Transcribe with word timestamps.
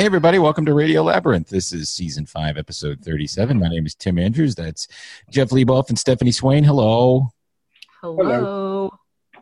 hey, 0.00 0.06
everybody, 0.06 0.38
welcome 0.38 0.64
to 0.64 0.72
Radio 0.72 1.02
Labyrinth. 1.02 1.50
This 1.50 1.74
is 1.74 1.90
season 1.90 2.24
five, 2.24 2.56
episode 2.56 3.04
37. 3.04 3.58
My 3.58 3.68
name 3.68 3.84
is 3.84 3.94
Tim 3.94 4.18
Andrews. 4.18 4.54
That's 4.54 4.88
Jeff 5.28 5.50
Leboff 5.50 5.90
and 5.90 5.98
Stephanie 5.98 6.32
Swain. 6.32 6.64
Hello. 6.64 7.28
Hello. 8.00 8.90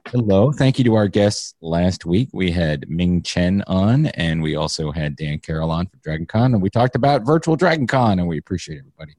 Hello. 0.09 0.51
Thank 0.51 0.77
you 0.77 0.85
to 0.87 0.97
our 0.97 1.07
guests 1.07 1.55
last 1.61 2.05
week. 2.05 2.31
We 2.33 2.51
had 2.51 2.91
Ming 2.91 3.23
Chen 3.23 3.63
on, 3.69 4.07
and 4.07 4.43
we 4.43 4.57
also 4.57 4.91
had 4.91 5.15
Dan 5.15 5.39
Carroll 5.39 5.71
on 5.71 5.87
for 5.87 5.97
Dragon 5.99 6.27
Con, 6.27 6.55
and 6.55 6.61
we 6.61 6.71
talked 6.71 6.97
about 6.97 7.25
virtual 7.25 7.55
Dragon 7.55 7.87
Con, 7.87 8.19
and 8.19 8.27
we 8.27 8.39
appreciate 8.39 8.81
everybody 8.81 9.15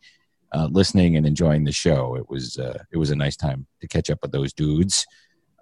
uh, 0.51 0.67
listening 0.69 1.15
and 1.15 1.25
enjoying 1.25 1.63
the 1.63 1.71
show. 1.71 2.17
It 2.17 2.29
was 2.29 2.57
uh, 2.57 2.83
it 2.91 2.97
was 2.97 3.11
a 3.11 3.15
nice 3.15 3.37
time 3.37 3.65
to 3.79 3.87
catch 3.87 4.09
up 4.09 4.19
with 4.23 4.33
those 4.33 4.51
dudes. 4.51 5.07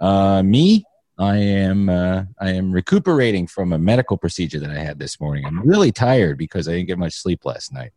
Uh, 0.02 0.42
me, 0.42 0.86
I 1.20 1.38
am 1.38 1.90
uh, 1.90 2.24
I 2.40 2.52
am 2.52 2.72
recuperating 2.72 3.48
from 3.48 3.74
a 3.74 3.78
medical 3.78 4.18
procedure 4.18 4.60
that 4.60 4.70
I 4.70 4.78
had 4.78 5.00
this 5.00 5.20
morning. 5.20 5.46
I'm 5.46 5.68
really 5.68 5.92
tired 5.92 6.38
because 6.38 6.68
I 6.68 6.74
didn't 6.74 6.88
get 6.88 7.00
much 7.00 7.14
sleep 7.14 7.44
last 7.44 7.74
night. 7.74 7.92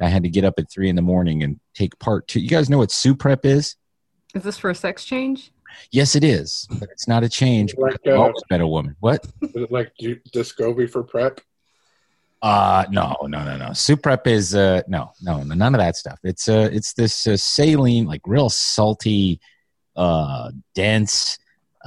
I 0.00 0.08
had 0.08 0.22
to 0.22 0.28
get 0.28 0.44
up 0.44 0.54
at 0.58 0.70
three 0.70 0.88
in 0.88 0.96
the 0.96 1.02
morning 1.02 1.42
and 1.42 1.58
take 1.74 1.98
part 1.98 2.28
two. 2.28 2.40
You 2.40 2.48
guys 2.48 2.68
know 2.68 2.78
what 2.78 2.90
Suprep 2.90 3.44
is? 3.44 3.76
Is 4.34 4.42
this 4.42 4.58
for 4.58 4.70
a 4.70 4.74
sex 4.74 5.04
change? 5.04 5.50
Yes, 5.90 6.14
it 6.14 6.24
is, 6.24 6.66
but 6.78 6.88
it's 6.90 7.08
not 7.08 7.24
a 7.24 7.28
change. 7.28 7.74
Like, 7.76 7.96
I've 8.06 8.14
uh, 8.14 8.20
always 8.20 8.42
been 8.50 8.60
a 8.60 8.68
woman. 8.68 8.96
What? 9.00 9.26
Is 9.42 9.50
it 9.54 9.72
like 9.72 9.92
G- 9.98 10.20
Discovery 10.32 10.86
for 10.86 11.02
prep? 11.02 11.40
Uh 12.40 12.84
no, 12.90 13.16
no, 13.22 13.44
no, 13.44 13.56
no. 13.56 13.70
Suprep 13.70 14.26
is 14.26 14.54
uh 14.54 14.82
no, 14.86 15.10
no, 15.22 15.42
no, 15.42 15.54
none 15.54 15.74
of 15.74 15.80
that 15.80 15.96
stuff. 15.96 16.20
It's 16.22 16.48
uh 16.48 16.68
it's 16.72 16.92
this 16.92 17.26
uh, 17.26 17.36
saline, 17.36 18.04
like 18.04 18.20
real 18.26 18.48
salty, 18.48 19.40
uh 19.96 20.52
dense, 20.74 21.38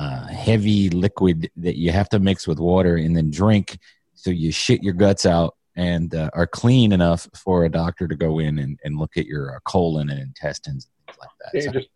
uh 0.02 0.28
heavy 0.28 0.90
liquid 0.90 1.50
that 1.66 1.78
you 1.78 1.92
have 1.92 2.10
to 2.10 2.20
mix 2.20 2.48
with 2.48 2.60
water 2.60 2.96
and 2.96 3.16
then 3.16 3.30
drink 3.30 3.78
so 4.14 4.30
you 4.30 4.52
shit 4.52 4.82
your 4.84 4.94
guts 4.94 5.26
out 5.26 5.56
and 5.76 6.14
uh, 6.16 6.30
are 6.34 6.48
clean 6.48 6.92
enough 6.92 7.28
for 7.34 7.66
a 7.66 7.70
doctor 7.70 8.08
to 8.08 8.16
go 8.16 8.40
in 8.40 8.60
and, 8.60 8.80
and 8.84 8.98
look 8.98 9.16
at 9.18 9.26
your 9.26 9.56
uh, 9.56 9.60
colon 9.66 10.10
and 10.10 10.20
intestines 10.20 10.86
and 10.86 11.08
things 11.08 11.18
like 11.20 11.30
that. 11.40 11.52
Can't 11.54 11.64
So- 11.64 11.70
you 11.72 11.80
just 11.80 11.90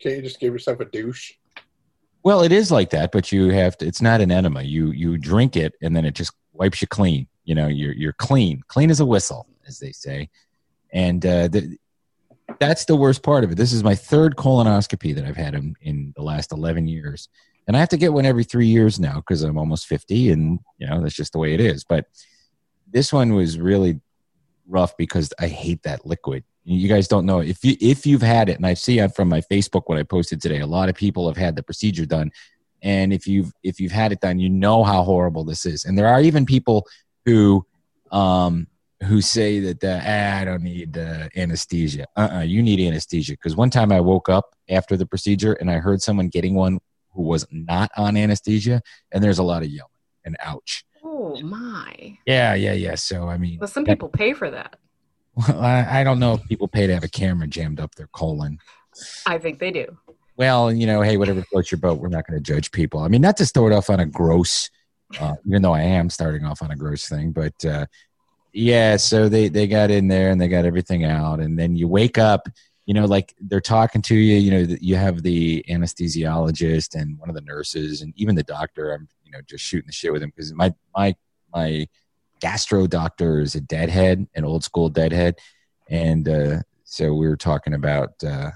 can't 0.00 0.16
you 0.16 0.22
just 0.22 0.40
give 0.40 0.52
yourself 0.52 0.80
a 0.80 0.84
douche? 0.84 1.32
Well, 2.24 2.42
it 2.42 2.52
is 2.52 2.70
like 2.70 2.90
that, 2.90 3.12
but 3.12 3.32
you 3.32 3.50
have 3.50 3.76
to. 3.78 3.86
It's 3.86 4.02
not 4.02 4.20
an 4.20 4.30
enema. 4.30 4.62
You 4.62 4.90
you 4.90 5.16
drink 5.18 5.56
it, 5.56 5.74
and 5.82 5.94
then 5.94 6.04
it 6.04 6.14
just 6.14 6.32
wipes 6.52 6.80
you 6.82 6.88
clean. 6.88 7.26
You 7.44 7.54
know, 7.54 7.68
you're 7.68 7.94
you're 7.94 8.12
clean, 8.12 8.62
clean 8.68 8.90
as 8.90 9.00
a 9.00 9.06
whistle, 9.06 9.46
as 9.66 9.78
they 9.78 9.92
say. 9.92 10.28
And 10.92 11.24
uh, 11.24 11.48
the, 11.48 11.76
that's 12.58 12.84
the 12.84 12.96
worst 12.96 13.22
part 13.22 13.44
of 13.44 13.52
it. 13.52 13.56
This 13.56 13.72
is 13.72 13.84
my 13.84 13.94
third 13.94 14.36
colonoscopy 14.36 15.14
that 15.14 15.24
I've 15.24 15.36
had 15.36 15.54
in, 15.54 15.74
in 15.80 16.12
the 16.16 16.22
last 16.22 16.52
eleven 16.52 16.86
years, 16.86 17.28
and 17.66 17.76
I 17.76 17.80
have 17.80 17.88
to 17.90 17.96
get 17.96 18.12
one 18.12 18.26
every 18.26 18.44
three 18.44 18.66
years 18.66 18.98
now 18.98 19.16
because 19.16 19.42
I'm 19.42 19.58
almost 19.58 19.86
fifty, 19.86 20.30
and 20.30 20.58
you 20.78 20.86
know 20.86 21.02
that's 21.02 21.14
just 21.14 21.32
the 21.32 21.38
way 21.38 21.54
it 21.54 21.60
is. 21.60 21.84
But 21.84 22.06
this 22.90 23.12
one 23.12 23.34
was 23.34 23.58
really 23.58 24.00
rough 24.66 24.96
because 24.96 25.32
I 25.40 25.48
hate 25.48 25.82
that 25.82 26.06
liquid. 26.06 26.44
You 26.64 26.88
guys 26.88 27.08
don't 27.08 27.26
know 27.26 27.40
if 27.40 27.64
you 27.64 27.76
if 27.80 28.06
you've 28.06 28.22
had 28.22 28.48
it, 28.48 28.56
and 28.56 28.66
I 28.66 28.74
see 28.74 29.04
from 29.08 29.28
my 29.28 29.40
Facebook 29.40 29.82
what 29.86 29.98
I 29.98 30.04
posted 30.04 30.40
today. 30.40 30.60
A 30.60 30.66
lot 30.66 30.88
of 30.88 30.94
people 30.94 31.26
have 31.28 31.36
had 31.36 31.56
the 31.56 31.62
procedure 31.62 32.06
done, 32.06 32.30
and 32.82 33.12
if 33.12 33.26
you've 33.26 33.52
if 33.62 33.80
you've 33.80 33.92
had 33.92 34.12
it 34.12 34.20
done, 34.20 34.38
you 34.38 34.48
know 34.48 34.84
how 34.84 35.02
horrible 35.02 35.44
this 35.44 35.66
is. 35.66 35.84
And 35.84 35.98
there 35.98 36.08
are 36.08 36.20
even 36.20 36.46
people 36.46 36.86
who 37.24 37.66
um, 38.12 38.68
who 39.04 39.20
say 39.20 39.60
that 39.60 39.82
uh, 39.84 40.00
ah, 40.02 40.40
I 40.40 40.44
don't 40.44 40.62
need 40.62 40.96
uh, 40.96 41.28
anesthesia. 41.36 42.06
Uh-uh, 42.16 42.42
you 42.42 42.62
need 42.62 42.80
anesthesia 42.80 43.32
because 43.32 43.56
one 43.56 43.70
time 43.70 43.92
I 43.92 44.00
woke 44.00 44.28
up 44.28 44.54
after 44.68 44.96
the 44.96 45.06
procedure 45.06 45.54
and 45.54 45.70
I 45.70 45.78
heard 45.78 46.02
someone 46.02 46.28
getting 46.28 46.54
one 46.54 46.78
who 47.12 47.22
was 47.22 47.46
not 47.50 47.90
on 47.96 48.16
anesthesia, 48.16 48.80
and 49.12 49.22
there's 49.22 49.38
a 49.38 49.42
lot 49.42 49.62
of 49.62 49.68
yelling 49.68 49.90
and 50.24 50.36
ouch. 50.42 50.84
Oh 51.04 51.38
my! 51.42 52.16
Yeah, 52.26 52.54
yeah, 52.54 52.72
yeah. 52.72 52.94
So 52.94 53.28
I 53.28 53.36
mean, 53.38 53.58
Well, 53.60 53.68
some 53.68 53.84
people 53.84 54.08
pay 54.08 54.32
for 54.32 54.50
that. 54.50 54.76
well, 55.34 55.60
I, 55.60 56.00
I 56.00 56.04
don't 56.04 56.18
know 56.18 56.34
if 56.34 56.44
people 56.44 56.68
pay 56.68 56.86
to 56.86 56.94
have 56.94 57.04
a 57.04 57.08
camera 57.08 57.46
jammed 57.46 57.80
up 57.80 57.94
their 57.96 58.08
colon. 58.08 58.58
I 59.26 59.38
think 59.38 59.58
they 59.58 59.70
do. 59.70 59.98
Well, 60.36 60.72
you 60.72 60.86
know, 60.86 61.02
hey, 61.02 61.16
whatever 61.16 61.42
floats 61.42 61.70
your 61.70 61.78
boat. 61.78 61.98
We're 61.98 62.08
not 62.08 62.26
going 62.26 62.42
to 62.42 62.42
judge 62.42 62.70
people. 62.72 63.00
I 63.00 63.08
mean, 63.08 63.20
not 63.20 63.36
to 63.38 63.46
start 63.46 63.72
off 63.72 63.90
on 63.90 64.00
a 64.00 64.06
gross, 64.06 64.70
uh, 65.20 65.34
even 65.46 65.62
though 65.62 65.74
I 65.74 65.82
am 65.82 66.08
starting 66.08 66.44
off 66.44 66.62
on 66.62 66.70
a 66.70 66.76
gross 66.76 67.08
thing, 67.08 67.32
but 67.32 67.64
uh, 67.64 67.86
yeah. 68.52 68.96
So 68.96 69.28
they 69.28 69.48
they 69.48 69.66
got 69.66 69.90
in 69.90 70.08
there 70.08 70.30
and 70.30 70.40
they 70.40 70.48
got 70.48 70.64
everything 70.64 71.04
out, 71.04 71.40
and 71.40 71.58
then 71.58 71.76
you 71.76 71.88
wake 71.88 72.18
up. 72.18 72.48
You 72.86 72.94
know, 72.94 73.04
like 73.04 73.34
they're 73.40 73.60
talking 73.60 74.02
to 74.02 74.14
you. 74.14 74.36
You 74.36 74.50
know, 74.50 74.76
you 74.80 74.96
have 74.96 75.22
the 75.22 75.64
anesthesiologist 75.68 76.94
and 76.94 77.18
one 77.18 77.28
of 77.28 77.34
the 77.34 77.42
nurses, 77.42 78.02
and 78.02 78.12
even 78.16 78.34
the 78.34 78.42
doctor. 78.42 78.92
I'm, 78.92 79.08
you 79.24 79.30
know, 79.30 79.40
just 79.46 79.64
shooting 79.64 79.86
the 79.86 79.92
shit 79.92 80.12
with 80.12 80.22
him 80.22 80.32
because 80.34 80.52
my 80.52 80.74
my 80.94 81.14
my 81.54 81.86
gastro 82.40 82.86
doctor 82.86 83.40
is 83.40 83.54
a 83.54 83.60
deadhead, 83.60 84.26
an 84.34 84.44
old 84.44 84.64
school 84.64 84.88
deadhead, 84.88 85.38
and 85.88 86.28
uh, 86.28 86.62
so 86.84 87.14
we 87.14 87.28
were 87.28 87.36
talking 87.36 87.74
about. 87.74 88.22
Uh, 88.24 88.50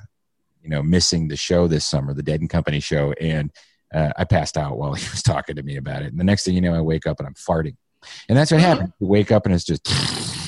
you 0.62 0.70
know, 0.70 0.82
missing 0.82 1.28
the 1.28 1.36
show 1.36 1.68
this 1.68 1.86
summer, 1.86 2.12
the 2.12 2.24
Dead 2.24 2.40
and 2.40 2.50
Company 2.50 2.80
show, 2.80 3.12
and 3.20 3.52
uh, 3.94 4.10
I 4.16 4.24
passed 4.24 4.56
out 4.56 4.76
while 4.76 4.94
he 4.94 5.08
was 5.10 5.22
talking 5.22 5.54
to 5.56 5.62
me 5.62 5.76
about 5.76 6.02
it. 6.02 6.06
And 6.06 6.18
the 6.18 6.24
next 6.24 6.44
thing 6.44 6.54
you 6.54 6.60
know, 6.60 6.74
I 6.74 6.80
wake 6.80 7.06
up 7.06 7.20
and 7.20 7.26
I'm 7.28 7.34
farting, 7.34 7.76
and 8.28 8.36
that's 8.36 8.50
what 8.50 8.60
happened. 8.60 8.92
You 9.00 9.06
wake 9.06 9.32
up 9.32 9.46
and 9.46 9.54
it's 9.54 9.64
just 9.64 9.86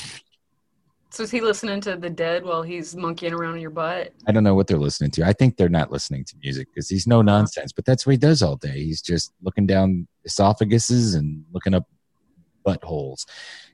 So 1.18 1.24
is 1.24 1.32
he 1.32 1.40
listening 1.40 1.80
to 1.80 1.96
the 1.96 2.10
dead 2.10 2.44
while 2.44 2.62
he's 2.62 2.94
monkeying 2.94 3.32
around 3.32 3.56
in 3.56 3.60
your 3.60 3.70
butt? 3.70 4.12
I 4.28 4.30
don't 4.30 4.44
know 4.44 4.54
what 4.54 4.68
they're 4.68 4.78
listening 4.78 5.10
to. 5.12 5.26
I 5.26 5.32
think 5.32 5.56
they're 5.56 5.68
not 5.68 5.90
listening 5.90 6.24
to 6.26 6.36
music 6.44 6.68
because 6.72 6.88
he's 6.88 7.08
no 7.08 7.22
nonsense. 7.22 7.72
But 7.72 7.86
that's 7.86 8.06
what 8.06 8.12
he 8.12 8.18
does 8.18 8.40
all 8.40 8.54
day. 8.54 8.84
He's 8.84 9.02
just 9.02 9.32
looking 9.42 9.66
down 9.66 10.06
esophaguses 10.28 11.16
and 11.16 11.44
looking 11.50 11.74
up 11.74 11.88
buttholes. 12.64 13.26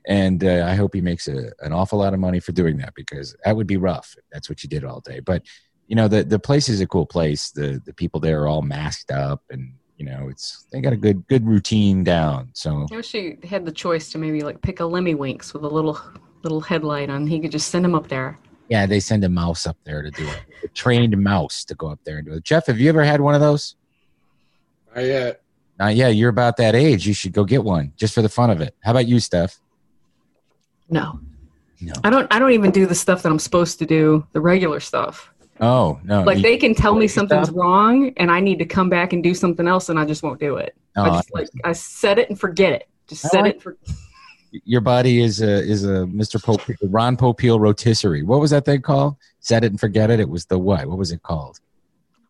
And 0.07 0.43
uh, 0.43 0.65
I 0.67 0.73
hope 0.73 0.95
he 0.95 1.01
makes 1.01 1.27
a, 1.27 1.51
an 1.59 1.71
awful 1.71 1.99
lot 1.99 2.15
of 2.15 2.19
money 2.19 2.39
for 2.39 2.51
doing 2.51 2.77
that 2.77 2.93
because 2.95 3.35
that 3.45 3.55
would 3.55 3.67
be 3.67 3.77
rough 3.77 4.15
if 4.17 4.23
that's 4.31 4.49
what 4.49 4.63
you 4.63 4.69
did 4.69 4.83
all 4.83 5.01
day. 5.01 5.19
But 5.19 5.43
you 5.87 5.95
know, 5.95 6.07
the 6.07 6.23
the 6.23 6.39
place 6.39 6.67
is 6.67 6.81
a 6.81 6.87
cool 6.87 7.05
place. 7.05 7.51
The 7.51 7.79
the 7.85 7.93
people 7.93 8.19
there 8.19 8.41
are 8.41 8.47
all 8.47 8.63
masked 8.63 9.11
up, 9.11 9.43
and 9.51 9.73
you 9.97 10.05
know, 10.05 10.27
it's 10.29 10.65
they 10.71 10.81
got 10.81 10.93
a 10.93 10.97
good 10.97 11.27
good 11.27 11.45
routine 11.45 12.03
down. 12.03 12.49
So 12.53 12.85
I 12.91 12.95
wish 12.95 13.11
he 13.11 13.37
had 13.47 13.65
the 13.65 13.71
choice 13.71 14.11
to 14.11 14.17
maybe 14.17 14.41
like 14.41 14.61
pick 14.61 14.79
a 14.79 14.83
Lemmiwinks 14.83 15.53
with 15.53 15.63
a 15.63 15.67
little 15.69 15.99
little 16.43 16.61
headlight 16.61 17.09
on. 17.09 17.27
He 17.27 17.39
could 17.39 17.51
just 17.51 17.69
send 17.69 17.85
him 17.85 17.95
up 17.95 18.07
there. 18.07 18.37
yeah, 18.69 18.85
they 18.85 18.99
send 18.99 19.23
a 19.23 19.29
mouse 19.29 19.65
up 19.67 19.77
there 19.83 20.01
to 20.01 20.11
do 20.11 20.27
it. 20.27 20.39
A 20.63 20.67
trained 20.69 21.17
mouse 21.17 21.63
to 21.65 21.75
go 21.75 21.87
up 21.87 21.99
there 22.03 22.17
and 22.17 22.27
do 22.27 22.33
it. 22.33 22.43
Jeff, 22.43 22.67
have 22.67 22.79
you 22.79 22.89
ever 22.89 23.03
had 23.03 23.21
one 23.21 23.35
of 23.35 23.41
those? 23.41 23.75
I 24.95 25.09
uh, 25.11 25.33
Uh, 25.79 25.87
yeah, 25.87 26.07
you're 26.07 26.29
about 26.29 26.57
that 26.57 26.73
age. 26.75 27.05
You 27.07 27.13
should 27.13 27.33
go 27.33 27.43
get 27.43 27.63
one 27.63 27.93
just 27.95 28.13
for 28.13 28.21
the 28.21 28.29
fun 28.29 28.49
of 28.49 28.61
it. 28.61 28.75
How 28.81 28.91
about 28.91 29.07
you, 29.07 29.19
Steph? 29.19 29.59
No, 30.89 31.19
No. 31.81 31.93
I 32.03 32.09
don't. 32.09 32.27
I 32.33 32.39
don't 32.39 32.51
even 32.51 32.71
do 32.71 32.85
the 32.85 32.95
stuff 32.95 33.23
that 33.23 33.29
I'm 33.29 33.39
supposed 33.39 33.79
to 33.79 33.85
do. 33.85 34.25
The 34.33 34.41
regular 34.41 34.79
stuff. 34.79 35.31
Oh 35.61 35.99
no. 36.03 36.23
Like 36.23 36.41
they 36.41 36.57
can 36.57 36.75
tell 36.75 36.95
me 36.95 37.07
Stuff? 37.07 37.29
something's 37.29 37.51
wrong, 37.51 38.11
and 38.17 38.29
I 38.31 38.39
need 38.39 38.59
to 38.59 38.65
come 38.65 38.89
back 38.89 39.13
and 39.13 39.23
do 39.23 39.33
something 39.33 39.67
else, 39.67 39.89
and 39.89 39.97
I 39.99 40.05
just 40.05 40.21
won't 40.23 40.39
do 40.39 40.57
it. 40.57 40.75
oh, 40.97 41.03
I 41.03 41.09
just 41.09 41.33
like 41.33 41.47
I 41.63 41.71
set 41.73 42.19
it 42.19 42.29
and 42.29 42.39
forget 42.39 42.73
it. 42.73 42.87
Just 43.07 43.25
I 43.25 43.29
set 43.29 43.41
like- 43.43 43.55
it 43.55 43.61
for. 43.61 43.77
your 44.65 44.81
body 44.81 45.21
is 45.21 45.41
a 45.41 45.59
is 45.63 45.85
a 45.85 46.05
Mr. 46.05 46.43
Pope 46.43 46.61
Ron 46.83 47.15
Popeil 47.17 47.59
rotisserie. 47.59 48.23
What 48.23 48.39
was 48.41 48.51
that 48.51 48.65
thing 48.65 48.81
called? 48.81 49.15
Set 49.39 49.63
it 49.63 49.71
and 49.71 49.79
forget 49.79 50.09
it. 50.09 50.19
It 50.19 50.29
was 50.29 50.45
the 50.45 50.57
what? 50.59 50.87
What 50.87 50.97
was 50.97 51.11
it 51.11 51.23
called? 51.23 51.59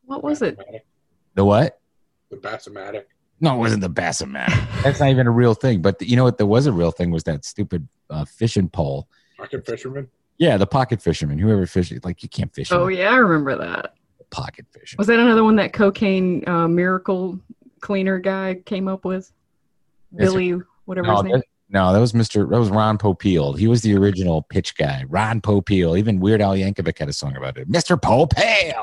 What 0.06 0.24
was 0.24 0.42
it? 0.42 0.60
The 1.34 1.44
what? 1.46 1.80
The 2.30 2.38
Bassomatic. 2.38 3.06
No, 3.42 3.56
it 3.56 3.58
wasn't 3.58 3.82
the 3.82 3.90
Bassomatic. 3.90 4.84
That's 4.84 5.00
not 5.00 5.10
even 5.10 5.28
a 5.28 5.32
real 5.32 5.54
thing. 5.54 5.82
But 5.82 6.02
you 6.02 6.16
know 6.16 6.24
what? 6.24 6.38
There 6.38 6.46
was 6.48 6.68
a 6.68 6.72
real 6.72 6.92
thing. 6.92 7.12
Was 7.12 7.24
that 7.24 7.44
stupid 7.44 7.88
uh, 8.10 8.26
fishing 8.26 8.70
pole? 8.70 9.08
Pocket 9.38 9.66
fisherman. 9.66 10.10
Yeah, 10.38 10.58
the 10.58 10.68
pocket 10.68 11.02
fisherman. 11.02 11.40
Whoever 11.40 11.66
fishes, 11.66 12.04
like 12.04 12.22
you 12.24 12.30
can't 12.30 12.54
fish. 12.54 12.72
Oh 12.72 12.88
yeah, 12.88 13.12
I 13.12 13.16
remember 13.18 13.56
that. 13.58 13.94
pocket 14.32 14.66
fishing. 14.74 14.98
Was 14.98 15.08
that 15.08 15.20
another 15.20 15.44
one 15.44 15.56
that 15.58 15.72
cocaine 15.74 16.48
uh, 16.48 16.68
miracle 16.68 17.40
cleaner 17.82 18.20
guy 18.20 18.56
came 18.66 18.88
up 18.88 19.06
with? 19.06 19.32
Billy, 20.16 20.54
whatever 20.86 21.08
No, 21.08 21.16
his 21.16 21.24
name. 21.24 21.32
that, 21.34 21.44
no, 21.70 21.94
that 21.94 22.00
was 22.00 22.14
Mr. 22.14 22.50
That 22.50 22.60
was 22.60 22.70
Ron 22.70 22.98
Popeil. 22.98 23.58
He 23.58 23.68
was 23.68 23.82
the 23.82 23.96
original 23.96 24.42
pitch 24.44 24.76
guy. 24.78 25.04
Ron 25.08 25.42
Popeil. 25.42 25.98
Even 25.98 26.20
Weird 26.20 26.42
Al 26.42 26.54
Yankovic 26.56 26.98
had 27.00 27.10
a 27.10 27.14
song 27.14 27.36
about 27.38 27.58
it. 27.58 27.70
Mr. 27.70 28.00
Popeil. 28.00 28.74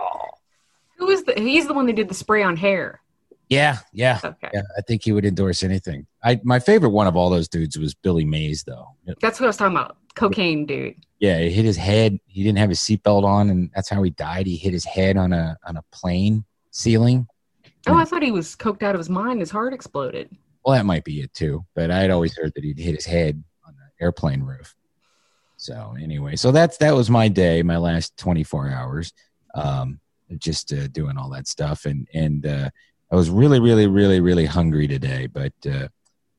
Who 0.98 1.08
is 1.10 1.24
the? 1.24 1.34
He's 1.34 1.66
the 1.66 1.74
one 1.74 1.86
that 1.86 1.96
did 1.96 2.08
the 2.08 2.14
spray 2.14 2.42
on 2.42 2.56
hair. 2.56 3.00
Yeah, 3.48 3.78
yeah, 3.92 4.18
Okay, 4.24 4.48
yeah. 4.54 4.62
I 4.78 4.80
think 4.82 5.04
he 5.04 5.12
would 5.12 5.26
endorse 5.26 5.62
anything. 5.62 6.06
I 6.24 6.40
my 6.44 6.58
favorite 6.58 6.90
one 6.90 7.06
of 7.06 7.16
all 7.16 7.30
those 7.30 7.48
dudes 7.48 7.78
was 7.78 7.94
Billy 7.94 8.24
Mays, 8.24 8.62
though. 8.64 8.88
that's 9.20 9.40
what 9.40 9.46
I 9.46 9.48
was 9.48 9.56
talking 9.56 9.76
about. 9.76 9.96
Cocaine 10.14 10.66
dude. 10.66 11.04
Yeah, 11.18 11.38
he 11.38 11.50
hit 11.50 11.64
his 11.64 11.76
head. 11.76 12.18
He 12.26 12.42
didn't 12.42 12.58
have 12.58 12.68
his 12.68 12.80
seatbelt 12.80 13.24
on, 13.24 13.50
and 13.50 13.70
that's 13.74 13.88
how 13.88 14.02
he 14.02 14.10
died. 14.10 14.46
He 14.46 14.56
hit 14.56 14.72
his 14.72 14.84
head 14.84 15.16
on 15.16 15.32
a 15.32 15.56
on 15.66 15.76
a 15.76 15.82
plane 15.92 16.44
ceiling. 16.70 17.26
Oh, 17.86 17.96
I 17.96 18.04
thought 18.04 18.22
he 18.22 18.30
was 18.30 18.54
coked 18.54 18.82
out 18.82 18.94
of 18.94 18.98
his 18.98 19.10
mind. 19.10 19.40
His 19.40 19.50
heart 19.50 19.72
exploded. 19.72 20.30
Well, 20.64 20.76
that 20.76 20.86
might 20.86 21.04
be 21.04 21.20
it 21.20 21.34
too. 21.34 21.64
But 21.74 21.90
I 21.90 21.98
had 21.98 22.10
always 22.10 22.36
heard 22.36 22.52
that 22.54 22.62
he'd 22.64 22.78
hit 22.78 22.94
his 22.94 23.06
head 23.06 23.42
on 23.66 23.74
the 23.74 24.04
airplane 24.04 24.42
roof. 24.42 24.74
So 25.56 25.94
anyway, 26.00 26.36
so 26.36 26.50
that's 26.52 26.76
that 26.78 26.94
was 26.94 27.08
my 27.10 27.28
day, 27.28 27.62
my 27.62 27.76
last 27.76 28.16
24 28.16 28.70
hours, 28.70 29.12
um, 29.54 30.00
just 30.38 30.72
uh, 30.72 30.88
doing 30.88 31.16
all 31.16 31.30
that 31.30 31.46
stuff, 31.46 31.84
and 31.84 32.08
and 32.12 32.46
uh, 32.46 32.70
I 33.10 33.16
was 33.16 33.30
really, 33.30 33.60
really, 33.60 33.86
really, 33.86 34.20
really 34.20 34.46
hungry 34.46 34.88
today. 34.88 35.26
But 35.26 35.52
uh, 35.70 35.88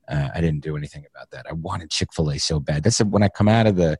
Uh, 0.10 0.30
I 0.36 0.42
didn't 0.42 0.62
do 0.62 0.76
anything 0.78 1.06
about 1.14 1.32
that. 1.32 1.46
I 1.50 1.54
wanted 1.54 1.90
Chick 1.90 2.14
Fil 2.14 2.32
A 2.32 2.38
so 2.38 2.60
bad. 2.60 2.84
That's 2.84 3.00
when 3.04 3.24
I 3.24 3.30
come 3.30 3.48
out 3.48 3.68
of 3.68 3.76
the 3.76 3.98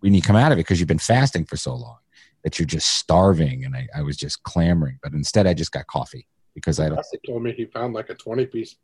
when 0.00 0.14
you 0.14 0.22
come 0.22 0.36
out 0.36 0.52
of 0.52 0.58
it 0.58 0.62
because 0.62 0.78
you've 0.78 0.88
been 0.88 0.98
fasting 0.98 1.44
for 1.44 1.56
so 1.56 1.74
long 1.74 1.98
that 2.44 2.58
you're 2.58 2.66
just 2.66 2.88
starving, 2.98 3.64
and 3.64 3.74
I, 3.74 3.88
I 3.96 4.02
was 4.02 4.16
just 4.16 4.42
clamoring. 4.44 4.98
But 5.02 5.12
instead, 5.12 5.46
I 5.46 5.54
just 5.54 5.72
got 5.72 5.86
coffee 5.88 6.26
because 6.54 6.78
I 6.78 6.88
don't. 6.88 7.04
Told 7.26 7.42
me 7.42 7.52
he 7.52 7.64
found 7.66 7.94
like 7.94 8.10
a 8.10 8.14
20 8.14 8.46
piece 8.46 8.76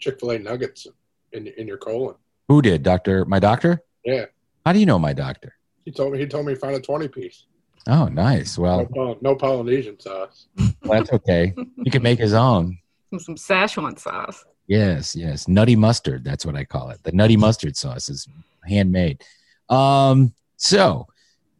Chick 0.00 0.18
fil 0.18 0.32
A 0.32 0.38
nuggets 0.38 0.86
in, 1.32 1.46
in 1.46 1.66
your 1.68 1.78
colon. 1.78 2.16
Who 2.48 2.60
did, 2.62 2.82
doctor? 2.82 3.24
My 3.24 3.38
doctor? 3.38 3.82
Yeah. 4.04 4.26
How 4.66 4.72
do 4.72 4.80
you 4.80 4.86
know 4.86 4.98
my 4.98 5.12
doctor? 5.12 5.54
He 5.84 5.92
told 5.92 6.12
me 6.12 6.18
he 6.18 6.26
told 6.26 6.46
me 6.46 6.52
he 6.54 6.58
found 6.58 6.74
a 6.74 6.80
20 6.80 7.08
piece. 7.08 7.44
Oh, 7.86 8.06
nice. 8.06 8.58
No, 8.58 8.62
Well, 8.64 8.86
Pol- 8.86 9.18
no 9.22 9.34
Polynesian 9.34 9.98
sauce. 10.00 10.48
that's 10.82 11.10
okay. 11.12 11.54
He 11.84 11.90
can 11.90 12.02
make 12.02 12.18
his 12.18 12.34
own. 12.34 12.78
Some, 13.10 13.20
some 13.20 13.34
Szechuan 13.36 13.98
sauce. 13.98 14.44
Yes, 14.68 15.16
yes. 15.16 15.48
Nutty 15.48 15.74
mustard. 15.76 16.22
That's 16.24 16.44
what 16.46 16.54
I 16.54 16.64
call 16.64 16.90
it. 16.90 17.02
The 17.02 17.12
nutty 17.12 17.36
mustard 17.36 17.76
sauce 17.76 18.08
is 18.08 18.28
handmade. 18.64 19.24
Um, 19.70 20.32
so 20.56 21.06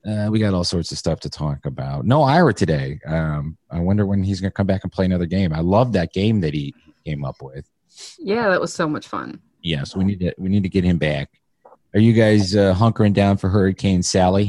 uh, 0.07 0.29
we 0.31 0.39
got 0.39 0.55
all 0.55 0.63
sorts 0.65 0.93
of 0.93 0.99
stuff 0.99 1.19
to 1.21 1.31
talk 1.31 1.65
about. 1.67 2.05
No 2.05 2.23
Ira 2.23 2.53
today. 2.55 3.01
Um, 3.07 3.57
I 3.71 3.81
wonder 3.81 4.05
when 4.07 4.23
he's 4.23 4.41
going 4.41 4.51
to 4.51 4.55
come 4.55 4.67
back 4.67 4.85
and 4.85 4.93
play 4.93 5.07
another 5.07 5.27
game. 5.27 5.53
I 5.53 5.61
love 5.61 5.93
that 5.95 6.13
game 6.13 6.41
that 6.43 6.53
he 6.55 6.75
came 7.05 7.25
up 7.25 7.37
with. 7.43 7.67
Yeah, 8.19 8.49
that 8.51 8.61
was 8.61 8.73
so 8.73 8.87
much 8.89 9.09
fun. 9.09 9.41
Yes, 9.63 9.97
we 9.97 10.05
need 10.05 10.21
to 10.21 10.33
we 10.39 10.49
need 10.49 10.63
to 10.63 10.69
get 10.69 10.85
him 10.85 10.99
back. 10.99 11.31
Are 11.95 12.01
you 12.01 12.13
guys 12.13 12.55
uh, 12.55 12.75
hunkering 12.75 13.13
down 13.15 13.39
for 13.39 13.49
Hurricane 13.49 14.03
Sally? 14.03 14.49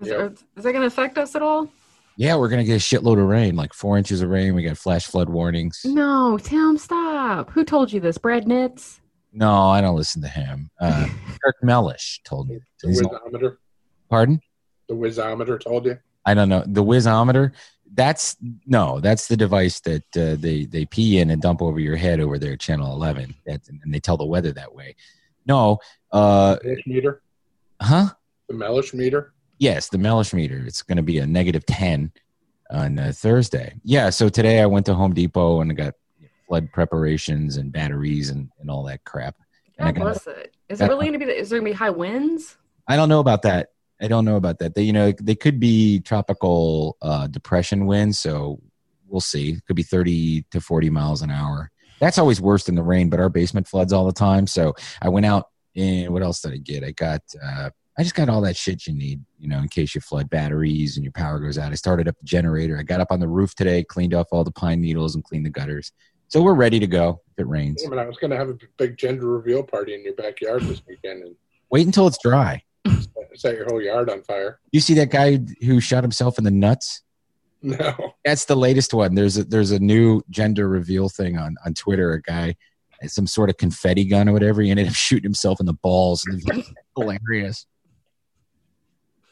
Is, 0.00 0.08
Yep. 0.08 0.18
are- 0.18 0.32
is 0.56 0.64
that 0.64 0.72
going 0.72 0.80
to 0.80 0.86
affect 0.86 1.18
us 1.18 1.36
at 1.36 1.42
all? 1.42 1.68
Yeah, 2.20 2.36
we're 2.36 2.50
gonna 2.50 2.64
get 2.64 2.74
a 2.74 2.78
shitload 2.78 3.18
of 3.18 3.26
rain, 3.28 3.56
like 3.56 3.72
four 3.72 3.96
inches 3.96 4.20
of 4.20 4.28
rain. 4.28 4.54
We 4.54 4.62
got 4.62 4.76
flash 4.76 5.06
flood 5.06 5.30
warnings. 5.30 5.80
No, 5.86 6.36
Tim, 6.36 6.76
stop. 6.76 7.48
Who 7.48 7.64
told 7.64 7.90
you 7.90 7.98
this? 7.98 8.18
Brad 8.18 8.44
Nitz? 8.44 9.00
No, 9.32 9.50
I 9.50 9.80
don't 9.80 9.96
listen 9.96 10.20
to 10.20 10.28
him. 10.28 10.70
Uh, 10.78 11.08
Kirk 11.42 11.56
Mellish 11.62 12.20
told 12.22 12.50
me. 12.50 12.58
The 12.82 12.88
whizometer. 12.88 13.56
pardon? 14.10 14.38
The 14.90 14.96
whizometer 14.96 15.58
told 15.58 15.86
you. 15.86 15.98
I 16.26 16.34
don't 16.34 16.50
know 16.50 16.62
the 16.66 16.84
whizometer. 16.84 17.52
That's 17.94 18.36
no, 18.66 19.00
that's 19.00 19.26
the 19.26 19.36
device 19.38 19.80
that 19.80 20.04
uh, 20.14 20.36
they 20.38 20.66
they 20.66 20.84
pee 20.84 21.20
in 21.20 21.30
and 21.30 21.40
dump 21.40 21.62
over 21.62 21.80
your 21.80 21.96
head 21.96 22.20
over 22.20 22.38
there, 22.38 22.54
channel 22.54 22.92
eleven. 22.92 23.34
That's, 23.46 23.70
and 23.70 23.94
they 23.94 23.98
tell 23.98 24.18
the 24.18 24.26
weather 24.26 24.52
that 24.52 24.74
way. 24.74 24.94
No, 25.46 25.78
uh, 26.12 26.58
Mellish 26.62 26.86
meter. 26.86 27.22
huh? 27.80 28.10
The 28.46 28.56
Mellish 28.56 28.92
meter. 28.92 29.32
Yes, 29.60 29.90
the 29.90 29.98
Mellish 29.98 30.32
meter. 30.32 30.64
It's 30.66 30.80
going 30.80 30.96
to 30.96 31.02
be 31.02 31.18
a 31.18 31.26
negative 31.26 31.66
ten 31.66 32.10
on 32.70 32.98
uh, 32.98 33.12
Thursday. 33.14 33.74
Yeah. 33.84 34.08
So 34.08 34.30
today 34.30 34.60
I 34.60 34.66
went 34.66 34.86
to 34.86 34.94
Home 34.94 35.12
Depot 35.12 35.60
and 35.60 35.70
I 35.70 35.74
got 35.74 35.94
flood 36.48 36.72
preparations 36.72 37.58
and 37.58 37.70
batteries 37.70 38.30
and, 38.30 38.48
and 38.58 38.70
all 38.70 38.84
that 38.84 39.04
crap. 39.04 39.36
And 39.78 39.94
God 39.94 40.02
bless 40.02 40.26
it. 40.26 40.56
Is 40.70 40.78
that- 40.78 40.86
it 40.86 40.88
really 40.88 41.08
going 41.08 41.20
to 41.20 41.26
be? 41.26 41.30
Is 41.30 41.50
there 41.50 41.60
going 41.60 41.72
to 41.72 41.74
be 41.74 41.78
high 41.78 41.90
winds? 41.90 42.56
I 42.88 42.96
don't 42.96 43.10
know 43.10 43.20
about 43.20 43.42
that. 43.42 43.68
I 44.00 44.08
don't 44.08 44.24
know 44.24 44.36
about 44.36 44.60
that. 44.60 44.74
They, 44.74 44.82
you 44.82 44.94
know, 44.94 45.12
they 45.20 45.34
could 45.34 45.60
be 45.60 46.00
tropical 46.00 46.96
uh, 47.02 47.26
depression 47.26 47.84
winds, 47.84 48.18
so 48.18 48.62
we'll 49.06 49.20
see. 49.20 49.50
It 49.50 49.66
could 49.66 49.76
be 49.76 49.82
30 49.82 50.46
to 50.52 50.60
40 50.62 50.88
miles 50.88 51.20
an 51.20 51.30
hour. 51.30 51.70
That's 52.00 52.16
always 52.16 52.40
worse 52.40 52.64
than 52.64 52.76
the 52.76 52.82
rain, 52.82 53.10
but 53.10 53.20
our 53.20 53.28
basement 53.28 53.68
floods 53.68 53.92
all 53.92 54.06
the 54.06 54.12
time. 54.14 54.46
So 54.46 54.74
I 55.02 55.10
went 55.10 55.26
out 55.26 55.50
and 55.76 56.10
what 56.14 56.22
else 56.22 56.40
did 56.40 56.54
I 56.54 56.56
get? 56.56 56.82
I 56.82 56.92
got, 56.92 57.20
uh, 57.44 57.70
I 58.00 58.02
just 58.02 58.14
got 58.14 58.30
all 58.30 58.40
that 58.40 58.56
shit 58.56 58.86
you 58.86 58.94
need, 58.94 59.20
you 59.38 59.46
know, 59.46 59.58
in 59.58 59.68
case 59.68 59.94
you 59.94 60.00
flood 60.00 60.30
batteries 60.30 60.96
and 60.96 61.04
your 61.04 61.12
power 61.12 61.38
goes 61.38 61.58
out. 61.58 61.70
I 61.70 61.74
started 61.74 62.08
up 62.08 62.18
the 62.18 62.24
generator. 62.24 62.78
I 62.78 62.82
got 62.82 62.98
up 62.98 63.08
on 63.10 63.20
the 63.20 63.28
roof 63.28 63.54
today, 63.54 63.84
cleaned 63.84 64.14
off 64.14 64.28
all 64.32 64.42
the 64.42 64.50
pine 64.50 64.80
needles 64.80 65.14
and 65.14 65.22
cleaned 65.22 65.44
the 65.44 65.50
gutters. 65.50 65.92
So 66.28 66.40
we're 66.40 66.54
ready 66.54 66.80
to 66.80 66.86
go 66.86 67.20
if 67.32 67.40
it 67.40 67.46
rains. 67.46 67.84
I 67.84 67.90
mean, 67.90 67.98
I 67.98 68.06
was 68.06 68.16
going 68.16 68.30
to 68.30 68.38
have 68.38 68.48
a 68.48 68.56
big 68.78 68.96
gender 68.96 69.26
reveal 69.26 69.62
party 69.62 69.92
in 69.92 70.02
your 70.02 70.14
backyard 70.14 70.62
this 70.62 70.80
weekend 70.88 71.24
and 71.24 71.36
Wait 71.70 71.84
until 71.84 72.06
it's 72.06 72.16
dry. 72.22 72.62
set 73.34 73.56
your 73.56 73.66
whole 73.66 73.82
yard 73.82 74.08
on 74.08 74.22
fire. 74.22 74.60
You 74.72 74.80
see 74.80 74.94
that 74.94 75.10
guy 75.10 75.38
who 75.60 75.78
shot 75.78 76.02
himself 76.02 76.38
in 76.38 76.44
the 76.44 76.50
nuts? 76.50 77.02
No. 77.60 78.14
That's 78.24 78.46
the 78.46 78.56
latest 78.56 78.94
one. 78.94 79.14
There's 79.14 79.36
a, 79.36 79.44
there's 79.44 79.72
a 79.72 79.78
new 79.78 80.22
gender 80.30 80.70
reveal 80.70 81.10
thing 81.10 81.36
on 81.36 81.54
on 81.66 81.74
Twitter. 81.74 82.14
A 82.14 82.22
guy, 82.22 82.56
some 83.06 83.26
sort 83.26 83.50
of 83.50 83.58
confetti 83.58 84.06
gun 84.06 84.26
or 84.26 84.32
whatever. 84.32 84.62
He 84.62 84.70
ended 84.70 84.88
up 84.88 84.94
shooting 84.94 85.24
himself 85.24 85.60
in 85.60 85.66
the 85.66 85.74
balls. 85.74 86.24
And 86.24 86.40
it 86.40 86.56
was 86.56 86.72
hilarious. 86.96 87.66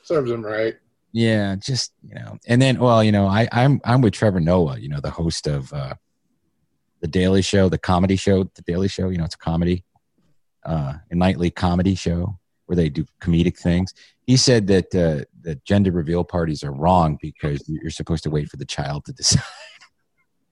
Serves 0.09 0.31
him 0.31 0.43
right. 0.43 0.75
Yeah, 1.13 1.55
just 1.57 1.93
you 2.03 2.15
know. 2.15 2.39
And 2.47 2.63
then, 2.63 2.79
well, 2.79 3.05
you 3.05 3.13
know, 3.13 3.27
I 3.27 3.47
I'm 3.53 3.79
I'm 3.85 4.01
with 4.01 4.15
Trevor 4.15 4.41
Noah. 4.41 4.79
You 4.79 4.89
know, 4.89 5.01
the 5.01 5.11
host 5.11 5.47
of 5.47 5.71
uh, 5.71 5.97
the 7.03 7.09
Daily 7.09 7.43
Show, 7.43 7.69
the 7.69 7.77
comedy 7.77 8.17
show, 8.17 8.45
the 8.45 8.63
Daily 8.67 8.89
Show. 8.89 9.11
You 9.11 9.19
know, 9.19 9.25
it's 9.25 9.35
a 9.35 9.39
comedy, 9.39 9.85
uh, 10.65 10.95
a 11.11 11.15
nightly 11.15 11.51
comedy 11.51 11.95
show 11.95 12.39
where 12.65 12.77
they 12.77 12.89
do 12.89 13.05
comedic 13.21 13.59
things. 13.59 13.93
He 14.27 14.39
said 14.39 14.67
that 14.69 14.95
uh, 14.95 15.27
that 15.43 15.63
gender 15.67 15.93
reveal 15.93 16.25
parties 16.25 16.65
are 16.65 16.73
wrong 16.73 17.19
because 17.21 17.63
you're 17.69 17.91
supposed 17.91 18.23
to 18.23 18.31
wait 18.31 18.49
for 18.49 18.57
the 18.57 18.65
child 18.65 19.05
to 19.05 19.13
decide. 19.15 19.43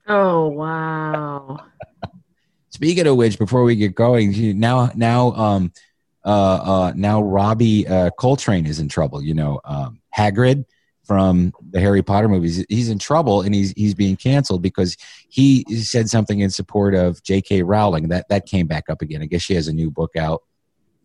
Oh 0.07 0.49
wow! 0.49 1.65
Speaking 2.69 3.07
of 3.07 3.15
which, 3.15 3.39
before 3.39 3.63
we 3.63 3.75
get 3.75 3.95
going, 3.95 4.59
now 4.59 4.91
now 4.93 5.31
um 5.31 5.71
uh 6.27 6.59
uh 6.63 6.93
now 6.95 7.21
Robbie 7.21 7.87
uh 7.87 8.11
Coltrane 8.19 8.67
is 8.67 8.79
in 8.79 8.89
trouble. 8.89 9.23
You 9.23 9.33
know, 9.33 9.61
um 9.65 10.01
Hagrid 10.15 10.65
from 11.03 11.53
the 11.71 11.79
Harry 11.79 12.03
Potter 12.03 12.27
movies, 12.27 12.65
he's 12.67 12.89
in 12.89 12.99
trouble 12.99 13.41
and 13.41 13.55
he's 13.55 13.71
he's 13.71 13.95
being 13.95 14.17
canceled 14.17 14.61
because 14.61 14.97
he 15.29 15.63
said 15.81 16.09
something 16.09 16.41
in 16.41 16.49
support 16.49 16.93
of 16.93 17.23
J.K. 17.23 17.63
Rowling. 17.63 18.09
That 18.09 18.27
that 18.29 18.45
came 18.45 18.67
back 18.67 18.89
up 18.89 19.01
again. 19.01 19.21
I 19.21 19.25
guess 19.25 19.41
she 19.41 19.55
has 19.55 19.69
a 19.69 19.73
new 19.73 19.89
book 19.89 20.17
out 20.17 20.43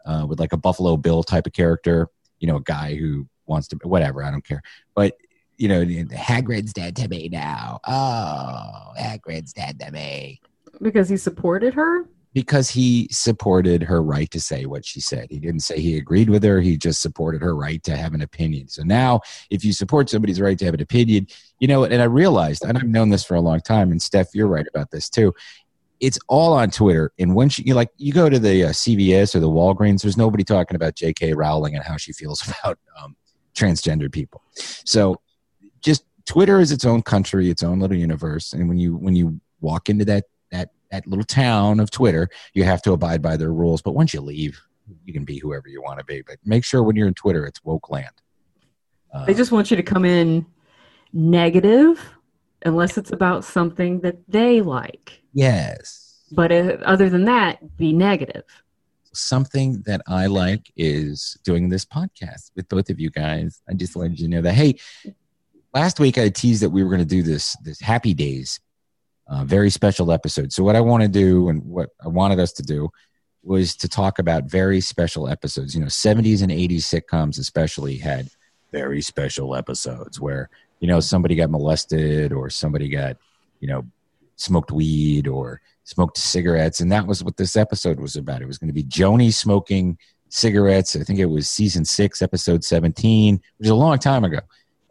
uh, 0.04 0.26
with 0.28 0.40
like 0.40 0.52
a 0.52 0.56
Buffalo 0.56 0.96
Bill 0.96 1.22
type 1.22 1.46
of 1.46 1.52
character. 1.52 2.08
You 2.40 2.48
know, 2.48 2.56
a 2.56 2.62
guy 2.62 2.96
who 2.96 3.28
wants 3.46 3.68
to 3.68 3.76
whatever. 3.84 4.24
I 4.24 4.32
don't 4.32 4.44
care, 4.44 4.62
but 4.94 5.16
you 5.56 5.68
know, 5.68 5.84
Hagrid's 5.84 6.72
dead 6.72 6.96
to 6.96 7.06
me 7.06 7.28
now. 7.30 7.78
Oh, 7.86 8.92
Hagrid's 8.98 9.52
dead 9.52 9.78
to 9.78 9.92
me 9.92 10.40
Because 10.80 11.08
he 11.08 11.16
supported 11.16 11.74
her. 11.74 12.04
Because 12.34 12.70
he 12.70 13.08
supported 13.10 13.82
her 13.82 14.02
right 14.02 14.30
to 14.30 14.40
say 14.40 14.64
what 14.64 14.84
she 14.84 15.00
said. 15.00 15.28
He 15.30 15.38
didn't 15.38 15.60
say 15.60 15.80
he 15.80 15.96
agreed 15.96 16.30
with 16.30 16.42
her. 16.44 16.60
He 16.60 16.76
just 16.76 17.02
supported 17.02 17.42
her 17.42 17.54
right 17.54 17.82
to 17.84 17.96
have 17.96 18.14
an 18.14 18.22
opinion. 18.22 18.68
So 18.68 18.82
now, 18.82 19.20
if 19.50 19.64
you 19.64 19.72
support 19.72 20.08
somebody's 20.08 20.40
right 20.40 20.58
to 20.58 20.64
have 20.64 20.74
an 20.74 20.80
opinion, 20.80 21.26
you 21.58 21.68
know, 21.68 21.84
and 21.84 22.00
I 22.00 22.06
realized, 22.06 22.64
and 22.64 22.78
I've 22.78 22.84
known 22.84 23.10
this 23.10 23.24
for 23.24 23.34
a 23.34 23.40
long 23.40 23.60
time, 23.60 23.90
and 23.90 24.00
Steph, 24.00 24.34
you're 24.34 24.48
right 24.48 24.66
about 24.66 24.90
this 24.90 25.10
too. 25.10 25.34
It's 26.00 26.18
all 26.26 26.52
on 26.54 26.70
Twitter. 26.70 27.12
And 27.18 27.34
once 27.34 27.58
you, 27.58 27.74
like, 27.74 27.90
you 27.96 28.12
go 28.12 28.28
to 28.28 28.38
the 28.38 28.64
uh, 28.64 28.68
CVS 28.70 29.34
or 29.34 29.40
the 29.40 29.48
Walgreens, 29.48 30.02
there's 30.02 30.16
nobody 30.16 30.42
talking 30.42 30.74
about 30.74 30.96
J.K. 30.96 31.34
Rowling 31.34 31.76
and 31.76 31.84
how 31.84 31.96
she 31.96 32.12
feels 32.12 32.42
about 32.64 32.78
um, 33.00 33.14
transgendered 33.54 34.12
people. 34.12 34.42
So 34.54 35.20
just 35.80 36.04
Twitter 36.24 36.60
is 36.60 36.72
its 36.72 36.84
own 36.84 37.02
country, 37.02 37.50
its 37.50 37.62
own 37.62 37.78
little 37.78 37.96
universe. 37.96 38.52
And 38.52 38.68
when 38.68 38.78
you 38.78 38.96
when 38.96 39.14
you 39.14 39.40
walk 39.60 39.88
into 39.88 40.04
that 40.06 40.24
that 40.92 41.06
little 41.08 41.24
town 41.24 41.80
of 41.80 41.90
Twitter, 41.90 42.28
you 42.54 42.62
have 42.62 42.80
to 42.82 42.92
abide 42.92 43.20
by 43.20 43.36
their 43.36 43.52
rules. 43.52 43.82
But 43.82 43.94
once 43.94 44.14
you 44.14 44.20
leave, 44.20 44.60
you 45.04 45.12
can 45.12 45.24
be 45.24 45.38
whoever 45.38 45.68
you 45.68 45.82
want 45.82 45.98
to 45.98 46.04
be. 46.04 46.22
But 46.22 46.36
make 46.44 46.64
sure 46.64 46.82
when 46.84 46.94
you're 46.94 47.08
in 47.08 47.14
Twitter, 47.14 47.44
it's 47.46 47.64
woke 47.64 47.90
land. 47.90 48.12
Uh, 49.12 49.24
They 49.24 49.34
just 49.34 49.50
want 49.50 49.70
you 49.70 49.76
to 49.76 49.82
come 49.82 50.04
in 50.04 50.46
negative, 51.12 52.00
unless 52.64 52.96
it's 52.96 53.10
about 53.10 53.44
something 53.44 54.00
that 54.00 54.16
they 54.28 54.60
like. 54.60 55.22
yes. 55.32 55.98
But 56.34 56.50
uh, 56.50 56.78
other 56.86 57.10
than 57.10 57.26
that, 57.26 57.76
be 57.76 57.92
negative. 57.92 58.44
Something 59.12 59.82
that 59.82 60.00
I 60.08 60.24
like 60.28 60.72
is 60.76 61.36
doing 61.44 61.68
this 61.68 61.84
podcast 61.84 62.52
with 62.56 62.66
both 62.70 62.88
of 62.88 62.98
you 62.98 63.10
guys. 63.10 63.60
I 63.68 63.74
just 63.74 63.94
wanted 63.94 64.18
you 64.18 64.28
to 64.28 64.34
know 64.36 64.40
that. 64.40 64.54
Hey, 64.54 64.76
last 65.74 66.00
week 66.00 66.16
I 66.16 66.30
teased 66.30 66.62
that 66.62 66.70
we 66.70 66.82
were 66.82 66.88
going 66.88 67.02
to 67.02 67.04
do 67.04 67.22
this 67.22 67.54
this 67.64 67.80
Happy 67.80 68.14
Days, 68.14 68.60
uh, 69.28 69.44
very 69.44 69.70
special 69.70 70.12
episode. 70.12 70.52
So 70.52 70.62
what 70.62 70.76
I 70.76 70.80
want 70.80 71.02
to 71.02 71.08
do 71.08 71.48
and 71.48 71.64
what 71.64 71.90
I 72.04 72.08
wanted 72.08 72.38
us 72.40 72.52
to 72.54 72.62
do 72.62 72.90
was 73.42 73.74
to 73.76 73.88
talk 73.88 74.18
about 74.18 74.44
very 74.44 74.80
special 74.80 75.28
episodes. 75.28 75.74
You 75.74 75.80
know, 75.80 75.88
70s 75.88 76.42
and 76.42 76.52
80s 76.52 76.82
sitcoms 76.82 77.38
especially 77.38 77.96
had 77.96 78.28
very 78.72 79.02
special 79.02 79.54
episodes 79.54 80.20
where 80.20 80.48
you 80.80 80.88
know 80.88 80.98
somebody 80.98 81.34
got 81.36 81.50
molested 81.50 82.32
or 82.32 82.50
somebody 82.50 82.88
got 82.88 83.16
you 83.60 83.68
know 83.68 83.86
smoked 84.36 84.72
weed 84.72 85.28
or 85.28 85.60
smoked 85.84 86.18
cigarettes 86.18 86.80
and 86.80 86.90
that 86.90 87.06
was 87.06 87.22
what 87.22 87.36
this 87.36 87.56
episode 87.56 88.00
was 88.00 88.16
about 88.16 88.42
it 88.42 88.46
was 88.46 88.58
going 88.58 88.68
to 88.68 88.74
be 88.74 88.82
joanie 88.82 89.30
smoking 89.30 89.96
cigarettes 90.30 90.96
i 90.96 91.04
think 91.04 91.18
it 91.18 91.26
was 91.26 91.48
season 91.48 91.84
6 91.84 92.22
episode 92.22 92.64
17 92.64 93.34
which 93.34 93.66
is 93.66 93.70
a 93.70 93.74
long 93.74 93.98
time 93.98 94.24
ago 94.24 94.40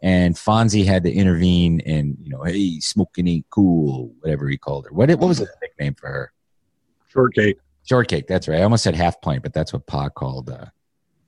and 0.01 0.35
fonzie 0.35 0.85
had 0.85 1.03
to 1.03 1.11
intervene 1.11 1.81
and 1.85 2.17
you 2.21 2.29
know 2.29 2.43
hey 2.43 2.79
smoking 2.79 3.27
ain't 3.27 3.49
cool 3.49 4.13
whatever 4.19 4.47
he 4.47 4.57
called 4.57 4.85
her 4.85 4.91
what, 4.91 5.09
what 5.09 5.27
was 5.27 5.39
the 5.39 5.47
nickname 5.61 5.93
for 5.95 6.07
her 6.07 6.31
Shortcake. 7.11 7.57
Shortcake, 7.83 8.27
that's 8.27 8.47
right. 8.47 8.59
I 8.59 8.63
almost 8.63 8.83
said 8.83 8.95
half 8.95 9.21
pint, 9.21 9.43
but 9.43 9.53
that's 9.53 9.73
what 9.73 9.85
Pa 9.85 10.09
called 10.09 10.49
uh, 10.49 10.65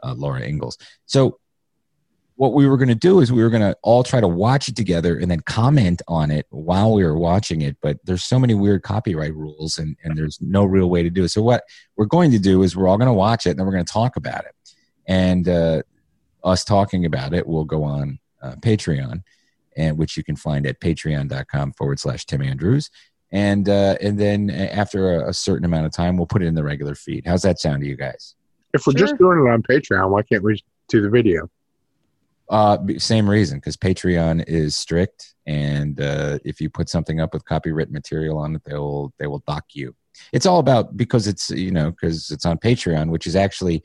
uh, 0.02 0.14
Laura 0.14 0.42
Ingalls. 0.42 0.78
So 1.06 1.40
what 2.36 2.54
we 2.54 2.68
were 2.68 2.78
going 2.78 2.90
to 2.90 2.96
do 2.96 3.20
is 3.20 3.32
we 3.32 3.44
were 3.44 3.50
going 3.50 3.62
to 3.62 3.76
all 3.84 4.04
try 4.04 4.20
to 4.22 4.28
watch 4.28 4.68
it 4.68 4.76
together 4.76 5.18
and 5.18 5.30
then 5.30 5.42
comment 5.42 6.02
on 6.08 6.32
it 6.32 6.48
while 6.50 6.94
we 6.94 7.04
were 7.04 7.18
watching 7.18 7.62
it. 7.62 7.78
But 7.82 7.98
there's 8.06 8.24
so 8.24 8.40
many 8.40 8.54
weird 8.54 8.82
copyright 8.82 9.36
rules 9.36 9.78
and, 9.78 9.96
and 10.04 10.18
there's 10.18 10.40
no 10.42 10.64
real 10.64 10.90
way 10.90 11.04
to 11.04 11.10
do 11.10 11.26
it. 11.26 11.30
So 11.30 11.42
what 11.42 11.64
we're 11.96 12.06
going 12.06 12.32
to 12.32 12.40
do 12.40 12.64
is 12.64 12.76
we're 12.76 12.88
all 12.88 12.98
going 12.98 13.08
to 13.08 13.14
watch 13.14 13.46
it 13.46 13.52
and 13.52 13.60
then 13.60 13.66
we're 13.66 13.74
going 13.74 13.86
to 13.86 13.94
talk 13.94 14.16
about 14.16 14.46
it. 14.46 14.56
And 15.08 15.48
uh, 15.48 15.84
us 16.44 16.64
talking 16.64 17.06
about 17.06 17.34
it 17.34 17.46
will 17.46 17.66
go 17.66 17.84
on 17.84 18.20
uh, 18.44 18.56
Patreon, 18.56 19.24
and 19.76 19.98
which 19.98 20.18
you 20.18 20.24
can 20.24 20.36
find 20.36 20.68
at 20.68 20.80
patreon.com 20.80 21.74
forward 21.74 22.00
slash 22.00 22.26
Tim 22.26 22.42
Andrews. 22.42 22.90
And 23.32 23.68
uh, 23.68 23.96
and 24.00 24.20
then 24.20 24.52
after 24.52 25.16
a, 25.16 25.30
a 25.30 25.34
certain 25.34 25.66
amount 25.66 25.88
of 25.88 25.92
time, 25.92 26.18
we'll 26.18 26.28
put 26.28 26.44
it 26.44 26.46
in 26.46 26.54
the 26.54 26.64
regular 26.64 26.94
feed. 26.94 27.26
How's 27.26 27.42
that 27.42 27.60
sound 27.60 27.82
to 27.82 27.88
you 27.88 27.96
guys? 27.96 28.36
If 28.74 28.86
we're 28.86 28.94
just 28.94 29.18
doing 29.18 29.40
it 29.40 29.50
on 29.50 29.64
Patreon, 29.64 30.10
why 30.10 30.22
can't 30.22 30.44
we 30.44 30.62
do 30.90 31.02
the 31.02 31.10
video? 31.10 31.50
Uh, 32.50 32.78
same 32.98 33.28
reason, 33.28 33.58
because 33.58 33.78
Patreon 33.78 34.44
is 34.48 34.76
strict, 34.76 35.34
and 35.48 36.00
uh, 36.02 36.38
if 36.44 36.60
you 36.62 36.70
put 36.70 36.90
something 36.90 37.20
up 37.20 37.34
with 37.34 37.46
copyright 37.46 37.90
material 37.90 38.38
on 38.38 38.56
it, 38.56 38.64
they 38.66 38.76
will 38.76 39.14
they 39.18 39.28
will 39.28 39.44
dock 39.48 39.66
you. 39.74 39.96
It's 40.32 40.46
all 40.46 40.60
about 40.60 40.96
because 40.96 41.28
it's 41.28 41.50
you 41.50 41.72
know 41.72 41.90
because 41.90 42.30
it's 42.30 42.46
on 42.46 42.58
Patreon, 42.60 43.10
which 43.10 43.26
is 43.26 43.36
actually 43.36 43.84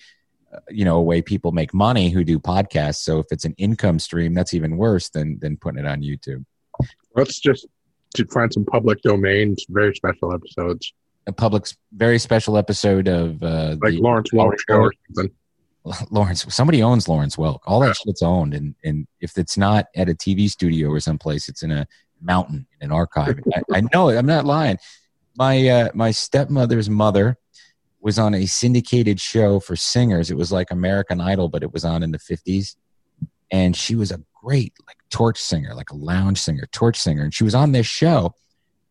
you 0.68 0.84
know 0.84 0.96
a 0.96 1.02
way 1.02 1.22
people 1.22 1.52
make 1.52 1.74
money 1.74 2.10
who 2.10 2.24
do 2.24 2.38
podcasts. 2.38 2.96
So 2.96 3.18
if 3.18 3.26
it's 3.30 3.44
an 3.44 3.54
income 3.58 3.98
stream, 3.98 4.34
that's 4.34 4.54
even 4.54 4.76
worse 4.76 5.08
than 5.10 5.38
than 5.40 5.56
putting 5.56 5.84
it 5.84 5.86
on 5.86 6.02
YouTube. 6.02 6.44
Let's 7.14 7.40
just 7.40 7.66
to 8.14 8.26
find 8.26 8.52
some 8.52 8.64
public 8.64 9.02
domains, 9.02 9.64
very 9.68 9.94
special 9.94 10.32
episodes, 10.32 10.92
A 11.26 11.32
public 11.32 11.66
very 11.92 12.18
special 12.18 12.56
episode 12.56 13.08
of 13.08 13.42
uh, 13.42 13.76
like 13.82 13.92
the 13.92 14.00
Lawrence 14.00 14.30
Welk 14.32 14.54
show 14.68 14.76
or 14.76 14.92
something. 15.14 15.34
Lawrence. 16.10 16.44
Somebody 16.48 16.82
owns 16.82 17.08
Lawrence 17.08 17.36
Welk. 17.36 17.60
All 17.66 17.80
that 17.80 17.96
shit's 17.96 18.22
owned, 18.22 18.54
and 18.54 18.74
and 18.84 19.06
if 19.20 19.36
it's 19.38 19.56
not 19.56 19.86
at 19.96 20.08
a 20.08 20.14
TV 20.14 20.48
studio 20.48 20.88
or 20.88 21.00
someplace, 21.00 21.48
it's 21.48 21.62
in 21.62 21.70
a 21.70 21.86
mountain 22.20 22.66
in 22.80 22.86
an 22.86 22.92
archive. 22.92 23.38
I, 23.54 23.78
I 23.78 23.82
know 23.92 24.08
it. 24.08 24.16
I'm 24.16 24.26
not 24.26 24.44
lying. 24.44 24.78
My 25.36 25.68
uh, 25.68 25.88
my 25.94 26.10
stepmother's 26.10 26.90
mother 26.90 27.36
was 28.00 28.18
on 28.18 28.34
a 28.34 28.46
syndicated 28.46 29.20
show 29.20 29.60
for 29.60 29.76
singers. 29.76 30.30
It 30.30 30.36
was 30.36 30.52
like 30.52 30.70
American 30.70 31.20
Idol, 31.20 31.48
but 31.48 31.62
it 31.62 31.72
was 31.72 31.84
on 31.84 32.02
in 32.02 32.12
the 32.12 32.18
50s, 32.18 32.76
and 33.50 33.76
she 33.76 33.94
was 33.94 34.10
a 34.10 34.20
great 34.42 34.72
like 34.86 34.98
torch 35.10 35.38
singer, 35.38 35.74
like 35.74 35.90
a 35.90 35.96
lounge 35.96 36.40
singer, 36.40 36.68
torch 36.72 36.98
singer, 36.98 37.22
and 37.22 37.34
she 37.34 37.44
was 37.44 37.54
on 37.54 37.72
this 37.72 37.86
show. 37.86 38.34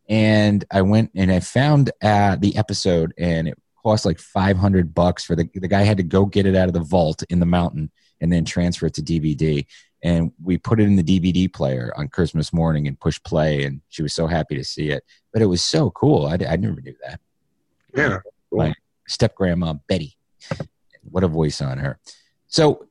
And 0.08 0.64
I 0.70 0.82
went 0.82 1.10
and 1.14 1.30
I 1.30 1.40
found 1.40 1.90
uh, 2.02 2.36
the 2.36 2.56
episode, 2.56 3.12
and 3.18 3.48
it 3.48 3.58
cost 3.82 4.04
like 4.04 4.18
500 4.18 4.94
bucks 4.94 5.24
for 5.24 5.34
the 5.34 5.48
the 5.54 5.68
guy 5.68 5.82
had 5.82 5.96
to 5.96 6.02
go 6.02 6.26
get 6.26 6.46
it 6.46 6.54
out 6.54 6.68
of 6.68 6.74
the 6.74 6.80
vault 6.80 7.22
in 7.30 7.40
the 7.40 7.46
mountain 7.46 7.90
and 8.20 8.32
then 8.32 8.44
transfer 8.44 8.86
it 8.86 8.94
to 8.94 9.02
DVD 9.02 9.64
and 10.02 10.32
we 10.42 10.58
put 10.58 10.80
it 10.80 10.84
in 10.84 10.96
the 10.96 11.02
DVD 11.02 11.52
player 11.52 11.92
on 11.96 12.08
Christmas 12.08 12.52
morning 12.52 12.86
and 12.86 12.98
push 13.00 13.18
play 13.24 13.64
and 13.64 13.80
she 13.88 14.02
was 14.02 14.12
so 14.12 14.26
happy 14.26 14.56
to 14.56 14.64
see 14.64 14.90
it 14.90 15.04
but 15.32 15.42
it 15.42 15.46
was 15.46 15.62
so 15.62 15.90
cool 15.90 16.26
I, 16.26 16.38
I 16.48 16.56
never 16.56 16.80
knew 16.80 16.94
that 17.06 17.20
Yeah. 18.50 18.78
Step 19.08 19.34
grandma 19.34 19.74
Betty 19.88 20.16
what 21.02 21.24
a 21.24 21.28
voice 21.28 21.60
on 21.60 21.78
her 21.78 21.98
so 22.46 22.86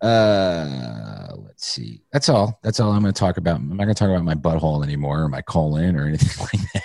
uh 0.00 1.32
let's 1.36 1.66
see 1.66 2.02
that's 2.12 2.28
all 2.28 2.58
that's 2.62 2.78
all 2.80 2.92
I'm 2.92 3.02
going 3.02 3.12
to 3.12 3.18
talk 3.18 3.36
about 3.36 3.56
I'm 3.56 3.76
not 3.76 3.84
going 3.84 3.94
to 3.94 3.98
talk 3.98 4.10
about 4.10 4.24
my 4.24 4.34
butthole 4.34 4.84
anymore 4.84 5.22
or 5.22 5.28
my 5.28 5.42
colon 5.42 5.96
or 5.96 6.06
anything 6.08 6.40
like 6.40 6.72
that 6.72 6.82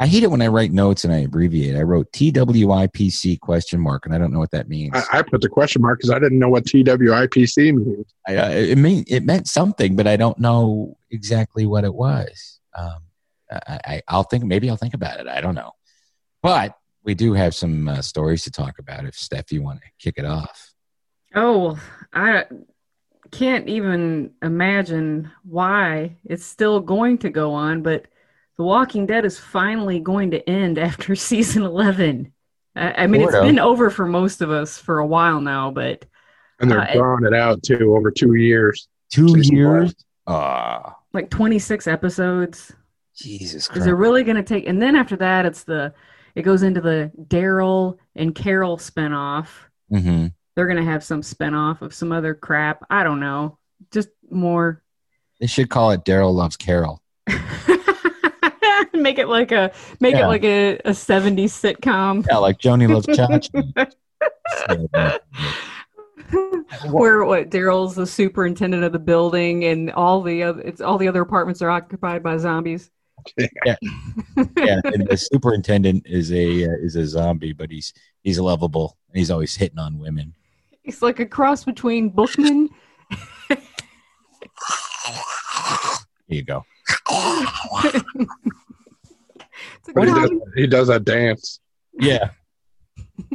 I 0.00 0.06
hate 0.06 0.24
it 0.24 0.30
when 0.30 0.42
I 0.42 0.48
write 0.48 0.72
notes 0.72 1.04
and 1.04 1.14
I 1.14 1.18
abbreviate. 1.18 1.76
I 1.76 1.82
wrote 1.82 2.10
TWIPC 2.12 3.38
question 3.40 3.80
mark, 3.80 4.06
and 4.06 4.14
I 4.14 4.18
don't 4.18 4.32
know 4.32 4.40
what 4.40 4.50
that 4.50 4.68
means. 4.68 4.92
I, 4.94 5.18
I 5.18 5.22
put 5.22 5.40
the 5.40 5.48
question 5.48 5.82
mark 5.82 6.00
because 6.00 6.10
I 6.10 6.18
didn't 6.18 6.40
know 6.40 6.48
what 6.48 6.64
TWIPC 6.64 7.74
means. 7.74 8.06
I, 8.26 8.36
uh, 8.36 8.50
it 8.50 8.76
mean 8.76 9.04
it 9.06 9.24
meant 9.24 9.46
something, 9.46 9.94
but 9.94 10.08
I 10.08 10.16
don't 10.16 10.38
know 10.38 10.96
exactly 11.12 11.64
what 11.64 11.84
it 11.84 11.94
was. 11.94 12.58
Um, 12.76 12.98
I, 13.50 13.80
I, 13.86 14.02
I'll 14.08 14.24
think 14.24 14.44
maybe 14.44 14.68
I'll 14.68 14.76
think 14.76 14.94
about 14.94 15.20
it. 15.20 15.28
I 15.28 15.40
don't 15.40 15.54
know, 15.54 15.72
but 16.42 16.74
we 17.04 17.14
do 17.14 17.32
have 17.34 17.54
some 17.54 17.88
uh, 17.88 18.02
stories 18.02 18.42
to 18.44 18.50
talk 18.50 18.78
about. 18.78 19.04
If 19.04 19.14
Steph, 19.14 19.52
you 19.52 19.62
want 19.62 19.80
to 19.82 19.86
kick 19.98 20.14
it 20.18 20.24
off, 20.24 20.70
Oh, 21.34 21.78
I 22.12 22.44
can't 23.32 23.68
even 23.68 24.30
imagine 24.42 25.30
why 25.42 26.16
it's 26.24 26.44
still 26.44 26.78
going 26.80 27.18
to 27.18 27.30
go 27.30 27.52
on, 27.52 27.82
but 27.82 28.06
The 28.56 28.62
Walking 28.62 29.04
Dead 29.06 29.24
is 29.24 29.38
finally 29.38 29.98
going 29.98 30.30
to 30.30 30.48
end 30.48 30.78
after 30.78 31.14
season 31.30 31.62
11. 31.64 32.32
I, 32.76 33.02
I 33.04 33.06
mean, 33.08 33.22
it's 33.22 33.32
Sort 33.32 33.44
of. 33.44 33.48
been 33.48 33.58
over 33.58 33.90
for 33.90 34.06
most 34.06 34.40
of 34.42 34.50
us 34.50 34.78
for 34.78 34.98
a 35.00 35.06
while 35.06 35.40
now, 35.40 35.70
but 35.72 36.04
And 36.60 36.70
they're 36.70 36.80
Uh, 36.80 36.92
drawing 36.94 37.24
it 37.24 37.34
out 37.34 37.62
too 37.64 37.96
over 37.96 38.10
two 38.12 38.34
years. 38.34 38.88
two 39.10 39.34
years. 39.38 39.92
Ah, 40.26 40.96
like 41.12 41.30
26 41.30 41.86
episodes. 41.86 42.72
Jesus 43.16 43.62
Is 43.64 43.68
Christ! 43.68 43.86
it 43.88 43.94
really 43.94 44.24
going 44.24 44.36
to 44.36 44.42
take? 44.42 44.66
And 44.66 44.80
then 44.80 44.96
after 44.96 45.16
that, 45.16 45.46
it's 45.46 45.64
the 45.64 45.92
it 46.34 46.42
goes 46.42 46.62
into 46.62 46.80
the 46.80 47.10
Daryl 47.28 47.98
and 48.16 48.34
Carol 48.34 48.76
spinoff. 48.76 49.46
hmm 49.90 50.26
They're 50.56 50.66
going 50.66 50.78
to 50.84 50.90
have 50.90 51.04
some 51.04 51.20
spinoff 51.22 51.82
of 51.82 51.94
some 51.94 52.12
other 52.12 52.34
crap. 52.34 52.84
I 52.90 53.02
don't 53.04 53.20
know. 53.20 53.58
Just 53.92 54.08
more. 54.30 54.82
They 55.40 55.46
should 55.46 55.68
call 55.70 55.90
it 55.92 56.04
Daryl 56.04 56.32
loves 56.34 56.56
Carol. 56.56 57.02
make 58.92 59.18
it 59.18 59.28
like 59.28 59.50
a 59.52 59.72
make 60.00 60.14
Yeah. 60.14 60.24
it 60.24 60.28
like 60.28 60.44
a, 60.44 60.76
a 60.84 60.90
70s 60.90 61.50
sitcom 61.50 62.24
Yeah, 62.28 62.36
like 62.38 62.58
Joanie 62.58 62.86
loves 62.86 63.06
Chachi. 63.08 63.50
where 66.90 67.24
what 67.24 67.50
Daryl's 67.50 67.94
the 67.94 68.06
superintendent 68.06 68.82
of 68.84 68.92
the 68.92 68.98
building 68.98 69.64
and 69.64 69.90
all 69.92 70.22
the 70.22 70.42
other 70.42 70.60
it's 70.62 70.80
all 70.80 70.96
the 70.98 71.08
other 71.08 71.22
apartments 71.22 71.60
are 71.62 71.70
occupied 71.70 72.22
by 72.22 72.36
zombies. 72.36 72.90
Yeah, 73.36 73.76
yeah. 74.56 74.80
and 74.84 75.06
the 75.08 75.16
superintendent 75.16 76.06
is 76.06 76.32
a 76.32 76.64
uh, 76.64 76.76
is 76.82 76.96
a 76.96 77.06
zombie, 77.06 77.52
but 77.52 77.70
he's 77.70 77.92
he's 78.22 78.38
lovable 78.38 78.96
and 79.08 79.18
he's 79.18 79.30
always 79.30 79.54
hitting 79.54 79.78
on 79.78 79.98
women. 79.98 80.34
He's 80.82 81.00
like 81.02 81.20
a 81.20 81.26
cross 81.26 81.64
between 81.64 82.10
Bookman. 82.10 82.68
Here 83.48 83.58
you 86.28 86.42
go. 86.44 86.64
But 89.94 90.08
he 90.08 90.14
does, 90.14 90.28
com- 90.30 90.42
he 90.56 90.66
does 90.66 90.88
that 90.88 91.04
dance. 91.04 91.60
Yeah, 92.00 92.30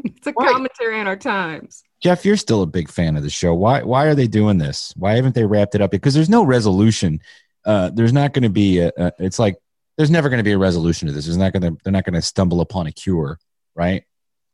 it's 0.04 0.28
a 0.28 0.34
Right. 0.34 0.52
commentary 0.52 1.00
on 1.00 1.08
our 1.08 1.16
times. 1.16 1.84
Jeff, 2.02 2.26
you're 2.26 2.38
still 2.38 2.62
a 2.64 2.68
big 2.68 2.90
fan 2.90 3.16
of 3.16 3.24
the 3.24 3.30
show. 3.30 3.54
Why 3.54 3.84
why 3.84 4.06
are 4.08 4.16
they 4.16 4.28
doing 4.28 4.58
this? 4.58 4.94
Why 4.98 5.16
haven't 5.16 5.36
they 5.36 5.46
wrapped 5.46 5.76
it 5.76 5.82
up? 5.82 5.92
Because 5.92 6.14
there's 6.14 6.30
no 6.30 6.44
resolution. 6.44 7.22
Uh, 7.66 7.90
there's 7.94 8.14
not 8.14 8.34
going 8.34 8.44
to 8.44 8.50
be 8.50 8.80
a, 8.80 8.92
a. 8.98 9.12
It's 9.20 9.38
like 9.40 9.58
there's 10.00 10.10
never 10.10 10.30
going 10.30 10.38
to 10.40 10.46
be 10.46 10.54
a 10.54 10.58
resolution 10.58 11.08
to 11.10 11.14
this. 11.14 11.26
There's 11.26 11.36
not 11.38 11.52
going 11.52 11.62
to. 11.64 11.78
They're 11.84 11.92
not 11.92 12.06
going 12.06 12.14
to 12.14 12.22
stumble 12.22 12.62
upon 12.62 12.88
a 12.88 12.92
cure, 12.94 13.38
right? 13.76 14.06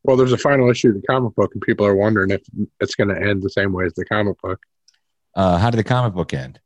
Well, 0.04 0.18
there's 0.18 0.32
a 0.32 0.38
final 0.40 0.72
issue 0.72 0.90
of 0.90 0.96
the 0.96 1.04
comic 1.08 1.36
book, 1.36 1.52
and 1.54 1.62
people 1.62 1.86
are 1.86 1.96
wondering 1.96 2.32
if 2.32 2.42
it's 2.80 2.96
going 2.96 3.10
to 3.10 3.16
end 3.22 3.44
the 3.44 3.50
same 3.52 3.72
way 3.72 3.86
as 3.86 3.94
the 3.94 4.06
comic 4.06 4.42
book. 4.42 4.60
Uh, 5.36 5.60
how 5.60 5.70
did 5.70 5.78
the 5.78 5.84
comic 5.84 6.16
book 6.16 6.34
end? 6.34 6.60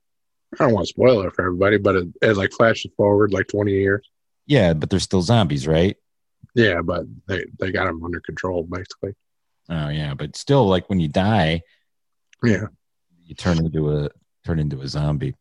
I 0.57 0.63
don't 0.63 0.73
want 0.73 0.85
to 0.87 0.89
spoil 0.89 1.21
it 1.27 1.33
for 1.35 1.45
everybody, 1.45 1.77
but 1.77 1.95
it, 1.97 2.07
it 2.21 2.37
like 2.37 2.53
flashes 2.53 2.91
forward 2.95 3.33
like 3.33 3.47
20 3.47 3.71
years. 3.71 4.09
Yeah, 4.47 4.73
but 4.73 4.89
they're 4.89 4.99
still 4.99 5.21
zombies, 5.21 5.67
right? 5.67 5.97
Yeah, 6.55 6.81
but 6.81 7.03
they, 7.27 7.43
they 7.59 7.71
got 7.73 7.85
them 7.85 8.01
under 8.03 8.21
control, 8.21 8.63
basically. 8.63 9.13
Oh 9.69 9.89
yeah, 9.89 10.13
but 10.13 10.37
still, 10.37 10.67
like 10.67 10.89
when 10.89 10.99
you 11.01 11.07
die, 11.09 11.61
Yeah. 12.43 12.67
you 13.25 13.35
turn 13.35 13.57
into 13.59 13.91
a 13.97 14.09
turn 14.45 14.57
into 14.59 14.79
a 14.81 14.87
zombie. 14.87 15.35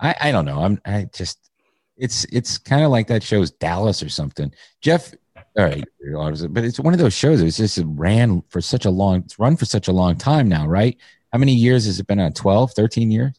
I 0.00 0.14
I 0.20 0.32
don't 0.32 0.44
know. 0.44 0.60
I'm 0.60 0.80
I 0.84 1.06
just 1.14 1.49
it's 2.00 2.24
it's 2.32 2.58
kind 2.58 2.84
of 2.84 2.90
like 2.90 3.06
that 3.08 3.22
show's 3.22 3.50
Dallas 3.50 4.02
or 4.02 4.08
something. 4.08 4.52
Jeff, 4.80 5.12
all 5.56 5.64
right, 5.64 5.84
but 6.50 6.64
it's 6.64 6.80
one 6.80 6.94
of 6.94 6.98
those 7.00 7.14
shows. 7.14 7.40
It's 7.42 7.56
just 7.58 7.78
it 7.78 7.86
ran 7.88 8.42
for 8.48 8.60
such 8.60 8.84
a 8.86 8.90
long. 8.90 9.20
It's 9.20 9.38
run 9.38 9.56
for 9.56 9.64
such 9.66 9.88
a 9.88 9.92
long 9.92 10.16
time 10.16 10.48
now, 10.48 10.66
right? 10.66 10.96
How 11.32 11.38
many 11.38 11.54
years 11.54 11.86
has 11.86 12.00
it 12.00 12.06
been 12.06 12.18
on? 12.18 12.32
12, 12.32 12.72
13 12.72 13.10
years? 13.10 13.38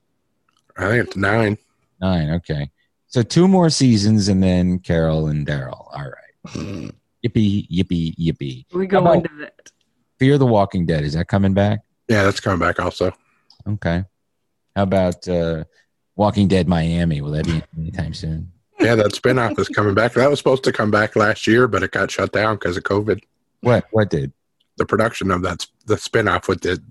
I 0.77 0.87
think 0.89 1.07
it's 1.07 1.15
nine. 1.17 1.57
Nine. 1.99 2.29
Okay, 2.31 2.69
so 3.07 3.21
two 3.23 3.47
more 3.47 3.69
seasons, 3.69 4.27
and 4.29 4.41
then 4.41 4.79
Carol 4.79 5.27
and 5.27 5.45
Daryl. 5.45 5.87
All 5.93 6.03
right. 6.05 6.91
Yippee, 7.23 7.67
yippee, 7.69 8.15
yippee. 8.15 8.65
We 8.73 8.87
go 8.87 8.99
about- 8.99 9.17
into 9.17 9.29
that. 9.39 9.71
Fear 10.19 10.37
the 10.37 10.45
Walking 10.45 10.85
Dead. 10.85 11.03
Is 11.03 11.13
that 11.13 11.27
coming 11.27 11.53
back? 11.53 11.79
Yeah, 12.07 12.23
that's 12.23 12.39
coming 12.39 12.59
back 12.59 12.79
also. 12.79 13.11
Okay. 13.67 14.03
How 14.75 14.83
about 14.83 15.27
uh, 15.27 15.63
Walking 16.15 16.47
Dead 16.47 16.67
Miami? 16.67 17.21
Will 17.21 17.31
that 17.31 17.45
be 17.45 17.61
anytime 17.77 18.13
soon? 18.13 18.51
Yeah, 18.79 18.95
that 18.95 19.11
spinoff 19.13 19.57
is 19.59 19.69
coming 19.69 19.93
back. 19.93 20.13
That 20.13 20.29
was 20.29 20.39
supposed 20.39 20.63
to 20.63 20.71
come 20.71 20.89
back 20.91 21.15
last 21.15 21.45
year, 21.45 21.67
but 21.67 21.83
it 21.83 21.91
got 21.91 22.09
shut 22.09 22.31
down 22.31 22.55
because 22.55 22.77
of 22.77 22.83
COVID. 22.83 23.21
What? 23.61 23.85
What 23.91 24.09
did? 24.09 24.33
The 24.77 24.85
production 24.85 25.29
of 25.29 25.43
that, 25.43 25.67
the 25.85 25.95
spinoff 25.95 26.47
with 26.47 26.61
the 26.61 26.81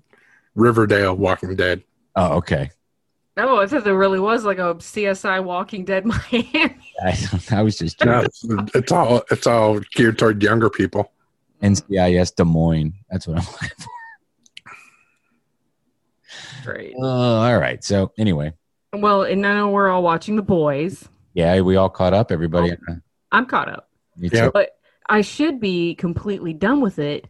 Riverdale 0.55 1.17
Walking 1.17 1.57
Dead. 1.57 1.83
Oh, 2.15 2.37
okay. 2.37 2.71
Oh, 3.37 3.59
I 3.61 3.67
thought 3.67 3.85
there 3.85 3.97
really 3.97 4.21
was 4.21 4.45
like 4.45 4.59
a 4.59 4.75
CSI 4.75 5.43
Walking 5.43 5.85
Dead 5.85 6.05
Miami. 6.33 6.77
I, 7.03 7.17
I 7.51 7.63
was 7.63 7.79
just 7.79 8.05
No, 8.05 8.21
it's, 8.21 8.45
it's 8.75 8.93
all 8.93 9.23
it's 9.31 9.47
all 9.47 9.81
geared 9.95 10.19
toward 10.19 10.43
younger 10.43 10.69
people. 10.71 11.11
NCIS 11.63 12.35
Des 12.37 12.45
Moines. 12.45 12.95
That's 13.11 13.27
what 13.27 13.39
I'm 13.39 13.45
looking 13.53 13.69
for. 13.79 13.91
Great. 16.65 16.95
Uh, 16.97 17.07
all 17.07 17.59
right. 17.59 17.83
So 17.83 18.13
anyway, 18.19 18.53
Well, 18.93 19.23
and 19.23 19.41
now 19.41 19.71
we're 19.71 19.89
all 19.89 20.03
watching 20.03 20.37
The 20.37 20.43
Boys. 20.43 21.09
yeah, 21.35 21.61
we 21.61 21.77
all 21.77 21.91
caught 21.91 22.13
up. 22.15 22.33
Everybody. 22.33 22.73
Oh. 22.89 22.97
I'm 23.33 23.47
caught 23.47 23.69
up. 23.69 23.89
Me 24.17 24.29
too. 24.29 24.37
Yep. 24.37 24.53
But 24.53 24.77
I 25.09 25.21
should 25.21 25.61
be 25.61 25.95
completely 25.95 26.53
done 26.53 26.81
with 26.81 26.99
it 26.99 27.29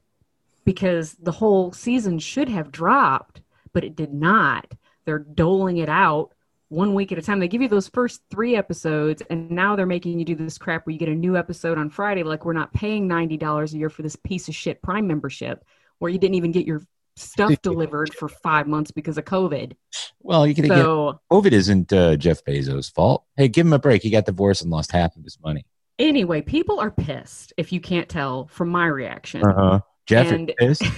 because 0.65 1.15
the 1.15 1.33
whole 1.33 1.73
season 1.73 2.19
should 2.19 2.49
have 2.49 2.73
dropped, 2.73 3.43
but 3.73 3.85
it 3.85 3.97
did 3.97 4.13
not. 4.13 4.73
They're 5.05 5.19
doling 5.19 5.79
it 5.79 5.89
out 5.89 6.33
one 6.69 6.95
week 6.95 7.13
at 7.13 7.19
a 7.19 7.23
time. 7.23 7.41
They 7.41 7.49
give 7.49 7.63
you 7.63 7.69
those 7.69 7.89
first 7.89 8.23
three 8.31 8.57
episodes, 8.57 9.23
and 9.29 9.51
now 9.51 9.77
they're 9.77 9.87
making 9.87 10.19
you 10.19 10.25
do 10.25 10.35
this 10.35 10.57
crap 10.59 10.87
where 10.87 10.93
you 10.93 10.99
get 10.99 11.09
a 11.09 11.15
new 11.15 11.37
episode 11.37 11.77
on 11.77 11.91
Friday. 11.91 12.23
Like, 12.23 12.45
we're 12.45 12.53
not 12.53 12.73
paying 12.73 13.09
$90 13.09 13.73
a 13.73 13.77
year 13.77 13.91
for 13.91 14.03
this 14.03 14.17
piece 14.17 14.49
of 14.49 14.55
shit 14.55 14.81
Prime 14.81 15.07
membership 15.07 15.65
where 15.99 16.11
you 16.11 16.19
didn't 16.19 16.37
even 16.37 16.53
get 16.53 16.67
your 16.67 16.83
stuff 17.17 17.53
delivered 17.63 18.15
for 18.15 18.29
five 18.29 18.67
months 18.67 18.91
because 18.91 19.19
of 19.19 19.25
COVID. 19.25 19.73
Well, 20.21 20.47
you 20.47 20.55
could 20.55 20.65
get 20.67 20.77
So, 20.77 21.21
COVID 21.31 21.53
isn't 21.53 21.93
uh, 21.93 22.17
Jeff 22.17 22.45
Bezos' 22.45 22.93
fault. 22.93 23.25
Hey, 23.37 23.49
give 23.49 23.67
him 23.67 23.73
a 23.73 23.79
break. 23.79 24.03
He 24.03 24.11
got 24.11 24.27
divorced 24.27 24.63
and 24.63 24.71
lost 24.71 24.93
half 24.93 25.17
of 25.17 25.25
his 25.25 25.39
money. 25.43 25.65
anyway, 25.99 26.41
people 26.43 26.81
are 26.81 26.91
pissed 26.91 27.53
if 27.57 27.73
you 27.73 27.81
can't 27.81 28.09
tell 28.09 28.47
from 28.49 28.69
my 28.69 28.87
reaction. 28.87 29.45
Uh-huh. 29.45 29.81
Jeff 30.07 30.31
And- 30.33 30.53
is 30.61 30.79
pissed. 30.81 30.93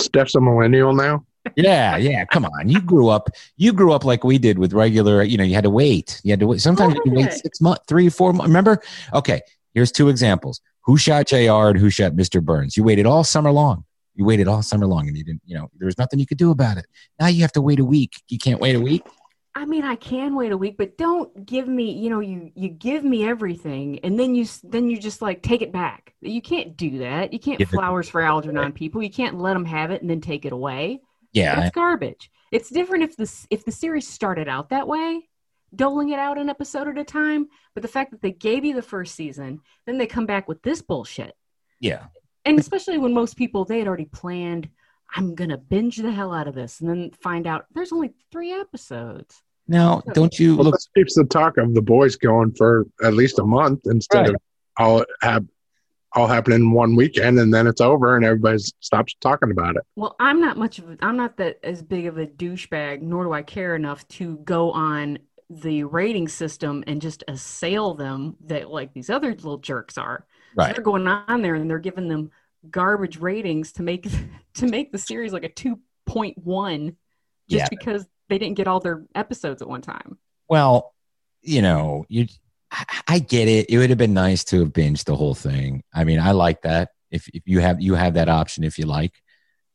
Steph's 0.00 0.34
a 0.34 0.40
millennial 0.40 0.92
now. 0.94 1.24
Yeah, 1.56 1.96
yeah. 1.96 2.24
Come 2.26 2.44
on. 2.44 2.68
You 2.68 2.80
grew 2.80 3.08
up. 3.08 3.30
You 3.56 3.72
grew 3.72 3.92
up 3.92 4.04
like 4.04 4.22
we 4.22 4.36
did 4.38 4.58
with 4.58 4.72
regular. 4.72 5.22
You 5.22 5.38
know, 5.38 5.44
you 5.44 5.54
had 5.54 5.64
to 5.64 5.70
wait. 5.70 6.20
You 6.22 6.30
had 6.32 6.40
to 6.40 6.46
wait. 6.46 6.60
Sometimes 6.60 6.94
you 7.04 7.12
wait 7.12 7.32
six 7.32 7.60
months, 7.60 7.82
three, 7.88 8.08
four 8.10 8.32
months. 8.32 8.48
Remember? 8.48 8.82
Okay. 9.14 9.40
Here's 9.74 9.90
two 9.90 10.08
examples. 10.08 10.60
Who 10.82 10.96
shot 10.98 11.26
Jr. 11.28 11.36
and 11.70 11.78
who 11.78 11.88
shot 11.90 12.12
Mr. 12.12 12.42
Burns? 12.44 12.76
You 12.76 12.84
waited 12.84 13.06
all 13.06 13.24
summer 13.24 13.50
long. 13.50 13.84
You 14.18 14.24
waited 14.24 14.48
all 14.48 14.62
summer 14.62 14.84
long, 14.84 15.06
and 15.06 15.16
you 15.16 15.22
didn't. 15.22 15.42
You 15.46 15.56
know, 15.58 15.70
there 15.78 15.86
was 15.86 15.96
nothing 15.96 16.18
you 16.18 16.26
could 16.26 16.38
do 16.38 16.50
about 16.50 16.76
it. 16.76 16.86
Now 17.20 17.28
you 17.28 17.40
have 17.42 17.52
to 17.52 17.60
wait 17.62 17.78
a 17.78 17.84
week. 17.84 18.20
You 18.28 18.36
can't 18.36 18.60
wait 18.60 18.74
a 18.74 18.80
week. 18.80 19.02
I 19.54 19.64
mean, 19.64 19.84
I 19.84 19.94
can 19.94 20.34
wait 20.34 20.50
a 20.50 20.56
week, 20.56 20.76
but 20.76 20.98
don't 20.98 21.46
give 21.46 21.68
me, 21.68 21.92
you 21.92 22.10
know, 22.10 22.18
you 22.18 22.50
you 22.56 22.68
give 22.68 23.04
me 23.04 23.24
everything, 23.24 24.00
and 24.00 24.18
then 24.18 24.34
you 24.34 24.44
then 24.64 24.90
you 24.90 24.98
just 24.98 25.22
like 25.22 25.40
take 25.42 25.62
it 25.62 25.70
back. 25.72 26.14
You 26.20 26.42
can't 26.42 26.76
do 26.76 26.98
that. 26.98 27.32
You 27.32 27.38
can't 27.38 27.58
Give 27.58 27.68
it- 27.68 27.76
flowers 27.76 28.08
for 28.08 28.20
Algernon 28.20 28.72
people. 28.72 29.02
You 29.04 29.10
can't 29.10 29.38
let 29.38 29.52
them 29.54 29.64
have 29.64 29.92
it 29.92 30.00
and 30.02 30.10
then 30.10 30.20
take 30.20 30.44
it 30.44 30.52
away. 30.52 31.00
Yeah. 31.32 31.54
That's 31.54 31.74
garbage. 31.74 32.28
It's 32.50 32.70
different 32.70 33.04
if 33.04 33.16
this 33.16 33.46
if 33.50 33.64
the 33.64 33.72
series 33.72 34.08
started 34.08 34.48
out 34.48 34.70
that 34.70 34.88
way, 34.88 35.28
doling 35.74 36.08
it 36.10 36.18
out 36.18 36.38
an 36.38 36.48
episode 36.48 36.88
at 36.88 36.98
a 36.98 37.04
time. 37.04 37.46
But 37.74 37.82
the 37.82 37.88
fact 37.88 38.10
that 38.10 38.20
they 38.20 38.32
gave 38.32 38.64
you 38.64 38.74
the 38.74 38.82
first 38.82 39.14
season, 39.14 39.60
then 39.86 39.96
they 39.98 40.06
come 40.08 40.26
back 40.26 40.48
with 40.48 40.60
this 40.62 40.82
bullshit, 40.82 41.34
Yeah. 41.78 42.06
And 42.44 42.58
especially 42.58 42.98
when 42.98 43.12
most 43.14 43.36
people 43.36 43.64
they 43.64 43.78
had 43.78 43.88
already 43.88 44.06
planned. 44.06 44.68
I'm 45.16 45.34
gonna 45.34 45.56
binge 45.56 45.96
the 45.96 46.12
hell 46.12 46.34
out 46.34 46.48
of 46.48 46.54
this, 46.54 46.80
and 46.80 46.90
then 46.90 47.10
find 47.22 47.46
out 47.46 47.64
there's 47.74 47.92
only 47.92 48.12
three 48.30 48.52
episodes. 48.52 49.42
Now, 49.66 50.02
don't 50.12 50.38
you 50.38 50.54
Well, 50.54 50.64
look? 50.66 50.74
this 50.74 50.88
keeps 50.94 51.14
the 51.14 51.24
talk 51.24 51.56
of 51.56 51.74
the 51.74 51.80
boys 51.80 52.16
going 52.16 52.52
for 52.54 52.86
at 53.02 53.14
least 53.14 53.38
a 53.38 53.44
month 53.44 53.80
instead 53.86 54.20
Right. 54.26 54.28
of 54.34 54.36
all 54.76 55.04
have 55.22 55.46
all 56.12 56.26
happening 56.26 56.60
in 56.60 56.72
one 56.72 56.94
weekend 56.96 57.38
and 57.38 57.52
then 57.52 57.66
it's 57.66 57.80
over 57.82 58.16
and 58.16 58.24
everybody 58.24 58.58
stops 58.80 59.14
talking 59.20 59.50
about 59.50 59.76
it. 59.76 59.82
Well, 59.96 60.14
I'm 60.20 60.40
not 60.40 60.56
much 60.56 60.78
of 60.78 60.90
a, 60.90 60.96
I'm 61.02 61.16
not 61.18 61.36
that 61.38 61.58
as 61.62 61.82
big 61.82 62.06
of 62.06 62.16
a 62.18 62.26
douchebag, 62.26 63.02
nor 63.02 63.24
do 63.24 63.32
I 63.32 63.42
care 63.42 63.76
enough 63.76 64.06
to 64.08 64.36
go 64.38 64.70
on 64.72 65.18
the 65.50 65.84
rating 65.84 66.28
system 66.28 66.82
and 66.86 67.00
just 67.02 67.24
assail 67.28 67.92
them 67.94 68.36
that 68.46 68.70
like 68.70 68.92
these 68.94 69.10
other 69.10 69.30
little 69.30 69.58
jerks 69.58 69.96
are. 69.98 70.26
So 70.56 70.62
Right. 70.62 70.74
they're 70.74 70.84
going 70.84 71.06
on 71.06 71.42
there 71.42 71.54
and 71.54 71.68
they're 71.70 71.78
giving 71.78 72.08
them 72.08 72.30
garbage 72.70 73.18
ratings 73.18 73.72
to 73.72 73.82
make 73.82 74.06
to 74.54 74.66
make 74.66 74.92
the 74.92 74.98
series 74.98 75.32
like 75.32 75.44
a 75.44 75.48
2.1 75.48 76.96
just 77.48 77.62
Yeah. 77.62 77.66
because 77.70 78.06
they 78.28 78.38
didn't 78.38 78.56
get 78.56 78.66
all 78.68 78.80
their 78.80 79.04
episodes 79.14 79.62
at 79.62 79.68
one 79.68 79.80
time. 79.82 80.18
Well, 80.48 80.94
you 81.42 81.62
know, 81.62 82.04
you. 82.08 82.26
I- 82.70 82.84
I 83.06 83.18
get 83.20 83.48
it. 83.48 83.70
It 83.70 83.78
would 83.78 83.88
have 83.88 83.98
been 83.98 84.12
nice 84.12 84.44
to 84.44 84.60
have 84.60 84.74
binged 84.74 85.04
the 85.04 85.16
whole 85.16 85.34
thing. 85.34 85.82
I 85.94 86.04
mean, 86.04 86.20
I 86.20 86.32
like 86.32 86.60
that. 86.62 86.90
If 87.10 87.26
if 87.32 87.42
you 87.46 87.60
have 87.60 87.80
you 87.80 87.94
have 87.94 88.14
that 88.14 88.28
option 88.28 88.64
if 88.64 88.78
you 88.78 88.84
like. 88.84 89.12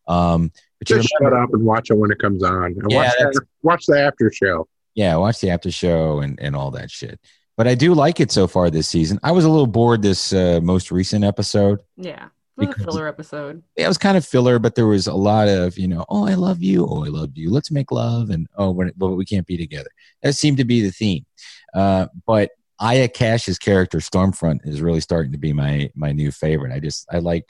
Um, 0.08 0.52
but 0.80 0.88
Just 0.88 1.10
remember, 1.20 1.38
shut 1.38 1.44
up 1.44 1.54
and 1.54 1.64
watch 1.66 1.90
it 1.90 1.96
when 1.96 2.12
it 2.12 2.20
comes 2.20 2.44
on. 2.44 2.66
And 2.66 2.84
Yeah, 2.92 2.98
watch, 2.98 3.14
the, 3.18 3.42
watch 3.64 3.86
the 3.88 4.00
after 4.00 4.32
show. 4.32 4.68
yeah, 4.94 5.16
watch 5.16 5.40
the 5.40 5.50
after 5.50 5.72
show 5.72 6.20
and 6.20 6.40
and 6.40 6.56
all 6.56 6.70
that 6.72 6.92
shit. 6.92 7.20
But 7.56 7.68
I 7.68 7.76
do 7.76 7.94
like 7.94 8.20
it 8.20 8.32
so 8.32 8.48
far 8.48 8.70
this 8.70 8.88
season. 8.88 9.20
I 9.24 9.32
was 9.32 9.46
a 9.46 9.50
little 9.50 9.68
bored 9.68 10.02
this 10.02 10.34
uh, 10.34 10.60
most 10.64 10.92
recent 10.92 11.24
episode. 11.24 11.82
Yeah. 11.98 12.26
It 12.26 12.30
was 12.58 12.66
a 12.66 12.70
Because- 12.70 12.86
filler 12.86 13.08
episode. 13.08 13.64
Yeah, 13.78 13.86
it 13.86 13.88
was 13.88 13.98
kind 13.98 14.18
of 14.18 14.26
filler, 14.26 14.60
but 14.60 14.76
there 14.76 14.88
was 14.88 15.08
a 15.08 15.14
lot 15.14 15.48
of, 15.48 15.78
you 15.78 15.88
know, 15.88 16.06
oh, 16.10 16.26
I 16.28 16.34
love 16.36 16.62
you. 16.62 16.88
Oh, 16.88 17.04
I 17.06 17.10
love 17.10 17.32
you. 17.36 17.52
Let's 17.52 17.72
make 17.72 17.92
love. 17.92 18.30
And 18.30 18.48
oh, 18.58 18.74
but, 18.74 18.98
but 18.98 19.10
we 19.16 19.26
can't 19.26 19.46
be 19.48 19.58
together. 19.58 19.90
That 20.22 20.34
seemed 20.34 20.58
to 20.58 20.66
be 20.66 20.82
the 20.82 20.92
theme. 20.92 21.26
Uh, 21.74 22.08
but 22.26 22.52
Aya 22.80 23.08
Cash's 23.08 23.58
character, 23.58 24.00
Stormfront, 24.00 24.68
is 24.68 24.82
really 24.82 25.00
starting 25.00 25.32
to 25.32 25.38
be 25.38 25.54
my 25.54 25.90
my 25.96 26.12
new 26.12 26.32
favorite. 26.32 26.74
I 26.74 26.80
just 26.80 27.08
I 27.12 27.20
like 27.20 27.46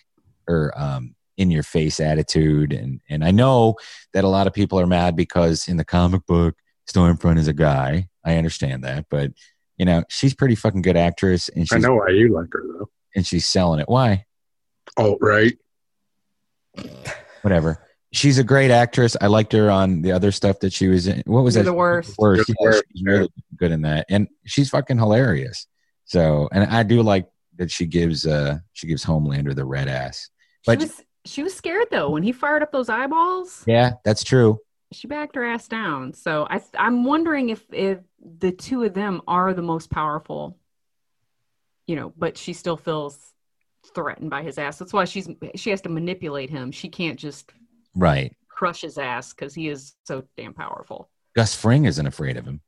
her 0.47 0.73
um, 0.77 1.15
in 1.37 1.49
your 1.49 1.63
face 1.63 1.99
attitude, 1.99 2.71
and 2.71 2.99
and 3.09 3.23
I 3.23 3.31
know 3.31 3.75
that 4.13 4.25
a 4.25 4.29
lot 4.29 4.47
of 4.47 4.53
people 4.53 4.79
are 4.79 4.85
mad 4.87 5.15
because 5.15 5.67
in 5.67 5.77
the 5.77 5.85
comic 5.85 6.25
book, 6.27 6.55
Stormfront 6.89 7.39
is 7.39 7.47
a 7.47 7.53
guy. 7.53 8.09
I 8.23 8.35
understand 8.37 8.83
that, 8.83 9.07
but 9.09 9.31
you 9.83 9.85
know, 9.85 10.01
she's 10.07 10.33
pretty 10.33 10.55
fucking 10.55 10.81
good 10.81 10.95
actress, 10.95 11.49
and 11.49 11.63
I 11.69 11.75
she's 11.75 11.83
know 11.83 11.95
why 11.95 12.07
you 12.11 12.33
like 12.33 12.47
her 12.53 12.63
though. 12.65 12.89
and 13.17 13.27
she's 13.27 13.45
selling 13.45 13.81
it. 13.81 13.89
Why? 13.89 14.23
Oh, 14.95 15.17
right. 15.19 15.51
whatever. 17.41 17.85
She's 18.13 18.37
a 18.37 18.45
great 18.45 18.71
actress. 18.71 19.17
I 19.19 19.27
liked 19.27 19.51
her 19.51 19.69
on 19.69 20.01
the 20.01 20.13
other 20.13 20.31
stuff 20.31 20.61
that 20.61 20.71
she 20.71 20.87
was 20.87 21.07
in. 21.07 21.21
What 21.25 21.43
was 21.43 21.55
You're 21.55 21.65
that? 21.65 21.71
the 21.71 21.75
worst. 21.75 22.15
Worst. 22.17 22.47
Yeah, 22.47 22.55
worst, 22.61 22.83
she's 22.95 23.03
really 23.03 23.29
good 23.57 23.73
in 23.73 23.81
that, 23.81 24.05
and 24.09 24.29
she's 24.45 24.69
fucking 24.69 24.97
hilarious. 24.97 25.67
So, 26.05 26.47
and 26.53 26.63
I 26.73 26.83
do 26.83 27.01
like 27.01 27.27
that 27.57 27.69
she 27.69 27.85
gives 27.85 28.25
uh 28.25 28.59
she 28.71 28.87
gives 28.87 29.03
Homelander 29.03 29.53
the 29.53 29.65
red 29.65 29.89
ass. 29.89 30.29
But- 30.65 30.79
she 30.79 30.85
was 30.87 31.01
she 31.25 31.43
was 31.43 31.53
scared 31.53 31.87
though 31.91 32.09
when 32.09 32.23
he 32.23 32.31
fired 32.31 32.63
up 32.63 32.71
those 32.71 32.87
eyeballs. 32.87 33.65
Yeah, 33.67 33.95
that's 34.05 34.23
true. 34.23 34.59
She 34.93 35.07
backed 35.07 35.35
her 35.35 35.43
ass 35.45 35.67
down. 35.67 36.13
So 36.13 36.47
I 36.49 36.61
I'm 36.77 37.03
wondering 37.03 37.49
if 37.49 37.63
if 37.71 37.99
the 38.39 38.51
two 38.51 38.83
of 38.83 38.93
them 38.93 39.21
are 39.27 39.53
the 39.53 39.61
most 39.61 39.89
powerful. 39.89 40.57
You 41.87 41.95
know, 41.97 42.13
but 42.17 42.37
she 42.37 42.53
still 42.53 42.77
feels 42.77 43.19
threatened 43.93 44.29
by 44.29 44.43
his 44.43 44.57
ass. 44.57 44.77
That's 44.77 44.93
why 44.93 45.05
she's 45.05 45.27
she 45.55 45.69
has 45.71 45.81
to 45.81 45.89
manipulate 45.89 46.49
him. 46.49 46.71
She 46.71 46.89
can't 46.89 47.19
just 47.19 47.51
Right. 47.95 48.35
crush 48.47 48.81
his 48.81 48.97
ass 48.97 49.33
because 49.33 49.53
he 49.53 49.67
is 49.67 49.93
so 50.05 50.23
damn 50.37 50.53
powerful. 50.53 51.09
Gus 51.35 51.55
Fring 51.55 51.85
isn't 51.85 52.05
afraid 52.07 52.37
of 52.37 52.45
him. 52.45 52.61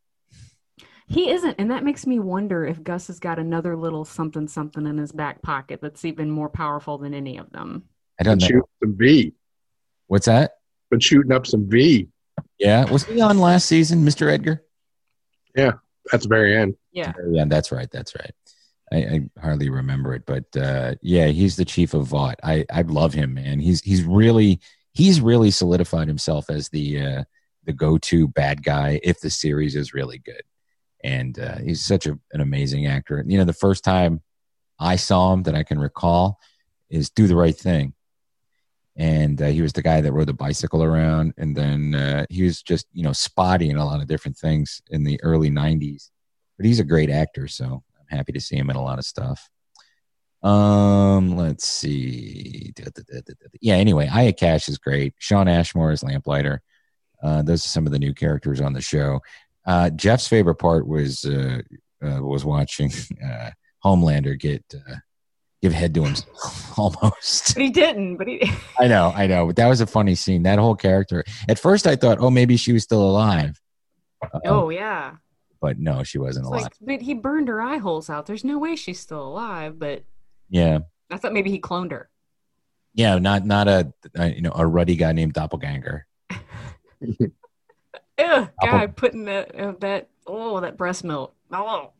He 1.07 1.29
isn't, 1.29 1.55
and 1.59 1.69
that 1.69 1.83
makes 1.83 2.07
me 2.07 2.17
wonder 2.19 2.65
if 2.65 2.83
Gus 2.83 3.07
has 3.07 3.19
got 3.19 3.38
another 3.38 3.75
little 3.77 4.05
something 4.05 4.47
something 4.47 4.88
in 4.88 4.97
his 4.97 5.11
back 5.11 5.41
pocket 5.43 5.79
that's 5.81 6.03
even 6.03 6.29
more 6.31 6.49
powerful 6.49 6.97
than 6.97 7.13
any 7.13 7.38
of 7.38 7.51
them. 7.51 7.83
I 8.19 8.23
don't 8.23 8.39
Been 8.39 8.39
know. 8.39 8.47
shooting 8.47 8.61
some 8.83 8.97
V. 8.97 9.33
What's 10.07 10.25
that? 10.25 10.53
But 10.89 11.03
shooting 11.03 11.31
up 11.31 11.45
some 11.45 11.69
V. 11.69 12.09
Yeah, 12.58 12.89
was 12.91 13.04
he 13.04 13.21
on 13.21 13.38
last 13.39 13.67
season, 13.67 14.06
Mr. 14.06 14.32
Edgar? 14.32 14.63
Yeah, 15.56 15.74
at 16.13 16.21
the 16.21 16.28
very 16.28 16.56
end. 16.56 16.76
Yeah. 16.91 17.13
Yeah, 17.30 17.45
that's 17.48 17.71
right. 17.71 17.89
That's 17.91 18.15
right. 18.15 18.32
I, 18.91 18.98
I 18.98 19.39
hardly 19.41 19.69
remember 19.69 20.13
it, 20.13 20.26
but 20.26 20.45
uh, 20.56 20.95
yeah, 21.02 21.28
he's 21.28 21.56
the 21.56 21.65
chief 21.65 21.93
of 21.93 22.08
Vought. 22.08 22.39
I 22.43 22.65
I 22.71 22.84
love 22.84 23.13
him, 23.13 23.34
man. 23.34 23.60
He's 23.60 23.82
he's 23.82 24.04
really 24.04 24.60
he's 24.93 25.21
really 25.21 25.52
solidified 25.52 26.08
himself 26.08 26.50
as 26.50 26.69
the 26.69 27.02
uh, 27.02 27.24
the 27.65 27.74
go 27.74 27.98
to 27.98 28.28
bad 28.28 28.63
guy 28.63 29.00
if 29.04 29.19
the 29.19 29.32
series 29.32 29.76
is 29.76 29.93
really 29.93 30.19
good, 30.19 30.43
and 31.04 31.38
uh, 31.39 31.58
he's 31.58 31.84
such 31.84 32.06
a, 32.06 32.17
an 32.32 32.41
amazing 32.41 32.86
actor. 32.86 33.24
You 33.26 33.39
know, 33.39 33.43
the 33.45 33.54
first 33.54 33.84
time 33.84 34.21
I 34.80 34.98
saw 34.98 35.34
him 35.34 35.43
that 35.43 35.56
I 35.56 35.63
can 35.63 35.80
recall 35.80 36.39
is 36.89 37.10
Do 37.10 37.26
the 37.26 37.36
Right 37.36 37.58
Thing, 37.58 37.94
and 38.97 39.41
uh, 39.41 39.47
he 39.47 39.62
was 39.62 39.73
the 39.73 39.81
guy 39.81 40.01
that 40.01 40.13
rode 40.13 40.27
the 40.27 40.34
bicycle 40.34 40.84
around, 40.84 41.34
and 41.38 41.55
then 41.55 41.95
uh, 41.95 42.25
he 42.29 42.43
was 42.43 42.62
just 42.62 42.88
you 42.93 43.03
know 43.03 43.13
spotty 43.13 43.69
in 43.69 43.77
a 43.77 43.86
lot 43.86 44.01
of 44.01 44.08
different 44.08 44.38
things 44.38 44.81
in 44.89 45.03
the 45.03 45.19
early 45.23 45.49
'90s 45.49 46.10
but 46.58 46.65
he's 46.65 46.79
a 46.79 46.86
great 46.86 47.10
actor, 47.10 47.47
so 47.47 47.84
I'm 47.99 48.17
happy 48.17 48.31
to 48.34 48.41
see 48.41 48.55
him 48.55 48.69
in 48.69 48.75
a 48.75 48.84
lot 48.84 48.99
of 48.99 49.05
stuff. 49.05 49.49
Um, 50.43 51.36
let's 51.36 51.67
see. 51.67 52.73
Yeah. 53.62 53.75
Anyway, 53.75 54.08
Aya 54.12 54.34
Cash 54.34 54.69
is 54.69 54.77
great. 54.77 55.13
Shawn 55.17 55.47
Ashmore 55.47 55.91
is 55.91 56.03
Lamplighter. 56.03 56.62
Uh, 57.21 57.41
those 57.41 57.65
are 57.65 57.69
some 57.69 57.86
of 57.86 57.91
the 57.91 57.99
new 57.99 58.13
characters 58.13 58.62
on 58.62 58.73
the 58.73 58.81
show. 58.81 59.21
Uh, 59.65 59.89
Jeff's 59.89 60.27
favorite 60.27 60.55
part 60.55 60.88
was 60.88 61.25
uh, 61.25 61.62
uh, 62.03 62.21
was 62.21 62.45
watching 62.45 62.91
Homelander 63.84 64.39
get 64.39 64.63
give 65.65 65.73
head 65.73 65.93
to 65.95 66.06
him 66.06 66.15
almost. 66.78 67.56
But 67.56 67.63
he 67.63 67.69
didn't. 67.71 68.17
But 68.17 68.28
he. 68.28 68.51
I 68.80 68.88
know, 68.88 69.12
I 69.15 69.25
know, 69.25 69.47
but 69.47 69.56
that 69.56 69.67
was 69.67 69.82
a 69.82 69.88
funny 69.88 70.13
scene. 70.15 70.43
That 70.43 70.60
whole 70.60 70.75
character. 70.75 71.23
At 71.49 71.58
first, 71.58 71.88
I 71.88 71.95
thought, 71.95 72.19
oh, 72.19 72.30
maybe 72.30 72.56
she 72.56 72.71
was 72.71 72.84
still 72.84 73.01
alive. 73.01 73.60
Uh, 74.21 74.39
oh 74.45 74.69
yeah. 74.69 75.15
but 75.60 75.80
no, 75.80 76.04
she 76.04 76.17
wasn't 76.17 76.43
It's 76.45 76.49
alive. 76.49 76.62
like, 76.63 76.73
but 76.82 77.01
he 77.01 77.13
burned 77.13 77.47
her 77.47 77.62
eye 77.62 77.78
holes 77.78 78.10
out. 78.10 78.25
There's 78.28 78.43
no 78.43 78.60
way 78.60 78.75
she's 78.75 78.99
still 78.99 79.25
alive. 79.25 79.80
But 79.80 80.04
yeah. 80.49 80.80
I 81.12 81.17
thought 81.17 81.34
maybe 81.34 81.49
he 81.49 81.60
cloned 81.60 81.91
her. 81.91 82.10
Yeah, 82.93 83.17
not 83.17 83.45
not 83.45 83.67
a, 83.67 83.91
a 84.15 84.30
you 84.30 84.41
know 84.41 84.54
a 84.56 84.65
ruddy 84.65 84.95
guy 84.95 85.12
named 85.12 85.34
Doppelganger. 85.34 86.06
Ugh, 88.17 88.49
guy 88.62 88.88
putting 88.88 89.25
that 89.25 89.60
uh, 89.60 89.73
that 89.82 90.10
oh 90.25 90.62
that 90.62 90.78
breast 90.78 91.04
milk. 91.04 91.36
Oh, 91.51 91.91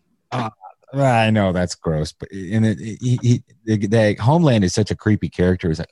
I 0.96 1.30
know 1.30 1.52
that's 1.52 1.76
gross, 1.76 2.12
but 2.14 2.32
and 2.32 2.66
it, 2.66 2.80
he, 2.80 3.20
he, 3.22 3.44
the, 3.66 3.88
the 3.88 4.16
Homeland 4.20 4.64
is 4.64 4.74
such 4.74 4.92
a 4.92 4.96
creepy 4.96 5.30
character. 5.30 5.74
Like, 5.74 5.90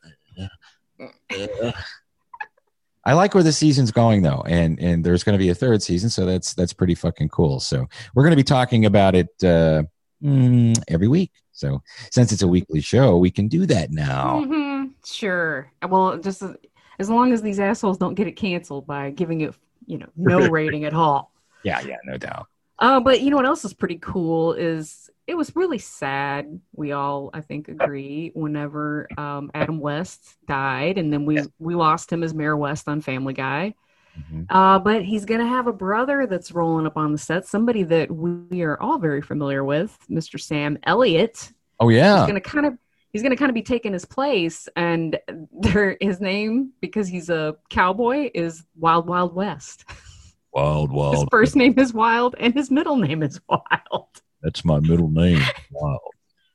I 3.06 3.14
like 3.14 3.34
where 3.34 3.44
the 3.44 3.52
season's 3.52 3.92
going 3.92 4.22
though, 4.22 4.44
and 4.48 4.80
and 4.80 5.04
there's 5.04 5.24
going 5.24 5.38
to 5.38 5.44
be 5.44 5.50
a 5.50 5.56
third 5.56 5.82
season, 5.82 6.10
so 6.10 6.26
that's 6.26 6.54
that's 6.54 6.74
pretty 6.74 6.96
fucking 6.96 7.30
cool. 7.30 7.60
So 7.60 7.88
we're 8.16 8.24
going 8.24 8.32
to 8.32 8.38
be 8.38 8.44
talking 8.44 8.86
about 8.86 9.16
it 9.16 9.28
uh, 9.44 9.84
mm, 10.24 10.82
every 10.88 11.08
week. 11.08 11.32
So 11.52 11.82
since 12.12 12.32
it's 12.32 12.42
a 12.42 12.48
weekly 12.48 12.82
show, 12.82 13.18
we 13.18 13.30
can 13.30 13.48
do 13.48 13.66
that 13.66 13.92
now. 13.92 14.44
hmm 14.44 14.86
Sure. 15.06 15.72
Well, 15.88 16.18
just 16.18 16.42
as, 16.42 16.56
as 16.98 17.10
long 17.10 17.34
as 17.34 17.42
these 17.42 17.60
assholes 17.60 17.98
don't 17.98 18.16
get 18.16 18.28
it 18.28 18.34
canceled 18.34 18.88
by 18.88 19.12
giving 19.12 19.42
it, 19.42 19.54
you 19.86 19.98
know, 19.98 20.08
no 20.16 20.40
rating 20.50 20.86
at 20.86 20.94
all. 20.94 21.32
Yeah, 21.64 21.82
yeah, 21.82 21.98
no 22.06 22.18
doubt. 22.18 22.48
Uh, 22.80 23.00
but 23.00 23.22
you 23.22 23.30
know 23.30 23.38
what 23.38 23.46
else 23.46 23.64
is 23.66 23.74
pretty 23.74 23.98
cool 24.02 24.54
is 24.54 25.10
it 25.28 25.36
was 25.36 25.56
really 25.56 25.78
sad. 25.78 26.60
We 26.76 26.92
all, 26.92 27.30
I 27.34 27.42
think, 27.42 27.70
agree. 27.70 28.32
Whenever 28.34 29.08
um, 29.18 29.52
Adam 29.54 29.80
West 29.80 30.36
died, 30.48 30.98
and 30.98 31.14
then 31.14 31.26
we 31.26 31.36
Yes. 31.36 31.48
we 31.60 31.76
lost 31.76 32.12
him 32.12 32.24
as 32.24 32.34
Mayor 32.34 32.58
West 32.58 32.88
on 32.88 33.02
Family 33.02 33.34
Guy. 33.34 33.76
Mhm. 34.20 34.46
Uh, 34.50 34.80
but 34.80 35.04
he's 35.04 35.26
gonna 35.26 35.48
have 35.48 35.68
a 35.68 35.74
brother 35.74 36.28
that's 36.28 36.52
rolling 36.52 36.86
up 36.86 36.98
on 36.98 37.12
the 37.12 37.18
set. 37.18 37.46
Somebody 37.48 37.84
that 37.84 38.12
we 38.12 38.62
are 38.62 38.80
all 38.82 38.98
very 39.00 39.22
familiar 39.22 39.64
with, 39.64 39.98
Mr. 40.10 40.38
Sam 40.38 40.78
Elliott. 40.84 41.52
Oh 41.80 41.90
yeah, 41.90 42.20
He's 42.20 42.22
yeah, 42.22 42.28
gonna 42.28 42.42
kind 42.42 42.66
of 42.66 42.78
he's 43.12 43.24
gonna 43.24 43.36
kind 43.38 43.50
of 43.50 43.56
be 43.56 43.64
taking 43.64 43.94
his 43.94 44.06
place, 44.06 44.68
and 44.76 45.20
there 45.52 45.98
his 46.02 46.20
name 46.22 46.74
because 46.82 47.08
he's 47.08 47.30
a 47.30 47.56
cowboy 47.70 48.30
is 48.34 48.64
Wild 48.76 49.08
Wild 49.08 49.34
West. 49.36 49.86
wild, 50.54 50.92
wild. 50.92 51.16
His 51.16 51.26
first 51.32 51.56
name 51.56 51.78
is 51.78 51.94
Wild, 51.94 52.36
and 52.40 52.54
his 52.54 52.72
middle 52.72 52.96
name 52.96 53.24
is 53.24 53.40
Wild. 53.48 54.08
That's 54.42 54.66
my 54.66 54.80
middle 54.80 55.10
name. 55.10 55.42
Wild. 55.72 56.00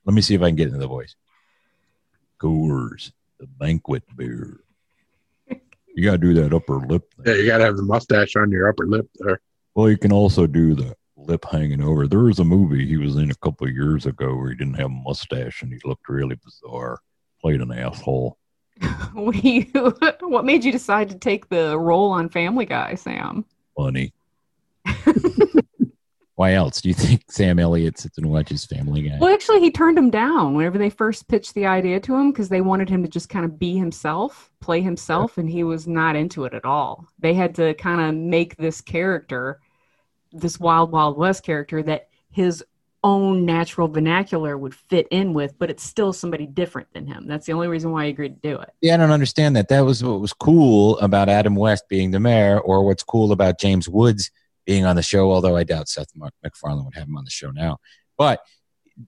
Let 0.05 0.13
me 0.13 0.21
see 0.21 0.35
if 0.35 0.41
I 0.41 0.49
can 0.49 0.55
get 0.55 0.67
into 0.67 0.79
the 0.79 0.87
voice. 0.87 1.15
Coors, 2.41 3.11
the 3.39 3.47
banquet 3.47 4.03
beer. 4.15 4.61
You 5.95 6.05
gotta 6.05 6.17
do 6.17 6.33
that 6.35 6.53
upper 6.53 6.77
lip. 6.77 7.13
Yeah, 7.25 7.33
you 7.33 7.45
gotta 7.45 7.65
have 7.65 7.75
the 7.75 7.83
mustache 7.83 8.35
on 8.35 8.51
your 8.51 8.69
upper 8.69 8.87
lip 8.87 9.09
there. 9.15 9.41
Well, 9.75 9.89
you 9.89 9.97
can 9.97 10.13
also 10.13 10.47
do 10.47 10.73
the 10.73 10.95
lip 11.17 11.45
hanging 11.51 11.81
over. 11.81 12.07
There 12.07 12.19
was 12.19 12.39
a 12.39 12.43
movie 12.43 12.87
he 12.87 12.97
was 12.97 13.17
in 13.17 13.31
a 13.31 13.35
couple 13.35 13.67
of 13.67 13.73
years 13.73 14.05
ago 14.05 14.35
where 14.35 14.49
he 14.49 14.55
didn't 14.55 14.75
have 14.75 14.85
a 14.85 14.89
mustache 14.89 15.61
and 15.61 15.71
he 15.73 15.79
looked 15.83 16.07
really 16.07 16.37
bizarre. 16.43 16.99
Played 17.41 17.61
an 17.61 17.71
asshole. 17.71 18.37
What, 19.13 19.35
do 19.35 19.49
you, 19.49 19.65
what 20.21 20.45
made 20.45 20.63
you 20.63 20.71
decide 20.71 21.09
to 21.09 21.17
take 21.17 21.49
the 21.49 21.77
role 21.77 22.11
on 22.11 22.29
Family 22.29 22.65
Guy, 22.65 22.95
Sam? 22.95 23.45
Funny. 23.79 24.13
Why 26.35 26.53
else 26.53 26.81
do 26.81 26.89
you 26.89 26.93
think 26.95 27.23
Sam 27.31 27.59
Elliott 27.59 27.97
sits 27.97 28.17
and 28.17 28.29
watches 28.29 28.65
Family 28.65 29.03
Guy? 29.03 29.17
Well, 29.19 29.33
actually, 29.33 29.61
he 29.61 29.71
turned 29.71 29.97
him 29.97 30.09
down 30.09 30.53
whenever 30.53 30.77
they 30.77 30.89
first 30.89 31.29
pitched 31.29 31.53
the 31.53 31.65
idea 31.65 32.01
to 32.01 32.15
him 32.15 32.31
because 32.31 32.49
they 32.49 32.59
wanted 32.59 32.89
him 32.89 33.03
to 33.03 33.09
just 33.09 33.29
kind 33.29 33.45
of 33.45 33.57
be 33.57 33.77
himself, 33.77 34.51
play 34.59 34.81
himself, 34.81 35.37
and 35.37 35.49
he 35.49 35.63
was 35.63 35.87
not 35.87 36.17
into 36.17 36.43
it 36.43 36.53
at 36.53 36.65
all. 36.65 37.07
They 37.19 37.33
had 37.33 37.55
to 37.55 37.73
kind 37.75 38.01
of 38.01 38.15
make 38.15 38.57
this 38.57 38.81
character, 38.81 39.61
this 40.33 40.59
Wild 40.59 40.91
Wild 40.91 41.17
West 41.17 41.43
character, 41.43 41.81
that 41.83 42.09
his 42.31 42.63
own 43.03 43.45
natural 43.45 43.87
vernacular 43.87 44.57
would 44.57 44.75
fit 44.75 45.07
in 45.11 45.33
with, 45.33 45.57
but 45.57 45.69
it's 45.69 45.83
still 45.83 46.11
somebody 46.11 46.45
different 46.45 46.91
than 46.93 47.07
him. 47.07 47.27
That's 47.27 47.45
the 47.45 47.53
only 47.53 47.67
reason 47.67 47.91
why 47.91 48.05
he 48.05 48.11
agreed 48.11 48.41
to 48.41 48.49
do 48.49 48.59
it. 48.59 48.69
Yeah, 48.81 48.95
I 48.95 48.97
don't 48.97 49.11
understand 49.11 49.55
that. 49.55 49.69
That 49.69 49.81
was 49.81 50.03
what 50.03 50.19
was 50.19 50.33
cool 50.33 50.99
about 50.99 51.29
Adam 51.29 51.55
West 51.55 51.85
being 51.89 52.11
the 52.11 52.19
mayor, 52.19 52.59
or 52.59 52.85
what's 52.85 53.03
cool 53.03 53.31
about 53.31 53.59
James 53.59 53.87
Woods 53.87 54.31
being 54.65 54.85
on 54.85 54.95
the 54.95 55.01
show. 55.01 55.31
Although 55.31 55.55
I 55.55 55.63
doubt 55.63 55.89
Seth 55.89 56.11
Mac- 56.15 56.33
MacFarlane 56.43 56.85
would 56.85 56.95
have 56.95 57.07
him 57.07 57.17
on 57.17 57.23
the 57.23 57.29
show 57.29 57.51
now. 57.51 57.77
But 58.17 58.41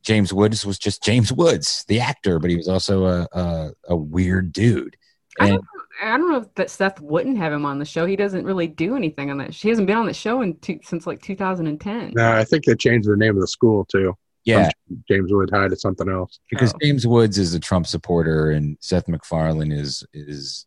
James 0.03 0.31
Woods 0.31 0.65
was 0.65 0.79
just 0.79 1.03
James 1.03 1.33
Woods, 1.33 1.83
the 1.87 1.99
actor, 1.99 2.39
but 2.39 2.49
he 2.49 2.55
was 2.55 2.69
also 2.69 3.05
a 3.05 3.27
a, 3.33 3.71
a 3.89 3.95
weird 3.95 4.53
dude. 4.53 4.95
I 5.39 5.49
don't, 5.49 5.65
I 6.01 6.17
don't 6.17 6.31
know 6.31 6.37
if 6.39 6.53
that 6.55 6.69
Seth 6.69 6.99
wouldn't 6.99 7.37
have 7.37 7.53
him 7.53 7.65
on 7.65 7.77
the 7.79 7.85
show. 7.85 8.05
He 8.05 8.15
doesn't 8.15 8.43
really 8.45 8.67
do 8.67 8.95
anything 8.95 9.29
on 9.29 9.37
that. 9.37 9.53
She 9.53 9.69
hasn't 9.69 9.87
been 9.87 9.97
on 9.97 10.07
the 10.07 10.13
show 10.13 10.41
in 10.41 10.55
two, 10.57 10.79
since 10.83 11.05
like 11.05 11.21
2010. 11.21 12.13
No, 12.15 12.31
I 12.31 12.43
think 12.43 12.65
they 12.65 12.75
changed 12.75 13.07
the 13.07 13.15
name 13.15 13.35
of 13.35 13.41
the 13.41 13.47
school 13.47 13.85
too. 13.85 14.15
yeah, 14.43 14.69
James 15.07 15.31
Woods 15.31 15.51
High 15.51 15.67
to 15.67 15.75
something 15.75 16.09
else. 16.09 16.39
because 16.49 16.73
Oh. 16.73 16.77
James 16.81 17.05
Woods 17.05 17.37
is 17.37 17.53
a 17.53 17.59
Trump 17.59 17.85
supporter 17.85 18.51
and 18.51 18.77
Seth 18.81 19.07
MacFarlane 19.07 19.71
is 19.71 20.03
is 20.13 20.65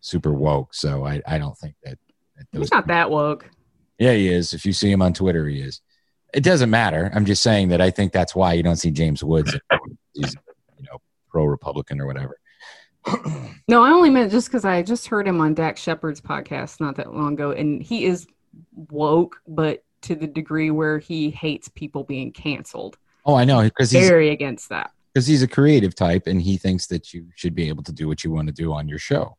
super 0.00 0.32
woke. 0.32 0.72
So 0.74 1.04
I 1.04 1.20
I 1.26 1.38
don't 1.38 1.56
think 1.58 1.74
that, 1.84 1.98
that 2.36 2.46
those 2.52 2.62
He's 2.62 2.72
not 2.72 2.86
that 2.86 3.10
woke. 3.10 3.48
Yeah, 3.98 4.14
he 4.14 4.28
is. 4.32 4.54
If 4.54 4.64
you 4.64 4.72
see 4.72 4.90
him 4.90 5.02
on 5.02 5.12
Twitter, 5.12 5.46
he 5.46 5.60
is. 5.60 5.80
It 6.34 6.42
doesn't 6.42 6.70
matter. 6.70 7.10
I'm 7.14 7.26
just 7.26 7.42
saying 7.42 7.68
that 7.68 7.80
I 7.82 7.90
think 7.90 8.10
that's 8.12 8.34
why 8.34 8.54
you 8.54 8.62
don't 8.62 8.76
see 8.76 8.90
James 8.90 9.22
Woods. 9.22 9.54
He's, 10.14 10.34
you 10.78 10.86
know, 10.90 10.98
pro 11.30 11.44
Republican 11.44 12.00
or 12.00 12.06
whatever. 12.06 12.38
No, 13.68 13.82
I 13.82 13.90
only 13.90 14.10
meant 14.10 14.30
just 14.30 14.48
because 14.48 14.64
I 14.64 14.82
just 14.82 15.06
heard 15.06 15.26
him 15.26 15.40
on 15.40 15.54
Dax 15.54 15.80
Shepard's 15.80 16.20
podcast 16.20 16.80
not 16.80 16.96
that 16.96 17.14
long 17.14 17.34
ago, 17.34 17.52
and 17.52 17.82
he 17.82 18.04
is 18.04 18.26
woke, 18.90 19.40
but 19.46 19.84
to 20.02 20.14
the 20.14 20.26
degree 20.26 20.70
where 20.70 20.98
he 20.98 21.30
hates 21.30 21.68
people 21.68 22.04
being 22.04 22.32
canceled. 22.32 22.98
oh, 23.24 23.34
I 23.34 23.44
know 23.44 23.62
because 23.62 23.90
he's 23.90 24.08
Very 24.08 24.30
against 24.30 24.68
that. 24.70 24.90
because 25.14 25.26
he's 25.26 25.42
a 25.42 25.48
creative 25.48 25.94
type 25.94 26.26
and 26.26 26.42
he 26.42 26.56
thinks 26.56 26.86
that 26.88 27.14
you 27.14 27.26
should 27.36 27.54
be 27.54 27.68
able 27.68 27.84
to 27.84 27.92
do 27.92 28.08
what 28.08 28.24
you 28.24 28.30
want 28.32 28.48
to 28.48 28.52
do 28.52 28.72
on 28.72 28.88
your 28.88 28.98
show. 28.98 29.36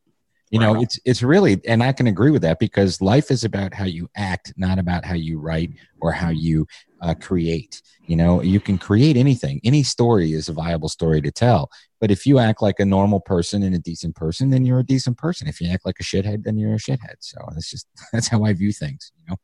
You 0.54 0.60
know, 0.60 0.76
Right. 0.76 0.84
it's 0.84 1.00
it's 1.04 1.24
really, 1.24 1.60
and 1.68 1.82
I 1.82 1.92
can 1.94 2.06
agree 2.06 2.30
with 2.30 2.44
that 2.44 2.60
because 2.60 3.02
life 3.02 3.32
is 3.32 3.44
about 3.44 3.74
how 3.74 3.86
you 3.86 4.08
act, 4.16 4.54
not 4.56 4.78
about 4.78 5.04
how 5.04 5.16
you 5.16 5.40
write 5.40 5.72
or 6.00 6.12
how 6.12 6.30
you 6.30 6.68
uh, 7.02 7.16
create. 7.16 7.82
You 8.06 8.18
know, 8.18 8.40
you 8.44 8.60
can 8.60 8.78
create 8.78 9.18
anything. 9.18 9.60
Any 9.64 9.82
story 9.82 10.34
is 10.34 10.50
a 10.50 10.54
viable 10.54 10.90
story 10.90 11.22
to 11.22 11.32
tell. 11.32 11.72
But 12.00 12.12
if 12.12 12.28
you 12.28 12.38
act 12.38 12.62
like 12.62 12.80
a 12.80 12.86
normal 12.86 13.20
person 13.20 13.64
and 13.64 13.74
a 13.74 13.80
decent 13.80 14.16
person, 14.16 14.52
then 14.52 14.64
you're 14.64 14.78
a 14.78 14.86
decent 14.86 15.18
person. 15.18 15.48
If 15.48 15.60
you 15.60 15.72
act 15.72 15.88
like 15.88 16.00
a 16.00 16.04
shithead, 16.04 16.44
then 16.44 16.56
you're 16.60 16.76
a 16.76 16.78
shithead. 16.78 17.16
So 17.22 17.40
that's 17.56 17.72
just 17.72 17.88
that's 18.14 18.28
how 18.28 18.44
I 18.44 18.54
view 18.54 18.72
things. 18.72 19.12
You 19.18 19.32
know, 19.32 19.38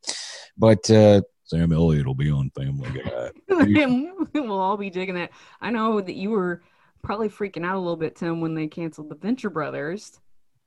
but 0.56 0.88
uh, 0.92 1.22
Sam 1.42 1.72
Elliott 1.72 2.06
will 2.06 2.14
be 2.14 2.30
on 2.30 2.52
Family 2.56 2.88
Guy. 2.88 3.30
we'll 4.32 4.60
all 4.60 4.76
be 4.76 4.90
digging 4.90 5.16
that. 5.16 5.32
I 5.60 5.70
know 5.70 6.00
that 6.00 6.14
you 6.14 6.30
were 6.30 6.62
probably 7.02 7.30
freaking 7.30 7.66
out 7.66 7.74
a 7.74 7.80
little 7.80 7.96
bit, 7.96 8.14
Tim, 8.14 8.40
when 8.40 8.54
they 8.54 8.68
canceled 8.68 9.08
the 9.08 9.16
Venture 9.16 9.50
Brothers. 9.50 10.20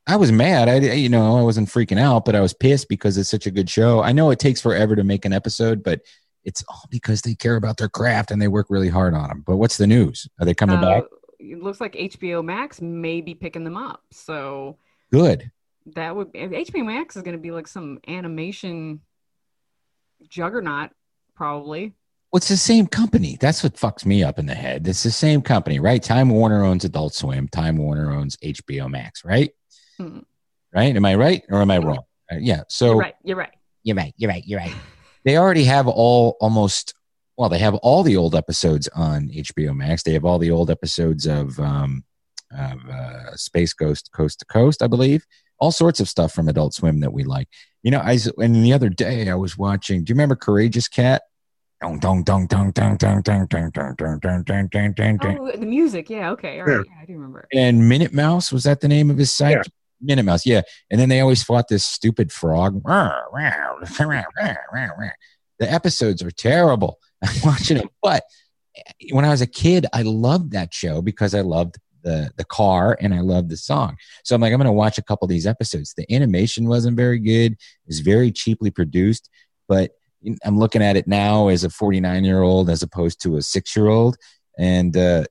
I 0.06 0.18
was 0.18 0.32
mad. 0.32 0.68
I, 0.68 0.76
you 0.96 1.08
know, 1.10 1.38
I 1.38 1.42
wasn't 1.42 1.70
freaking 1.70 2.00
out, 2.00 2.26
but 2.26 2.36
I 2.36 2.42
was 2.42 2.54
pissed 2.54 2.90
because 2.90 3.18
it's 3.18 3.30
such 3.30 3.46
a 3.48 3.52
good 3.52 3.70
show. 3.70 4.02
I 4.02 4.12
know 4.12 4.32
it 4.32 4.40
takes 4.40 4.60
forever 4.60 4.96
to 4.96 5.04
make 5.04 5.24
an 5.26 5.32
episode, 5.34 5.82
but 5.84 6.02
it's 6.44 6.64
all 6.68 6.84
because 6.90 7.22
they 7.22 7.36
care 7.36 7.56
about 7.56 7.78
their 7.78 7.88
craft 7.88 8.30
and 8.30 8.42
they 8.42 8.50
work 8.50 8.68
really 8.70 8.90
hard 8.90 9.14
on 9.14 9.30
them. 9.30 9.44
But 9.48 9.58
what's 9.58 9.78
the 9.78 9.88
news? 9.88 10.28
Are 10.40 10.46
they 10.46 10.54
coming 10.54 10.78
Uh, 10.78 10.82
back? 10.82 11.04
It 11.40 11.62
looks 11.64 11.80
like 11.80 11.94
HBO 11.94 12.44
Max 12.44 12.82
may 12.82 13.22
be 13.22 13.34
picking 13.34 13.64
them 13.64 13.78
up. 13.78 14.02
So 14.12 14.78
Good. 15.12 15.52
that 15.96 16.16
would 16.16 16.34
HBO 16.34 16.86
Max 16.86 17.16
is 17.16 17.22
going 17.22 17.38
to 17.38 17.42
be 17.42 17.52
like 17.52 17.68
some 17.68 18.00
animation 18.08 19.00
juggernaut, 20.28 20.92
probably. 21.36 21.94
Well, 22.32 22.38
it's 22.40 22.48
the 22.50 22.58
same 22.58 22.88
company. 22.88 23.38
That's 23.40 23.64
what 23.64 23.76
fucks 23.76 24.06
me 24.06 24.24
up 24.24 24.40
in 24.40 24.48
the 24.48 24.56
head. 24.56 24.88
It's 24.88 25.04
the 25.04 25.12
same 25.12 25.42
company, 25.42 25.80
right? 25.80 26.02
Time 26.02 26.30
Warner 26.30 26.64
owns 26.64 26.84
Adult 26.84 27.14
Swim. 27.14 27.48
Time 27.48 27.78
Warner 27.78 28.12
owns 28.12 28.38
HBO 28.38 28.90
Max, 28.90 29.24
right? 29.24 29.52
Hmm. 30.10 30.20
Right? 30.74 30.96
Am 30.96 31.06
I 31.06 31.16
right 31.16 31.44
or 31.50 31.62
am 31.62 31.72
I 31.72 31.78
wrong? 31.78 32.04
Yeah. 32.32 32.64
So 32.68 32.88
you're 32.88 32.98
right. 32.98 33.16
You're 33.24 33.38
right. 33.38 33.54
You're 33.84 33.96
right. 33.96 34.14
You're 34.18 34.30
right. 34.30 34.44
You're 34.46 34.60
right. 34.60 34.74
They 35.24 35.38
already 35.38 35.64
have 35.66 35.88
all 35.88 36.36
almost 36.42 36.94
well, 37.38 37.50
they 37.50 37.60
have 37.60 37.76
all 37.76 38.04
the 38.04 38.18
old 38.18 38.36
episodes 38.36 38.88
on 38.90 39.30
HBO 39.30 39.76
Max. 39.76 40.04
They 40.04 40.14
have 40.14 40.26
all 40.26 40.38
the 40.40 40.52
old 40.52 40.70
episodes 40.70 41.26
of 41.26 41.60
um, 41.60 42.04
of 42.52 42.90
uh, 42.90 43.36
Space 43.36 43.74
Ghost 43.74 44.12
Coast 44.12 44.40
to 44.40 44.46
Coast, 44.46 44.82
I 44.82 44.88
believe. 44.88 45.26
All 45.60 45.72
sorts 45.72 46.00
of 46.00 46.10
stuff 46.10 46.34
from 46.34 46.48
Adult 46.48 46.74
Swim 46.74 47.00
that 47.00 47.14
we 47.14 47.24
like. 47.24 47.48
You 47.82 47.92
know, 47.92 48.00
I 48.00 48.18
and 48.38 48.56
the 48.56 48.74
other 48.74 48.90
day 48.90 49.30
I 49.30 49.36
was 49.36 49.58
watching. 49.58 50.04
Do 50.04 50.12
you 50.12 50.16
remember 50.16 50.36
Courageous 50.36 50.88
Cat? 50.88 51.24
Dong 51.82 52.00
dong 52.00 52.24
dong 52.24 52.48
dong 52.48 52.72
dong 52.72 52.96
dong 52.98 53.22
dong 53.22 53.48
dong 53.50 53.72
dong 53.72 53.96
dong 53.96 54.44
dong 54.44 54.94
dong 54.94 55.18
dong. 55.18 55.38
Oh, 55.38 55.52
the 55.52 55.66
music, 55.66 56.10
yeah, 56.10 56.32
okay, 56.32 56.62
all 56.62 56.66
right, 56.66 56.86
yeah, 56.88 57.02
I 57.02 57.06
do 57.06 57.12
remember. 57.12 57.46
And 57.52 57.90
Minute 57.90 58.14
Mouse 58.14 58.54
was 58.54 58.64
that 58.64 58.80
the 58.80 58.88
name 58.88 59.10
of 59.10 59.18
his 59.18 59.32
site? 59.32 59.68
Minute 60.04 60.24
Mouse, 60.24 60.46
yeah. 60.46 60.62
And 60.92 61.00
then 61.00 61.10
they 61.10 61.20
always 61.20 61.44
fought 61.44 61.68
this 61.68 61.86
stupid 61.86 62.32
frog. 62.32 62.82
The 65.60 65.72
episodes 65.72 66.22
are 66.22 66.32
terrible. 66.32 67.00
I'm 67.24 67.36
watching 67.44 67.78
it, 67.78 67.88
but 68.02 68.24
when 69.12 69.26
I 69.26 69.30
was 69.30 69.42
a 69.42 69.48
kid, 69.48 69.86
I 69.94 70.02
loved 70.02 70.52
that 70.52 70.74
show 70.74 71.02
because 71.02 71.34
I 71.34 71.42
loved 71.42 71.78
the 72.04 72.32
the 72.36 72.44
car 72.44 72.98
and 73.00 73.14
I 73.14 73.22
loved 73.22 73.50
the 73.50 73.58
song. 73.58 73.98
So 74.24 74.36
I'm 74.36 74.42
like, 74.42 74.52
I'm 74.52 74.60
going 74.60 74.66
to 74.66 74.72
watch 74.72 74.98
a 74.98 75.04
couple 75.04 75.26
of 75.26 75.30
these 75.30 75.48
episodes. 75.48 75.94
The 75.96 76.12
animation 76.14 76.68
wasn't 76.68 76.98
very 76.98 77.20
good. 77.20 77.54
It 77.54 77.88
was 77.88 78.02
very 78.02 78.32
cheaply 78.32 78.72
produced, 78.72 79.30
but 79.68 79.92
I'm 80.44 80.58
looking 80.58 80.84
at 80.84 80.96
it 80.96 81.08
now 81.08 81.48
as 81.48 81.64
a 81.64 81.70
49 81.70 82.24
year 82.24 82.42
old 82.42 82.70
as 82.70 82.84
opposed 82.84 83.22
to 83.24 83.38
a 83.38 83.42
six 83.42 83.76
year 83.76 83.88
old, 83.88 84.18
and 84.58 84.96
uh, 84.96 85.26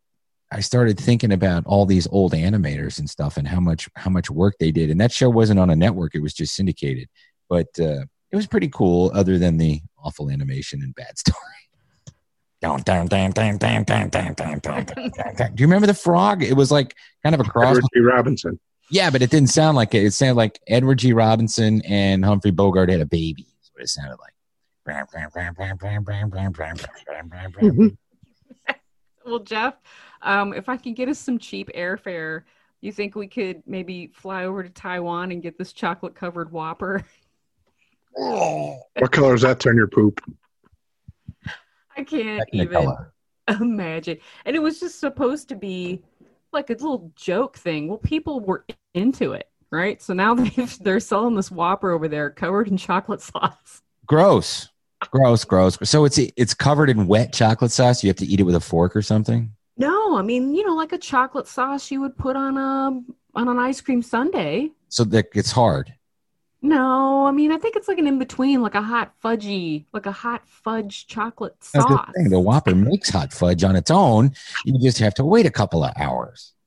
I 0.53 0.61
started 0.61 0.99
thinking 0.99 1.33
about 1.33 1.65
all 1.67 1.87
these 1.87 2.07
old 2.09 2.33
animators 2.33 2.99
and 2.99 3.09
stuff 3.09 3.37
and 3.37 3.49
how 3.49 3.61
much 3.61 3.89
how 3.97 4.11
much 4.11 4.31
work 4.31 4.57
they 4.61 4.71
did. 4.71 4.91
And 4.91 5.01
that 5.01 5.13
show 5.13 5.31
wasn't 5.31 5.61
on 5.61 5.71
a 5.71 5.77
network; 5.77 6.15
it 6.15 6.21
was 6.21 6.35
just 6.35 6.55
syndicated. 6.55 7.09
But 7.49 7.69
uh, 7.81 8.05
it 8.31 8.37
was 8.37 8.47
pretty 8.47 8.69
cool, 8.69 9.11
other 9.15 9.39
than 9.39 9.57
the 9.57 9.81
awful 10.03 10.31
animation 10.31 10.83
and 10.83 10.95
bad 10.95 11.19
story. 11.19 11.39
Do 15.55 15.63
you 15.63 15.67
remember 15.67 15.87
the 15.87 15.95
frog? 15.95 16.43
It 16.43 16.55
was 16.55 16.71
like 16.71 16.95
kind 17.25 17.35
of 17.35 17.41
a 17.41 17.45
cross. 17.45 17.77
Edward 17.77 17.85
G. 17.95 18.01
Robinson. 18.01 18.61
Yeah, 18.91 19.11
but 19.11 19.23
it 19.23 19.31
didn't 19.31 19.49
sound 19.49 19.77
like 19.77 19.95
it. 19.95 20.05
It 20.05 20.13
sounded 20.13 20.37
like 20.37 20.61
Edward 20.69 20.99
G. 20.99 21.13
Robinson 21.13 21.83
and 21.83 22.25
Humphrey 22.25 22.51
Bogart 22.51 22.91
had 22.91 23.01
a 23.01 23.07
baby. 23.07 23.47
Is 23.63 23.71
what 23.73 23.83
it 23.83 23.89
sounded 23.89 24.19
like. 24.21 24.35
well, 29.25 29.39
Jeff, 29.41 29.75
um, 30.23 30.53
if 30.53 30.69
I 30.69 30.77
can 30.77 30.95
get 30.95 31.09
us 31.09 31.19
some 31.19 31.39
cheap 31.39 31.71
airfare, 31.75 32.43
you 32.81 32.93
think 32.93 33.15
we 33.15 33.29
could 33.29 33.63
maybe 33.67 34.09
fly 34.09 34.45
over 34.45 34.63
to 34.63 34.69
Taiwan 34.69 35.33
and 35.33 35.43
get 35.43 35.59
this 35.59 35.73
chocolate 35.73 36.15
covered 36.15 36.51
Whopper? 36.51 37.05
What 38.15 39.11
color 39.11 39.33
does 39.33 39.41
that 39.41 39.59
turn 39.59 39.75
your 39.75 39.87
poop? 39.87 40.21
I 41.97 42.05
can't 42.05 42.47
Technicolor. 42.53 43.07
even 43.49 43.61
imagine. 43.61 44.19
And 44.45 44.55
it 44.55 44.59
was 44.59 44.81
just 44.81 45.01
supposed 45.01 45.49
to 45.49 45.57
be 45.57 46.03
like 46.53 46.71
a 46.71 46.75
little 46.75 47.11
joke 47.17 47.57
thing. 47.57 47.89
Well, 47.89 47.97
people 47.97 48.41
were 48.41 48.67
into 48.95 49.33
it, 49.33 49.49
right? 49.71 50.01
So 50.03 50.13
now 50.13 50.35
they've, 50.35 50.79
they're 50.81 51.01
selling 51.01 51.35
this 51.35 51.51
Whopper 51.51 51.91
over 51.91 52.09
there 52.09 52.31
covered 52.31 52.69
in 52.69 52.77
chocolate 52.77 53.21
sauce. 53.23 53.83
Gross, 54.07 54.69
gross, 55.11 55.45
gross. 55.45 55.79
So 55.85 56.05
it's 56.05 56.19
it's 56.19 56.55
covered 56.55 56.91
in 56.91 57.07
wet 57.07 57.33
chocolate 57.33 57.71
sauce. 57.71 58.03
You 58.03 58.09
have 58.09 58.17
to 58.17 58.27
eat 58.27 58.41
it 58.41 58.45
with 58.45 58.57
a 58.57 58.61
fork 58.61 58.95
or 58.95 59.03
something. 59.03 59.53
No, 60.13 60.19
I 60.19 60.23
mean, 60.23 60.55
you 60.55 60.67
know, 60.67 60.75
like 60.75 60.93
a 60.93 60.99
chocolate 60.99 61.47
sauce 61.49 61.91
you 61.91 62.03
would 62.03 62.19
put 62.19 62.37
on 62.37 62.59
a 62.59 63.01
on 63.35 63.49
an 63.49 63.59
ice 63.59 63.81
cream 63.81 64.03
sundae. 64.03 64.69
So 64.91 65.05
that 65.05 65.29
it's 65.35 65.53
hard. 65.53 65.95
No, 66.61 67.27
I 67.27 67.31
mean, 67.31 67.51
I 67.51 67.57
think 67.57 67.77
it's 67.77 67.89
like 67.89 67.97
an 67.97 68.07
in 68.07 68.19
between, 68.19 68.61
like 68.61 68.75
a 68.75 68.83
hot 68.83 69.15
fudgy, 69.25 69.87
like 69.95 70.05
a 70.05 70.13
hot 70.13 70.47
fudge 70.47 71.07
chocolate 71.07 71.55
sauce. 71.65 71.85
the 71.89 72.13
thing. 72.13 72.29
The 72.29 72.39
Whopper 72.39 72.75
makes 72.75 73.09
hot 73.09 73.33
fudge 73.33 73.65
on 73.65 73.75
its 73.75 73.91
own. 73.91 74.33
You 74.67 74.79
just 74.79 74.99
have 74.99 75.15
to 75.15 75.25
wait 75.25 75.47
a 75.47 75.51
couple 75.51 75.83
of 75.83 75.93
hours. 75.97 76.53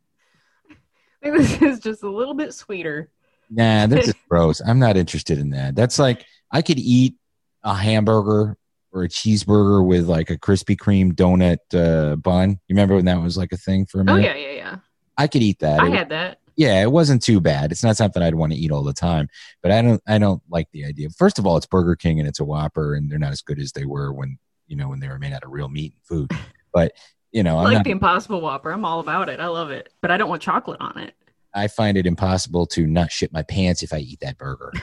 This 1.22 1.60
is 1.62 1.80
just 1.80 2.04
a 2.04 2.10
little 2.10 2.36
bit 2.36 2.54
sweeter. 2.54 3.10
Nah, 3.50 3.88
this 3.88 4.08
is 4.10 4.16
gross. 4.30 4.62
I'm 4.62 4.78
not 4.78 4.96
interested 4.96 5.40
in 5.40 5.52
that. 5.52 5.76
That's 5.76 5.98
like 5.98 6.26
I 6.52 6.62
could 6.62 6.78
eat 6.78 7.16
a 7.64 7.74
hamburger 7.74 8.58
or 8.96 9.04
a 9.04 9.10
cheeseburger 9.10 9.86
with 9.86 10.06
like 10.08 10.30
a 10.30 10.38
Krispy 10.38 10.76
Kreme 10.78 11.14
donut 11.14 11.58
uh, 11.74 12.16
bun. 12.16 12.52
You 12.68 12.74
remember 12.76 12.96
when 12.96 13.06
that 13.06 13.22
was 13.22 13.38
like 13.38 13.52
a 13.52 13.58
thing 13.58 13.86
for 13.86 14.02
a 14.02 14.06
Oh 14.08 14.16
yeah, 14.16 14.34
yeah, 14.36 14.52
yeah. 14.52 14.76
I 15.18 15.28
could 15.28 15.44
eat 15.44 15.60
that. 15.60 15.80
I 15.82 15.88
It- 15.88 15.94
had 15.94 16.10
that. 16.10 16.40
yeah, 16.56 16.82
it 16.82 16.92
wasn't 16.92 17.22
too 17.22 17.40
bad. 17.42 17.72
It's 17.72 17.84
not 17.84 17.98
something 17.98 18.24
I'd 18.24 18.36
want 18.36 18.54
to 18.54 18.58
eat 18.58 18.72
all 18.72 18.84
the 18.84 18.94
time, 18.94 19.28
but 19.62 19.72
I 19.72 19.82
don't. 19.82 20.02
I 20.08 20.18
don't 20.18 20.42
like 20.50 20.68
the 20.72 20.86
idea. 20.86 21.10
First 21.10 21.38
of 21.38 21.46
all, 21.46 21.58
it's 21.58 21.66
Burger 21.66 21.96
King 21.96 22.20
and 22.20 22.28
it's 22.28 22.40
a 22.40 22.46
Whopper, 22.46 22.96
and 22.96 23.12
they're 23.12 23.20
not 23.20 23.32
as 23.34 23.42
good 23.42 23.60
as 23.60 23.74
they 23.74 23.86
were 23.86 24.14
when 24.14 24.38
you 24.68 24.76
know 24.78 24.88
when 24.90 25.00
they 25.02 25.10
were 25.10 25.20
made 25.20 25.34
out 25.34 25.44
of 25.44 25.52
real 25.52 25.68
meat 25.70 25.94
and 25.94 26.02
food. 26.30 26.32
But 26.74 26.92
you 27.32 27.42
know, 27.44 27.56
like 27.58 27.74
not, 27.76 27.84
the 27.86 27.92
Impossible 27.92 28.42
Whopper. 28.42 28.70
I'm 28.72 28.84
all 28.84 29.00
about 29.00 29.30
it. 29.30 29.40
I 29.40 29.48
love 29.48 29.72
it, 29.72 29.88
but 30.02 30.12
I 30.12 30.18
don't 30.18 30.28
want 30.28 30.42
chocolate 30.42 30.82
on 30.82 30.98
it. 30.98 31.14
I 31.54 31.68
find 31.70 31.98
it 31.98 32.06
impossible 32.06 32.66
to 32.68 32.86
not 32.86 33.14
shit 33.14 33.32
my 33.32 33.44
pants 33.44 33.82
if 33.82 33.94
I 33.94 34.00
eat 34.00 34.20
that 34.22 34.38
burger. 34.38 34.74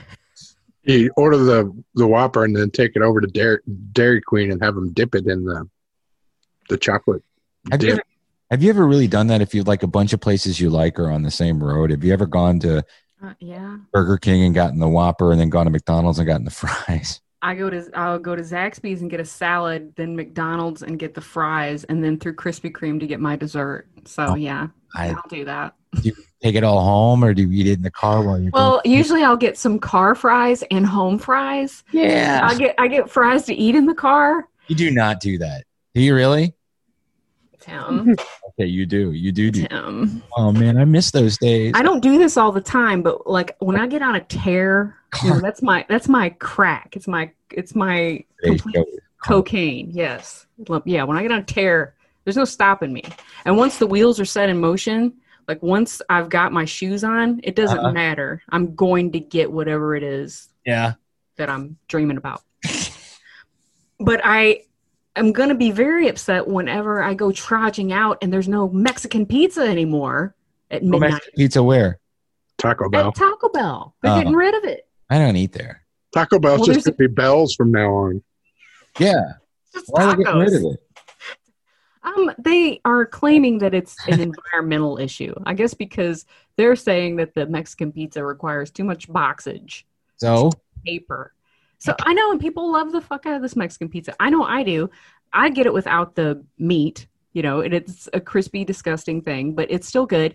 You 0.85 1.11
order 1.17 1.37
the 1.39 1.73
the 1.95 2.07
Whopper 2.07 2.45
and 2.45 2.57
then 2.57 2.71
take 2.71 2.97
it 2.97 3.03
over 3.03 3.21
to 3.21 3.27
Dairy, 3.27 3.61
Dairy 3.93 4.21
Queen 4.21 4.51
and 4.51 4.63
have 4.63 4.75
them 4.75 4.93
dip 4.93 5.15
it 5.15 5.27
in 5.27 5.45
the 5.45 5.69
the 6.69 6.77
chocolate 6.77 7.23
Have 7.71 7.83
you, 7.83 7.93
ever, 7.93 8.03
have 8.51 8.63
you 8.63 8.71
ever 8.71 8.87
really 8.87 9.09
done 9.09 9.27
that? 9.29 9.41
If 9.41 9.55
you 9.55 9.63
like 9.63 9.83
a 9.83 9.89
bunch 9.89 10.13
of 10.13 10.21
places 10.21 10.61
you 10.61 10.71
like 10.71 10.99
are 10.99 11.11
on 11.11 11.23
the 11.23 11.31
same 11.31 11.63
road, 11.63 11.91
have 11.91 12.03
you 12.03 12.13
ever 12.13 12.27
gone 12.27 12.59
to 12.61 12.85
Uh, 13.23 13.35
yeah, 13.41 13.77
Burger 13.93 14.19
King 14.19 14.43
and 14.45 14.55
gotten 14.55 14.79
the 14.81 14.89
Whopper, 14.89 15.31
and 15.31 15.41
then 15.41 15.51
gone 15.51 15.67
to 15.67 15.71
McDonald's 15.71 16.19
and 16.19 16.27
gotten 16.27 16.45
the 16.45 16.51
fries? 16.87 17.21
I 17.43 17.55
go 17.57 17.69
to 17.71 17.89
I'll 17.95 18.19
go 18.21 18.35
to 18.37 18.43
Zaxby's 18.43 19.01
and 19.03 19.11
get 19.11 19.21
a 19.21 19.25
salad, 19.25 19.95
then 19.97 20.15
McDonald's 20.17 20.83
and 20.83 20.99
get 20.99 21.15
the 21.15 21.21
fries, 21.21 21.85
and 21.85 22.03
then 22.03 22.19
through 22.19 22.37
Krispy 22.37 22.71
Kreme 22.73 23.01
to 23.01 23.07
get 23.07 23.21
my 23.21 23.37
dessert. 23.37 23.89
So 24.05 24.27
Oh, 24.31 24.35
yeah, 24.35 24.69
I 24.95 25.09
I'll 25.11 25.23
do 25.29 25.45
that. 25.45 25.75
Take 26.43 26.55
it 26.55 26.65
all 26.65 26.81
home, 26.81 27.23
or 27.25 27.35
do 27.35 27.43
you 27.43 27.53
eat 27.61 27.67
it 27.69 27.73
in 27.79 27.83
the 27.83 27.91
car 27.91 28.23
while 28.23 28.39
you're 28.41 28.51
Well, 28.53 28.81
going? 28.85 28.97
usually 28.97 29.23
I'll 29.23 29.37
get 29.37 29.57
some 29.59 29.79
car 29.79 30.15
fries 30.15 30.63
and 30.71 30.87
home 30.87 31.19
fries. 31.19 31.85
Yeah, 31.93 32.41
I 32.43 32.57
get 32.57 32.75
I 32.79 32.89
get 32.89 33.11
fries 33.11 33.45
to 33.47 33.55
eat 33.55 33.75
in 33.75 33.87
the 33.87 33.95
car. 33.95 34.49
you 34.69 34.75
do 34.77 34.91
not 34.91 35.21
do 35.21 35.39
that. 35.39 35.65
Do 35.95 36.01
you 36.01 36.15
really? 36.15 36.55
Tim, 37.61 38.17
Okay, 38.59 38.67
you 38.67 38.87
do. 38.87 39.13
You 39.13 39.31
do 39.31 39.51
do. 39.51 39.67
Tim. 39.69 40.23
Oh 40.37 40.51
man, 40.51 40.77
I 40.77 40.85
miss 40.85 41.11
those 41.13 41.39
days. 41.39 41.73
I 41.77 41.83
don't 41.83 42.01
do 42.01 42.19
this 42.19 42.37
all 42.37 42.51
the 42.53 42.61
time, 42.61 43.03
but 43.03 43.27
like 43.27 43.57
when 43.61 43.77
I 43.77 43.87
get 43.87 44.03
on 44.03 44.17
a 44.17 44.21
tear, 44.21 44.97
you 45.23 45.31
know, 45.31 45.41
that's 45.41 45.63
my 45.63 45.87
that's 45.89 46.09
my 46.09 46.31
crack. 46.31 46.97
It's 46.97 47.07
my 47.07 47.31
it's 47.51 47.75
my 47.77 48.25
complete 48.43 48.85
cocaine. 49.25 49.91
Yes, 49.93 50.47
yeah. 50.85 51.05
When 51.05 51.17
I 51.17 51.23
get 51.23 51.31
on 51.31 51.39
a 51.41 51.45
tear, 51.45 51.95
there's 52.25 52.37
no 52.37 52.45
stopping 52.45 52.93
me. 52.93 53.05
And 53.45 53.57
once 53.57 53.79
the 53.79 53.87
wheels 53.87 54.19
are 54.19 54.25
set 54.25 54.49
in 54.49 54.59
motion, 54.61 55.13
like 55.53 55.63
once 55.63 56.01
I've 56.09 56.31
got 56.31 56.51
my 56.51 56.65
shoes 56.65 57.05
on, 57.05 57.39
it 57.43 57.55
doesn't 57.55 57.79
Uh-huh. 57.79 57.93
matter. 57.93 58.41
I'm 58.49 58.75
going 58.75 59.13
to 59.13 59.21
get 59.21 59.53
whatever 59.53 59.95
it 59.95 60.03
is 60.03 60.49
Yeah. 60.65 60.95
that 61.37 61.51
I'm 61.51 61.77
dreaming 61.89 62.17
about. 62.17 62.41
but 64.01 64.23
I 64.25 64.63
am 65.15 65.33
going 65.33 65.51
to 65.51 65.55
be 65.55 65.71
very 65.71 66.09
upset 66.09 66.49
whenever 66.49 67.03
I 67.03 67.13
go 67.13 67.33
trudging 67.33 67.93
out 67.93 68.17
and 68.23 68.33
there's 68.33 68.49
no 68.49 68.71
Mexican 68.71 69.27
pizza 69.27 69.61
anymore 69.61 70.35
at 70.71 70.81
Well, 70.81 70.93
midnight 70.93 71.11
Mexican 71.13 71.37
pizza 71.37 71.63
where? 71.63 71.99
Taco 72.57 72.89
Bell. 72.89 73.09
at 73.09 73.15
Taco 73.15 73.51
Bell. 73.51 73.95
They're 74.03 74.13
Oh. 74.13 74.17
getting 74.17 74.33
rid 74.35 74.55
of 74.55 74.65
it. 74.65 74.89
I 75.11 75.19
don't 75.19 75.37
eat 75.37 75.53
there. 75.53 75.83
Taco 76.15 76.39
Bell's 76.39 76.61
Well, 76.61 76.67
just 76.69 76.87
there's 76.87 76.97
gonna 76.97 77.09
be 77.09 77.15
bells 77.15 77.55
from 77.55 77.73
now 77.73 77.91
on. 77.93 78.23
Yeah. 78.99 79.35
Just 79.75 79.87
Why 79.91 80.05
are 80.05 80.17
they 80.17 80.25
getting 80.25 80.41
rid 80.41 80.55
of 80.55 80.63
it? 80.63 80.81
Um, 82.05 82.33
they 82.39 82.81
are 82.85 83.07
claiming 83.07 83.59
that 83.59 83.75
it's 83.75 83.97
an 84.09 84.21
environmental 84.53 84.99
issue. 84.99 85.35
I 85.45 85.55
guess 85.55 85.75
because 85.75 86.27
they're 86.57 86.77
saying 86.77 87.17
that 87.17 87.35
the 87.35 87.47
Mexican 87.47 87.93
pizza 87.93 88.25
requires 88.25 88.71
too 88.71 88.85
much 88.85 89.09
boxage, 89.09 89.85
So 90.17 90.51
paper. 90.85 91.33
So 91.79 91.97
I 92.01 92.15
know, 92.15 92.31
and 92.31 92.41
people 92.41 92.71
love 92.71 92.93
the 92.93 93.01
fuck 93.01 93.27
out 93.27 93.35
of 93.35 93.43
this 93.43 93.57
Mexican 93.57 93.89
pizza. 93.89 94.15
I 94.21 94.31
know 94.31 94.45
I 94.45 94.63
do. 94.63 94.89
I 95.33 95.49
get 95.49 95.67
it 95.67 95.73
without 95.73 96.15
the 96.15 96.45
meat, 96.57 97.09
you 97.33 97.43
know, 97.43 97.61
and 97.61 97.75
it's 97.75 98.09
a 98.13 98.21
crispy, 98.21 98.65
disgusting 98.65 99.23
thing, 99.23 99.55
but 99.55 99.69
it's 99.71 99.89
still 99.89 100.07
good. 100.07 100.35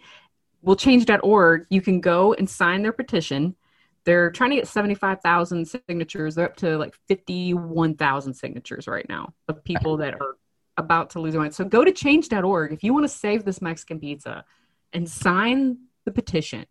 We'll 0.62 0.76
change.org. 0.76 1.66
You 1.70 1.82
can 1.82 2.02
go 2.02 2.34
and 2.34 2.50
sign 2.50 2.82
their 2.82 2.92
petition. 2.92 3.56
They're 4.04 4.32
trying 4.32 4.50
to 4.50 4.56
get 4.58 4.68
75,000 4.68 5.66
signatures. 5.66 6.36
They're 6.36 6.46
up 6.46 6.58
to 6.58 6.78
like 6.78 6.96
51,000 7.08 8.34
signatures 8.34 8.88
right 8.88 9.08
now 9.08 9.34
of 9.48 9.64
people 9.64 9.98
that 9.98 10.16
are 10.16 10.36
about 10.78 11.10
to 11.12 11.20
lose 11.20 11.34
their 11.34 11.42
mind. 11.42 11.54
So 11.54 11.66
go 11.66 11.84
to 11.84 11.92
change.org 11.92 12.72
if 12.72 12.84
you 12.84 12.94
want 12.94 13.04
to 13.04 13.10
save 13.10 13.44
this 13.44 13.62
Mexican 13.62 14.00
pizza 14.00 14.46
and 14.94 15.10
sign 15.10 15.78
the 16.06 16.12
petition 16.12 16.66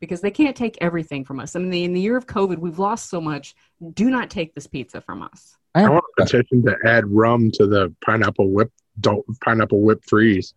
because 0.00 0.20
they 0.20 0.30
can't 0.30 0.56
take 0.56 0.76
everything 0.80 1.24
from 1.24 1.40
us. 1.40 1.56
I 1.56 1.60
mean, 1.60 1.72
in 1.72 1.92
the 1.92 2.00
year 2.00 2.16
of 2.16 2.26
COVID, 2.26 2.58
we've 2.58 2.78
lost 2.78 3.08
so 3.08 3.20
much. 3.20 3.54
Do 3.94 4.10
not 4.10 4.30
take 4.30 4.54
this 4.54 4.66
pizza 4.66 5.00
from 5.00 5.22
us. 5.22 5.56
I 5.74 5.84
I 5.84 5.90
want 5.90 6.04
a 6.18 6.22
petition 6.22 6.62
to 6.64 6.76
add 6.86 7.06
rum 7.06 7.50
to 7.54 7.66
the 7.66 7.94
pineapple 8.04 8.50
whip 8.50 8.72
don't, 9.00 9.24
pineapple 9.40 9.80
whip 9.80 10.02
freeze. 10.06 10.54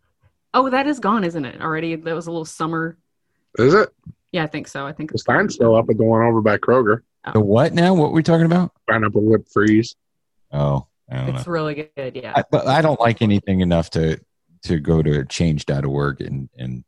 Oh, 0.53 0.69
that 0.69 0.87
is 0.87 0.99
gone, 0.99 1.23
isn't 1.23 1.45
it? 1.45 1.61
Already, 1.61 1.95
that 1.95 2.15
was 2.15 2.27
a 2.27 2.31
little 2.31 2.45
summer. 2.45 2.97
Is 3.57 3.73
it? 3.73 3.89
Yeah, 4.31 4.43
I 4.43 4.47
think 4.47 4.67
so. 4.67 4.85
I 4.85 4.93
think 4.93 5.11
The 5.11 5.17
sign's 5.17 5.55
still 5.55 5.75
up 5.75 5.89
at 5.89 5.97
the 5.97 6.03
one 6.03 6.21
over 6.21 6.41
by 6.41 6.57
Kroger. 6.57 7.01
Oh. 7.25 7.31
the 7.33 7.39
what 7.41 7.73
now? 7.73 7.93
What 7.93 8.09
were 8.09 8.15
we 8.15 8.23
talking 8.23 8.45
about? 8.45 8.71
Pineapple 8.89 9.21
whip 9.21 9.47
freeze. 9.49 9.95
Oh, 10.51 10.87
I 11.11 11.15
don't 11.17 11.27
know. 11.33 11.35
it's 11.39 11.47
really 11.47 11.89
good. 11.95 12.15
Yeah. 12.15 12.33
I, 12.35 12.43
but 12.51 12.67
I 12.67 12.81
don't 12.81 12.99
like 12.99 13.21
anything 13.21 13.61
enough 13.61 13.89
to 13.91 14.19
to 14.63 14.79
go 14.79 15.01
to 15.01 15.25
change.org 15.25 16.21
and 16.21 16.49
and 16.57 16.83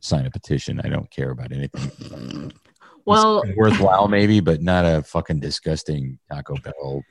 sign 0.00 0.26
a 0.26 0.30
petition. 0.30 0.80
I 0.82 0.88
don't 0.88 1.10
care 1.10 1.30
about 1.30 1.52
anything. 1.52 2.52
well, 3.04 3.42
It's 3.42 3.56
worthwhile 3.56 4.08
maybe, 4.08 4.40
but 4.40 4.62
not 4.62 4.84
a 4.84 5.02
fucking 5.02 5.40
disgusting 5.40 6.18
Taco 6.30 6.56
Bell. 6.56 7.02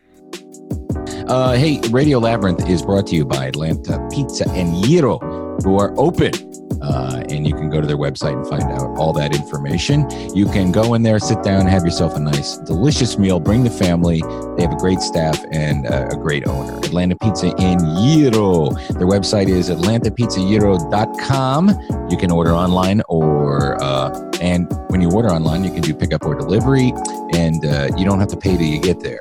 Uh, 1.27 1.53
hey, 1.53 1.79
Radio 1.89 2.19
Labyrinth 2.19 2.67
is 2.69 2.81
brought 2.81 3.07
to 3.07 3.15
you 3.15 3.23
by 3.25 3.45
Atlanta 3.45 4.05
Pizza 4.11 4.49
and 4.49 4.83
Gyro, 4.83 5.19
who 5.63 5.79
are 5.79 5.93
open. 5.97 6.33
Uh, 6.81 7.21
and 7.29 7.45
you 7.45 7.53
can 7.53 7.69
go 7.69 7.81
to 7.81 7.87
their 7.87 7.97
website 7.97 8.31
and 8.33 8.47
find 8.47 8.63
out 8.63 8.97
all 8.97 9.11
that 9.11 9.35
information. 9.35 10.09
You 10.33 10.45
can 10.45 10.71
go 10.71 10.93
in 10.93 11.03
there, 11.03 11.19
sit 11.19 11.43
down, 11.43 11.65
have 11.65 11.83
yourself 11.83 12.15
a 12.15 12.19
nice, 12.19 12.55
delicious 12.57 13.17
meal. 13.17 13.41
Bring 13.41 13.65
the 13.65 13.69
family. 13.69 14.21
They 14.55 14.63
have 14.63 14.71
a 14.71 14.77
great 14.77 15.01
staff 15.01 15.37
and 15.51 15.85
uh, 15.87 16.07
a 16.11 16.15
great 16.15 16.47
owner. 16.47 16.77
Atlanta 16.77 17.17
Pizza 17.17 17.47
in 17.57 17.79
Gyro. 17.79 18.69
Their 18.69 19.07
website 19.07 19.49
is 19.49 19.69
atlantapizzagyro.com. 19.69 22.07
You 22.09 22.17
can 22.17 22.31
order 22.31 22.51
online 22.51 23.01
or 23.09 23.75
uh, 23.83 24.28
and 24.41 24.71
when 24.89 25.01
you 25.01 25.11
order 25.11 25.29
online, 25.29 25.63
you 25.63 25.71
can 25.71 25.81
do 25.81 25.93
pickup 25.93 26.25
or 26.25 26.35
delivery, 26.35 26.93
and 27.33 27.65
uh, 27.65 27.89
you 27.97 28.05
don't 28.05 28.19
have 28.19 28.29
to 28.29 28.37
pay 28.37 28.57
till 28.57 28.65
you 28.65 28.79
get 28.79 28.99
there. 28.99 29.19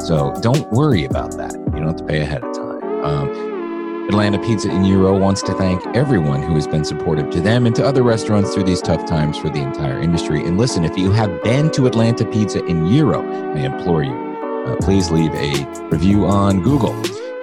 So 0.00 0.34
don't 0.40 0.70
worry 0.72 1.04
about 1.04 1.36
that. 1.36 1.52
You 1.52 1.78
don't 1.78 1.86
have 1.86 1.96
to 1.96 2.04
pay 2.04 2.20
ahead 2.20 2.42
of 2.42 2.54
time. 2.54 3.04
Um, 3.04 3.50
Atlanta 4.08 4.40
Pizza 4.40 4.68
in 4.68 4.82
Gyro 4.84 5.16
wants 5.16 5.40
to 5.42 5.54
thank 5.54 5.86
everyone 5.94 6.42
who 6.42 6.54
has 6.56 6.66
been 6.66 6.84
supportive 6.84 7.30
to 7.30 7.40
them 7.40 7.66
and 7.66 7.76
to 7.76 7.86
other 7.86 8.02
restaurants 8.02 8.52
through 8.52 8.64
these 8.64 8.82
tough 8.82 9.06
times 9.06 9.38
for 9.38 9.48
the 9.48 9.60
entire 9.60 10.00
industry. 10.00 10.44
And 10.44 10.58
listen, 10.58 10.84
if 10.84 10.98
you 10.98 11.12
have 11.12 11.42
been 11.44 11.70
to 11.72 11.86
Atlanta 11.86 12.24
Pizza 12.24 12.64
in 12.64 12.88
Gyro, 12.88 13.22
I 13.54 13.58
implore 13.60 14.02
you, 14.02 14.12
uh, 14.66 14.76
please 14.80 15.12
leave 15.12 15.32
a 15.34 15.64
review 15.90 16.26
on 16.26 16.60
Google. 16.60 16.92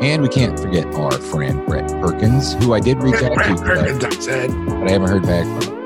And 0.01 0.21
we 0.21 0.27
can't 0.27 0.59
forget 0.59 0.85
our 0.93 1.13
friend 1.13 1.65
Brett 1.65 1.89
Perkins, 2.01 2.53
who 2.55 2.73
I 2.73 2.81
did 2.81 3.01
reach 3.01 3.15
out 3.23 3.29
to, 3.29 3.35
but 3.35 3.47
I, 3.47 3.55
Perkins, 3.55 4.03
I 4.03 4.19
said. 4.19 4.51
but 4.65 4.87
I 4.87 4.91
haven't 4.91 5.07
heard 5.09 5.23
back 5.23 5.45
from 5.45 5.71
him. 5.71 5.76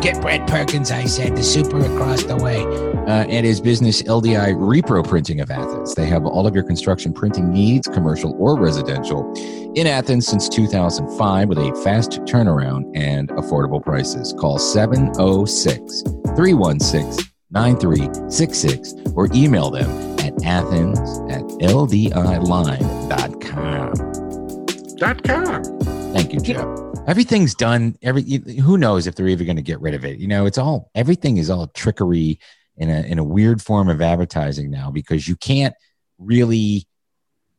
Get 0.00 0.20
Brett 0.20 0.46
Perkins, 0.46 0.90
I 0.90 1.04
said, 1.04 1.36
the 1.36 1.42
super 1.42 1.78
across 1.78 2.24
the 2.24 2.36
way. 2.36 2.64
Uh, 3.06 3.24
and 3.24 3.44
his 3.44 3.60
business, 3.60 4.02
LDI 4.02 4.54
Repro 4.54 5.06
Printing 5.06 5.40
of 5.40 5.50
Athens. 5.50 5.94
They 5.94 6.06
have 6.06 6.24
all 6.24 6.46
of 6.46 6.54
your 6.54 6.64
construction 6.64 7.12
printing 7.12 7.52
needs, 7.52 7.86
commercial 7.86 8.34
or 8.38 8.58
residential, 8.58 9.32
in 9.74 9.86
Athens 9.86 10.26
since 10.26 10.48
2005 10.48 11.48
with 11.48 11.58
a 11.58 11.80
fast 11.84 12.12
turnaround 12.22 12.90
and 12.94 13.28
affordable 13.30 13.82
prices. 13.82 14.34
Call 14.38 14.58
706 14.58 16.02
316 16.36 17.30
9366 17.50 18.94
or 19.14 19.28
email 19.32 19.70
them 19.70 20.18
at 20.18 20.32
athens 20.44 20.98
at 21.30 21.42
ldiline.com. 21.60 22.94
Dot 24.96 25.22
com. 25.24 25.64
Thank 26.12 26.32
you, 26.32 26.40
Joe. 26.40 26.93
Everything's 27.06 27.54
done. 27.54 27.96
Every 28.00 28.22
who 28.22 28.78
knows 28.78 29.06
if 29.06 29.14
they're 29.14 29.28
even 29.28 29.46
going 29.46 29.56
to 29.56 29.62
get 29.62 29.80
rid 29.80 29.94
of 29.94 30.04
it. 30.06 30.18
You 30.18 30.26
know, 30.26 30.46
it's 30.46 30.56
all 30.56 30.90
everything 30.94 31.36
is 31.36 31.50
all 31.50 31.66
trickery 31.68 32.38
in 32.78 32.88
a 32.88 33.02
in 33.02 33.18
a 33.18 33.24
weird 33.24 33.60
form 33.60 33.90
of 33.90 34.00
advertising 34.00 34.70
now 34.70 34.90
because 34.90 35.28
you 35.28 35.36
can't 35.36 35.74
really 36.18 36.86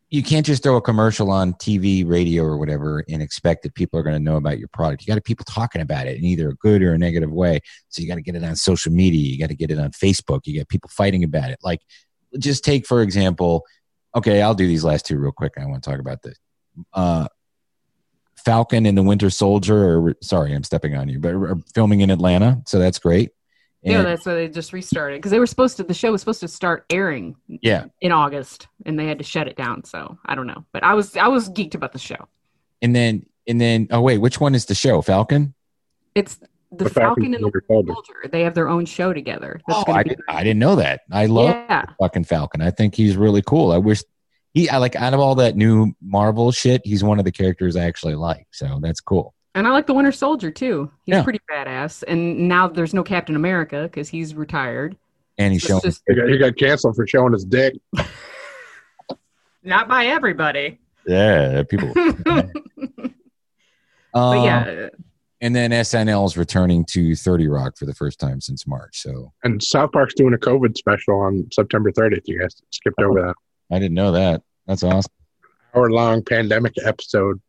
you 0.10 0.24
can't 0.24 0.46
just 0.46 0.64
throw 0.64 0.78
a 0.78 0.82
commercial 0.82 1.30
on 1.30 1.54
TV, 1.54 2.08
radio, 2.08 2.44
or 2.44 2.58
whatever 2.58 3.04
and 3.08 3.22
expect 3.22 3.64
that 3.64 3.76
people 3.76 4.00
are 4.00 4.04
going 4.04 4.16
to 4.16 4.24
know 4.24 4.38
about 4.38 4.58
your 4.58 4.68
product. 4.70 5.04
You 5.04 5.08
got 5.08 5.16
to 5.16 5.22
people 5.22 5.46
talking 5.48 5.82
about 5.82 6.08
it 6.08 6.18
in 6.18 6.24
either 6.24 6.50
a 6.50 6.56
good 6.56 6.82
or 6.82 6.94
a 6.94 6.98
negative 6.98 7.32
way. 7.32 7.60
So 7.90 8.02
you 8.02 8.08
got 8.08 8.16
to 8.16 8.22
get 8.22 8.36
it 8.36 8.44
on 8.44 8.56
social 8.56 8.92
media. 8.92 9.30
You 9.30 9.38
got 9.38 9.50
to 9.50 9.56
get 9.56 9.72
it 9.72 9.78
on 9.78 9.92
Facebook. 9.92 10.42
You 10.46 10.60
got 10.60 10.70
people 10.70 10.90
fighting 10.92 11.24
about 11.24 11.52
it. 11.52 11.60
Like, 11.62 11.82
just 12.40 12.64
take 12.64 12.88
for 12.88 13.04
example. 13.04 13.64
Okay, 14.16 14.42
I'll 14.42 14.56
do 14.56 14.68
these 14.68 14.84
last 14.84 15.06
two 15.06 15.20
real 15.20 15.32
quick. 15.32 15.54
I 15.60 15.66
want 15.66 15.84
to 15.84 15.90
talk 15.90 16.00
about 16.00 16.24
this. 16.24 16.40
Uh, 16.94 17.28
Falcon 18.46 18.86
and 18.86 18.98
the 18.98 19.04
Winter 19.04 19.30
Soldier, 19.30 19.98
or 19.98 20.16
sorry, 20.22 20.54
I'm 20.54 20.64
stepping 20.64 20.96
on 20.96 21.10
you, 21.10 21.20
but 21.20 21.34
are 21.34 21.58
filming 21.74 22.02
in 22.02 22.12
Atlanta, 22.12 22.62
so 22.66 22.80
that's 22.80 23.00
great. 23.00 23.32
Yeah, 23.82 24.02
that's 24.02 24.26
why 24.26 24.34
they 24.34 24.48
just 24.48 24.74
restarted 24.74 25.20
because 25.20 25.30
they 25.30 25.38
were 25.38 25.46
supposed 25.46 25.78
to. 25.78 25.84
The 25.84 25.94
show 25.94 26.12
was 26.12 26.22
supposed 26.22 26.40
to 26.40 26.48
start 26.48 26.86
airing 26.90 27.36
yeah, 27.48 27.86
in 28.02 28.12
August, 28.12 28.68
and 28.86 28.98
they 28.98 29.06
had 29.06 29.20
to 29.20 29.24
shut 29.24 29.48
it 29.48 29.56
down. 29.56 29.84
So 29.84 30.18
I 30.26 30.34
don't 30.34 30.48
know, 30.48 30.66
but 30.72 30.84
I 30.84 30.96
was 30.96 31.16
I 31.16 31.28
was 31.28 31.50
geeked 31.50 31.76
about 31.76 31.94
the 31.94 32.00
show. 32.00 32.28
and 32.82 32.96
then 32.96 33.26
and 33.48 33.62
then 33.62 33.88
oh 33.92 34.02
wait, 34.02 34.18
which 34.18 34.40
one 34.40 34.56
is 34.56 34.66
the 34.66 34.74
show? 34.74 35.04
Falcon? 35.04 35.54
It's 36.16 36.40
the, 36.72 36.86
The 36.86 36.90
Falcon 36.90 37.26
and 37.26 37.36
the 37.36 37.44
Winter 37.44 37.64
Soldier. 37.68 37.94
Soldier. 37.94 38.30
They 38.32 38.42
have 38.42 38.56
their 38.56 38.70
own 38.70 38.86
show 38.86 39.14
together. 39.14 39.62
Oh, 39.70 39.84
I, 39.88 40.02
be 40.02 40.10
did, 40.10 40.20
I 40.28 40.44
didn't 40.44 40.60
know 40.60 40.76
that. 40.78 41.02
I 41.12 41.28
love 41.28 41.50
Yeah, 41.50 41.86
fucking 42.00 42.24
Falcon. 42.24 42.62
I 42.62 42.72
think 42.72 42.96
he's 42.96 43.16
really 43.16 43.44
cool. 43.44 43.72
I 43.72 43.78
wish 43.78 44.04
he 44.56 44.68
I 44.70 44.78
like 44.78 44.96
out 44.96 45.14
of 45.14 45.20
all 45.20 45.36
that 45.36 45.56
new 45.56 45.94
Marvel 46.02 46.52
shit, 46.52 46.82
he's 46.84 47.04
one 47.04 47.20
of 47.20 47.26
the 47.26 47.32
characters 47.32 47.76
I 47.76 47.84
actually 47.84 48.16
like. 48.16 48.48
So 48.52 48.80
that's 48.82 49.00
cool. 49.02 49.36
and 49.54 49.68
I 49.68 49.70
like 49.72 49.86
the 49.86 49.94
Winter 49.94 50.12
Soldier 50.12 50.50
too. 50.50 50.90
He's 51.06 51.14
Yeah. 51.14 51.24
pretty 51.24 51.40
badass. 51.52 52.04
And 52.08 52.48
now 52.48 52.68
there's 52.68 52.94
no 52.96 53.04
Captain 53.04 53.36
America 53.36 53.84
because 53.84 54.10
he's 54.10 54.34
retired. 54.34 54.98
And 55.38 55.54
he's 55.54 55.62
It's 55.64 55.68
showing 55.70 55.82
just 55.84 56.02
He 56.08 56.16
got, 56.16 56.28
he 56.30 56.38
got 56.40 56.56
canceled 56.58 56.96
for 56.96 57.06
showing 57.06 57.34
his 57.34 57.46
dick. 57.46 57.74
not 59.64 59.88
by 59.88 60.08
everybody. 60.08 60.80
yeah, 61.06 61.64
people. 61.64 61.92
but 62.26 62.50
Um, 64.14 64.46
yeah, 64.46 64.88
and 65.42 65.54
then 65.56 65.72
SNL 65.72 66.26
is 66.26 66.38
returning 66.38 66.86
to 66.92 67.16
30 67.16 67.48
Rock 67.48 67.78
for 67.78 67.86
the 67.86 67.94
first 67.94 68.20
time 68.20 68.40
since 68.40 68.66
March. 68.66 69.02
So 69.02 69.34
And 69.44 69.62
South 69.62 69.92
Park's 69.92 70.14
doing 70.14 70.34
a 70.34 70.38
COVID 70.38 70.78
special 70.78 71.20
on 71.20 71.48
September 71.52 71.92
30th. 71.92 72.22
You 72.26 72.40
guys 72.40 72.56
skipped 72.72 73.02
over 73.02 73.22
that 73.22 73.36
I 73.72 73.80
didn't 73.80 73.96
know 73.96 74.12
that. 74.14 74.42
That's 74.68 74.84
awesome. 74.84 75.12
hour 75.76 75.90
long 75.92 76.24
pandemic 76.24 76.74
episode 76.84 77.40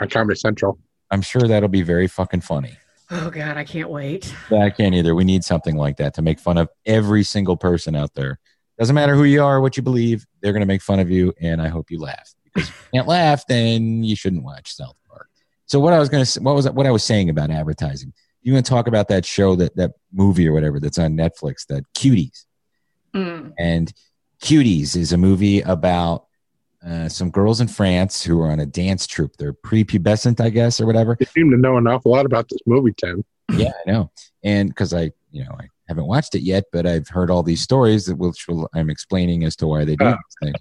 on 0.00 0.08
Comedy 0.08 0.38
Central. 0.38 0.78
I'm 1.10 1.22
sure 1.22 1.42
that'll 1.42 1.68
be 1.68 1.82
very 1.82 2.06
fucking 2.08 2.40
funny. 2.42 2.76
oh 3.10 3.30
god, 3.30 3.56
I 3.56 3.64
can't 3.64 3.90
wait. 3.90 4.32
Yeah, 4.50 4.64
I 4.64 4.70
can't 4.70 4.94
either. 4.94 5.14
We 5.14 5.24
need 5.24 5.44
something 5.44 5.76
like 5.76 5.96
that 5.98 6.14
to 6.14 6.22
make 6.22 6.40
fun 6.40 6.58
of 6.58 6.68
every 6.86 7.22
single 7.22 7.56
person 7.56 7.94
out 7.94 8.14
there. 8.14 8.38
Doesn't 8.78 8.94
matter 8.94 9.14
who 9.14 9.24
you 9.24 9.42
are, 9.42 9.60
what 9.60 9.76
you 9.76 9.82
believe, 9.82 10.26
they're 10.42 10.52
going 10.52 10.60
to 10.62 10.66
make 10.66 10.82
fun 10.82 10.98
of 10.98 11.10
you, 11.10 11.32
and 11.40 11.62
I 11.62 11.68
hope 11.68 11.90
you 11.90 12.00
laugh. 12.00 12.34
Because 12.44 12.68
if 12.68 12.88
you 12.92 12.98
can't 12.98 13.08
laugh, 13.08 13.46
then 13.46 14.02
you 14.02 14.16
shouldn't 14.16 14.42
watch 14.42 14.74
South 14.74 14.96
Park. 15.08 15.28
So 15.66 15.78
what 15.78 15.92
I 15.92 15.98
was 16.00 16.08
going 16.08 16.24
to, 16.24 16.40
what 16.40 16.54
was 16.56 16.68
what 16.70 16.86
I 16.86 16.90
was 16.90 17.04
saying 17.04 17.30
about 17.30 17.50
advertising? 17.50 18.12
You 18.42 18.52
going 18.52 18.64
to 18.64 18.68
talk 18.68 18.88
about 18.88 19.08
that 19.08 19.24
show, 19.24 19.54
that 19.56 19.76
that 19.76 19.92
movie 20.12 20.48
or 20.48 20.52
whatever 20.52 20.80
that's 20.80 20.98
on 20.98 21.16
Netflix, 21.16 21.66
that 21.68 21.84
Cuties, 21.94 22.44
Mm. 23.14 23.52
and 23.58 23.92
Cuties 24.42 24.96
is 24.96 25.12
a 25.12 25.16
movie 25.16 25.60
about 25.62 26.26
uh, 26.86 27.08
some 27.08 27.30
girls 27.30 27.60
in 27.60 27.68
France 27.68 28.22
who 28.22 28.40
are 28.42 28.50
on 28.50 28.60
a 28.60 28.66
dance 28.66 29.06
troupe. 29.06 29.36
They're 29.38 29.54
prepubescent, 29.54 30.40
I 30.40 30.50
guess, 30.50 30.80
or 30.80 30.86
whatever. 30.86 31.16
You 31.18 31.26
seem 31.26 31.50
to 31.50 31.56
know 31.56 31.76
an 31.78 31.86
awful 31.86 32.12
lot 32.12 32.26
about 32.26 32.48
this 32.48 32.60
movie, 32.66 32.92
Tim. 32.96 33.24
yeah, 33.56 33.70
I 33.86 33.90
know. 33.90 34.10
And 34.42 34.68
because 34.68 34.92
I, 34.92 35.12
you 35.30 35.44
know, 35.44 35.56
I 35.58 35.64
haven't 35.88 36.06
watched 36.06 36.34
it 36.34 36.42
yet, 36.42 36.64
but 36.72 36.86
I've 36.86 37.08
heard 37.08 37.30
all 37.30 37.42
these 37.42 37.62
stories 37.62 38.06
that 38.06 38.16
which 38.16 38.46
will, 38.48 38.68
I'm 38.74 38.90
explaining 38.90 39.44
as 39.44 39.56
to 39.56 39.66
why 39.66 39.84
they 39.84 39.96
do 39.96 40.04
Oh. 40.06 40.10
these 40.10 40.50
things. 40.52 40.56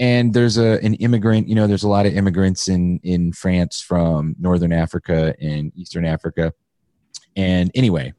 And 0.00 0.32
there's 0.32 0.58
a 0.58 0.78
an 0.84 0.94
immigrant, 0.94 1.48
you 1.48 1.56
know, 1.56 1.66
there's 1.66 1.82
a 1.82 1.88
lot 1.88 2.06
of 2.06 2.14
immigrants 2.16 2.68
in 2.68 3.00
in 3.02 3.32
France 3.32 3.80
from 3.80 4.36
northern 4.38 4.72
Africa 4.72 5.34
and 5.40 5.72
eastern 5.74 6.04
Africa. 6.04 6.52
And 7.34 7.72
anyway, 7.74 8.12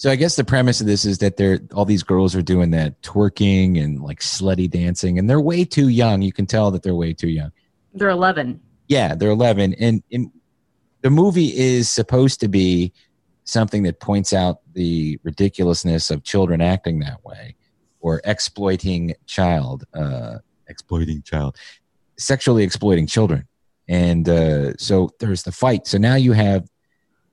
so 0.00 0.10
I 0.10 0.16
guess 0.16 0.34
the 0.34 0.44
premise 0.44 0.80
of 0.80 0.86
this 0.86 1.04
is 1.04 1.18
that 1.18 1.36
they're 1.36 1.60
all 1.74 1.84
these 1.84 2.02
girls 2.02 2.34
are 2.34 2.40
doing 2.40 2.70
that 2.70 3.02
twerking 3.02 3.78
and 3.78 4.00
like 4.00 4.20
slutty 4.20 4.68
dancing, 4.70 5.18
and 5.18 5.28
they're 5.28 5.42
way 5.42 5.62
too 5.62 5.88
young. 5.88 6.22
You 6.22 6.32
can 6.32 6.46
tell 6.46 6.70
that 6.70 6.82
they're 6.82 6.94
way 6.94 7.12
too 7.12 7.28
young. 7.28 7.52
They're 7.92 8.08
11. 8.08 8.58
Yeah, 8.88 9.14
they're 9.14 9.28
11. 9.28 9.74
And, 9.74 10.02
and 10.10 10.32
the 11.02 11.10
movie 11.10 11.54
is 11.54 11.90
supposed 11.90 12.40
to 12.40 12.48
be 12.48 12.94
something 13.44 13.82
that 13.82 14.00
points 14.00 14.32
out 14.32 14.60
the 14.72 15.18
ridiculousness 15.22 16.10
of 16.10 16.24
children 16.24 16.62
acting 16.62 17.00
that 17.00 17.22
way 17.22 17.54
or 18.00 18.22
exploiting 18.24 19.14
child, 19.26 19.84
uh, 19.92 20.38
exploiting 20.66 21.20
child, 21.20 21.58
sexually 22.16 22.62
exploiting 22.62 23.06
children. 23.06 23.46
And 23.86 24.26
uh, 24.26 24.78
so 24.78 25.10
there's 25.20 25.42
the 25.42 25.52
fight. 25.52 25.86
So 25.86 25.98
now 25.98 26.14
you 26.14 26.32
have, 26.32 26.70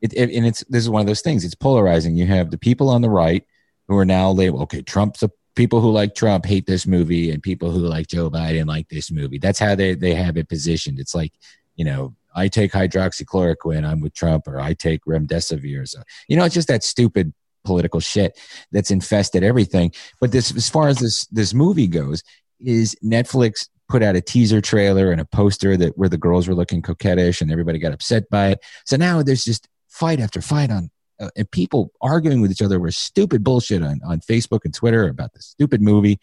it, 0.02 0.14
it, 0.14 0.36
and 0.36 0.46
it's 0.46 0.64
this 0.70 0.84
is 0.84 0.90
one 0.90 1.02
of 1.02 1.08
those 1.08 1.22
things. 1.22 1.44
It's 1.44 1.56
polarizing. 1.56 2.16
You 2.16 2.28
have 2.28 2.52
the 2.52 2.58
people 2.58 2.90
on 2.90 3.02
the 3.02 3.10
right 3.10 3.44
who 3.88 3.98
are 3.98 4.06
now 4.06 4.32
labeled, 4.32 4.64
okay, 4.64 4.82
Trump's 4.82 5.24
a 5.24 5.32
people 5.56 5.82
who 5.82 5.92
like 5.92 6.14
Trump 6.14 6.46
hate 6.46 6.68
this 6.68 6.86
movie, 6.86 7.32
and 7.32 7.42
people 7.42 7.72
who 7.72 7.80
like 7.80 8.08
Joe 8.08 8.30
Biden 8.30 8.68
like 8.68 8.90
this 8.90 9.12
movie. 9.12 9.40
That's 9.40 9.60
how 9.60 9.76
they 9.76 9.96
they 9.96 10.14
have 10.14 10.38
it 10.38 10.50
positioned. 10.50 11.00
It's 11.00 11.16
like, 11.16 11.34
you 11.76 11.86
know, 11.86 12.16
I 12.36 12.48
take 12.48 12.72
hydroxychloroquine, 12.72 13.86
I'm 13.86 14.00
with 14.00 14.14
Trump, 14.14 14.48
or 14.48 14.60
I 14.60 14.74
take 14.74 15.04
remdesivir. 15.06 15.88
So, 15.88 16.00
you 16.28 16.38
know, 16.38 16.46
it's 16.46 16.54
just 16.54 16.68
that 16.68 16.84
stupid 16.84 17.34
political 17.66 18.00
shit 18.00 18.40
that's 18.72 18.92
infested 18.92 19.44
everything. 19.44 19.92
But 20.22 20.32
this, 20.32 20.56
as 20.56 20.70
far 20.70 20.88
as 20.88 21.00
this 21.00 21.26
this 21.28 21.54
movie 21.54 21.88
goes, 21.88 22.24
is 22.60 22.96
Netflix 23.04 23.68
put 23.90 24.04
out 24.04 24.16
a 24.16 24.22
teaser 24.22 24.62
trailer 24.62 25.12
and 25.12 25.22
a 25.22 25.26
poster 25.26 25.78
that 25.78 25.98
where 25.98 26.10
the 26.10 26.18
girls 26.18 26.48
were 26.48 26.56
looking 26.56 26.82
coquettish 26.82 27.42
and 27.42 27.52
everybody 27.52 27.80
got 27.80 27.94
upset 27.94 28.30
by 28.30 28.50
it. 28.50 28.60
So 28.86 28.98
now 28.98 29.24
there's 29.24 29.46
just 29.46 29.68
fight 29.98 30.20
after 30.20 30.42
fight 30.42 30.72
on 30.72 30.90
uh, 31.20 31.30
and 31.36 31.50
people 31.52 31.92
arguing 32.02 32.42
with 32.42 32.52
each 32.52 32.62
other 32.62 32.80
were 32.80 32.92
stupid 32.92 33.44
bullshit 33.44 33.82
on, 33.82 34.00
on 34.06 34.20
Facebook 34.20 34.66
and 34.66 34.74
Twitter 34.74 35.08
about 35.08 35.34
the 35.34 35.42
stupid 35.42 35.82
movie 35.82 36.20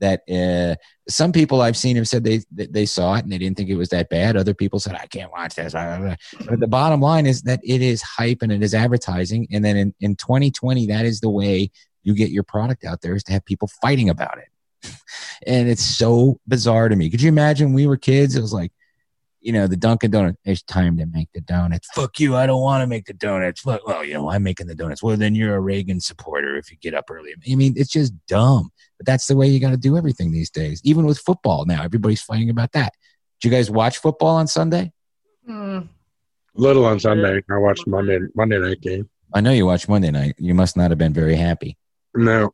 that 0.00 0.22
uh, 0.30 0.76
some 1.08 1.32
people 1.32 1.60
I've 1.60 1.76
seen 1.76 1.96
have 1.96 2.08
said 2.08 2.22
they 2.22 2.40
they 2.50 2.86
saw 2.86 3.16
it 3.16 3.24
and 3.24 3.32
they 3.32 3.38
didn't 3.38 3.56
think 3.56 3.68
it 3.68 3.76
was 3.76 3.88
that 3.88 4.08
bad. 4.08 4.36
Other 4.36 4.54
people 4.54 4.78
said 4.78 4.94
I 4.94 5.06
can't 5.06 5.32
watch 5.32 5.56
this. 5.56 5.72
But 5.72 6.60
the 6.60 6.68
bottom 6.68 7.00
line 7.00 7.26
is 7.26 7.42
that 7.42 7.60
it 7.64 7.82
is 7.82 8.00
hype 8.00 8.42
and 8.42 8.52
it 8.52 8.62
is 8.62 8.74
advertising. 8.74 9.48
And 9.50 9.64
then 9.64 9.76
in, 9.76 9.94
in 10.00 10.14
2020, 10.14 10.86
that 10.86 11.04
is 11.04 11.20
the 11.20 11.30
way 11.30 11.70
you 12.04 12.14
get 12.14 12.30
your 12.30 12.44
product 12.44 12.84
out 12.84 13.00
there 13.00 13.16
is 13.16 13.24
to 13.24 13.32
have 13.32 13.44
people 13.44 13.68
fighting 13.82 14.08
about 14.08 14.38
it. 14.38 14.94
and 15.46 15.68
it's 15.68 15.84
so 15.84 16.38
bizarre 16.46 16.88
to 16.88 16.94
me. 16.94 17.10
Could 17.10 17.20
you 17.20 17.28
imagine 17.28 17.72
we 17.72 17.88
were 17.88 17.96
kids? 17.96 18.36
It 18.36 18.40
was 18.40 18.52
like, 18.52 18.70
you 19.40 19.52
know, 19.52 19.66
the 19.66 19.76
Dunkin' 19.76 20.10
Donut, 20.10 20.36
it's 20.44 20.62
time 20.62 20.96
to 20.98 21.06
make 21.06 21.28
the 21.32 21.40
donuts. 21.40 21.88
Fuck 21.94 22.18
you. 22.20 22.36
I 22.36 22.46
don't 22.46 22.60
want 22.60 22.82
to 22.82 22.86
make 22.86 23.06
the 23.06 23.12
donuts. 23.12 23.60
Fuck, 23.60 23.86
well, 23.86 24.04
you 24.04 24.14
know, 24.14 24.30
I'm 24.30 24.42
making 24.42 24.66
the 24.66 24.74
donuts. 24.74 25.02
Well, 25.02 25.16
then 25.16 25.34
you're 25.34 25.54
a 25.54 25.60
Reagan 25.60 26.00
supporter 26.00 26.56
if 26.56 26.70
you 26.70 26.76
get 26.76 26.94
up 26.94 27.10
early. 27.10 27.34
I 27.50 27.54
mean, 27.54 27.74
it's 27.76 27.90
just 27.90 28.14
dumb. 28.26 28.70
But 28.98 29.06
that's 29.06 29.26
the 29.26 29.36
way 29.36 29.46
you 29.46 29.60
got 29.60 29.70
to 29.70 29.76
do 29.76 29.96
everything 29.96 30.32
these 30.32 30.50
days. 30.50 30.80
Even 30.84 31.06
with 31.06 31.18
football 31.18 31.64
now, 31.66 31.82
everybody's 31.82 32.22
fighting 32.22 32.50
about 32.50 32.72
that. 32.72 32.94
Did 33.40 33.48
you 33.48 33.56
guys 33.56 33.70
watch 33.70 33.98
football 33.98 34.36
on 34.36 34.48
Sunday? 34.48 34.92
Mm. 35.48 35.88
Little 36.54 36.84
on 36.84 36.98
Sunday. 36.98 37.40
I 37.48 37.58
watched 37.58 37.86
Monday 37.86 38.18
Monday 38.34 38.58
night 38.58 38.80
game. 38.80 39.08
I 39.32 39.40
know 39.40 39.52
you 39.52 39.66
watched 39.66 39.88
Monday 39.88 40.10
night. 40.10 40.34
You 40.38 40.54
must 40.54 40.76
not 40.76 40.90
have 40.90 40.98
been 40.98 41.12
very 41.12 41.36
happy. 41.36 41.76
No, 42.14 42.52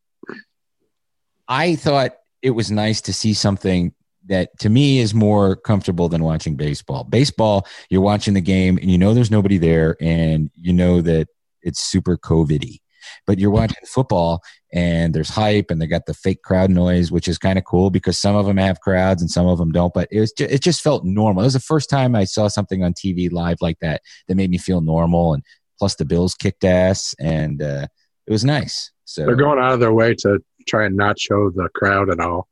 I 1.48 1.76
thought 1.76 2.16
it 2.42 2.50
was 2.50 2.70
nice 2.70 3.00
to 3.02 3.14
see 3.14 3.32
something 3.32 3.94
that 4.26 4.58
to 4.60 4.68
me 4.68 4.98
is 4.98 5.14
more 5.14 5.56
comfortable 5.56 6.08
than 6.08 6.24
watching 6.24 6.56
baseball. 6.56 7.04
Baseball, 7.04 7.66
you're 7.90 8.00
watching 8.00 8.34
the 8.34 8.40
game 8.40 8.78
and 8.78 8.90
you 8.90 8.98
know 8.98 9.14
there's 9.14 9.30
nobody 9.30 9.58
there 9.58 9.96
and 10.00 10.50
you 10.54 10.72
know 10.72 11.00
that 11.02 11.28
it's 11.62 11.80
super 11.80 12.16
COVIDy. 12.16 12.80
But 13.26 13.38
you're 13.38 13.50
watching 13.50 13.84
football 13.86 14.42
and 14.72 15.14
there's 15.14 15.28
hype 15.28 15.70
and 15.70 15.80
they 15.80 15.86
got 15.86 16.06
the 16.06 16.14
fake 16.14 16.42
crowd 16.42 16.70
noise, 16.70 17.12
which 17.12 17.28
is 17.28 17.36
kind 17.36 17.58
of 17.58 17.64
cool 17.64 17.90
because 17.90 18.18
some 18.18 18.34
of 18.34 18.46
them 18.46 18.56
have 18.56 18.80
crowds 18.80 19.20
and 19.20 19.30
some 19.30 19.46
of 19.46 19.58
them 19.58 19.72
don't. 19.72 19.92
But 19.92 20.08
it 20.10 20.20
was 20.20 20.32
just, 20.32 20.50
it 20.50 20.62
just 20.62 20.82
felt 20.82 21.04
normal. 21.04 21.42
It 21.42 21.46
was 21.46 21.52
the 21.52 21.60
first 21.60 21.90
time 21.90 22.14
I 22.14 22.24
saw 22.24 22.48
something 22.48 22.82
on 22.82 22.94
TV 22.94 23.30
live 23.30 23.58
like 23.60 23.78
that 23.80 24.00
that 24.26 24.36
made 24.36 24.50
me 24.50 24.58
feel 24.58 24.80
normal. 24.80 25.34
And 25.34 25.42
plus 25.78 25.96
the 25.96 26.04
Bills 26.04 26.34
kicked 26.34 26.64
ass 26.64 27.14
and 27.18 27.62
uh, 27.62 27.86
it 28.26 28.32
was 28.32 28.44
nice. 28.44 28.90
So 29.04 29.26
They're 29.26 29.36
going 29.36 29.58
out 29.58 29.74
of 29.74 29.80
their 29.80 29.92
way 29.92 30.14
to 30.16 30.38
try 30.66 30.86
and 30.86 30.96
not 30.96 31.18
show 31.18 31.50
the 31.50 31.68
crowd 31.74 32.08
at 32.08 32.20
all. 32.20 32.48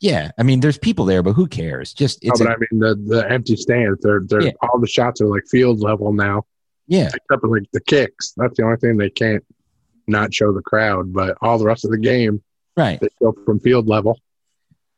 Yeah, 0.00 0.30
I 0.38 0.42
mean, 0.42 0.60
there's 0.60 0.78
people 0.78 1.04
there, 1.04 1.22
but 1.22 1.34
who 1.34 1.46
cares? 1.46 1.92
Just 1.92 2.24
No, 2.24 2.30
it's 2.30 2.40
but 2.40 2.48
a, 2.48 2.52
I 2.52 2.56
mean 2.56 2.80
the 2.80 2.94
the 3.16 3.30
empty 3.30 3.56
stands. 3.56 4.00
They're 4.02 4.22
they're 4.24 4.42
Yeah. 4.42 4.52
all 4.62 4.78
the 4.80 4.86
shots 4.88 5.20
are 5.20 5.26
like 5.26 5.44
field 5.48 5.80
level 5.80 6.12
now, 6.12 6.44
yeah, 6.88 7.08
except 7.08 7.40
for 7.42 7.48
like 7.48 7.70
the 7.72 7.80
kicks. 7.82 8.32
That's 8.36 8.56
the 8.56 8.64
only 8.64 8.78
thing 8.78 8.96
they 8.96 9.10
can't 9.10 9.44
not 10.06 10.32
show 10.34 10.52
the 10.52 10.62
crowd. 10.62 11.12
But 11.12 11.36
all 11.42 11.58
the 11.58 11.66
rest 11.66 11.84
of 11.84 11.90
the 11.90 11.98
game 11.98 12.42
right. 12.76 12.98
they 13.00 13.08
show 13.20 13.34
from 13.44 13.60
field 13.60 13.86
level. 13.88 14.18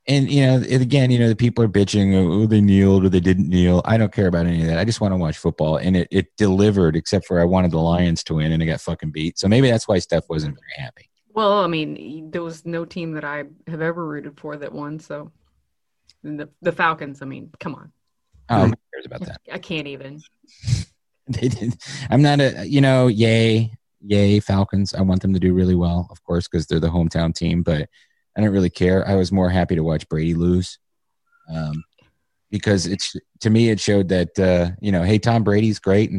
and 0.09 0.31
you 0.31 0.45
know 0.47 0.57
it, 0.59 0.81
again 0.81 1.11
you 1.13 1.19
know 1.19 1.29
the 1.29 1.37
people 1.37 1.63
are 1.63 1.69
bitching 1.69 2.13
oh, 2.15 2.43
oh 2.43 2.47
they 2.47 2.61
kneeled 2.61 3.05
or 3.05 3.09
they 3.09 3.21
didn't 3.21 3.49
kneel 3.49 3.83
i 3.85 3.97
don't 3.97 4.13
care 4.13 4.27
about 4.27 4.47
any 4.47 4.61
of 4.63 4.67
that 4.67 4.77
i 4.79 4.85
just 4.85 5.01
want 5.01 5.13
to 5.13 5.17
watch 5.17 5.39
football 5.39 5.77
and 5.77 5.97
it, 5.97 6.09
it 6.11 6.27
delivered 6.37 6.97
except 6.97 7.25
for 7.25 7.41
i 7.41 7.45
wanted 7.45 7.71
the 7.71 7.79
lions 7.79 8.25
to 8.25 8.35
win 8.35 8.51
and 8.51 8.61
it 8.61 8.67
got 8.67 8.81
fucking 8.81 9.13
beat 9.13 9.39
so 9.39 9.47
maybe 9.47 9.71
that's 9.71 9.87
why 9.87 10.01
steph 10.01 10.29
wasn't 10.29 10.53
very 10.57 10.85
happy 10.85 11.09
Well, 11.35 11.61
I 11.61 11.67
mean, 11.67 12.31
there 12.31 12.43
was 12.43 12.67
no 12.67 12.85
team 12.85 13.13
that 13.13 13.25
I 13.25 13.45
have 13.67 13.81
ever 13.81 14.05
rooted 14.05 14.39
for 14.39 14.57
that 14.57 14.73
won. 14.73 14.99
So 14.99 15.33
the 16.23 16.49
the 16.61 16.73
Falcons. 16.73 17.23
I 17.23 17.27
mean, 17.27 17.51
come 17.59 17.75
on, 17.75 17.93
oh 18.51 18.67
who 18.67 18.75
cares 18.93 19.07
about 19.07 19.21
that 19.21 19.41
I 19.53 19.59
can't 19.59 19.87
even. 19.87 20.21
they 21.29 21.49
did 21.49 21.75
i'm 22.11 22.21
not 22.21 22.41
a 22.41 22.67
you 22.67 22.81
know 22.81 23.07
yay 23.07 23.73
yay 24.01 24.41
falcons 24.41 24.93
i 24.93 25.01
want 25.01 25.23
them 25.23 25.33
to 25.33 25.39
do 25.39 25.55
really 25.55 25.77
well 25.77 26.09
of 26.11 26.23
course 26.25 26.49
because 26.49 26.67
they're 26.67 26.81
the 26.81 26.89
hometown 26.89 27.33
team 27.33 27.63
but 27.63 27.89
i 28.37 28.41
don't 28.41 28.51
really 28.51 28.69
care 28.69 29.07
i 29.09 29.15
was 29.15 29.31
more 29.31 29.49
happy 29.49 29.77
to 29.77 29.85
watch 29.85 30.09
brady 30.09 30.35
lose 30.35 30.81
um, 31.55 31.85
because 32.51 32.87
it's 32.87 33.15
to 33.41 33.51
me 33.51 33.71
it 33.71 33.79
showed 33.79 34.09
that 34.09 34.37
uh, 34.39 34.71
you 34.81 34.91
know 34.91 35.05
hey 35.05 35.19
tom 35.19 35.45
brady's 35.45 35.79
great 35.79 36.11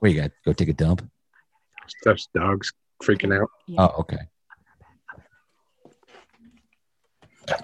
where 0.00 0.10
you 0.10 0.20
got 0.20 0.30
go 0.44 0.52
take 0.52 0.68
a 0.68 0.72
dump 0.72 1.08
Steph's 1.88 2.28
dogs 2.34 2.72
freaking 3.02 3.34
out. 3.38 3.48
oh 3.78 4.00
okay 4.00 4.18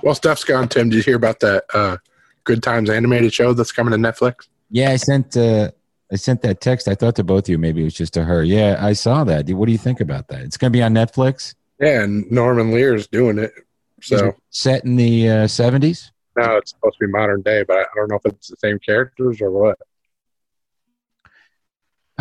Well, 0.03 0.15
Steph's 0.15 0.45
gone. 0.45 0.69
Tim, 0.69 0.91
did 0.91 0.97
you 0.99 1.03
hear 1.03 1.17
about 1.17 1.41
that 1.41 1.65
uh, 1.75 1.97
Good 2.45 2.63
Times 2.63 2.89
animated 2.89 3.35
show 3.35 3.53
that's 3.53 3.73
coming 3.73 3.93
to 3.93 3.99
Netflix? 3.99 4.49
yeah 4.75 4.91
i 4.91 4.97
sent 4.97 5.37
uh, 5.37 5.71
i 6.11 6.17
sent 6.17 6.41
that 6.41 6.63
text 6.63 6.89
i 6.89 6.95
thought 6.95 7.15
to 7.17 7.23
both 7.23 7.45
of 7.45 7.49
you 7.51 7.59
maybe 7.59 7.83
it 7.83 7.85
was 7.85 7.93
just 7.93 8.15
to 8.15 8.25
her 8.25 8.43
yeah 8.43 8.79
i 8.81 8.95
saw 8.95 9.23
that 9.23 9.47
what 9.51 9.67
do 9.67 9.73
you 9.73 9.77
think 9.77 10.01
about 10.01 10.29
that 10.29 10.41
it's 10.41 10.57
going 10.57 10.73
to 10.73 10.77
be 10.77 10.83
on 10.83 10.95
netflix 10.95 11.55
Yeah, 11.79 12.03
and 12.05 12.31
Norman 12.31 12.73
Lear's 12.73 13.07
doing 13.07 13.39
it. 13.39 13.53
So 14.01 14.29
it 14.29 14.37
set 14.49 14.85
in 14.85 14.97
the 14.97 15.29
uh, 15.29 15.33
70s 15.47 16.11
now 16.37 16.57
it's 16.57 16.71
supposed 16.71 16.97
to 16.99 17.07
be 17.07 17.13
modern 17.13 17.43
day, 17.43 17.63
but 17.65 17.77
I 17.77 17.85
don't 17.95 18.09
know 18.11 18.17
if 18.25 18.33
it's 18.33 18.49
the 18.49 18.57
same 18.57 18.79
characters 18.79 19.43
or 19.43 19.51
what. 19.51 19.79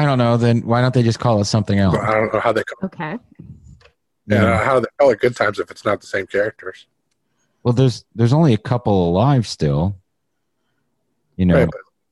I 0.02 0.06
don't 0.06 0.18
know. 0.18 0.36
Then 0.38 0.62
why 0.62 0.82
don't 0.82 0.93
they 0.93 1.04
just 1.04 1.20
call 1.20 1.39
it 1.41 1.45
something 1.45 1.78
else? 1.78 1.95
I 1.95 2.12
don't 2.16 2.34
know 2.34 2.39
how 2.39 2.52
they 2.52 2.64
call. 2.64 2.86
Okay. 2.88 3.18
Yeah, 4.26 4.64
how 4.64 4.80
they 4.80 4.88
call 4.99 5.12
it 5.12 5.20
Good 5.20 5.36
Times 5.36 5.60
if 5.60 5.70
it's 5.70 5.86
not 5.86 6.02
the 6.02 6.08
same 6.08 6.26
characters. 6.26 6.88
Well, 7.64 7.74
there's 7.74 8.04
there's 8.16 8.34
only 8.34 8.54
a 8.54 8.58
couple 8.58 9.10
alive 9.10 9.45
still. 9.45 9.95
You 11.36 11.45
know, 11.45 11.56
Right, 11.60 11.70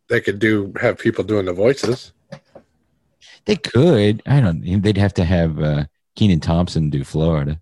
they 0.07 0.21
could 0.21 0.37
do 0.39 0.71
have 0.79 0.97
people 0.99 1.23
doing 1.23 1.45
the 1.45 1.53
voices. 1.53 2.13
they 3.45 3.55
could. 3.55 4.21
I 4.27 4.39
don't. 4.41 4.81
They'd 4.81 4.97
have 4.97 5.13
to 5.15 5.25
have 5.25 5.59
uh, 5.59 5.85
Kenan 6.15 6.41
Thompson 6.41 6.89
do 6.89 7.03
Florida. 7.03 7.59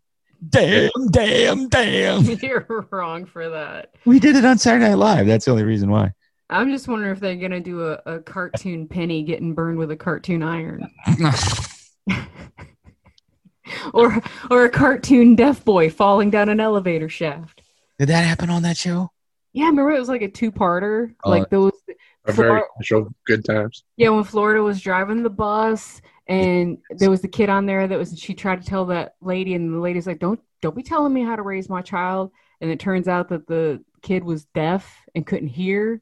Damn! 0.50 0.90
Damn! 1.10 1.68
Damn! 1.70 2.24
You're 2.42 2.66
wrong 2.92 3.26
for 3.26 3.50
that. 3.50 3.96
we 4.06 4.20
did 4.20 4.36
it 4.36 4.46
on 4.46 4.58
Saturday 4.58 4.90
Night 4.90 4.96
Live. 4.96 5.28
That's 5.28 5.46
the 5.46 5.52
only 5.52 5.64
reason 5.64 5.90
why. 5.90 6.14
I'm 6.50 6.70
just 6.72 6.88
wondering 6.88 7.12
if 7.12 7.20
they're 7.20 7.36
gonna 7.36 7.60
do 7.60 7.88
a, 7.88 8.00
a 8.06 8.20
cartoon 8.20 8.88
penny 8.88 9.24
getting 9.24 9.54
burned 9.54 9.78
with 9.78 9.92
a 9.92 9.98
cartoon 9.98 10.44
iron, 10.44 10.90
or 13.94 14.22
or 14.50 14.66
a 14.66 14.70
cartoon 14.70 15.36
deaf 15.36 15.64
boy 15.66 15.90
falling 15.90 16.30
down 16.30 16.50
an 16.50 16.60
elevator 16.60 17.10
shaft. 17.10 17.62
did 18.00 18.08
that 18.10 18.26
happen 18.26 18.50
on 18.50 18.62
that 18.64 18.78
show? 18.78 19.12
Yeah, 19.54 19.66
remember 19.66 19.92
it 19.92 20.00
was 20.00 20.10
like 20.10 20.22
a 20.22 20.28
two-parter, 20.30 21.14
Oh. 21.24 21.30
like 21.30 21.50
those. 21.50 21.72
A 22.26 22.32
very 22.32 22.62
special 22.76 23.10
Good 23.26 23.44
Times. 23.46 23.84
Yeah, 23.96 24.10
when 24.10 24.24
Florida 24.26 24.62
was 24.62 24.82
driving 24.82 25.24
the 25.24 25.30
bus 25.30 26.02
and 26.28 26.78
there 26.90 27.10
was 27.10 27.22
the 27.22 27.28
kid 27.30 27.48
on 27.50 27.66
there 27.66 27.88
that 27.88 27.98
was 27.98 28.20
she 28.20 28.34
tried 28.34 28.62
to 28.62 28.68
tell 28.68 28.86
that 28.88 29.16
lady 29.22 29.54
and 29.54 29.74
the 29.74 29.80
lady's 29.80 30.06
like, 30.08 30.20
Don't 30.20 30.40
don't 30.62 30.76
be 30.76 30.84
telling 30.84 31.14
me 31.14 31.24
how 31.24 31.36
to 31.38 31.42
raise 31.42 31.70
my 31.70 31.82
child. 31.82 32.32
And 32.62 32.70
it 32.70 32.80
turns 32.80 33.08
out 33.08 33.30
that 33.30 33.48
the 33.48 33.82
kid 34.02 34.24
was 34.24 34.46
deaf 34.54 34.94
and 35.16 35.26
couldn't 35.26 35.48
hear 35.50 36.02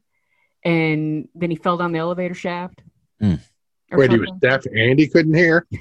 and 0.66 1.28
then 1.34 1.50
he 1.50 1.56
fell 1.56 1.76
down 1.76 1.92
the 1.92 1.98
elevator 1.98 2.34
shaft. 2.34 2.82
Hmm. 3.20 3.34
Or 3.92 3.98
Wait, 3.98 4.10
he 4.10 4.18
was 4.18 4.32
deaf 4.40 4.64
and 4.66 4.98
he 4.98 5.06
couldn't 5.08 5.34
hear. 5.34 5.66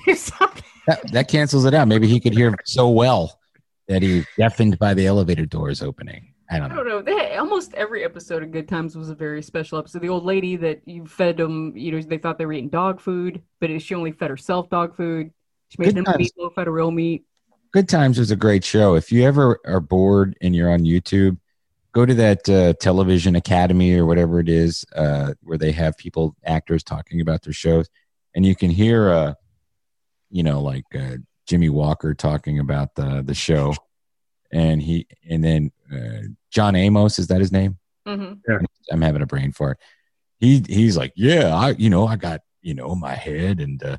That 0.88 1.12
that 1.14 1.28
cancels 1.28 1.66
it 1.66 1.74
out. 1.74 1.88
Maybe 1.88 2.08
he 2.08 2.20
could 2.20 2.36
hear 2.36 2.56
so 2.64 2.90
well 2.90 3.40
that 3.88 4.04
he 4.04 4.24
deafened 4.38 4.78
by 4.78 4.94
the 4.94 5.08
elevator 5.08 5.48
doors 5.48 5.82
opening. 5.82 6.32
I 6.48 6.60
don't 6.60 6.72
I 6.72 6.76
know. 6.76 6.84
don't 6.84 6.88
know. 6.88 7.02
They, 7.02 7.36
almost 7.38 7.74
every 7.74 8.04
episode 8.04 8.44
of 8.44 8.52
Good 8.52 8.68
Times 8.68 8.96
was 8.96 9.10
a 9.10 9.16
very 9.16 9.42
special 9.42 9.80
episode. 9.80 10.04
The 10.04 10.10
old 10.10 10.26
lady 10.26 10.56
that 10.58 10.82
you 10.86 11.08
fed 11.08 11.38
them, 11.38 11.76
you 11.76 11.92
know, 11.92 12.00
they 12.02 12.20
thought 12.20 12.38
they 12.38 12.46
were 12.46 12.54
eating 12.54 12.70
dog 12.70 13.00
food, 13.00 13.42
but 13.60 13.72
it, 13.72 13.80
she 13.82 13.96
only 13.96 14.12
fed 14.12 14.30
herself 14.30 14.70
dog 14.70 14.96
food. 14.96 15.32
She 15.70 15.78
made 15.80 15.86
Good 15.88 15.96
them 15.96 16.06
Times. 16.06 16.32
meatloaf 16.38 16.56
out 16.56 16.68
of 16.68 16.74
real 16.76 16.92
meat. 16.92 17.26
Good 17.74 17.90
Times 17.90 18.20
was 18.20 18.30
a 18.30 18.36
great 18.36 18.64
show. 18.64 18.94
If 18.94 19.12
you 19.12 19.24
ever 19.24 19.60
are 19.66 19.80
bored 19.80 20.38
and 20.42 20.56
you're 20.56 20.70
on 20.70 20.82
YouTube, 20.82 21.40
go 21.96 22.06
to 22.06 22.14
that 22.14 22.50
uh, 22.50 22.74
Television 22.74 23.36
Academy 23.38 23.96
or 23.96 24.06
whatever 24.06 24.42
it 24.42 24.50
is, 24.50 24.84
uh, 24.96 25.34
where 25.42 25.58
they 25.58 25.72
have 25.72 25.98
people, 25.98 26.36
actors 26.46 26.84
talking 26.84 27.22
about 27.22 27.42
their 27.42 27.54
shows, 27.54 27.90
and 28.36 28.46
you 28.46 28.56
can 28.56 28.70
hear, 28.70 29.10
uh, 29.10 29.34
you 30.30 30.44
know, 30.44 30.62
like 30.62 30.84
uh, 30.94 31.16
Jimmie 31.48 31.70
Walker 31.70 32.14
talking 32.14 32.60
about 32.60 32.94
the 32.96 33.24
the 33.26 33.34
show, 33.34 33.74
and 34.52 34.82
he 34.82 35.08
and 35.28 35.44
then 35.44 35.72
uh, 35.92 36.28
John 36.52 36.76
Amos 36.76 37.18
is 37.18 37.28
that 37.28 37.40
his 37.40 37.52
name? 37.52 37.80
hmm 38.06 38.34
I'm 38.92 39.02
having 39.02 39.24
a 39.24 39.26
brain 39.26 39.52
fart. 39.52 39.80
He 40.40 40.64
he's 40.68 40.98
like, 40.98 41.14
yeah, 41.16 41.56
I 41.56 41.70
you 41.72 41.90
know 41.90 42.06
I 42.06 42.18
got 42.18 42.42
you 42.62 42.74
know 42.74 42.94
my 42.94 43.16
head 43.16 43.60
and 43.62 43.82
uh, 43.82 43.98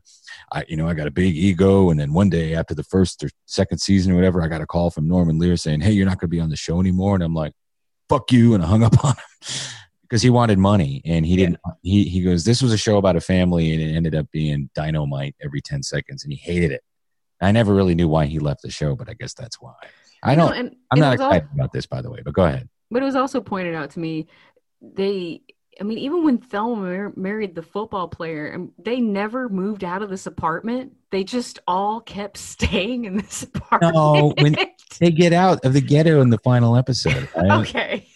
I 0.53 0.64
you 0.68 0.76
know 0.76 0.86
I 0.86 0.94
got 0.94 1.07
a 1.07 1.11
big 1.11 1.34
ego. 1.34 1.90
And 1.90 1.99
then 1.99 2.12
one 2.12 2.28
day 2.28 2.55
after 2.55 2.74
the 2.74 2.84
first 2.84 3.24
or 3.24 3.30
second 3.47 3.78
season 3.78 4.12
or 4.12 4.16
whatever, 4.16 4.42
I 4.42 4.49
got 4.49 4.61
a 4.61 4.66
call 4.66 4.90
from 4.90 5.09
Norman 5.09 5.38
Lear 5.38 5.57
saying, 5.57 5.80
hey, 5.80 5.92
you're 5.92 6.07
not 6.07 6.20
going 6.20 6.28
to 6.28 6.36
be 6.36 6.40
on 6.40 6.51
the 6.51 6.57
show 6.57 6.78
anymore, 6.78 7.14
and 7.14 7.24
I'm 7.24 7.34
like, 7.34 7.55
fuck 8.09 8.32
you, 8.32 8.54
and 8.54 8.62
I 8.62 8.66
hung 8.66 8.82
up 8.82 9.04
on 9.04 9.12
him 9.12 9.16
because 10.02 10.22
he 10.22 10.30
wanted 10.30 10.59
money 10.59 11.02
and 11.04 11.26
he 11.26 11.36
didn't. 11.36 11.59
He 11.82 12.04
he 12.04 12.22
goes, 12.22 12.44
this 12.44 12.62
was 12.62 12.72
a 12.72 12.78
show 12.78 12.98
about 12.98 13.16
a 13.16 13.20
family 13.20 13.72
and 13.72 13.82
it 13.82 13.94
ended 13.94 14.14
up 14.14 14.30
being 14.30 14.70
dynamite 14.74 15.34
every 15.42 15.61
ten 15.61 15.82
seconds 15.82 16.24
and 16.24 16.32
he 16.32 16.38
hated 16.38 16.72
it. 16.72 16.82
I 17.40 17.52
never 17.52 17.74
really 17.74 17.94
knew 17.94 18.09
why 18.09 18.26
he 18.26 18.38
left 18.38 18.62
the 18.62 18.70
show, 18.70 18.96
but 18.96 19.09
I 19.09 19.14
guess 19.14 19.34
that's 19.34 19.61
why. 19.61 19.74
I 20.22 20.34
don't. 20.34 20.54
and 20.54 20.76
I'm 20.90 20.98
not 20.98 21.14
excited 21.14 21.48
about 21.54 21.72
this, 21.72 21.86
by 21.86 22.00
the 22.02 22.11
way. 22.11 22.20
But 22.24 22.34
go 22.34 22.44
ahead. 22.44 22.68
But 22.90 23.02
it 23.02 23.07
was 23.07 23.16
also 23.16 23.40
pointed 23.40 23.74
out 23.74 23.90
to 23.90 24.00
me, 24.00 24.26
they, 24.80 25.42
I 25.81 25.85
mean, 25.85 25.99
even 25.99 26.24
when 26.24 26.39
Thelma 26.39 26.77
mar- 26.83 27.12
married 27.16 27.55
the 27.55 27.62
football 27.62 28.09
player, 28.09 28.53
um, 28.55 28.72
they 28.79 29.01
never 29.01 29.49
moved 29.49 29.85
out 29.85 30.03
of 30.03 30.09
this 30.11 30.27
apartment. 30.27 30.93
They 31.11 31.24
just 31.24 31.59
all 31.66 32.01
kept 32.01 32.37
staying 32.55 33.05
in 33.05 33.16
this 33.18 33.43
apartment. 33.43 33.95
No, 33.95 34.35
when- 34.41 34.57
They 34.99 35.11
get 35.11 35.33
out 35.33 35.64
of 35.64 35.72
the 35.74 35.81
ghetto 35.81 36.20
in 36.22 36.31
the 36.31 36.39
final 36.39 36.77
episode. 36.77 37.29
right? 37.37 37.61
okay. 37.61 38.07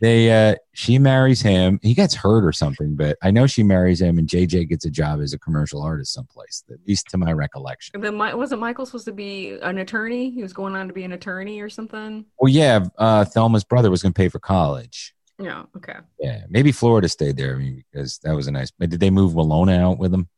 They 0.00 0.30
uh 0.50 0.54
she 0.72 0.98
marries 0.98 1.42
him. 1.42 1.78
He 1.82 1.92
gets 1.92 2.14
hurt 2.14 2.42
or 2.42 2.52
something, 2.52 2.94
but 2.96 3.18
I 3.22 3.30
know 3.30 3.46
she 3.46 3.62
marries 3.62 4.00
him 4.00 4.16
and 4.18 4.26
JJ 4.26 4.70
gets 4.70 4.86
a 4.86 4.90
job 4.90 5.20
as 5.20 5.34
a 5.34 5.38
commercial 5.38 5.82
artist 5.82 6.14
someplace, 6.14 6.64
at 6.70 6.78
least 6.88 7.08
to 7.10 7.18
my 7.18 7.32
recollection. 7.32 7.92
And 7.94 8.02
then 8.02 8.16
wasn't 8.16 8.62
Michael 8.62 8.86
supposed 8.86 9.04
to 9.04 9.12
be 9.12 9.58
an 9.60 9.76
attorney? 9.76 10.30
He 10.30 10.40
was 10.42 10.54
going 10.54 10.74
on 10.74 10.88
to 10.88 10.94
be 10.94 11.04
an 11.04 11.12
attorney 11.12 11.60
or 11.60 11.68
something. 11.68 12.24
Well, 12.38 12.50
yeah, 12.50 12.86
uh 12.96 13.26
Thelma's 13.26 13.64
brother 13.64 13.90
was 13.90 14.02
gonna 14.02 14.14
pay 14.14 14.30
for 14.30 14.38
college. 14.38 15.14
Yeah. 15.40 15.64
Okay. 15.76 15.96
Yeah. 16.18 16.44
Maybe 16.48 16.70
Florida 16.72 17.08
stayed 17.08 17.36
there 17.36 17.54
I 17.54 17.58
mean, 17.58 17.84
because 17.90 18.18
that 18.24 18.34
was 18.36 18.46
a 18.46 18.50
nice 18.52 18.70
but 18.70 18.90
did 18.90 19.00
they 19.00 19.10
move 19.10 19.32
Willona 19.32 19.78
out 19.78 19.98
with 19.98 20.10
them? 20.10 20.28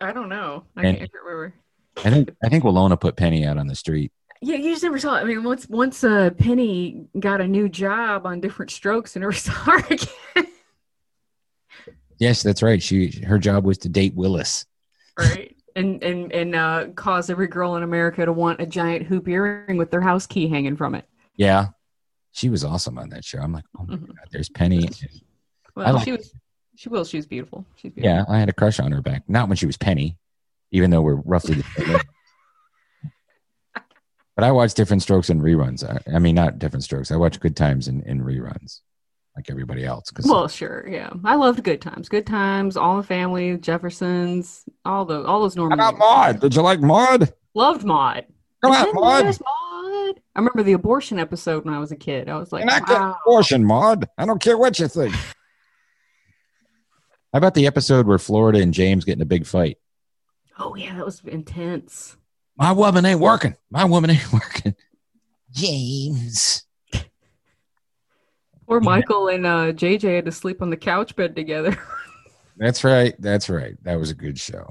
I 0.00 0.12
don't 0.12 0.28
know. 0.28 0.64
I 0.76 0.86
And- 0.86 0.98
can't 0.98 1.10
remember. 1.24 1.54
I 2.04 2.10
think 2.10 2.30
I 2.42 2.48
think 2.48 2.64
Willona 2.64 2.98
put 2.98 3.16
Penny 3.16 3.44
out 3.44 3.58
on 3.58 3.66
the 3.66 3.74
street. 3.74 4.12
Yeah, 4.40 4.56
you 4.56 4.70
just 4.72 4.82
never 4.82 4.98
saw 4.98 5.16
it. 5.16 5.20
I 5.20 5.24
mean, 5.24 5.44
once 5.44 5.68
once 5.68 6.02
uh, 6.02 6.30
Penny 6.30 7.04
got 7.20 7.40
a 7.40 7.46
new 7.46 7.68
job 7.68 8.26
on 8.26 8.40
different 8.40 8.70
strokes, 8.70 9.14
and 9.14 9.20
never 9.20 9.32
saw 9.46 9.52
her 9.52 9.78
again. 9.78 10.46
Yes, 12.18 12.42
that's 12.42 12.62
right. 12.62 12.82
She 12.82 13.10
her 13.26 13.38
job 13.38 13.64
was 13.64 13.78
to 13.78 13.88
date 13.88 14.14
Willis. 14.14 14.64
right? 15.18 15.54
And 15.74 16.02
and 16.02 16.32
and 16.32 16.54
uh, 16.54 16.86
cause 16.94 17.30
every 17.30 17.46
girl 17.48 17.76
in 17.76 17.82
America 17.82 18.24
to 18.24 18.32
want 18.32 18.60
a 18.60 18.66
giant 18.66 19.06
hoop 19.06 19.28
earring 19.28 19.76
with 19.76 19.90
their 19.90 20.00
house 20.00 20.26
key 20.26 20.48
hanging 20.48 20.76
from 20.76 20.94
it. 20.94 21.04
Yeah, 21.36 21.68
she 22.32 22.48
was 22.50 22.64
awesome 22.64 22.98
on 22.98 23.08
that 23.10 23.24
show. 23.24 23.38
I'm 23.38 23.52
like, 23.52 23.64
oh 23.78 23.84
my 23.86 23.94
Mhm. 23.96 24.08
god, 24.08 24.26
there's 24.32 24.48
Penny. 24.48 24.88
Well, 25.76 25.94
like 25.94 26.04
she 26.04 26.12
was. 26.12 26.34
She 26.76 26.88
will. 26.88 27.04
She 27.04 27.18
was 27.18 27.26
beautiful. 27.26 27.66
She's 27.76 27.92
beautiful. 27.92 28.16
Yeah, 28.16 28.24
I 28.34 28.38
had 28.38 28.48
a 28.48 28.52
crush 28.52 28.80
on 28.80 28.90
her 28.92 29.02
back. 29.02 29.22
Not 29.28 29.48
when 29.48 29.56
she 29.56 29.66
was 29.66 29.76
Penny, 29.76 30.16
even 30.70 30.90
though 30.90 31.02
we're 31.02 31.16
roughly 31.16 31.54
the 31.56 31.62
same. 31.76 31.98
But 34.34 34.44
I 34.44 34.52
watch 34.52 34.72
Different 34.72 35.02
Strokes 35.02 35.28
and 35.28 35.42
reruns. 35.42 35.84
I, 35.84 36.16
I 36.16 36.18
mean, 36.18 36.34
not 36.34 36.58
Different 36.58 36.82
Strokes. 36.84 37.12
I 37.12 37.16
watch 37.16 37.38
Good 37.38 37.54
Times 37.54 37.86
in, 37.86 38.00
in 38.04 38.22
reruns, 38.22 38.80
like 39.36 39.50
everybody 39.50 39.84
else. 39.84 40.10
Because 40.10 40.24
Well, 40.26 40.48
sure, 40.48 40.88
yeah. 40.88 41.10
I 41.22 41.34
loved 41.34 41.62
Good 41.62 41.82
Times. 41.82 42.08
Good 42.08 42.26
Times, 42.26 42.78
All 42.78 42.96
the 42.96 43.02
Family, 43.02 43.58
Jeffersons, 43.58 44.64
all 44.86 45.04
the 45.04 45.22
all 45.24 45.42
those 45.42 45.54
normal. 45.54 45.76
got 45.76 45.98
Maude. 45.98 46.40
Did 46.40 46.54
you 46.54 46.62
like 46.62 46.80
Maude? 46.80 47.30
Loved 47.54 47.84
Maude. 47.84 48.24
Come 48.62 48.72
It's 48.72 48.82
on, 48.88 48.94
Maude. 48.94 49.24
Maude. 49.24 50.20
I 50.34 50.38
remember 50.38 50.62
the 50.62 50.72
abortion 50.74 51.18
episode 51.18 51.64
when 51.64 51.74
I 51.74 51.78
was 51.78 51.92
a 51.92 51.96
kid. 51.96 52.28
I 52.28 52.38
was 52.38 52.52
like, 52.52 52.60
You're 52.60 52.70
not 52.70 52.86
getting 52.86 53.02
wow. 53.02 53.16
abortion, 53.26 53.64
Maude. 53.64 54.08
I 54.16 54.24
don't 54.24 54.40
care 54.40 54.56
what 54.58 54.78
you 54.78 54.88
think. 54.88 55.14
How 57.32 57.38
about 57.38 57.54
the 57.54 57.66
episode 57.66 58.06
where 58.06 58.18
Florida 58.18 58.60
and 58.60 58.74
James 58.74 59.04
get 59.04 59.16
in 59.16 59.22
a 59.22 59.26
big 59.26 59.46
fight? 59.46 59.78
Oh 60.58 60.74
yeah, 60.74 60.94
that 60.96 61.04
was 61.04 61.22
intense. 61.24 62.16
My 62.56 62.72
woman 62.72 63.04
ain't 63.06 63.20
working. 63.20 63.56
My 63.70 63.84
woman 63.84 64.10
ain't 64.10 64.32
working. 64.32 64.74
James. 65.50 66.64
Poor 68.68 68.80
Yeah. 68.80 68.84
Michael 68.84 69.28
and 69.28 69.46
uh, 69.46 69.72
JJ 69.72 70.14
had 70.14 70.24
to 70.26 70.32
sleep 70.32 70.62
on 70.62 70.70
the 70.70 70.76
couch 70.76 71.16
bed 71.16 71.34
together. 71.34 71.76
That's 72.58 72.84
right. 72.84 73.14
That's 73.18 73.48
right. 73.48 73.74
That 73.82 73.98
was 73.98 74.10
a 74.10 74.14
good 74.14 74.38
show. 74.38 74.68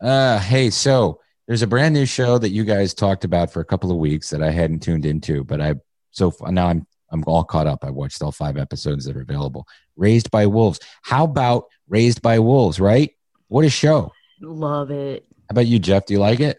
Uh, 0.00 0.40
hey, 0.40 0.70
so 0.70 1.20
there's 1.46 1.62
a 1.62 1.66
brand 1.66 1.94
new 1.94 2.06
show 2.06 2.38
that 2.38 2.50
you 2.50 2.64
guys 2.64 2.94
talked 2.94 3.24
about 3.24 3.52
for 3.52 3.60
a 3.60 3.64
couple 3.64 3.90
of 3.90 3.96
weeks 3.98 4.30
that 4.30 4.42
I 4.42 4.50
hadn't 4.50 4.80
tuned 4.80 5.06
into, 5.06 5.44
but 5.44 5.60
I 5.60 5.74
so 6.10 6.28
f- 6.28 6.50
now 6.52 6.68
I'm 6.68 6.86
I'm 7.10 7.24
all 7.26 7.44
caught 7.44 7.66
up. 7.66 7.84
I 7.84 7.90
watched 7.90 8.22
all 8.22 8.32
five 8.32 8.56
episodes 8.56 9.04
that 9.04 9.16
are 9.16 9.22
available. 9.22 9.66
Raised 9.96 10.30
by 10.30 10.46
Wolves. 10.46 10.80
How 11.02 11.24
about 11.24 11.64
Raised 11.88 12.22
by 12.22 12.38
Wolves? 12.38 12.80
Right? 12.80 13.12
What 13.48 13.64
a 13.64 13.70
show. 13.70 14.12
Love 14.40 14.90
it. 14.90 15.26
How 15.30 15.52
about 15.52 15.66
you, 15.66 15.78
Jeff? 15.78 16.06
Do 16.06 16.14
you 16.14 16.20
like 16.20 16.40
it? 16.40 16.58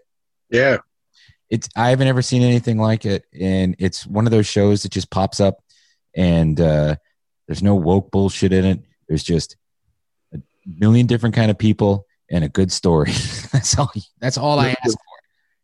Yeah, 0.49 0.77
It's 1.49 1.67
I 1.75 1.89
haven't 1.89 2.07
ever 2.07 2.21
seen 2.21 2.43
anything 2.43 2.77
like 2.77 3.05
it, 3.05 3.25
and 3.39 3.75
it's 3.79 4.05
one 4.05 4.27
of 4.27 4.31
those 4.31 4.45
shows 4.45 4.83
that 4.83 4.91
just 4.91 5.09
pops 5.09 5.39
up, 5.39 5.63
and 6.15 6.59
uh, 6.61 6.97
there's 7.47 7.63
no 7.63 7.73
woke 7.73 8.11
bullshit 8.11 8.53
in 8.53 8.65
it. 8.65 8.79
There's 9.07 9.23
just 9.23 9.57
a 10.33 10.39
million 10.65 11.07
different 11.07 11.33
kind 11.33 11.49
of 11.49 11.57
people 11.57 12.05
and 12.33 12.43
a 12.43 12.49
good 12.49 12.71
story. 12.71 13.11
that's 13.53 13.77
all. 13.77 13.91
That's 14.19 14.37
all 14.37 14.59
I 14.59 14.69
ask 14.69 14.91
for. 14.91 14.97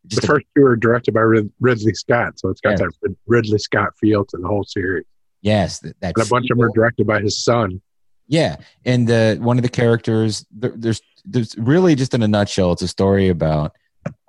Just 0.06 0.22
the 0.22 0.26
a- 0.26 0.30
first 0.36 0.46
two 0.56 0.64
are 0.64 0.76
directed 0.76 1.12
by 1.12 1.20
Rid- 1.20 1.52
Ridley 1.60 1.92
Scott, 1.94 2.38
so 2.38 2.48
it's 2.48 2.60
got 2.62 2.70
Yeah. 2.70 2.86
that 2.86 2.90
Rid- 3.02 3.16
Ridley 3.26 3.58
Scott 3.58 3.90
feel 4.00 4.24
to 4.24 4.36
the 4.38 4.46
whole 4.46 4.64
series. 4.64 5.04
yes, 5.42 5.80
that, 5.80 5.98
that 6.00 6.14
And 6.16 6.26
a 6.26 6.30
bunch 6.30 6.46
of 6.50 6.56
them 6.56 6.66
are 6.66 6.72
directed 6.74 7.06
by 7.06 7.20
his 7.20 7.42
son. 7.44 7.82
Yeah, 8.28 8.56
and 8.84 9.10
uh, 9.10 9.34
one 9.36 9.58
of 9.58 9.62
the 9.62 9.68
characters 9.68 10.46
there, 10.52 10.72
there's 10.76 11.02
there's 11.24 11.58
really 11.58 11.94
just 11.96 12.14
in 12.14 12.22
a 12.22 12.28
nutshell, 12.28 12.72
it's 12.72 12.82
a 12.82 12.88
story 12.88 13.28
about 13.28 13.72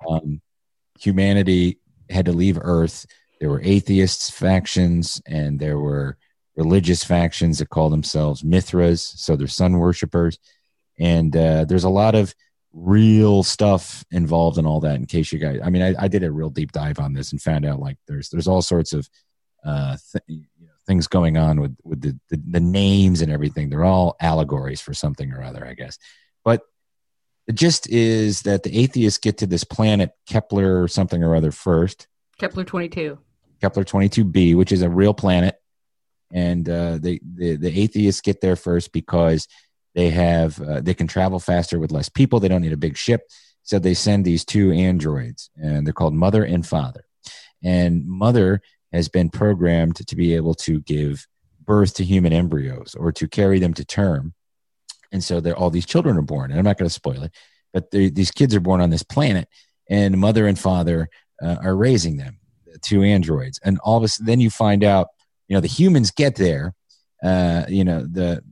um, 0.08 0.40
humanity 0.98 1.78
had 2.10 2.26
to 2.26 2.32
leave 2.32 2.58
Earth. 2.60 3.06
There 3.40 3.48
were 3.48 3.60
atheists 3.62 4.28
factions, 4.30 5.22
and 5.26 5.58
there 5.58 5.78
were 5.78 6.18
religious 6.56 7.02
factions 7.04 7.58
that 7.58 7.70
call 7.70 7.88
themselves 7.90 8.44
Mithras, 8.44 9.02
so 9.16 9.36
they're 9.36 9.46
sun 9.46 9.78
worshippers, 9.78 10.38
and 10.98 11.36
uh, 11.36 11.64
there's 11.64 11.84
a 11.84 11.90
lot 11.90 12.14
of 12.14 12.34
real 12.72 13.42
stuff 13.42 14.04
involved 14.10 14.58
in 14.58 14.66
all 14.66 14.80
that. 14.80 14.96
In 14.96 15.06
case 15.06 15.32
you 15.32 15.38
guys, 15.38 15.60
I 15.62 15.70
mean, 15.70 15.82
I, 15.82 15.94
I 15.98 16.08
did 16.08 16.22
a 16.22 16.32
real 16.32 16.50
deep 16.50 16.72
dive 16.72 16.98
on 16.98 17.12
this 17.12 17.32
and 17.32 17.40
found 17.40 17.66
out 17.66 17.80
like 17.80 17.98
there's 18.08 18.28
there's 18.30 18.48
all 18.48 18.62
sorts 18.62 18.92
of 18.92 19.08
uh, 19.64 19.96
th- 20.12 20.24
you 20.26 20.66
know, 20.66 20.72
things 20.86 21.06
going 21.06 21.36
on 21.36 21.60
with 21.60 21.76
with 21.84 22.00
the, 22.00 22.18
the 22.30 22.42
the 22.50 22.60
names 22.60 23.20
and 23.20 23.30
everything. 23.30 23.68
They're 23.68 23.84
all 23.84 24.16
allegories 24.20 24.80
for 24.80 24.94
something 24.94 25.32
or 25.32 25.42
other, 25.42 25.66
I 25.66 25.74
guess. 25.74 25.98
But 26.44 26.62
the 27.46 27.52
gist 27.52 27.88
is 27.88 28.42
that 28.42 28.62
the 28.62 28.76
atheists 28.76 29.18
get 29.18 29.38
to 29.38 29.46
this 29.46 29.64
planet 29.64 30.12
Kepler 30.26 30.82
or 30.82 30.88
something 30.88 31.22
or 31.22 31.34
other 31.34 31.52
first, 31.52 32.06
Kepler 32.38 32.64
twenty 32.64 32.88
two. 32.88 33.18
Kepler 33.60 33.84
twenty 33.84 34.08
two 34.08 34.24
b, 34.24 34.54
which 34.54 34.72
is 34.72 34.82
a 34.82 34.90
real 34.90 35.14
planet, 35.14 35.56
and 36.32 36.68
uh, 36.68 36.98
they 36.98 37.20
the 37.22 37.56
the 37.56 37.80
atheists 37.80 38.20
get 38.20 38.40
there 38.40 38.56
first 38.56 38.92
because 38.92 39.46
they 39.94 40.10
have 40.10 40.60
uh, 40.60 40.80
they 40.80 40.94
can 40.94 41.06
travel 41.06 41.38
faster 41.38 41.78
with 41.78 41.92
less 41.92 42.08
people. 42.08 42.40
They 42.40 42.48
don't 42.48 42.62
need 42.62 42.72
a 42.72 42.78
big 42.78 42.96
ship, 42.96 43.28
so 43.62 43.78
they 43.78 43.94
send 43.94 44.24
these 44.24 44.44
two 44.44 44.72
androids, 44.72 45.50
and 45.56 45.86
they're 45.86 45.92
called 45.92 46.14
Mother 46.14 46.44
and 46.44 46.66
Father. 46.66 47.04
And 47.62 48.06
Mother 48.06 48.60
has 48.92 49.08
been 49.08 49.30
programmed 49.30 49.96
to 50.06 50.16
be 50.16 50.34
able 50.34 50.54
to 50.54 50.80
give 50.80 51.26
birth 51.64 51.94
to 51.94 52.04
human 52.04 52.32
embryos 52.32 52.94
or 52.98 53.12
to 53.12 53.28
carry 53.28 53.58
them 53.58 53.72
to 53.74 53.84
term. 53.84 54.34
And 55.12 55.22
so 55.22 55.40
all 55.52 55.70
these 55.70 55.86
children 55.86 56.16
are 56.16 56.22
born. 56.22 56.50
And 56.50 56.58
I'm 56.58 56.64
not 56.64 56.78
going 56.78 56.88
to 56.88 56.94
spoil 56.94 57.22
it, 57.22 57.32
but 57.72 57.90
these 57.90 58.30
kids 58.30 58.54
are 58.54 58.60
born 58.60 58.80
on 58.80 58.90
this 58.90 59.02
planet, 59.02 59.48
and 59.88 60.18
mother 60.18 60.46
and 60.46 60.58
father 60.58 61.08
uh, 61.42 61.56
are 61.62 61.76
raising 61.76 62.16
them, 62.16 62.38
the 62.66 62.78
two 62.78 63.02
androids. 63.02 63.60
And 63.62 63.78
all 63.84 63.98
of 63.98 64.04
a 64.04 64.08
sudden, 64.08 64.26
then 64.26 64.40
you 64.40 64.50
find 64.50 64.82
out, 64.82 65.08
you 65.48 65.54
know, 65.54 65.60
the 65.60 65.68
humans 65.68 66.10
get 66.10 66.36
there. 66.36 66.74
Uh, 67.22 67.64
you 67.68 67.84
know 67.84 68.00
the, 68.04 68.42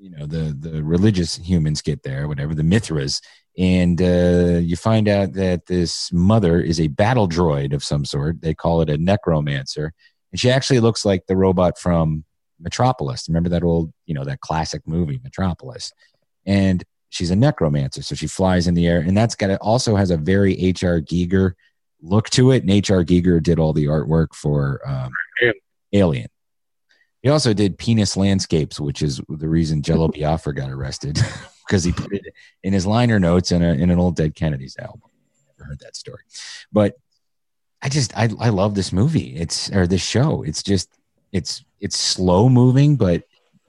you 0.00 0.10
know 0.10 0.26
the 0.26 0.56
the 0.58 0.82
religious 0.82 1.36
humans 1.36 1.82
get 1.82 2.02
there, 2.02 2.26
whatever 2.26 2.54
the 2.54 2.64
Mithras, 2.64 3.20
and 3.58 4.00
uh, 4.00 4.58
you 4.58 4.74
find 4.74 5.08
out 5.08 5.34
that 5.34 5.66
this 5.66 6.10
mother 6.12 6.60
is 6.60 6.80
a 6.80 6.88
battle 6.88 7.28
droid 7.28 7.74
of 7.74 7.84
some 7.84 8.04
sort. 8.04 8.40
They 8.40 8.54
call 8.54 8.80
it 8.80 8.88
a 8.88 8.96
necromancer, 8.96 9.92
and 10.32 10.40
she 10.40 10.50
actually 10.50 10.80
looks 10.80 11.04
like 11.04 11.26
the 11.26 11.36
robot 11.36 11.78
from 11.78 12.24
Metropolis. 12.58 13.28
Remember 13.28 13.50
that 13.50 13.62
old, 13.62 13.92
you 14.06 14.14
know, 14.14 14.24
that 14.24 14.40
classic 14.40 14.82
movie 14.86 15.20
Metropolis, 15.22 15.92
and 16.46 16.82
she's 17.10 17.30
a 17.30 17.36
necromancer, 17.36 18.02
so 18.02 18.14
she 18.14 18.26
flies 18.26 18.66
in 18.66 18.74
the 18.74 18.86
air, 18.86 19.00
and 19.00 19.14
that's 19.14 19.34
got 19.34 19.50
it. 19.50 19.58
Also 19.60 19.96
has 19.96 20.10
a 20.10 20.16
very 20.16 20.58
H.R. 20.58 21.02
Giger 21.02 21.52
look 22.00 22.30
to 22.30 22.52
it, 22.52 22.62
and 22.62 22.70
H.R. 22.70 23.04
Giger 23.04 23.42
did 23.42 23.58
all 23.58 23.74
the 23.74 23.84
artwork 23.84 24.34
for 24.34 24.80
um, 24.86 25.12
Alien. 25.42 25.54
Alien. 25.92 26.28
He 27.22 27.28
also 27.28 27.52
did 27.52 27.78
Penis 27.78 28.16
Landscapes, 28.16 28.80
which 28.80 29.02
is 29.02 29.20
the 29.28 29.48
reason 29.48 29.82
Jello 29.82 30.08
Biafra 30.14 30.54
got 30.54 30.70
arrested 30.70 31.18
because 31.66 31.84
he 31.84 31.92
put 31.92 32.12
it 32.12 32.24
in 32.62 32.72
his 32.72 32.86
liner 32.86 33.20
notes 33.20 33.52
in, 33.52 33.62
a, 33.62 33.72
in 33.72 33.90
an 33.90 33.98
old 33.98 34.16
Dead 34.16 34.34
Kennedys 34.34 34.76
album. 34.78 35.02
Never 35.58 35.68
heard 35.68 35.80
that 35.80 35.96
story, 35.96 36.22
but 36.72 36.94
I 37.82 37.88
just 37.88 38.16
I 38.16 38.28
I 38.40 38.48
love 38.48 38.74
this 38.74 38.92
movie. 38.92 39.36
It's 39.36 39.70
or 39.70 39.86
this 39.86 40.02
show. 40.02 40.42
It's 40.42 40.62
just 40.62 40.88
it's 41.32 41.64
it's 41.80 41.96
slow 41.96 42.48
moving, 42.48 42.96
but 42.96 43.24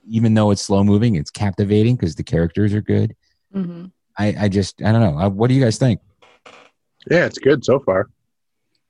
even 0.07 0.33
though 0.33 0.51
it's 0.51 0.61
slow 0.61 0.83
moving, 0.83 1.15
it's 1.15 1.31
captivating 1.31 1.95
because 1.95 2.15
the 2.15 2.23
characters 2.23 2.73
are 2.73 2.81
good. 2.81 3.15
Mm-hmm. 3.53 3.85
I 4.17 4.35
I 4.39 4.49
just 4.49 4.81
I 4.81 4.91
don't 4.91 5.01
know. 5.01 5.19
Uh, 5.19 5.29
What 5.29 5.47
do 5.47 5.53
you 5.53 5.63
guys 5.63 5.77
think? 5.77 5.99
Yeah, 7.09 7.25
it's 7.25 7.39
good 7.39 7.65
so 7.65 7.79
far. 7.79 8.09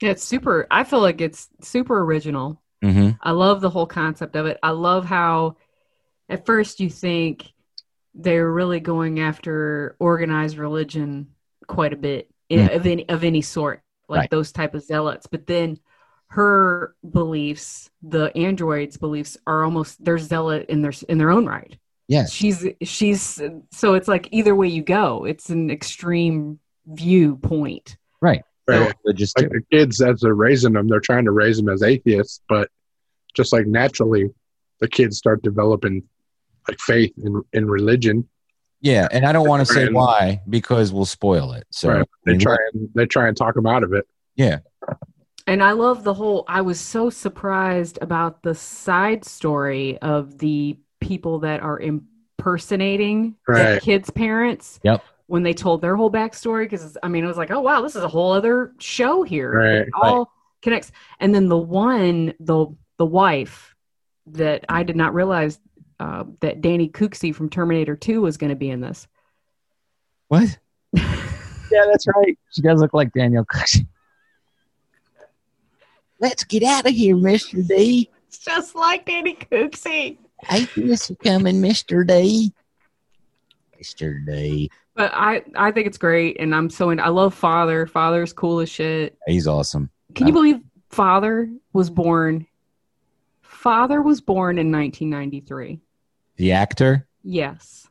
Yeah, 0.01 0.11
it's 0.11 0.23
super. 0.23 0.67
I 0.69 0.83
feel 0.83 0.99
like 1.01 1.21
it's 1.21 1.49
super 1.61 2.03
original. 2.03 2.60
Mm-hmm. 2.83 3.09
I 3.21 3.31
love 3.31 3.61
the 3.61 3.69
whole 3.69 3.85
concept 3.85 4.35
of 4.35 4.45
it. 4.45 4.57
I 4.63 4.71
love 4.71 5.05
how 5.05 5.57
at 6.29 6.45
first 6.45 6.79
you 6.79 6.89
think 6.89 7.51
they're 8.15 8.51
really 8.51 8.79
going 8.79 9.19
after 9.19 9.95
organized 9.99 10.57
religion 10.57 11.27
quite 11.67 11.93
a 11.93 11.97
bit 11.97 12.29
in, 12.49 12.67
Mm. 12.67 12.75
of 12.75 12.85
any 12.85 13.09
of 13.09 13.23
any 13.23 13.41
sort, 13.41 13.81
like 14.09 14.19
Right. 14.21 14.29
those 14.29 14.51
type 14.51 14.73
of 14.75 14.83
zealots. 14.83 15.27
But 15.27 15.47
then 15.47 15.77
her 16.27 16.95
beliefs, 17.09 17.89
the 18.01 18.35
androids' 18.37 18.97
beliefs, 18.97 19.37
are 19.45 19.63
almost 19.63 20.03
they're 20.03 20.17
zealot 20.17 20.65
in 20.69 20.81
their 20.81 20.93
in 21.07 21.17
their 21.17 21.29
own 21.29 21.45
right. 21.45 21.77
Yes. 22.07 22.31
She's 22.33 22.65
she's 22.81 23.41
so 23.71 23.93
it's 23.93 24.07
like 24.07 24.27
either 24.31 24.55
way 24.55 24.67
you 24.67 24.81
go, 24.83 25.25
it's 25.25 25.49
an 25.49 25.69
extreme 25.69 26.59
viewpoint. 26.85 27.97
Right. 28.21 28.43
Right. 28.79 28.93
Religious 29.05 29.33
Like 29.37 29.49
too. 29.51 29.59
the 29.69 29.77
kids, 29.77 30.01
as 30.01 30.21
they're 30.21 30.33
raising 30.33 30.73
them, 30.73 30.87
they're 30.87 30.99
trying 30.99 31.25
to 31.25 31.31
raise 31.31 31.57
them 31.57 31.69
as 31.69 31.83
atheists, 31.83 32.41
but 32.49 32.69
just 33.35 33.53
like 33.53 33.65
naturally, 33.67 34.29
the 34.79 34.87
kids 34.87 35.17
start 35.17 35.41
developing 35.43 36.03
like 36.67 36.79
faith 36.79 37.13
in, 37.17 37.41
in 37.53 37.67
religion. 37.69 38.27
Yeah, 38.81 39.07
and 39.11 39.25
I 39.25 39.31
don't 39.31 39.47
want 39.47 39.65
to 39.67 39.71
say 39.73 39.85
And- 39.87 39.95
why 39.95 40.41
because 40.49 40.91
we'll 40.91 41.05
spoil 41.05 41.53
it. 41.53 41.65
So 41.71 41.89
right. 41.89 42.07
They 42.25 42.37
try 42.37 42.57
and 42.73 42.89
they 42.95 43.05
try 43.05 43.27
and 43.27 43.37
talk 43.37 43.53
them 43.55 43.67
out 43.67 43.83
of 43.83 43.93
it. 43.93 44.05
yeah, 44.35 44.59
And 45.47 45.61
I 45.63 45.71
love 45.73 46.03
the 46.03 46.13
whole. 46.13 46.45
I 46.47 46.61
was 46.61 46.79
so 46.79 47.09
surprised 47.09 47.99
about 48.01 48.41
the 48.43 48.55
side 48.55 49.23
story 49.25 49.97
of 49.99 50.37
the 50.39 50.77
people 50.99 51.39
that 51.39 51.61
are 51.61 51.79
impersonating 51.79 53.35
the 53.47 53.79
kids' 53.83 54.09
parents. 54.09 54.79
Yep. 54.83 55.03
When 55.31 55.43
they 55.43 55.53
told 55.53 55.81
their 55.81 55.95
whole 55.95 56.11
backstory, 56.11 56.65
because 56.65 56.97
I 57.01 57.07
mean, 57.07 57.23
it 57.23 57.27
was 57.27 57.37
like, 57.37 57.51
oh 57.51 57.61
wow, 57.61 57.81
this 57.81 57.95
is 57.95 58.03
a 58.03 58.07
whole 58.09 58.33
other 58.33 58.73
show 58.79 59.23
here. 59.23 59.53
Right. 59.53 59.87
It 59.87 59.89
all 59.93 60.29
connects. 60.61 60.91
And 61.21 61.33
then 61.33 61.47
the 61.47 61.57
one, 61.57 62.33
the 62.41 62.67
the 62.97 63.05
wife 63.05 63.73
that 64.25 64.65
I 64.67 64.83
did 64.83 64.97
not 64.97 65.13
realize 65.13 65.57
uh, 66.01 66.25
that 66.41 66.59
Danny 66.59 66.89
Cooksey 66.89 67.33
from 67.33 67.49
Terminator 67.49 67.95
Two 67.95 68.19
was 68.19 68.35
going 68.35 68.49
to 68.49 68.57
be 68.57 68.71
in 68.71 68.81
this. 68.81 69.07
what? 70.27 70.59
yeah, 70.93 71.05
that's 71.71 72.07
right. 72.13 72.37
She 72.51 72.61
does 72.61 72.81
look 72.81 72.93
like 72.93 73.13
Danielle 73.13 73.45
Cooksey. 73.45 73.87
Let's 76.19 76.43
get 76.43 76.63
out 76.63 76.85
of 76.85 76.93
here, 76.93 77.15
Mr. 77.15 77.65
D. 77.65 78.09
It's 78.27 78.39
just 78.39 78.75
like 78.75 79.05
Danny 79.05 79.35
Cooksey. 79.35 80.17
Atheist 80.51 81.13
coming, 81.23 81.61
Mr. 81.61 82.05
D. 82.05 82.51
Mr. 83.81 84.25
D. 84.25 84.69
But 84.95 85.11
I, 85.13 85.43
I 85.55 85.71
think 85.71 85.87
it's 85.87 85.97
great, 85.97 86.37
and 86.39 86.53
I'm 86.53 86.69
so 86.69 86.89
in. 86.89 86.99
I 86.99 87.07
love 87.07 87.33
Father. 87.33 87.85
Father's 87.87 88.33
cool 88.33 88.59
as 88.59 88.69
shit. 88.69 89.17
He's 89.25 89.47
awesome. 89.47 89.89
Can 90.15 90.27
you 90.27 90.33
believe 90.33 90.59
Father 90.89 91.49
was 91.71 91.89
born? 91.89 92.45
Father 93.41 94.01
was 94.01 94.19
born 94.19 94.57
in 94.57 94.71
1993. 94.71 95.79
The 96.37 96.51
actor? 96.51 97.07
Yes, 97.23 97.87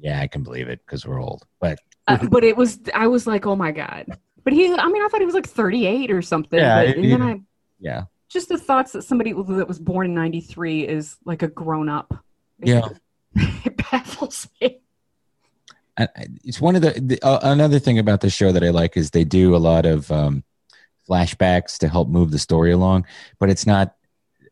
Yeah, 0.00 0.20
I 0.20 0.26
can 0.26 0.42
believe 0.42 0.68
it 0.68 0.80
because 0.84 1.06
we're 1.06 1.20
old. 1.20 1.46
But 1.60 1.78
uh, 2.06 2.26
but 2.26 2.44
it 2.44 2.56
was. 2.56 2.78
I 2.92 3.06
was 3.06 3.26
like, 3.26 3.46
oh 3.46 3.56
my 3.56 3.72
god. 3.72 4.18
But 4.44 4.52
he, 4.52 4.66
I 4.72 4.86
mean, 4.88 5.02
I 5.02 5.08
thought 5.08 5.20
he 5.20 5.26
was 5.26 5.34
like 5.34 5.48
38 5.48 6.10
or 6.10 6.20
something. 6.20 6.58
Yeah, 6.58 6.84
but, 6.84 6.96
and 6.96 7.04
he- 7.04 7.10
then 7.10 7.22
I 7.22 7.40
yeah. 7.80 8.02
just 8.28 8.50
the 8.50 8.58
thoughts 8.58 8.92
that 8.92 9.02
somebody 9.02 9.32
that 9.32 9.66
was 9.66 9.78
born 9.78 10.06
in 10.06 10.14
93 10.14 10.86
is 10.86 11.16
like 11.24 11.42
a 11.42 11.48
grown 11.48 11.88
up. 11.88 12.14
Yeah. 12.62 12.88
it 13.34 13.76
baffles 13.90 14.48
me. 14.60 14.80
I- 15.96 16.08
I- 16.16 16.26
it's 16.44 16.60
one 16.60 16.76
of 16.76 16.82
the, 16.82 16.90
the 17.00 17.22
uh, 17.22 17.38
another 17.42 17.78
thing 17.78 17.98
about 17.98 18.20
the 18.20 18.30
show 18.30 18.52
that 18.52 18.64
I 18.64 18.70
like 18.70 18.96
is 18.96 19.10
they 19.10 19.24
do 19.24 19.54
a 19.54 19.58
lot 19.58 19.86
of 19.86 20.10
um, 20.10 20.44
flashbacks 21.08 21.78
to 21.78 21.88
help 21.88 22.08
move 22.08 22.30
the 22.30 22.38
story 22.38 22.72
along, 22.72 23.06
but 23.38 23.50
it's 23.50 23.66
not 23.66 23.94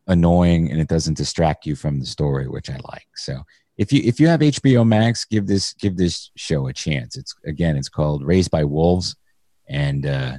annoying 0.08 0.70
and 0.70 0.80
it 0.80 0.88
doesn't 0.88 1.16
distract 1.16 1.66
you 1.66 1.76
from 1.76 2.00
the 2.00 2.06
story, 2.06 2.48
which 2.48 2.68
I 2.70 2.78
like. 2.92 3.06
So 3.16 3.42
if 3.76 3.92
you 3.92 4.02
if 4.04 4.20
you 4.20 4.28
have 4.28 4.40
HBO 4.40 4.86
Max, 4.86 5.24
give 5.24 5.46
this 5.46 5.72
give 5.74 5.96
this 5.96 6.30
show 6.36 6.66
a 6.68 6.72
chance. 6.72 7.16
It's 7.16 7.34
again, 7.46 7.76
it's 7.76 7.88
called 7.88 8.24
Raised 8.24 8.50
by 8.50 8.64
Wolves, 8.64 9.16
and 9.68 10.06
uh, 10.06 10.36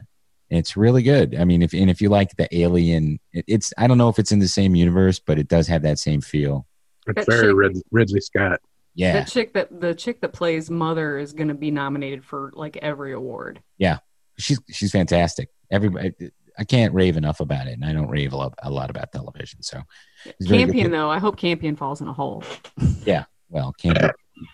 it's 0.49 0.77
really 0.77 1.01
good. 1.03 1.35
I 1.35 1.43
mean, 1.45 1.61
if 1.63 1.73
and 1.73 1.89
if 1.89 2.01
you 2.01 2.09
like 2.09 2.35
the 2.35 2.47
Alien, 2.55 3.19
it, 3.31 3.45
it's 3.47 3.73
I 3.77 3.87
don't 3.87 3.97
know 3.97 4.09
if 4.09 4.19
it's 4.19 4.31
in 4.31 4.39
the 4.39 4.47
same 4.47 4.75
universe, 4.75 5.19
but 5.19 5.39
it 5.39 5.47
does 5.47 5.67
have 5.67 5.81
that 5.81 5.99
same 5.99 6.21
feel. 6.21 6.67
It's 7.07 7.25
very 7.27 7.53
Rid- 7.53 7.81
Ridley 7.91 8.21
Scott. 8.21 8.61
Yeah, 8.95 9.23
The 9.23 9.29
chick 9.31 9.53
that 9.53 9.81
the 9.81 9.95
chick 9.95 10.21
that 10.21 10.33
plays 10.33 10.69
Mother 10.69 11.17
is 11.17 11.33
going 11.33 11.47
to 11.47 11.53
be 11.55 11.71
nominated 11.71 12.23
for 12.23 12.51
like 12.53 12.77
every 12.77 13.13
award. 13.13 13.61
Yeah. 13.77 13.99
She's 14.37 14.59
she's 14.69 14.91
fantastic. 14.91 15.49
Everybody, 15.71 16.13
I 16.57 16.63
can't 16.63 16.93
rave 16.93 17.17
enough 17.17 17.39
about 17.39 17.67
it, 17.67 17.73
and 17.73 17.85
I 17.85 17.93
don't 17.93 18.09
rave 18.09 18.33
a 18.33 18.37
lot, 18.37 18.53
a 18.61 18.69
lot 18.69 18.89
about 18.91 19.11
television. 19.11 19.63
So, 19.63 19.81
It's 20.25 20.47
very. 20.47 20.63
Campion 20.63 20.91
though, 20.91 21.09
I 21.09 21.17
hope 21.17 21.37
Campion 21.37 21.75
falls 21.75 22.01
in 22.01 22.07
a 22.07 22.13
hole. 22.13 22.43
Yeah. 23.05 23.25
Well, 23.49 23.73
can't 23.73 23.97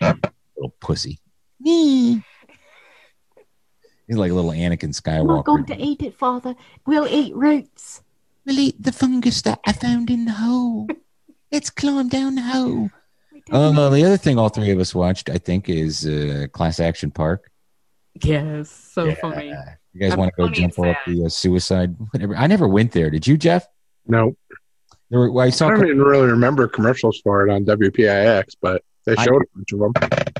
little 0.00 0.74
pussy. 0.80 1.20
He's 1.62 2.20
like 4.08 4.30
a 4.32 4.34
little 4.34 4.50
Anakin 4.50 4.92
Skywalker. 4.92 5.26
We're 5.28 5.42
going 5.42 5.66
to 5.66 5.76
eat 5.80 6.02
it, 6.02 6.14
Father. 6.18 6.54
We'll 6.86 7.06
eat 7.06 7.34
roots. 7.34 8.02
We'll 8.44 8.58
eat 8.58 8.82
the 8.82 8.92
fungus 8.92 9.40
that 9.42 9.60
I 9.64 9.72
found 9.72 10.10
in 10.10 10.24
the 10.24 10.32
hole. 10.32 10.88
Let's 11.52 11.70
climb 11.70 12.08
down 12.08 12.34
the 12.34 12.42
hole. 12.42 12.90
Uh, 13.50 13.88
the 13.90 14.04
other 14.04 14.16
thing 14.16 14.38
all 14.38 14.48
three 14.48 14.70
of 14.70 14.78
us 14.78 14.94
watched, 14.94 15.30
I 15.30 15.38
think, 15.38 15.68
is 15.68 16.06
uh, 16.06 16.46
Class 16.52 16.80
Action 16.80 17.10
Park. 17.10 17.50
yes, 18.22 18.70
so 18.70 19.06
Yeah. 19.06 19.14
funny. 19.20 19.54
You 19.92 20.00
guys 20.00 20.16
want 20.16 20.32
to 20.36 20.42
go 20.42 20.48
jump 20.48 20.78
off 20.78 20.96
the 21.06 21.24
uh, 21.24 21.28
suicide? 21.28 21.96
Whatever. 22.12 22.36
I 22.36 22.46
never 22.46 22.68
went 22.68 22.92
there. 22.92 23.10
Did 23.10 23.26
you, 23.26 23.36
Jeff? 23.36 23.66
No, 24.06 24.36
There 25.10 25.18
were, 25.18 25.30
well, 25.32 25.44
I 25.44 25.48
I 25.48 25.70
don't 25.70 25.84
even 25.84 25.98
really 26.00 26.28
remember 26.28 26.68
commercials 26.68 27.20
for 27.22 27.46
it 27.46 27.50
on 27.52 27.64
WPIX, 27.64 28.44
but 28.62 28.82
they 29.04 29.16
showed 29.16 29.42
a 29.42 29.46
bunch 29.56 29.72
of 29.72 29.78
them. 29.80 29.92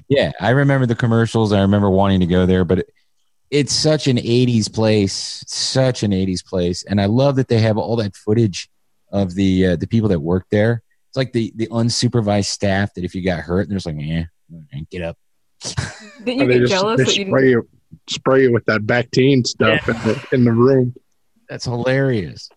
Yeah, 0.08 0.30
I 0.40 0.50
remember 0.50 0.86
the 0.86 0.94
commercials. 0.94 1.52
I 1.52 1.60
remember 1.62 1.90
wanting 1.90 2.20
to 2.20 2.26
go 2.26 2.46
there, 2.46 2.64
but 2.64 2.80
it, 2.80 2.90
it's 3.50 3.72
such 3.72 4.06
an 4.06 4.16
80s 4.18 4.72
place, 4.72 5.42
such 5.48 6.04
an 6.04 6.12
80s 6.12 6.44
place. 6.44 6.84
And 6.84 7.00
I 7.00 7.06
love 7.06 7.34
that 7.36 7.48
they 7.48 7.58
have 7.58 7.76
all 7.76 7.96
that 7.96 8.14
footage 8.14 8.68
of 9.10 9.34
the 9.34 9.66
uh, 9.68 9.76
the 9.76 9.86
people 9.88 10.08
that 10.10 10.20
work 10.20 10.46
there. 10.52 10.82
It's 11.10 11.16
like 11.16 11.32
the 11.32 11.52
the 11.56 11.66
unsupervised 11.66 12.46
staff 12.46 12.94
that 12.94 13.02
if 13.02 13.16
you 13.16 13.24
got 13.24 13.40
hurt, 13.40 13.68
they're 13.68 13.76
just 13.76 13.86
like, 13.86 13.96
yeah, 13.98 14.26
get 14.90 15.02
up. 15.02 15.18
Didn't 16.24 16.40
you 16.40 16.46
they 16.46 16.52
get 16.54 16.60
just 16.60 16.72
jealous 16.72 16.98
they 16.98 17.04
that 17.04 17.16
you 17.16 17.26
spray 17.26 17.50
you, 17.50 17.68
spray 18.08 18.42
you 18.42 18.52
with 18.52 18.64
that 18.66 18.82
Bactine 18.82 19.44
stuff 19.44 19.88
in, 19.88 19.94
the, 19.96 20.26
in 20.32 20.44
the 20.44 20.52
room. 20.52 20.94
That's 21.48 21.64
hilarious. 21.64 22.48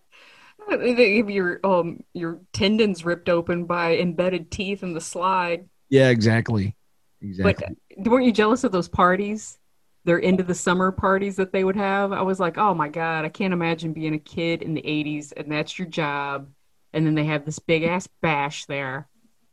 didn't 0.70 0.94
they 0.94 1.16
give 1.16 1.30
your 1.30 1.58
um 1.64 2.04
your 2.12 2.40
tendons 2.52 3.04
ripped 3.04 3.28
open 3.28 3.64
by 3.64 3.96
embedded 3.96 4.52
teeth 4.52 4.84
in 4.84 4.94
the 4.94 5.00
slide? 5.00 5.68
Yeah, 5.88 6.10
exactly. 6.10 6.76
But 7.20 7.26
Exactly. 7.28 7.76
weren't 7.96 8.26
you 8.26 8.32
jealous 8.32 8.62
of 8.62 8.70
those 8.70 8.88
parties? 8.88 9.58
Their 10.04 10.22
end 10.22 10.38
of 10.38 10.46
the 10.46 10.54
summer 10.54 10.92
parties 10.92 11.36
that 11.36 11.50
they 11.50 11.64
would 11.64 11.76
have. 11.76 12.12
I 12.12 12.22
was 12.22 12.38
like, 12.38 12.56
oh 12.56 12.72
my 12.74 12.88
god, 12.88 13.24
I 13.24 13.30
can't 13.30 13.52
imagine 13.52 13.94
being 13.94 14.14
a 14.14 14.18
kid 14.18 14.62
in 14.62 14.74
the 14.74 14.82
'80s 14.82 15.32
and 15.36 15.50
that's 15.50 15.76
your 15.76 15.88
job, 15.88 16.48
and 16.94 17.06
then 17.06 17.14
they 17.14 17.24
have 17.24 17.44
this 17.44 17.58
big 17.58 17.82
ass 17.82 18.06
bash 18.22 18.64
there. 18.66 19.08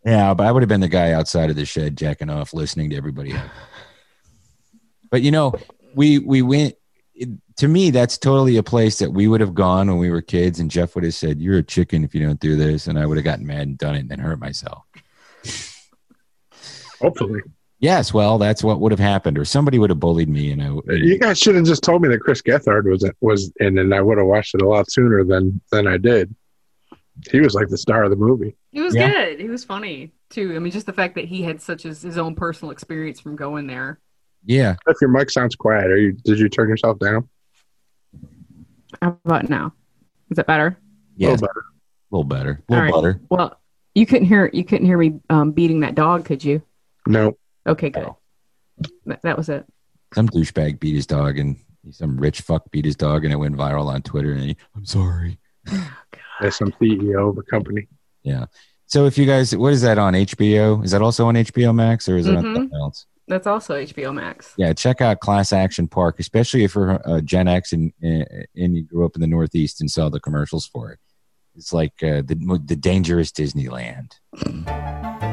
yeah, 0.06 0.34
but 0.34 0.48
I 0.48 0.52
would 0.52 0.62
have 0.62 0.70
been 0.70 0.82
the 0.82 0.88
guy 0.88 1.12
outside 1.12 1.50
of 1.50 1.56
the 1.56 1.66
shed 1.66 1.98
jacking 1.98 2.30
off, 2.30 2.54
listening 2.54 2.90
to 2.92 2.96
everybody. 2.96 3.34
But 5.10 5.22
you 5.22 5.32
know, 5.32 5.54
we 5.96 6.20
we 6.20 6.42
went. 6.42 6.76
It, 7.14 7.30
to 7.58 7.68
me, 7.68 7.90
that's 7.90 8.18
totally 8.18 8.56
a 8.58 8.64
place 8.64 8.98
that 9.00 9.12
we 9.12 9.28
would 9.28 9.42
have 9.42 9.54
gone 9.54 9.88
when 9.88 9.98
we 9.98 10.10
were 10.10 10.22
kids, 10.22 10.60
and 10.60 10.72
Jeff 10.72 10.96
would 10.96 11.04
have 11.04 11.14
said, 11.14 11.42
"You're 11.42 11.58
a 11.58 11.64
chicken 11.64 12.04
if 12.06 12.16
you 12.16 12.26
don't 12.26 12.40
do 12.40 12.56
this," 12.56 12.88
and 12.88 12.98
I 12.98 13.06
would 13.06 13.18
have 13.18 13.26
gotten 13.26 13.46
mad 13.46 13.68
and 13.68 13.78
done 13.78 13.96
it, 13.96 14.00
and 14.00 14.10
then 14.10 14.20
hurt 14.20 14.40
myself. 14.40 14.84
Hopefully, 17.02 17.42
Yes, 17.82 18.14
well, 18.14 18.38
that's 18.38 18.64
what 18.64 18.80
would 18.80 18.92
have 18.92 19.00
happened, 19.00 19.40
or 19.40 19.44
somebody 19.44 19.80
would 19.80 19.90
have 19.90 20.00
bullied 20.00 20.30
me, 20.30 20.52
and 20.52 20.62
I. 20.62 20.94
you 20.94 21.18
guys 21.18 21.40
should 21.40 21.56
have 21.56 21.66
just 21.66 21.84
told 21.84 22.04
me 22.04 22.10
that 22.10 22.20
Chris 22.20 22.40
Gethard 22.40 22.84
was 22.86 23.04
was 23.22 23.52
in, 23.60 23.80
and 23.80 23.94
I 23.94 24.02
would 24.02 24.20
have 24.20 24.28
watched 24.28 24.54
it 24.54 24.62
a 24.62 24.68
lot 24.68 24.92
sooner 24.92 25.24
than 25.24 25.60
than 25.72 25.88
I 25.88 25.98
did. 25.98 26.34
He 27.30 27.40
was 27.40 27.54
like 27.54 27.68
the 27.68 27.78
star 27.78 28.04
of 28.04 28.10
the 28.10 28.16
movie. 28.16 28.56
He 28.72 28.82
was 28.82 28.96
Yeah. 28.96 29.10
good. 29.12 29.40
He 29.40 29.48
was 29.50 29.64
funny 29.64 30.12
too. 30.30 30.56
I 30.56 30.60
mean, 30.60 30.72
just 30.72 30.86
the 30.86 30.94
fact 30.94 31.16
that 31.16 31.26
he 31.26 31.44
had 31.44 31.62
such 31.62 31.86
as 31.86 32.02
his 32.02 32.18
own 32.18 32.36
personal 32.36 32.72
experience 32.72 33.20
from 33.20 33.36
going 33.36 33.68
there. 33.68 34.00
yeah, 34.46 34.76
If 34.88 34.98
your 35.02 35.10
mic 35.10 35.30
sounds 35.30 35.56
quiet, 35.56 35.86
are 35.92 35.98
you? 35.98 36.14
Did 36.14 36.40
you 36.40 36.50
turn 36.50 36.70
yourself 36.70 36.98
down? 37.00 37.30
How 39.02 39.18
about 39.26 39.50
now? 39.50 39.74
Is 40.30 40.38
it 40.40 40.48
better? 40.48 40.78
yeah, 41.16 41.28
A 41.28 41.32
a 41.32 41.34
little 41.34 41.48
better. 41.48 41.64
little 42.12 42.24
better, 42.24 42.50
a 42.70 42.72
little 42.74 42.76
All 42.96 43.02
right. 43.04 43.14
better. 43.14 43.22
Well, 43.30 43.60
you 43.94 44.06
couldn't 44.06 44.28
hear 44.28 44.50
you 44.54 44.64
couldn't 44.64 44.86
hear 44.88 44.98
me 44.98 45.20
um, 45.30 45.52
beating 45.52 45.82
that 45.82 45.96
dog, 45.96 46.26
could 46.26 46.44
you? 46.44 46.62
No, 47.08 47.38
Okay, 47.68 47.90
good. 47.90 48.04
No. 48.04 48.18
That, 49.06 49.22
that 49.24 49.38
was 49.38 49.50
it. 49.50 49.66
Some 50.14 50.28
douchebag 50.30 50.80
beat 50.80 50.96
his 50.96 51.06
dog, 51.06 51.38
and 51.38 51.58
some 51.92 52.18
rich 52.18 52.42
fuck 52.42 52.72
beat 52.72 52.86
his 52.86 52.96
dog, 52.96 53.24
and 53.24 53.32
it 53.34 53.38
went 53.38 53.56
viral 53.56 53.86
on 53.88 54.02
Twitter. 54.02 54.32
And 54.32 54.42
he, 54.42 54.58
I'm 54.76 54.86
sorry. 54.86 55.38
As 56.42 56.56
some 56.56 56.72
CEO 56.74 57.30
of 57.30 57.38
a 57.38 57.44
company. 57.44 57.88
Yeah. 58.24 58.46
So 58.86 59.06
if 59.06 59.18
you 59.18 59.26
guys, 59.26 59.56
what 59.56 59.74
is 59.74 59.82
that 59.84 59.98
on 59.98 60.14
HBO? 60.14 60.84
Is 60.84 60.92
that 60.92 61.02
also 61.02 61.28
on 61.28 61.36
HBO 61.36 61.74
Max, 61.74 62.10
or 62.10 62.18
is 62.18 62.28
it 62.28 62.36
on 62.36 62.44
something 62.44 62.72
else? 62.74 63.06
That's 63.28 63.48
also 63.48 63.76
HBO 63.76 64.14
Max. 64.14 64.54
Yeah, 64.58 64.74
check 64.74 65.00
out 65.00 65.22
Class 65.22 65.54
Action 65.54 65.88
Park, 65.88 66.20
especially 66.20 66.66
if 66.66 66.76
you're 66.76 67.00
uh, 67.08 67.22
Gen 67.22 67.48
X 67.48 67.72
and 67.72 67.94
and 68.02 68.76
you 68.76 68.84
grew 68.84 69.06
up 69.06 69.16
in 69.16 69.22
the 69.22 69.28
Northeast 69.28 69.80
and 69.80 69.90
saw 69.90 70.10
the 70.10 70.20
commercials 70.20 70.66
for 70.66 70.92
it. 70.92 71.00
It's 71.56 71.72
like 71.72 71.94
uh, 72.04 72.22
the 72.24 72.62
the 72.66 72.76
dangerous 72.76 73.32
Disneyland. 73.32 74.12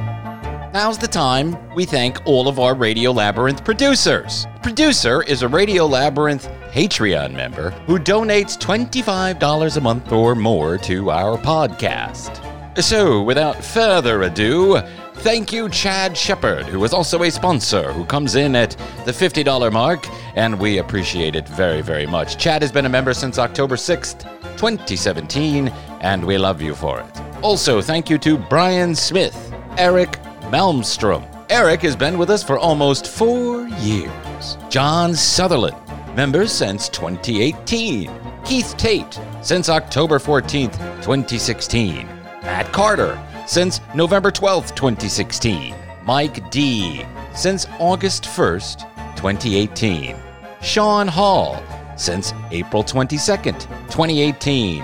Now's 0.74 0.98
the 0.98 1.08
time 1.08 1.56
we 1.74 1.86
thank 1.86 2.26
all 2.26 2.46
of 2.46 2.60
our 2.60 2.74
Radio 2.74 3.10
Labyrinth 3.10 3.64
producers. 3.64 4.46
Producer 4.62 5.22
is 5.22 5.40
a 5.40 5.48
Radio 5.48 5.86
Labyrinth 5.86 6.46
Patreon 6.72 7.32
member 7.32 7.70
who 7.86 7.98
donates 7.98 8.58
$25 8.58 9.76
a 9.76 9.80
month 9.80 10.12
or 10.12 10.34
more 10.34 10.76
to 10.76 11.10
our 11.10 11.38
podcast. 11.38 12.44
So, 12.82 13.22
without 13.22 13.64
further 13.64 14.24
ado, 14.24 14.80
thank 15.14 15.54
you, 15.54 15.70
Chad 15.70 16.14
Shepard, 16.14 16.66
who 16.66 16.84
is 16.84 16.92
also 16.92 17.22
a 17.22 17.30
sponsor 17.30 17.90
who 17.90 18.04
comes 18.04 18.34
in 18.34 18.54
at 18.54 18.72
the 19.06 19.12
$50 19.12 19.72
mark, 19.72 20.06
and 20.36 20.60
we 20.60 20.78
appreciate 20.78 21.34
it 21.34 21.48
very, 21.48 21.80
very 21.80 22.06
much. 22.06 22.36
Chad 22.36 22.60
has 22.60 22.70
been 22.70 22.84
a 22.84 22.90
member 22.90 23.14
since 23.14 23.38
October 23.38 23.76
6th, 23.76 24.20
2017, 24.58 25.68
and 26.02 26.22
we 26.22 26.36
love 26.36 26.60
you 26.60 26.74
for 26.74 27.00
it. 27.00 27.20
Also, 27.40 27.80
thank 27.80 28.10
you 28.10 28.18
to 28.18 28.36
Brian 28.36 28.94
Smith, 28.94 29.50
Eric 29.78 30.18
Malmstrom. 30.50 31.26
Eric 31.50 31.82
has 31.82 31.94
been 31.94 32.16
with 32.16 32.30
us 32.30 32.42
for 32.42 32.58
almost 32.58 33.06
four 33.06 33.68
years. 33.80 34.56
John 34.70 35.14
Sutherland, 35.14 35.76
member 36.16 36.46
since 36.46 36.88
2018. 36.88 38.10
Keith 38.46 38.74
Tate, 38.78 39.20
since 39.42 39.68
October 39.68 40.18
14th, 40.18 40.72
2016. 41.02 42.06
Matt 42.42 42.72
Carter, 42.72 43.22
since 43.46 43.82
November 43.94 44.30
12th, 44.30 44.74
2016. 44.74 45.74
Mike 46.04 46.50
D, 46.50 47.04
since 47.34 47.66
August 47.78 48.24
1st, 48.24 48.88
2018. 49.16 50.16
Sean 50.62 51.06
Hall, 51.06 51.62
since 51.96 52.32
April 52.52 52.82
22nd, 52.82 53.60
2018. 53.90 54.82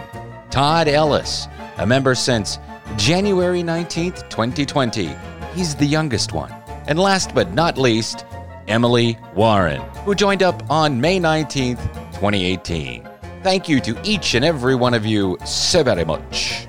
Todd 0.50 0.88
Ellis, 0.88 1.48
a 1.78 1.86
member 1.86 2.14
since 2.14 2.58
January 2.98 3.62
19th, 3.62 4.28
2020. 4.28 5.16
He's 5.54 5.76
the 5.76 5.86
youngest 5.86 6.32
one. 6.32 6.52
And 6.88 6.98
last 6.98 7.32
but 7.32 7.54
not 7.54 7.78
least, 7.78 8.26
Emily 8.66 9.16
Warren, 9.34 9.80
who 10.04 10.14
joined 10.14 10.42
up 10.42 10.68
on 10.68 11.00
May 11.00 11.20
19th, 11.20 11.80
2018. 12.14 13.08
Thank 13.44 13.68
you 13.68 13.78
to 13.80 13.96
each 14.02 14.34
and 14.34 14.44
every 14.44 14.74
one 14.74 14.94
of 14.94 15.06
you 15.06 15.38
so 15.44 15.84
very 15.84 16.04
much. 16.04 16.66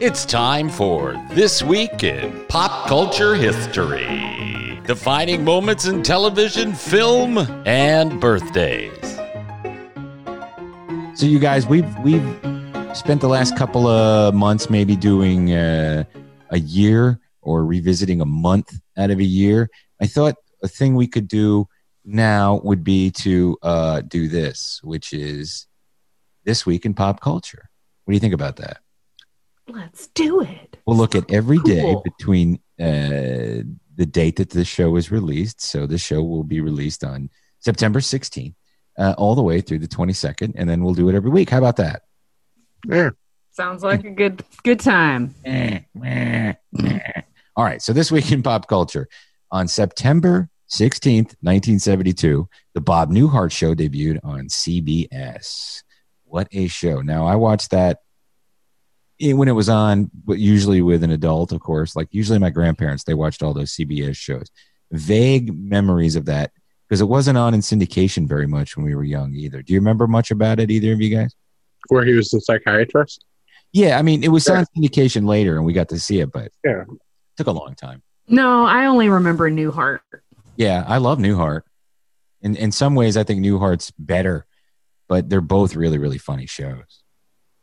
It's 0.00 0.24
time 0.24 0.70
for 0.70 1.22
This 1.32 1.62
Week 1.62 2.02
in 2.02 2.46
Pop 2.46 2.88
Culture 2.88 3.34
History. 3.34 4.80
Defining 4.86 5.44
moments 5.44 5.84
in 5.84 6.02
television, 6.02 6.72
film, 6.72 7.36
and 7.66 8.18
birthdays. 8.20 9.18
So 11.14 11.26
you 11.26 11.38
guys, 11.38 11.66
we've 11.66 11.98
we've 11.98 12.57
spent 12.98 13.20
the 13.20 13.28
last 13.28 13.56
couple 13.56 13.86
of 13.86 14.34
months 14.34 14.68
maybe 14.68 14.96
doing 14.96 15.52
uh, 15.52 16.02
a 16.50 16.58
year 16.58 17.20
or 17.42 17.64
revisiting 17.64 18.20
a 18.20 18.24
month 18.24 18.80
out 18.96 19.12
of 19.12 19.20
a 19.20 19.24
year. 19.24 19.70
I 20.02 20.08
thought 20.08 20.34
a 20.64 20.68
thing 20.68 20.96
we 20.96 21.06
could 21.06 21.28
do 21.28 21.68
now 22.04 22.60
would 22.64 22.82
be 22.82 23.12
to 23.12 23.56
uh, 23.62 24.00
do 24.00 24.26
this, 24.26 24.80
which 24.82 25.12
is 25.12 25.68
this 26.44 26.66
week 26.66 26.84
in 26.84 26.92
pop 26.92 27.20
culture. 27.20 27.70
What 28.04 28.12
do 28.12 28.14
you 28.16 28.20
think 28.20 28.34
about 28.34 28.56
that? 28.56 28.78
Let's 29.68 30.08
do 30.08 30.40
it. 30.40 30.76
We'll 30.84 30.96
look 30.96 31.14
at 31.14 31.30
every 31.30 31.60
day 31.60 31.82
Cool. 31.82 32.02
between 32.02 32.56
uh, 32.80 33.62
the 33.94 34.08
date 34.10 34.36
that 34.36 34.50
the 34.50 34.64
show 34.64 34.96
is 34.96 35.12
released. 35.12 35.60
So 35.60 35.86
the 35.86 35.98
show 35.98 36.20
will 36.20 36.44
be 36.44 36.60
released 36.60 37.04
on 37.04 37.30
September 37.60 38.00
16th, 38.00 38.54
uh, 38.98 39.14
all 39.16 39.36
the 39.36 39.42
way 39.42 39.60
through 39.60 39.78
the 39.78 39.88
22nd, 39.88 40.54
and 40.56 40.68
then 40.68 40.82
we'll 40.82 40.94
do 40.94 41.08
it 41.08 41.14
every 41.14 41.30
week. 41.30 41.50
How 41.50 41.58
about 41.58 41.76
that? 41.76 42.02
Yeah. 42.86 43.10
Sounds 43.50 43.82
like 43.82 44.04
a 44.04 44.10
good 44.10 44.44
good 44.62 44.80
time. 44.80 45.34
All 47.56 47.64
right. 47.64 47.82
So 47.82 47.92
this 47.92 48.12
week 48.12 48.30
in 48.30 48.42
pop 48.42 48.68
culture, 48.68 49.08
on 49.50 49.66
September 49.66 50.48
16th, 50.70 51.34
1972, 51.40 52.48
the 52.74 52.80
Bob 52.80 53.10
Newhart 53.10 53.50
show 53.50 53.74
debuted 53.74 54.20
on 54.22 54.48
CBS. 54.48 55.82
What 56.24 56.48
a 56.52 56.68
show. 56.68 57.00
Now, 57.00 57.26
I 57.26 57.36
watched 57.36 57.70
that 57.70 58.00
when 59.20 59.48
it 59.48 59.52
was 59.52 59.68
on, 59.68 60.10
but 60.24 60.38
usually 60.38 60.80
with 60.82 61.02
an 61.02 61.10
adult, 61.10 61.52
of 61.52 61.60
course. 61.60 61.96
Like 61.96 62.08
usually 62.12 62.38
my 62.38 62.50
grandparents, 62.50 63.04
they 63.04 63.14
watched 63.14 63.42
all 63.42 63.54
those 63.54 63.74
CBS 63.74 64.16
shows. 64.16 64.50
Vague 64.92 65.52
memories 65.58 66.16
of 66.16 66.26
that 66.26 66.52
because 66.88 67.00
it 67.00 67.08
wasn't 67.08 67.38
on 67.38 67.54
in 67.54 67.60
syndication 67.60 68.28
very 68.28 68.46
much 68.46 68.76
when 68.76 68.86
we 68.86 68.94
were 68.94 69.04
young 69.04 69.34
either. 69.34 69.62
Do 69.62 69.72
you 69.72 69.80
remember 69.80 70.06
much 70.06 70.30
about 70.30 70.60
it, 70.60 70.70
either 70.70 70.92
of 70.92 71.00
you 71.00 71.14
guys? 71.14 71.34
Where 71.88 72.04
he 72.04 72.14
was 72.14 72.30
the 72.30 72.40
psychiatrist. 72.40 73.24
Yeah, 73.72 73.98
I 73.98 74.02
mean, 74.02 74.22
it 74.24 74.28
was 74.28 74.46
Yeah. 74.48 74.58
on 74.60 74.66
syndication 74.76 75.26
later 75.26 75.56
and 75.56 75.64
we 75.66 75.72
got 75.72 75.88
to 75.90 75.98
see 76.00 76.20
it, 76.20 76.32
but 76.32 76.52
Yeah. 76.64 76.84
took 77.36 77.46
a 77.48 77.52
long 77.52 77.74
time. 77.74 78.02
No, 78.28 78.64
I 78.64 78.86
only 78.86 79.08
remember 79.08 79.50
Newhart. 79.50 80.00
Yeah, 80.56 80.84
I 80.86 80.98
love 80.98 81.18
Newhart. 81.18 81.62
In 82.42 82.56
in 82.56 82.72
some 82.72 82.94
ways, 82.94 83.16
I 83.16 83.24
think 83.24 83.44
Newhart's 83.44 83.90
better, 83.98 84.46
but 85.08 85.28
they're 85.28 85.40
both 85.40 85.74
really 85.74 85.98
really 85.98 86.18
funny 86.18 86.46
shows. 86.46 87.02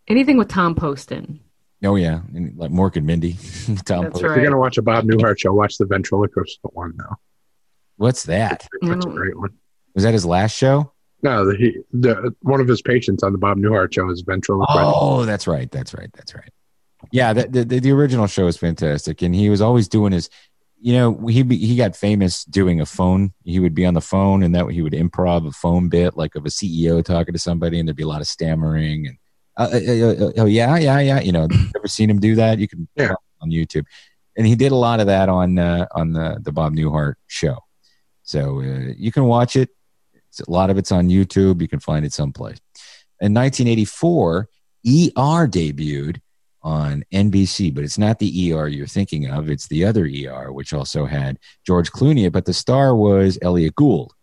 Anything 0.07 0.37
with 0.37 0.47
Tom 0.49 0.75
Poston. 0.75 1.39
Oh 1.83 1.95
yeah, 1.95 2.21
and 2.33 2.57
like 2.57 2.71
Mork 2.71 2.95
and 2.95 3.05
Mindy. 3.05 3.33
Tom 3.85 4.03
That's 4.05 4.13
Post. 4.13 4.15
If 4.15 4.21
you're 4.35 4.43
gonna 4.43 4.57
watch 4.59 4.77
a 4.77 4.81
Bob 4.81 5.05
Newhart 5.05 5.39
show, 5.39 5.53
watch 5.53 5.77
the 5.77 5.85
ventriloquist 5.85 6.59
one 6.63 6.93
though. 6.97 7.15
What's 7.97 8.23
that? 8.23 8.67
That's 8.81 9.05
a 9.05 9.09
great 9.09 9.37
one. 9.37 9.51
Was 9.93 10.03
that 10.03 10.13
his 10.13 10.25
last 10.25 10.55
show? 10.57 10.91
No, 11.21 11.49
he, 11.51 11.77
the 11.91 12.33
one 12.41 12.61
of 12.61 12.67
his 12.67 12.81
patients 12.81 13.23
on 13.23 13.31
the 13.31 13.37
Bob 13.37 13.57
Newhart 13.57 13.93
show 13.93 14.09
is 14.09 14.21
ventriloquist. 14.21 14.77
Oh, 14.79 15.25
that's 15.25 15.47
right. 15.47 15.69
That's 15.71 15.93
right. 15.93 16.11
That's 16.13 16.35
right. 16.35 16.49
Yeah, 17.11 17.33
the, 17.33 17.47
the 17.63 17.79
the 17.79 17.91
original 17.91 18.27
show 18.27 18.47
is 18.47 18.57
fantastic, 18.57 19.21
and 19.21 19.33
he 19.33 19.49
was 19.49 19.61
always 19.61 19.87
doing 19.87 20.11
his. 20.11 20.29
You 20.79 20.93
know, 20.93 21.27
he 21.27 21.43
he 21.43 21.75
got 21.75 21.95
famous 21.95 22.43
doing 22.45 22.81
a 22.81 22.85
phone. 22.85 23.33
He 23.43 23.59
would 23.59 23.73
be 23.73 23.85
on 23.85 23.93
the 23.95 24.01
phone, 24.01 24.43
and 24.43 24.53
that 24.53 24.67
he 24.67 24.81
would 24.81 24.93
improv 24.93 25.47
a 25.47 25.51
phone 25.51 25.87
bit, 25.89 26.15
like 26.17 26.35
of 26.35 26.45
a 26.45 26.49
CEO 26.49 27.03
talking 27.03 27.33
to 27.33 27.39
somebody, 27.39 27.79
and 27.79 27.87
there'd 27.87 27.95
be 27.95 28.03
a 28.03 28.07
lot 28.07 28.21
of 28.21 28.27
stammering 28.27 29.07
and. 29.07 29.17
Uh, 29.57 29.69
uh, 29.71 29.77
uh, 29.77 30.25
uh, 30.27 30.31
oh 30.39 30.45
yeah, 30.45 30.77
yeah, 30.77 30.99
yeah. 30.99 31.19
You 31.21 31.31
know, 31.31 31.47
ever 31.77 31.87
seen 31.87 32.09
him 32.09 32.19
do 32.19 32.35
that? 32.35 32.59
You 32.59 32.67
can 32.67 32.87
Yeah. 32.97 33.13
on 33.41 33.49
YouTube, 33.51 33.85
and 34.35 34.45
he 34.45 34.53
did 34.55 34.73
a 34.73 34.75
lot 34.75 34.99
of 34.99 35.07
that 35.07 35.29
on 35.29 35.57
uh, 35.57 35.85
on 35.95 36.11
the 36.11 36.39
the 36.41 36.51
Bob 36.51 36.73
Newhart 36.73 37.13
show. 37.27 37.59
So 38.23 38.59
uh, 38.59 38.91
you 38.97 39.11
can 39.11 39.25
watch 39.25 39.55
it. 39.55 39.69
A 40.41 40.51
lot 40.51 40.69
of 40.69 40.77
it's 40.77 40.91
on 40.91 41.09
YouTube. 41.09 41.61
You 41.61 41.67
can 41.67 41.79
find 41.79 42.05
it 42.05 42.13
someplace. 42.13 42.57
In 43.21 43.33
1984, 43.33 44.49
ER 44.85 45.47
debuted 45.47 46.19
on 46.61 47.03
NBC, 47.13 47.73
but 47.73 47.83
it's 47.83 47.97
not 47.97 48.19
the 48.19 48.53
ER 48.53 48.67
you're 48.67 48.87
thinking 48.87 49.29
of. 49.29 49.49
It's 49.49 49.67
the 49.67 49.85
other 49.85 50.05
ER, 50.05 50.51
which 50.51 50.73
also 50.73 51.05
had 51.05 51.37
George 51.65 51.91
Clooney, 51.91 52.31
but 52.31 52.45
the 52.45 52.53
star 52.53 52.95
was 52.95 53.37
Elliot 53.41 53.75
Gould. 53.75 54.13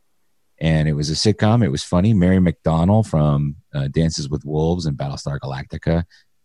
And 0.60 0.88
it 0.88 0.92
was 0.92 1.10
a 1.10 1.14
sitcom. 1.14 1.64
It 1.64 1.70
was 1.70 1.82
funny. 1.82 2.12
Mary 2.14 2.38
McDonnell 2.38 3.06
from 3.06 3.56
uh, 3.74 3.88
Dances 3.88 4.28
with 4.28 4.44
Wolves 4.44 4.86
and 4.86 4.96
Battlestar 4.96 5.38
Galactica 5.38 6.04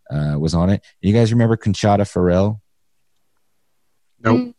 uh, 0.09 0.39
was 0.39 0.53
on 0.53 0.69
it. 0.69 0.83
You 1.01 1.13
guys 1.13 1.31
remember 1.31 1.57
Conchata 1.57 2.07
Farrell? 2.07 2.61
Nope. 4.19 4.55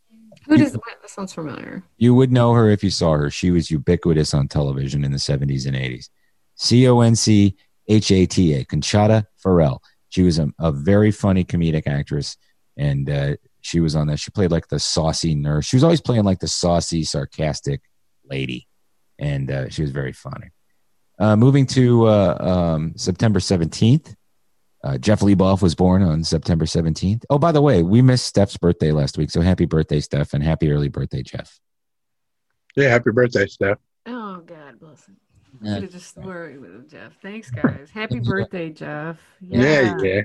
Who 0.49 0.57
does 0.57 0.73
that 0.73 0.81
sounds 1.05 1.31
familiar? 1.31 1.83
You 1.97 2.15
would 2.15 2.31
know 2.31 2.53
her 2.53 2.69
if 2.71 2.83
you 2.83 2.89
saw 2.89 3.13
her. 3.13 3.29
She 3.29 3.51
was 3.51 3.69
ubiquitous 3.69 4.33
on 4.33 4.47
television 4.47 5.05
in 5.05 5.11
the 5.11 5.19
70s 5.19 5.67
and 5.67 5.75
80s. 5.75 6.09
C 6.55 6.87
O 6.87 7.01
N 7.01 7.15
C 7.15 7.55
H 7.87 8.11
A 8.11 8.25
T 8.25 8.55
A, 8.55 8.65
Conchata 8.65 9.25
Farrell. 9.37 9.83
She 10.09 10.23
was 10.23 10.39
a, 10.39 10.51
a 10.59 10.71
very 10.71 11.11
funny 11.11 11.45
comedic 11.45 11.85
actress, 11.85 12.35
and 12.75 13.07
uh, 13.09 13.35
she 13.61 13.79
was 13.79 13.95
on 13.95 14.07
that. 14.07 14.19
She 14.19 14.31
played 14.31 14.49
like 14.49 14.67
the 14.69 14.79
saucy 14.79 15.35
nurse. 15.35 15.67
She 15.67 15.75
was 15.75 15.83
always 15.83 16.01
playing 16.01 16.23
like 16.23 16.39
the 16.39 16.47
saucy, 16.47 17.03
sarcastic 17.03 17.81
lady, 18.25 18.67
and 19.19 19.51
uh, 19.51 19.69
she 19.69 19.83
was 19.83 19.91
very 19.91 20.13
funny. 20.13 20.49
Uh, 21.19 21.35
moving 21.35 21.67
to 21.67 22.07
uh, 22.07 22.37
um, 22.39 22.93
September 22.95 23.39
17th, 23.39 24.15
uh, 24.83 24.97
Jeff 24.97 25.19
Leboff 25.19 25.61
was 25.61 25.75
born 25.75 26.01
on 26.01 26.23
September 26.23 26.65
17th. 26.65 27.23
Oh, 27.29 27.37
by 27.37 27.51
the 27.51 27.61
way, 27.61 27.83
we 27.83 28.01
missed 28.01 28.25
Steph's 28.25 28.57
birthday 28.57 28.91
last 28.91 29.17
week, 29.17 29.29
so 29.29 29.41
happy 29.41 29.65
birthday, 29.65 29.99
Steph, 29.99 30.33
and 30.33 30.43
happy 30.43 30.71
early 30.71 30.89
birthday, 30.89 31.21
Jeff. 31.23 31.59
Yeah, 32.75 32.89
happy 32.89 33.11
birthday, 33.11 33.45
Steph. 33.47 33.77
Oh 34.05 34.41
God 34.45 34.79
bless 34.79 35.05
him. 35.05 35.17
Yeah. 35.61 35.75
Could 35.75 35.83
have 35.83 35.91
just 35.91 36.17
worried 36.17 36.59
with 36.59 36.71
him, 36.71 36.85
Jeff. 36.89 37.13
Thanks, 37.21 37.49
guys. 37.49 37.89
Happy 37.93 38.19
birthday, 38.19 38.69
Jeff. 38.69 39.17
Yeah, 39.41 39.97
yeah. 40.01 40.21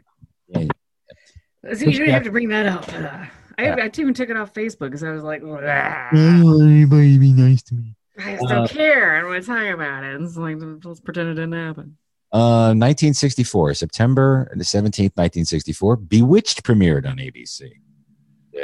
See, 1.72 1.86
you 1.86 1.92
didn't 1.92 2.10
have 2.10 2.24
to 2.24 2.30
bring 2.30 2.48
that 2.48 2.66
up. 2.66 2.92
Uh, 2.92 3.24
I, 3.58 3.70
I 3.82 3.90
even 3.96 4.14
took 4.14 4.28
it 4.28 4.36
off 4.36 4.52
Facebook 4.52 4.90
because 4.90 5.02
I 5.02 5.10
was 5.10 5.22
like, 5.22 5.42
"Ah, 5.44 6.08
anybody 6.12 7.18
be 7.18 7.32
nice 7.32 7.62
to 7.64 7.74
me. 7.74 7.94
I 8.18 8.36
just 8.36 8.48
don't 8.48 8.70
care. 8.70 9.16
I 9.16 9.20
don't 9.20 9.30
want 9.30 9.42
to 9.42 9.46
talk 9.46 9.74
about 9.74 10.04
it. 10.04 10.20
It's 10.20 10.36
like 10.36 10.56
let's 10.84 11.00
pretend 11.00 11.30
it 11.30 11.34
didn't 11.34 11.52
happen. 11.52 11.96
Uh, 12.34 12.74
1964, 12.74 13.74
September 13.74 14.50
the 14.56 14.64
17th, 14.64 15.14
1964, 15.14 15.94
Bewitched 15.98 16.64
premiered 16.64 17.08
on 17.08 17.18
ABC. 17.18 17.70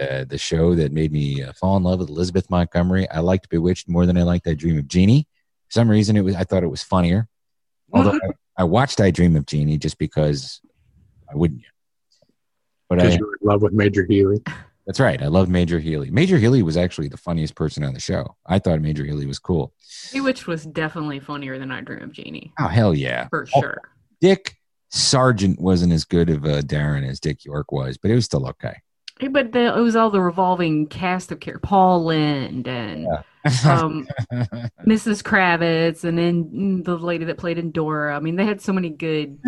Uh, 0.03 0.25
the 0.25 0.39
show 0.39 0.75
that 0.75 0.91
made 0.91 1.13
me 1.13 1.45
uh, 1.45 1.53
fall 1.53 1.77
in 1.77 1.85
love 1.85 2.01
with 2.01 2.09
Elizabeth 2.09 2.51
Montgomery. 2.51 3.09
I 3.11 3.21
liked 3.21 3.49
Bewitched 3.49 3.89
more 3.89 4.07
than 4.07 4.17
I 4.17 4.25
liked 4.25 4.49
I 4.49 4.55
Dream 4.55 4.77
of 4.77 4.89
Jeannie. 4.89 5.29
For 5.69 5.75
some 5.75 5.89
reason, 5.89 6.17
it 6.17 6.23
was 6.23 6.35
I 6.35 6.43
thought 6.43 6.65
it 6.65 6.71
was 6.71 6.83
funnier. 6.83 7.29
Although 7.93 8.15
I, 8.15 8.31
I 8.57 8.65
watched 8.65 9.01
I 9.01 9.13
Dream 9.13 9.37
of 9.37 9.47
Jeannie 9.47 9.79
just 9.79 9.99
because 9.99 10.61
I 11.33 11.37
wouldn't. 11.37 11.63
But 12.89 12.99
Because 12.99 13.15
I, 13.15 13.19
you 13.19 13.27
were 13.27 13.39
in 13.41 13.49
love 13.49 13.63
with 13.63 13.73
Major 13.73 14.05
Healey. 14.05 14.43
That's 14.91 14.99
right. 14.99 15.23
I 15.23 15.29
love 15.29 15.49
Major 15.49 15.79
Healey. 15.79 16.11
Major 16.11 16.37
Healey 16.37 16.65
was 16.65 16.77
actually 16.77 17.07
the 17.07 17.17
funniest 17.17 17.55
person 17.55 17.85
on 17.85 17.95
the 17.95 18.01
show. 18.01 18.35
I 18.47 18.59
thought 18.59 18.81
Major 18.81 19.05
Healey 19.05 19.25
was 19.25 19.39
cool. 19.39 19.73
Which 20.13 20.49
was 20.49 20.67
definitely 20.67 21.21
funnier 21.21 21.61
than 21.61 21.71
I 21.71 21.81
Dream 21.81 22.03
of 22.03 22.11
Jeannie, 22.11 22.53
Oh 22.59 22.67
hell 22.67 22.93
yeah! 22.93 23.29
for 23.29 23.47
Oh, 23.55 23.61
sure. 23.61 23.81
Dick 24.21 24.57
Sargent 24.89 25.61
wasn't 25.61 25.93
as 25.93 26.05
good 26.05 26.29
of 26.29 26.45
a 26.45 26.61
Darrin 26.65 27.05
as 27.05 27.21
Dick 27.21 27.45
York 27.45 27.71
was, 27.71 27.99
but 27.99 28.11
it 28.11 28.17
was 28.17 28.25
still 28.25 28.49
okay. 28.49 28.79
Hey, 29.21 29.29
But 29.29 29.53
the, 29.53 29.79
it 29.79 29.81
was 29.81 29.95
all 29.95 30.11
the 30.11 30.21
revolving 30.21 30.89
cast 30.89 31.31
of 31.31 31.39
characters. 31.39 31.69
Paul 31.69 32.05
Lynde 32.07 32.67
and 32.67 33.07
um, 33.65 34.09
Mrs. 34.85 35.23
Kravitz, 35.23 36.03
and 36.03 36.19
then 36.19 36.45
mm, 36.47 36.85
the 36.85 36.97
lady 36.97 37.27
that 37.27 37.39
played 37.39 37.59
Endora. 37.59 38.17
I 38.17 38.19
mean, 38.19 38.35
they 38.35 38.45
had 38.45 38.61
so 38.61 38.73
many 38.73 38.91
good. 38.91 39.39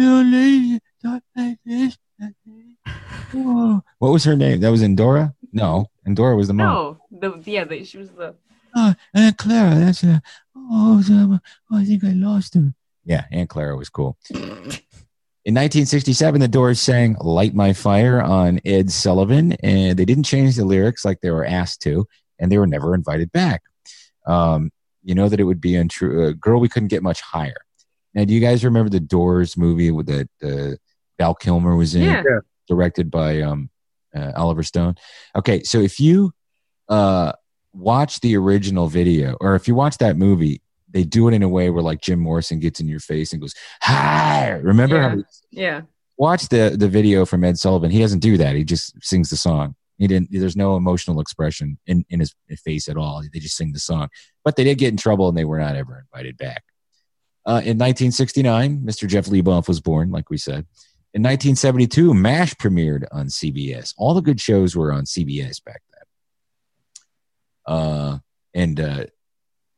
What 3.32 4.12
was 4.12 4.24
her 4.24 4.36
name? 4.36 4.60
That 4.60 4.70
was 4.70 4.82
Endora? 4.82 5.34
No, 5.52 5.90
Endora 6.06 6.36
was 6.36 6.48
the 6.48 6.54
mom. 6.54 6.98
No, 7.10 7.30
the 7.40 7.50
yeah, 7.50 7.64
the, 7.64 7.84
she 7.84 7.98
was 7.98 8.10
the. 8.10 8.34
Oh, 8.74 8.94
Aunt 9.14 9.36
Clara. 9.36 9.74
That's 9.74 10.02
a. 10.02 10.22
Oh, 10.56 11.02
oh, 11.10 11.40
I 11.72 11.84
think 11.84 12.04
I 12.04 12.12
lost 12.12 12.54
her. 12.54 12.72
Yeah, 13.04 13.24
Aunt 13.30 13.48
Clara 13.48 13.76
was 13.76 13.88
cool. 13.88 14.16
In 15.44 15.54
1967, 15.54 16.40
the 16.40 16.48
Doors 16.48 16.80
sang 16.80 17.16
"Light 17.20 17.54
My 17.54 17.72
Fire" 17.72 18.22
on 18.22 18.60
Ed 18.64 18.90
Sullivan, 18.90 19.52
and 19.62 19.98
they 19.98 20.04
didn't 20.04 20.22
change 20.24 20.56
the 20.56 20.64
lyrics 20.64 21.04
like 21.04 21.20
they 21.20 21.30
were 21.30 21.44
asked 21.44 21.82
to, 21.82 22.06
and 22.38 22.50
they 22.50 22.58
were 22.58 22.66
never 22.66 22.94
invited 22.94 23.32
back. 23.32 23.62
Um, 24.26 24.70
you 25.02 25.16
know 25.16 25.28
that 25.28 25.40
it 25.40 25.44
would 25.44 25.60
be 25.60 25.74
untrue. 25.74 26.28
Uh, 26.28 26.32
"Girl, 26.32 26.60
We 26.60 26.68
Couldn't 26.68 26.88
Get 26.88 27.02
Much 27.02 27.20
Higher." 27.20 27.56
Now, 28.14 28.24
do 28.24 28.32
you 28.32 28.40
guys 28.40 28.64
remember 28.64 28.90
the 28.90 29.00
Doors 29.00 29.56
movie 29.56 29.90
with 29.90 30.06
that 30.06 30.28
uh, 30.42 30.76
Val 31.18 31.34
Kilmer 31.34 31.76
was 31.76 31.94
in? 31.94 32.02
Yeah. 32.02 32.22
Directed 32.68 33.10
by 33.10 33.40
um, 33.40 33.70
uh, 34.14 34.32
Oliver 34.36 34.62
Stone. 34.62 34.96
Okay, 35.36 35.62
so 35.62 35.80
if 35.80 35.98
you 36.00 36.32
uh, 36.88 37.32
watch 37.72 38.20
the 38.20 38.36
original 38.36 38.88
video, 38.88 39.36
or 39.40 39.54
if 39.54 39.66
you 39.68 39.74
watch 39.74 39.98
that 39.98 40.16
movie, 40.16 40.60
they 40.90 41.04
do 41.04 41.28
it 41.28 41.34
in 41.34 41.42
a 41.42 41.48
way 41.48 41.70
where 41.70 41.82
like 41.82 42.00
Jim 42.02 42.18
Morrison 42.20 42.60
gets 42.60 42.80
in 42.80 42.88
your 42.88 43.00
face 43.00 43.32
and 43.32 43.40
goes, 43.40 43.54
"Hi!" 43.82 44.50
Remember? 44.50 44.96
Yeah. 44.96 45.08
How 45.08 45.16
he- 45.16 45.22
Yeah. 45.50 45.80
watch 46.18 46.48
the 46.48 46.74
the 46.78 46.88
video 46.88 47.24
from 47.24 47.44
Ed 47.44 47.58
Sullivan. 47.58 47.90
He 47.90 47.98
doesn't 48.00 48.20
do 48.20 48.36
that. 48.36 48.54
He 48.56 48.64
just 48.64 48.94
sings 49.02 49.30
the 49.30 49.36
song. 49.36 49.74
He 49.98 50.06
didn't. 50.06 50.28
There's 50.30 50.56
no 50.56 50.76
emotional 50.76 51.20
expression 51.20 51.78
in 51.86 52.04
in 52.10 52.20
his 52.20 52.34
face 52.64 52.88
at 52.88 52.96
all. 52.98 53.22
They 53.32 53.38
just 53.38 53.56
sing 53.56 53.72
the 53.72 53.78
song. 53.78 54.08
But 54.44 54.56
they 54.56 54.64
did 54.64 54.76
get 54.78 54.88
in 54.90 54.96
trouble, 54.98 55.28
and 55.28 55.38
they 55.38 55.44
were 55.44 55.58
not 55.60 55.76
ever 55.76 56.04
invited 56.12 56.36
back. 56.36 56.64
Uh, 57.46 57.58
in 57.64 57.76
1969, 57.78 58.82
Mr. 58.84 59.08
Jeff 59.08 59.26
Leboff 59.26 59.66
was 59.66 59.80
born, 59.80 60.10
like 60.10 60.28
we 60.30 60.36
said. 60.38 60.66
In 61.14 61.22
1972, 61.22 62.14
MASH 62.14 62.54
premiered 62.54 63.04
on 63.12 63.26
CBS. 63.26 63.92
All 63.98 64.14
the 64.14 64.22
good 64.22 64.40
shows 64.40 64.74
were 64.74 64.92
on 64.92 65.04
CBS 65.04 65.62
back 65.62 65.82
then. 67.66 67.74
Uh, 67.76 68.18
and 68.54 68.80
uh, 68.80 69.04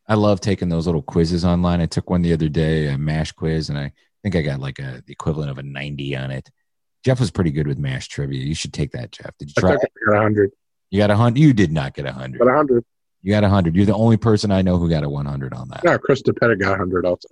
I 0.07 0.15
love 0.15 0.41
taking 0.41 0.69
those 0.69 0.87
little 0.87 1.03
quizzes 1.03 1.45
online. 1.45 1.81
I 1.81 1.87
took 1.87 2.09
one 2.09 2.23
the 2.23 2.33
other 2.33 2.49
day, 2.49 2.87
a 2.87 2.97
MASH 2.97 3.33
quiz, 3.33 3.69
and 3.69 3.79
I 3.79 3.93
think 4.23 4.37
I 4.37 4.43
got 4.43 4.61
like 4.61 4.79
a 4.79 5.03
the 5.05 5.13
equivalent 5.13 5.51
of 5.51 5.59
a 5.59 5.63
90 5.63 6.17
on 6.17 6.31
it. 6.31 6.49
Jeff 7.05 7.19
was 7.19 7.31
pretty 7.31 7.51
good 7.51 7.67
with 7.67 7.79
MASH 7.79 8.09
trivia. 8.09 8.41
You 8.41 8.55
should 8.55 8.73
take 8.73 8.93
that, 8.93 9.11
Jeff. 9.11 9.37
Did 9.39 9.49
you 9.49 9.55
try? 9.59 9.73
I 9.73 9.75
got 9.75 9.91
100. 10.07 10.53
You 10.91 10.99
got 10.99 11.11
a 11.11 11.17
hundred. 11.17 11.41
You 11.41 11.53
did 11.53 11.73
not 11.73 11.95
get 11.95 12.07
a 12.07 12.13
hundred. 12.13 12.39
But 12.39 12.47
100. 12.47 12.85
You 13.23 13.33
got 13.33 13.43
a 13.43 13.49
hundred. 13.49 13.75
You're 13.75 13.87
the 13.87 13.95
only 13.95 14.17
person 14.17 14.53
I 14.53 14.63
know 14.63 14.79
who 14.79 14.89
got 14.89 15.03
a 15.03 15.09
100 15.09 15.53
on 15.53 15.69
that. 15.71 15.81
Yeah, 15.83 15.99
Chris 15.99 16.23
DePetta 16.23 16.59
got 16.61 16.71
100 16.71 17.05
also. 17.05 17.29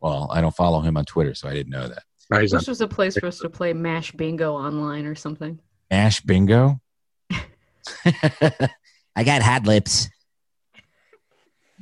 Well, 0.00 0.28
I 0.32 0.40
don't 0.40 0.54
follow 0.54 0.80
him 0.80 0.96
on 0.96 1.04
Twitter, 1.04 1.34
so 1.34 1.48
I 1.48 1.54
didn't 1.54 1.70
know 1.70 1.88
that. 1.88 2.04
Now 2.32 2.40
he's 2.40 2.52
on. 2.52 2.58
This 2.58 2.68
was 2.68 2.80
a 2.80 2.88
place 2.88 3.16
for 3.16 3.26
us 3.26 3.38
to 3.40 3.50
play 3.50 3.72
Mash 3.72 4.12
Bingo 4.12 4.54
online 4.54 5.06
or 5.06 5.14
something. 5.14 5.58
Mash 5.90 6.20
bingo. 6.20 6.80
I 7.30 9.24
got 9.24 9.42
hot 9.42 9.66
lips. 9.66 10.08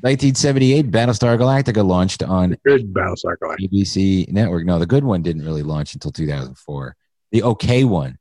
1978, 0.02 0.90
Battlestar 0.90 1.38
Galactica 1.38 1.86
launched 1.86 2.22
on 2.22 2.56
Good 2.64 2.92
Battlestar 2.92 3.36
Galactica. 3.40 3.68
ABC 3.68 4.32
network. 4.32 4.64
No, 4.64 4.78
the 4.78 4.86
good 4.86 5.04
one 5.04 5.22
didn't 5.22 5.44
really 5.44 5.62
launch 5.62 5.92
until 5.94 6.10
2004. 6.10 6.96
The 7.32 7.42
okay 7.42 7.84
one 7.84 8.18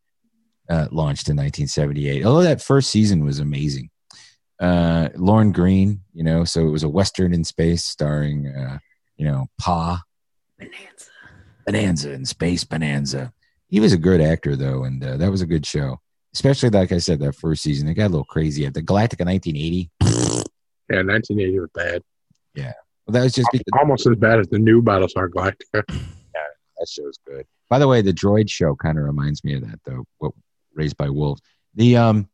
uh, 0.70 0.88
launched 0.92 1.30
in 1.30 1.38
1978. 1.38 2.26
Although 2.26 2.44
that 2.44 2.62
first 2.62 2.92
season 2.92 3.24
was 3.24 3.40
amazing. 3.40 3.90
Uh, 4.60 5.08
Lorne 5.16 5.54
Greene, 5.54 6.02
you 6.14 6.24
know, 6.24 6.44
so 6.44 6.68
it 6.68 6.72
was 6.72 6.84
a 6.84 6.90
western 6.90 7.34
in 7.34 7.46
space 7.46 7.86
starring, 7.86 8.48
uh, 8.48 8.80
you 9.16 9.26
know, 9.26 9.48
Pa 9.58 10.04
Bonanza. 10.60 11.09
Bonanza 11.72 12.12
in 12.14 12.26
space 12.26 12.64
Bonanza. 12.64 13.32
He 13.68 13.80
was 13.80 13.94
a 13.94 13.98
good 13.98 14.22
actor 14.22 14.56
though, 14.56 14.86
and 14.86 15.04
uh, 15.04 15.18
that 15.18 15.30
was 15.30 15.42
a 15.42 15.46
good 15.46 15.68
show. 15.68 16.00
Especially 16.34 16.72
like 16.72 16.92
I 16.92 16.98
said, 16.98 17.20
that 17.20 17.36
first 17.36 17.62
season, 17.62 17.88
it 17.88 17.94
got 17.94 18.08
a 18.08 18.10
little 18.10 18.26
crazy. 18.26 18.66
At 18.66 18.74
The 18.74 18.82
Galactica 18.82 19.26
1980. 19.26 19.92
Yeah, 20.02 21.04
1980 21.04 21.60
was 21.60 21.70
bad. 21.76 22.02
Well, 23.06 23.14
that 23.14 23.24
was 23.24 23.34
just 23.34 23.50
because 23.52 23.66
Almost 23.80 24.08
as 24.08 24.16
bad 24.16 24.40
as 24.40 24.48
the 24.48 24.58
new 24.58 24.82
Battlestar 24.82 25.30
Galactica. 25.30 25.84
yeah, 25.90 26.48
that 26.80 26.88
show's 26.90 27.20
good. 27.28 27.46
By 27.70 27.78
the 27.78 27.88
way, 27.88 28.02
the 28.02 28.14
droid 28.14 28.50
show 28.50 28.76
kind 28.76 28.98
of 28.98 29.04
reminds 29.04 29.44
me 29.44 29.54
of 29.54 29.62
that 29.62 29.80
though. 29.86 30.06
What 30.18 30.32
raised 30.74 30.98
by 30.98 31.10
wolves. 31.12 31.42
The 31.76 31.98
um 31.98 32.30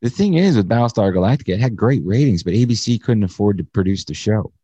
the 0.00 0.08
thing 0.08 0.34
is 0.34 0.56
with 0.56 0.70
Battlestar 0.70 1.14
Galactica, 1.14 1.50
it 1.50 1.60
had 1.60 1.76
great 1.76 2.02
ratings, 2.06 2.42
but 2.42 2.54
ABC 2.54 3.02
couldn't 3.02 3.24
afford 3.24 3.58
to 3.58 3.64
produce 3.64 4.06
the 4.06 4.14
show. 4.14 4.54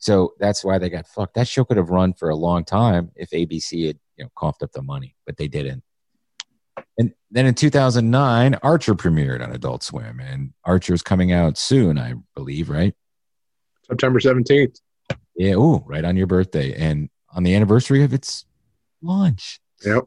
So 0.00 0.32
that's 0.40 0.64
why 0.64 0.78
they 0.78 0.88
got 0.88 1.06
fucked. 1.06 1.34
That 1.34 1.46
show 1.46 1.64
could 1.64 1.76
have 1.76 1.90
run 1.90 2.14
for 2.14 2.30
a 2.30 2.34
long 2.34 2.64
time 2.64 3.12
if 3.14 3.30
ABC 3.30 3.86
had, 3.86 3.98
you 4.16 4.24
know, 4.24 4.30
coughed 4.34 4.62
up 4.62 4.72
the 4.72 4.82
money, 4.82 5.14
but 5.26 5.36
they 5.36 5.46
didn't. 5.46 5.84
And 6.98 7.12
then 7.30 7.46
in 7.46 7.54
2009, 7.54 8.56
Archer 8.62 8.94
premiered 8.94 9.42
on 9.42 9.52
Adult 9.52 9.82
Swim, 9.82 10.18
and 10.18 10.52
Archer's 10.64 11.02
coming 11.02 11.32
out 11.32 11.58
soon, 11.58 11.98
I 11.98 12.14
believe, 12.34 12.70
right? 12.70 12.94
September 13.86 14.20
17th. 14.20 14.80
Yeah, 15.36 15.54
ooh, 15.54 15.84
right 15.86 16.04
on 16.04 16.16
your 16.16 16.26
birthday, 16.26 16.72
and 16.74 17.10
on 17.34 17.42
the 17.42 17.54
anniversary 17.54 18.02
of 18.02 18.14
its 18.14 18.46
launch. 19.02 19.60
Yep. 19.84 20.04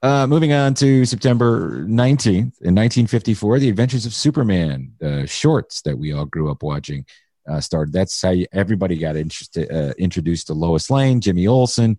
Uh, 0.00 0.26
moving 0.26 0.52
on 0.52 0.74
to 0.74 1.04
September 1.04 1.84
19th, 1.84 2.60
in 2.62 2.74
1954, 2.74 3.58
The 3.58 3.68
Adventures 3.68 4.06
of 4.06 4.14
Superman, 4.14 4.92
the 5.00 5.26
shorts 5.26 5.82
that 5.82 5.98
we 5.98 6.12
all 6.12 6.24
grew 6.24 6.50
up 6.50 6.62
watching, 6.62 7.04
uh, 7.48 7.60
started. 7.60 7.92
That's 7.92 8.20
how 8.20 8.30
you, 8.30 8.46
everybody 8.52 8.98
got 8.98 9.16
interested, 9.16 9.70
uh, 9.70 9.94
introduced 9.98 10.48
to 10.48 10.54
Lois 10.54 10.90
Lane, 10.90 11.20
Jimmy 11.20 11.46
Olsen, 11.46 11.98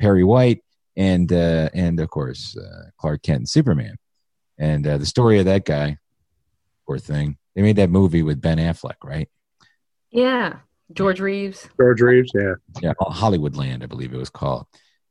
Perry 0.00 0.24
White, 0.24 0.62
and 0.96 1.32
uh, 1.32 1.68
and 1.74 2.00
of 2.00 2.10
course 2.10 2.56
uh, 2.56 2.90
Clark 2.98 3.22
Kent 3.22 3.38
and 3.38 3.48
Superman. 3.48 3.96
And 4.58 4.86
uh, 4.86 4.98
the 4.98 5.06
story 5.06 5.38
of 5.38 5.44
that 5.44 5.64
guy, 5.64 5.98
poor 6.86 6.98
thing. 6.98 7.36
They 7.54 7.62
made 7.62 7.76
that 7.76 7.90
movie 7.90 8.22
with 8.22 8.40
Ben 8.40 8.58
Affleck, 8.58 8.96
right? 9.04 9.28
Yeah. 10.10 10.58
George 10.92 11.20
Reeves. 11.20 11.68
George 11.78 12.00
Reeves. 12.00 12.30
Yeah. 12.34 12.54
Yeah, 12.80 12.92
Hollywoodland, 13.00 13.82
I 13.82 13.86
believe 13.86 14.14
it 14.14 14.18
was 14.18 14.30
called. 14.30 14.66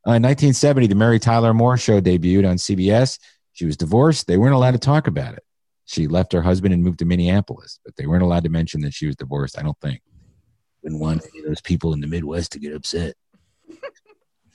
Uh, 0.08 0.18
in 0.18 0.24
1970, 0.24 0.88
the 0.88 0.96
Mary 0.96 1.20
Tyler 1.20 1.54
Moore 1.54 1.78
Show 1.78 2.00
debuted 2.00 2.48
on 2.48 2.58
CBS. 2.58 3.20
She 3.54 3.66
was 3.66 3.78
divorced. 3.78 4.28
They 4.28 4.38
weren't 4.38 4.54
allowed 4.54 4.72
to 4.72 4.80
talk 4.80 5.08
about 5.08 5.34
it. 5.34 5.44
She 5.86 6.08
left 6.08 6.34
her 6.34 6.42
husband 6.42 6.74
and 6.74 6.84
moved 6.84 7.00
to 7.00 7.06
Minneapolis, 7.06 7.80
but 7.86 7.96
they 7.96 8.08
weren't 8.08 8.24
allowed 8.24 8.44
to 8.44 8.50
mention 8.50 8.82
that 8.82 8.94
she 8.94 9.06
was 9.06 9.16
divorced. 9.16 9.58
I 9.58 9.64
don't 9.64 9.80
think. 9.80 10.02
Wouldn't 10.82 11.02
want 11.02 11.24
any 11.32 11.42
of 11.42 11.48
those 11.48 11.62
people 11.62 11.94
in 11.94 12.02
the 12.02 12.08
Midwest 12.08 12.52
to 12.54 12.60
get 12.60 12.74
upset. 12.74 13.16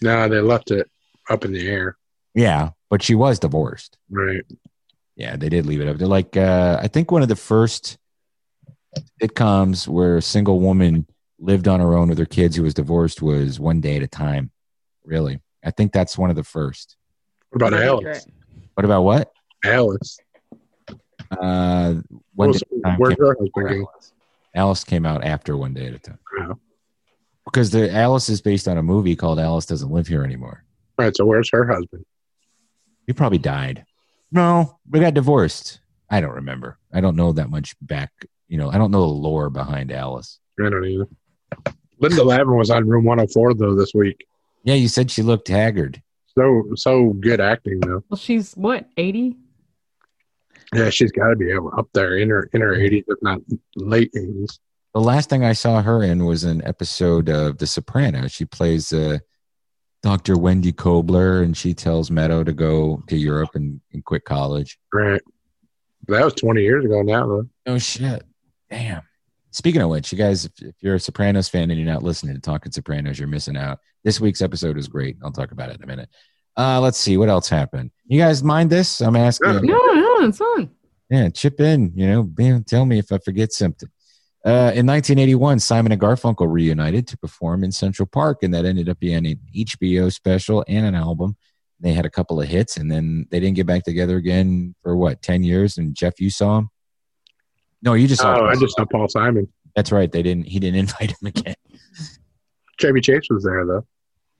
No, 0.02 0.28
they 0.30 0.40
left 0.40 0.70
it 0.70 0.90
up 1.28 1.44
in 1.44 1.52
the 1.52 1.68
air. 1.68 1.96
Yeah, 2.34 2.70
but 2.88 3.02
she 3.02 3.14
was 3.14 3.38
divorced. 3.38 3.98
Right. 4.08 4.44
Yeah, 5.14 5.36
they 5.36 5.50
did 5.50 5.66
leave 5.66 5.82
it 5.82 5.88
up. 5.88 5.98
They're 5.98 6.08
like, 6.08 6.38
uh, 6.38 6.78
I 6.80 6.88
think 6.88 7.10
one 7.10 7.20
of 7.20 7.28
the 7.28 7.36
first 7.36 7.98
sitcoms 9.22 9.86
where 9.86 10.16
a 10.16 10.22
single 10.22 10.60
woman 10.60 11.06
lived 11.38 11.68
on 11.68 11.80
her 11.80 11.94
own 11.94 12.08
with 12.08 12.18
her 12.18 12.26
kids 12.26 12.56
who 12.56 12.62
was 12.62 12.74
divorced 12.74 13.20
was 13.20 13.60
One 13.60 13.80
Day 13.80 13.96
at 13.96 14.02
a 14.02 14.08
Time. 14.08 14.50
Really, 15.04 15.40
I 15.62 15.70
think 15.70 15.92
that's 15.92 16.16
one 16.16 16.30
of 16.30 16.36
the 16.36 16.44
first. 16.44 16.96
What 17.50 17.56
about 17.62 17.72
Might 17.72 17.80
be 17.80 17.86
Alice? 18.08 18.26
What 18.74 18.84
about 18.84 19.02
what? 19.02 19.32
Alice. 19.64 20.18
Uh, 21.30 21.94
one 22.34 22.50
Where's, 22.50 22.60
day 22.60 22.66
at 22.72 22.78
a 22.78 22.82
time 22.82 22.98
where's 22.98 23.14
came 23.14 23.24
her 23.26 23.36
husband? 23.38 23.86
Alice. 23.86 24.12
Alice 24.54 24.84
came 24.84 25.06
out 25.06 25.24
after 25.24 25.56
One 25.56 25.74
Day 25.74 25.86
at 25.86 25.94
a 25.94 25.98
Time 25.98 26.18
Oh. 26.40 26.58
because 27.44 27.70
the 27.70 27.92
Alice 27.94 28.28
is 28.28 28.40
based 28.40 28.66
on 28.66 28.78
a 28.78 28.82
movie 28.82 29.14
called 29.14 29.38
Alice 29.38 29.66
Doesn't 29.66 29.90
Live 29.92 30.08
Here 30.08 30.24
Anymore. 30.24 30.64
Right. 30.98 31.16
So 31.16 31.24
where's 31.24 31.48
her 31.52 31.66
husband? 31.66 32.04
He 33.06 33.12
probably 33.12 33.38
died. 33.38 33.84
No, 34.32 34.78
we 34.90 35.00
got 35.00 35.14
divorced. 35.14 35.80
I 36.10 36.20
don't 36.20 36.34
remember. 36.34 36.78
I 36.92 37.00
don't 37.00 37.16
know 37.16 37.32
that 37.32 37.50
much 37.50 37.74
back. 37.80 38.10
You 38.48 38.58
know, 38.58 38.70
I 38.70 38.78
don't 38.78 38.90
know 38.90 39.00
the 39.02 39.06
lore 39.06 39.50
behind 39.50 39.92
Alice. 39.92 40.40
I 40.58 40.68
don't 40.68 40.84
either. 40.84 41.06
Linda 42.00 42.24
Lavin 42.24 42.56
was 42.56 42.70
on 42.70 42.88
Room 42.88 43.04
104 43.04 43.54
though 43.54 43.74
this 43.74 43.92
week. 43.94 44.26
Yeah, 44.64 44.74
you 44.74 44.88
said 44.88 45.10
she 45.10 45.22
looked 45.22 45.48
haggard. 45.48 46.02
So 46.36 46.64
so 46.74 47.10
good 47.20 47.40
acting 47.40 47.80
though. 47.80 48.02
Well, 48.08 48.18
she's 48.18 48.54
what, 48.54 48.88
80? 48.96 49.36
Yeah, 50.74 50.90
she's 50.90 51.12
got 51.12 51.30
to 51.30 51.36
be 51.36 51.52
up 51.52 51.88
there 51.92 52.16
in 52.16 52.30
her 52.30 52.48
in 52.52 52.60
her 52.60 52.76
80s, 52.76 53.04
if 53.08 53.18
not 53.22 53.40
late 53.76 54.12
80s. 54.14 54.58
The 54.94 55.00
last 55.00 55.30
thing 55.30 55.44
I 55.44 55.52
saw 55.52 55.82
her 55.82 56.02
in 56.02 56.24
was 56.24 56.44
an 56.44 56.64
episode 56.64 57.28
of 57.28 57.58
The 57.58 57.66
Sopranos. 57.66 58.32
She 58.32 58.44
plays 58.44 58.92
uh, 58.92 59.18
Dr. 60.02 60.34
Wendi 60.34 60.72
Kobler, 60.72 61.42
and 61.44 61.56
she 61.56 61.74
tells 61.74 62.10
Meadow 62.10 62.42
to 62.44 62.52
go 62.52 63.02
to 63.08 63.16
Europe 63.16 63.50
and, 63.54 63.80
and 63.92 64.04
quit 64.04 64.24
college. 64.24 64.78
Right. 64.92 65.20
That 66.08 66.24
was 66.24 66.34
20 66.34 66.62
years 66.62 66.84
ago 66.84 67.02
now 67.02 67.26
though. 67.26 67.48
Oh 67.66 67.78
shit! 67.78 68.22
Damn. 68.70 69.02
Speaking 69.52 69.82
of 69.82 69.90
which, 69.90 70.12
you 70.12 70.18
guys, 70.18 70.44
if, 70.44 70.52
if 70.60 70.74
you're 70.80 70.94
a 70.94 71.00
Sopranos 71.00 71.48
fan 71.48 71.70
and 71.70 71.78
you're 71.78 71.92
not 71.92 72.04
listening 72.04 72.34
to 72.34 72.40
Talking 72.40 72.72
Sopranos, 72.72 73.18
you're 73.18 73.28
missing 73.28 73.56
out. 73.56 73.80
This 74.04 74.20
week's 74.20 74.42
episode 74.42 74.78
is 74.78 74.88
great. 74.88 75.16
I'll 75.22 75.32
talk 75.32 75.50
about 75.50 75.70
it 75.70 75.76
in 75.76 75.82
a 75.82 75.86
minute. 75.86 76.08
Uh, 76.56 76.80
let's 76.80 76.98
see 76.98 77.16
what 77.16 77.28
else 77.28 77.48
happened. 77.48 77.90
You 78.06 78.18
guys 78.20 78.42
mind 78.42 78.70
this? 78.70 79.00
I'm 79.00 79.16
asking. 79.16 79.52
Yeah. 79.54 79.60
No, 79.62 79.78
no, 79.94 80.26
it's 80.28 80.40
on. 80.40 80.70
Yeah, 81.08 81.28
chip 81.30 81.60
in. 81.60 81.92
You 81.94 82.06
know, 82.06 82.22
bam, 82.22 82.64
tell 82.64 82.84
me 82.84 82.98
if 82.98 83.10
I 83.12 83.18
forget 83.18 83.52
something. 83.52 83.88
Uh, 84.44 84.72
in 84.74 84.86
1981, 84.86 85.58
Simon 85.60 85.92
and 85.92 86.00
Garfunkel 86.00 86.50
reunited 86.50 87.06
to 87.08 87.18
perform 87.18 87.62
in 87.64 87.72
Central 87.72 88.06
Park, 88.06 88.38
and 88.42 88.52
that 88.54 88.64
ended 88.64 88.88
up 88.88 88.98
being 88.98 89.26
an 89.26 89.38
HBO 89.54 90.12
special 90.12 90.64
and 90.66 90.86
an 90.86 90.94
album. 90.94 91.36
They 91.78 91.92
had 91.92 92.06
a 92.06 92.10
couple 92.10 92.40
of 92.40 92.48
hits, 92.48 92.76
and 92.76 92.90
then 92.90 93.26
they 93.30 93.40
didn't 93.40 93.56
get 93.56 93.66
back 93.66 93.84
together 93.84 94.16
again 94.16 94.74
for 94.82 94.96
what, 94.96 95.22
10 95.22 95.42
years? 95.42 95.78
And 95.78 95.94
Jeff, 95.94 96.20
you 96.20 96.30
saw 96.30 96.58
him? 96.58 96.70
No, 97.82 97.94
you 97.94 98.06
just 98.06 98.20
saw 98.22 98.38
Oh, 98.38 98.46
I 98.46 98.52
him. 98.52 98.60
just 98.60 98.76
saw 98.76 98.84
Paul 98.84 99.08
Simon. 99.08 99.48
That's 99.76 99.92
right. 99.92 100.10
They 100.10 100.22
didn't. 100.22 100.44
He 100.46 100.58
didn't 100.58 100.78
invite 100.80 101.10
him 101.10 101.26
again. 101.26 101.54
Chevy 102.78 103.00
Chase 103.00 103.26
was 103.30 103.44
there 103.44 103.64
though. 103.66 103.86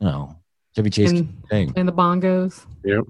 No, 0.01 0.40
Chevy 0.75 0.91
Chase 0.91 1.11
And 1.11 1.43
thing. 1.49 1.73
playing 1.73 1.87
the 1.87 1.93
bongos. 1.93 2.65
Yep. 2.85 3.05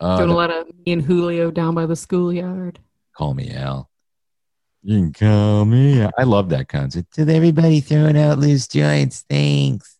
Uh, 0.00 0.16
Doing 0.18 0.30
a 0.30 0.34
lot 0.34 0.50
of 0.50 0.66
me 0.84 0.92
and 0.92 1.02
Julio 1.02 1.50
down 1.50 1.74
by 1.74 1.86
the 1.86 1.94
schoolyard. 1.96 2.78
call 3.16 3.34
me 3.34 3.52
Al. 3.52 3.88
You 4.82 4.98
can 4.98 5.12
call 5.12 5.64
me. 5.64 6.02
Al. 6.02 6.10
I 6.18 6.24
love 6.24 6.48
that 6.48 6.68
concert. 6.68 7.06
Did 7.14 7.30
everybody 7.30 7.80
throwing 7.80 8.18
out 8.18 8.38
loose 8.38 8.66
joints? 8.66 9.24
Thanks. 9.28 9.98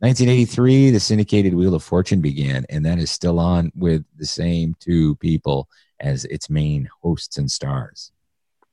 1983, 0.00 0.90
the 0.90 1.00
syndicated 1.00 1.54
Wheel 1.54 1.74
of 1.74 1.82
Fortune 1.82 2.20
began, 2.20 2.66
and 2.68 2.84
that 2.84 2.98
is 2.98 3.10
still 3.10 3.38
on 3.38 3.70
with 3.76 4.04
the 4.16 4.26
same 4.26 4.74
two 4.80 5.14
people 5.16 5.68
as 6.00 6.24
its 6.26 6.50
main 6.50 6.88
hosts 7.00 7.38
and 7.38 7.50
stars. 7.50 8.10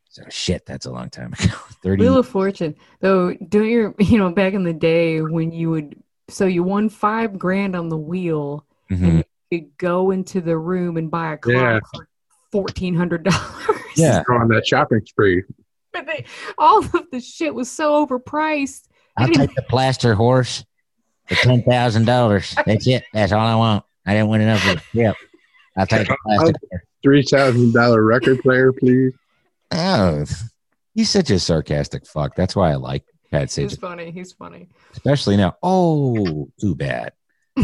So 0.09 0.23
shit, 0.29 0.65
that's 0.65 0.87
a 0.87 0.91
long 0.91 1.09
time 1.09 1.31
ago. 1.33 1.53
Thirty. 1.83 2.01
Wheel 2.03 2.17
of 2.17 2.27
Fortune, 2.27 2.75
though, 2.99 3.33
don't 3.35 3.67
you 3.69 3.95
you 3.99 4.17
know 4.17 4.31
back 4.31 4.53
in 4.53 4.63
the 4.63 4.73
day 4.73 5.21
when 5.21 5.51
you 5.53 5.69
would 5.69 5.95
so 6.31 6.45
you 6.45 6.63
won 6.63 6.89
five 6.89 7.37
grand 7.37 7.75
on 7.75 7.89
the 7.89 7.97
wheel 7.97 8.65
Mhm. 8.91 9.03
and 9.09 9.25
you 9.51 9.59
could 9.61 9.77
go 9.77 10.11
into 10.11 10.41
the 10.41 10.57
room 10.57 10.97
and 10.97 11.09
buy 11.11 11.33
a 11.33 11.37
car 11.37 11.53
Yeah. 11.53 11.79
for 11.93 12.07
fourteen 12.51 12.95
hundred 12.95 13.23
dollars. 13.23 13.77
Yeah. 13.95 14.23
On 14.29 14.47
that 14.49 14.65
shopping 14.65 15.01
spree. 15.05 15.43
but 15.93 16.05
they, 16.05 16.25
all 16.57 16.79
of 16.79 16.91
the 17.11 17.19
shit 17.19 17.53
was 17.53 17.69
so 17.69 18.05
overpriced. 18.05 18.87
I'll 19.17 19.27
take 19.27 19.53
the 19.55 19.61
plaster 19.63 20.13
horse 20.15 20.63
for 21.27 21.35
ten 21.35 21.63
thousand 21.63 22.05
dollars. 22.05 22.55
That's 22.65 22.87
it. 22.87 23.03
That's 23.13 23.31
all 23.31 23.45
I 23.45 23.55
want. 23.55 23.83
I 24.05 24.13
didn't 24.13 24.29
win 24.29 24.41
enough. 24.41 24.61
For 24.61 24.81
Yep. 24.93 25.15
I'll 25.77 25.87
take 25.87 26.07
the 26.07 26.17
plaster 26.25 26.53
horse. 26.71 26.81
Three 27.03 27.23
thousand 27.23 27.73
dollar 27.73 28.03
record 28.03 28.39
player, 28.41 28.71
please. 28.73 29.13
Oh, 29.71 30.25
he's 30.93 31.09
such 31.09 31.29
a 31.29 31.39
sarcastic 31.39 32.05
fuck. 32.05 32.35
That's 32.35 32.55
why 32.55 32.71
I 32.71 32.75
like 32.75 33.03
Pat 33.31 33.53
He's 33.53 33.77
funny. 33.77 34.11
He's 34.11 34.33
funny. 34.33 34.67
especially 34.91 35.37
now. 35.37 35.55
Oh, 35.63 36.49
too 36.59 36.75
bad. 36.75 37.13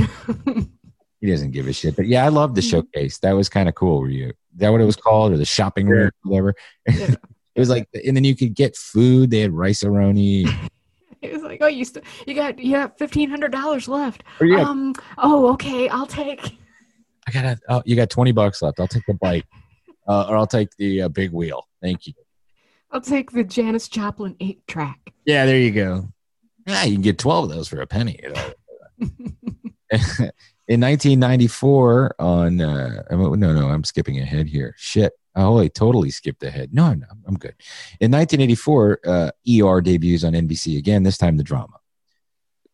He 1.20 1.32
doesn't 1.32 1.49
give 1.49 1.68
a 1.68 1.74
shit. 1.74 1.95
But 1.95 2.05
yeah, 2.05 2.24
I 2.24 2.28
love 2.30 2.53
the 2.53 2.61
showcase. 2.61 3.18
That 3.20 3.32
was 3.32 3.49
kind 3.49 3.68
of 3.68 3.74
cool. 3.74 4.01
Were 4.01 4.09
you? 4.09 4.28
Is 4.28 4.34
that 4.57 4.70
what 4.70 4.82
it 4.82 4.86
was 4.86 4.95
called, 4.95 5.32
or 5.34 5.38
the 5.38 5.45
shopping 5.45 5.88
room, 5.88 6.11
whatever? 6.24 6.53
Yeah. 6.88 7.15
it 7.55 7.59
was 7.59 7.70
like, 7.70 7.89
and 8.05 8.15
then 8.15 8.24
you 8.24 8.36
could 8.36 8.53
get 8.53 8.76
food. 8.78 9.32
They 9.32 9.39
had 9.39 9.51
Rice-A-Roni. 9.51 10.47
It 11.24 11.34
was 11.34 11.41
like, 11.41 11.57
oh, 11.61 11.68
you 11.68 11.84
st- 11.84 12.05
you 12.28 12.36
got 12.36 12.59
you 12.59 12.74
got 12.74 12.99
fifteen 12.99 13.28
hundred 13.32 13.51
dollars 13.51 13.88
left. 13.88 14.24
Oh 14.39 14.45
yeah, 14.45 14.61
Um. 14.61 14.93
Oh, 15.18 15.51
okay. 15.53 15.89
I'll 15.89 16.05
take. 16.05 16.55
I 17.28 17.32
got 17.32 17.43
a, 17.45 17.57
oh, 17.70 17.82
you 17.86 17.95
got 17.95 18.11
twenty 18.11 18.32
bucks 18.32 18.61
left. 18.61 18.80
I'll 18.80 18.88
take 18.88 19.03
the 19.07 19.15
bike, 19.15 19.43
uh, 20.07 20.28
or 20.30 20.38
I'll 20.38 20.45
take 20.45 20.70
the 20.78 21.01
uh, 21.01 21.09
big 21.09 21.32
wheel. 21.32 21.63
Thank 21.82 22.05
you. 22.05 22.13
I'll 22.91 23.01
take 23.01 23.31
the 23.31 23.43
Janis 23.43 23.88
Joplin 23.88 24.35
eight 24.39 24.65
track. 24.67 25.13
Yeah, 25.25 25.45
there 25.45 25.59
you 25.59 25.71
go. 25.71 26.07
Yeah, 26.65 26.83
you 26.83 26.93
can 26.93 27.01
get 27.01 27.17
12 27.17 27.45
of 27.45 27.49
those 27.49 27.67
for 27.67 27.81
a 27.81 27.88
penny. 27.88 28.19
You 28.23 28.33
know? 28.33 28.51
In 30.69 30.81
1994, 30.81 32.15
on 32.19 32.59
uh, 32.59 33.03
no, 33.09 33.35
no, 33.35 33.69
I'm 33.69 33.85
skipping 33.85 34.19
ahead 34.19 34.47
here. 34.47 34.75
Shit. 34.77 35.13
Oh, 35.33 35.59
I 35.59 35.69
totally 35.69 36.09
skipped 36.09 36.43
ahead. 36.43 36.73
No, 36.73 36.93
no, 36.93 37.05
I'm 37.25 37.35
good. 37.35 37.55
In 38.01 38.11
1984, 38.11 38.99
uh, 39.05 39.31
ER 39.47 39.81
debuts 39.81 40.25
on 40.25 40.33
NBC 40.33 40.77
again. 40.77 41.03
This 41.03 41.17
time, 41.17 41.38
the 41.38 41.43
drama, 41.43 41.77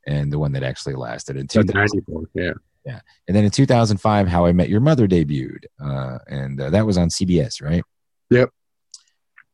and 0.07 0.33
the 0.33 0.39
one 0.39 0.53
that 0.53 0.63
actually 0.63 0.95
lasted. 0.95 1.37
In 1.37 1.47
2000, 1.47 1.75
ninety 1.75 2.01
four. 2.01 2.23
Yeah, 2.33 2.99
and 3.27 3.37
then 3.37 3.43
in 3.45 3.51
2005, 3.51 4.27
How 4.27 4.45
I 4.45 4.53
Met 4.53 4.69
Your 4.69 4.79
Mother 4.79 5.07
debuted, 5.07 5.65
uh, 5.79 6.17
and 6.27 6.59
uh, 6.59 6.71
that 6.71 6.87
was 6.87 6.97
on 6.97 7.09
CBS, 7.09 7.61
right? 7.61 7.83
Yep. 8.31 8.49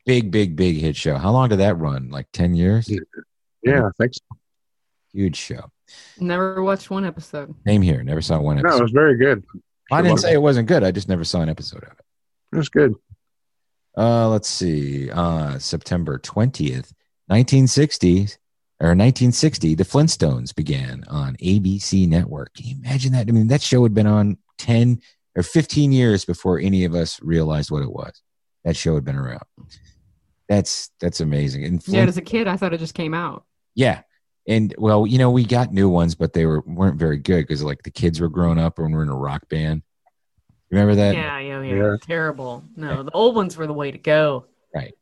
Big, 0.06 0.32
big, 0.32 0.56
big 0.56 0.78
hit 0.78 0.96
show. 0.96 1.18
How 1.18 1.32
long 1.32 1.50
did 1.50 1.60
that 1.60 1.78
run? 1.78 2.10
Like 2.10 2.28
10 2.34 2.54
years? 2.56 2.90
Yeah. 2.90 3.00
yeah. 3.64 3.86
I 3.88 3.90
think 4.00 4.14
so. 4.14 4.38
Huge 5.14 5.36
show. 5.36 5.72
Never 6.20 6.62
watched 6.64 6.90
one 6.90 7.06
episode. 7.06 7.54
Same 7.66 7.82
here. 7.82 8.04
Never 8.04 8.22
saw 8.22 8.40
one 8.40 8.58
No, 8.58 8.62
episode. 8.62 8.80
it 8.80 8.84
was 8.84 8.92
very 8.92 9.18
good. 9.18 9.44
I 9.92 10.02
didn't 10.02 10.20
say 10.20 10.34
it 10.34 10.42
wasn't 10.42 10.68
good. 10.68 10.84
I 10.84 10.92
just 10.92 11.10
never 11.10 11.24
saw 11.24 11.42
an 11.42 11.50
episode 11.50 11.84
of 11.84 11.92
it. 11.92 12.06
It 12.54 12.58
was 12.58 12.70
good. 12.70 12.94
Uh, 13.98 14.30
let's 14.30 14.48
see. 14.50 15.10
Uh, 15.10 15.58
September 15.58 16.20
20th, 16.20 16.94
1960, 17.28 18.18
or 18.82 18.90
1960, 18.96 19.76
the 19.76 19.84
Flintstones 19.84 20.56
began 20.56 21.04
on 21.08 21.36
ABC 21.38 22.08
Network. 22.08 22.54
Can 22.54 22.68
you 22.68 22.76
imagine 22.84 23.12
that? 23.14 23.28
I 23.28 23.32
mean, 23.32 23.48
that 23.48 23.62
show 23.62 23.84
had 23.84 23.94
been 23.96 24.08
on 24.08 24.38
10 24.60 25.02
or 25.36 25.44
15 25.44 25.92
years 25.92 26.24
before 26.24 26.60
any 26.60 26.86
of 26.86 26.94
us 26.94 27.20
realized 27.22 27.72
what 27.72 27.84
it 27.84 27.92
was. 27.92 28.22
That 28.64 28.76
show 28.76 28.94
had 28.96 29.06
been 29.06 29.16
around. 29.16 29.42
That's 30.50 30.90
that's 31.00 31.22
amazing. 31.22 31.64
And 31.64 31.88
Yeah, 31.88 32.06
as 32.06 32.18
a 32.18 32.22
kid, 32.22 32.48
I 32.48 32.58
thought 32.58 32.74
it 32.74 32.80
just 32.80 32.96
came 32.96 33.14
out. 33.14 33.46
yeah. 33.76 34.02
And 34.48 34.74
well, 34.80 35.06
you 35.06 35.20
know, 35.20 35.30
we 35.30 35.46
got 35.46 35.72
new 35.72 35.90
ones, 35.90 36.16
but 36.16 36.34
they 36.34 36.48
were 36.48 36.64
weren't 36.66 36.98
very 36.98 37.20
good 37.20 37.42
because 37.46 37.62
like 37.62 37.84
the 37.84 37.92
kids 37.92 38.20
were 38.20 38.30
growing 38.30 38.58
up 38.58 38.80
and 38.80 38.92
we're 38.92 39.04
in 39.04 39.10
a 39.10 39.16
rock 39.16 39.48
band. 39.48 39.84
Remember 40.72 40.96
that? 40.96 41.14
yeah, 41.14 41.38
yeah, 41.40 41.62
yeah, 41.62 41.76
Yeah. 41.76 41.96
Terrible. 42.02 42.64
No, 42.76 43.04
the 43.04 43.12
old 43.12 43.36
ones 43.36 43.56
were 43.58 43.68
the 43.68 43.74
way 43.74 43.92
to 43.92 43.98
go. 44.00 44.46
Right. 44.74 44.94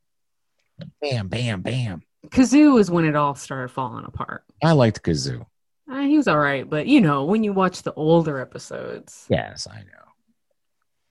Bam, 1.02 1.30
bam, 1.30 1.62
bam. 1.62 2.02
Gazoo 2.28 2.74
was 2.74 2.92
when 2.92 3.06
it 3.06 3.16
all 3.16 3.36
started 3.36 3.70
falling 3.70 4.04
apart. 4.06 4.44
I 4.62 4.74
liked 4.74 5.02
Gazoo. 5.04 5.46
Uh, 5.90 6.02
he 6.02 6.18
was 6.18 6.28
all 6.28 6.38
right, 6.40 6.70
but 6.70 6.88
you 6.88 7.00
know, 7.00 7.24
when 7.24 7.46
you 7.46 7.54
watch 7.54 7.84
the 7.84 7.94
older 7.94 8.40
episodes, 8.42 9.26
Yes, 9.30 9.66
I 9.72 9.78
know. 9.80 9.84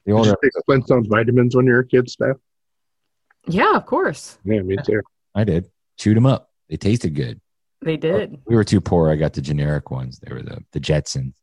The 0.05 0.12
Did 0.12 0.18
older, 0.18 0.37
you 0.43 0.51
take 0.51 0.64
Flintstones 0.68 1.09
vitamins 1.09 1.57
when 1.57 1.64
you 1.66 1.72
were 1.72 1.78
a 1.80 1.87
kid, 1.87 2.11
Steph? 2.11 2.37
Yeah, 3.47 3.76
of 3.76 3.86
course 3.86 4.38
Yeah, 4.44 4.61
me 4.62 4.76
too. 4.84 5.03
I 5.34 5.44
did. 5.44 5.70
Chewed 5.99 6.16
them 6.16 6.26
up. 6.26 6.51
They 6.68 6.76
tasted 6.76 7.14
good. 7.14 7.40
they 7.82 7.97
did. 7.97 8.38
We 8.47 8.57
were 8.57 8.64
too 8.64 8.80
poor. 8.80 9.11
I 9.11 9.16
got 9.16 9.32
the 9.32 9.40
generic 9.42 9.90
ones. 9.90 10.18
They 10.18 10.32
were 10.34 10.42
the 10.42 10.64
the 10.72 10.80
Jetsons. 10.80 11.34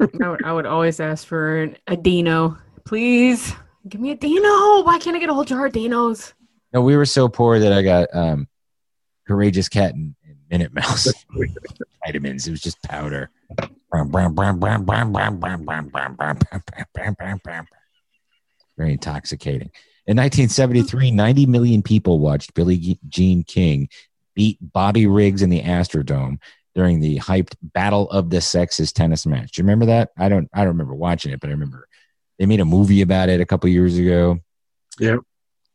I 0.00 0.28
would, 0.28 0.44
I 0.44 0.52
would 0.52 0.66
always 0.66 0.98
ask 1.00 1.26
for 1.26 1.62
an, 1.62 1.76
a 1.86 1.96
Dino, 1.96 2.58
please. 2.84 3.54
Give 3.88 4.00
me 4.00 4.10
a 4.10 4.16
Dino. 4.16 4.82
Why 4.82 4.98
can't 5.00 5.16
I 5.16 5.20
get 5.20 5.28
a 5.28 5.34
whole 5.34 5.44
jar 5.44 5.66
of 5.66 5.72
Dinos? 5.72 6.32
No, 6.72 6.80
we 6.82 6.96
were 6.96 7.04
so 7.04 7.28
poor 7.28 7.58
that 7.58 7.72
I 7.72 7.82
got 7.82 8.08
um, 8.14 8.48
Courageous 9.28 9.68
Cat 9.68 9.94
and, 9.94 10.14
and 10.26 10.36
Minute 10.50 10.72
Mouse 10.74 11.12
vitamins. 12.04 12.46
It 12.48 12.50
was 12.50 12.60
just 12.60 12.82
powder. 12.82 13.30
Very 18.76 18.92
intoxicating. 18.92 19.70
In 20.06 20.16
1973, 20.16 21.08
mm-hmm. 21.08 21.16
90 21.16 21.46
million 21.46 21.82
people 21.82 22.18
watched 22.18 22.54
Billie 22.54 22.98
Jean 23.08 23.44
King 23.44 23.88
beat 24.34 24.58
Bobby 24.60 25.06
Riggs 25.06 25.42
in 25.42 25.50
the 25.50 25.62
Astrodome 25.62 26.38
during 26.74 27.00
the 27.00 27.18
hyped 27.18 27.54
Battle 27.62 28.10
of 28.10 28.30
the 28.30 28.40
Sexes 28.40 28.92
tennis 28.92 29.26
match. 29.26 29.52
Do 29.52 29.60
you 29.60 29.64
remember 29.64 29.86
that? 29.86 30.10
I 30.18 30.28
don't. 30.28 30.48
I 30.52 30.60
don't 30.60 30.68
remember 30.68 30.94
watching 30.94 31.32
it, 31.32 31.40
but 31.40 31.48
I 31.48 31.52
remember 31.52 31.86
they 32.38 32.46
made 32.46 32.60
a 32.60 32.64
movie 32.64 33.02
about 33.02 33.28
it 33.28 33.40
a 33.40 33.46
couple 33.46 33.68
years 33.68 33.96
ago. 33.96 34.40
Yeah. 34.98 35.18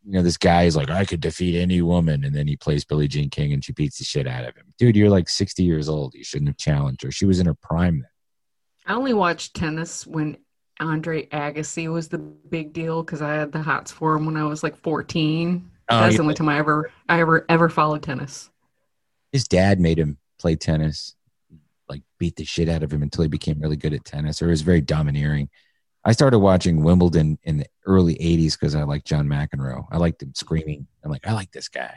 You 0.05 0.13
know, 0.13 0.21
this 0.21 0.37
guy 0.37 0.63
is 0.63 0.75
like, 0.75 0.89
I 0.89 1.03
could 1.03 1.19
defeat 1.19 1.59
any 1.59 1.81
woman, 1.81 2.23
and 2.23 2.33
then 2.33 2.47
he 2.47 2.55
plays 2.55 2.85
Billie 2.85 3.09
Jean 3.09 3.29
King, 3.29 3.51
and 3.51 3.63
she 3.63 3.73
beats 3.73 3.97
the 3.97 4.05
shit 4.05 4.25
out 4.25 4.45
of 4.45 4.55
him. 4.55 4.73
Dude, 4.77 4.95
you're 4.95 5.09
like 5.09 5.27
60 5.27 5.63
years 5.63 5.89
old. 5.89 6.13
You 6.13 6.23
shouldn't 6.23 6.47
have 6.47 6.57
challenged 6.57 7.03
her. 7.03 7.11
She 7.11 7.25
was 7.25 7.39
in 7.39 7.45
her 7.45 7.53
prime 7.53 7.99
then. 7.99 8.09
I 8.85 8.93
only 8.93 9.13
watched 9.13 9.53
tennis 9.53 10.07
when 10.07 10.37
Andre 10.79 11.25
Agassi 11.27 11.91
was 11.91 12.07
the 12.07 12.19
big 12.19 12.73
deal 12.73 13.03
because 13.03 13.21
I 13.21 13.33
had 13.33 13.51
the 13.51 13.61
hots 13.61 13.91
for 13.91 14.15
him 14.15 14.25
when 14.25 14.37
I 14.37 14.43
was 14.43 14.63
like 14.63 14.75
14. 14.77 15.71
Oh, 15.89 15.99
That's 15.99 16.17
the 16.17 16.21
only 16.21 16.33
time 16.33 16.49
I 16.49 16.57
ever, 16.57 16.91
I 17.09 17.19
ever, 17.19 17.45
ever 17.49 17.69
followed 17.69 18.03
tennis. 18.03 18.49
His 19.31 19.47
dad 19.47 19.79
made 19.79 19.97
him 19.97 20.17
play 20.37 20.55
tennis, 20.55 21.15
like 21.89 22.03
beat 22.19 22.35
the 22.35 22.45
shit 22.45 22.69
out 22.69 22.83
of 22.83 22.91
him 22.91 23.01
until 23.01 23.23
he 23.23 23.27
became 23.29 23.59
really 23.59 23.77
good 23.77 23.93
at 23.93 24.05
tennis, 24.05 24.41
or 24.41 24.47
was 24.47 24.61
very 24.61 24.81
domineering. 24.81 25.49
I 26.05 26.11
started 26.11 26.39
watching 26.39 26.83
Wimbledon 26.83 27.37
in 27.43 27.57
the 27.57 27.65
early 27.85 28.15
80s 28.15 28.53
because 28.53 28.75
I 28.75 28.83
like 28.83 29.03
John 29.03 29.27
McEnroe. 29.27 29.87
I 29.91 29.97
liked 29.97 30.21
him 30.21 30.33
screaming. 30.35 30.87
I'm 31.03 31.11
like, 31.11 31.27
I 31.27 31.33
like 31.33 31.51
this 31.51 31.67
guy. 31.67 31.95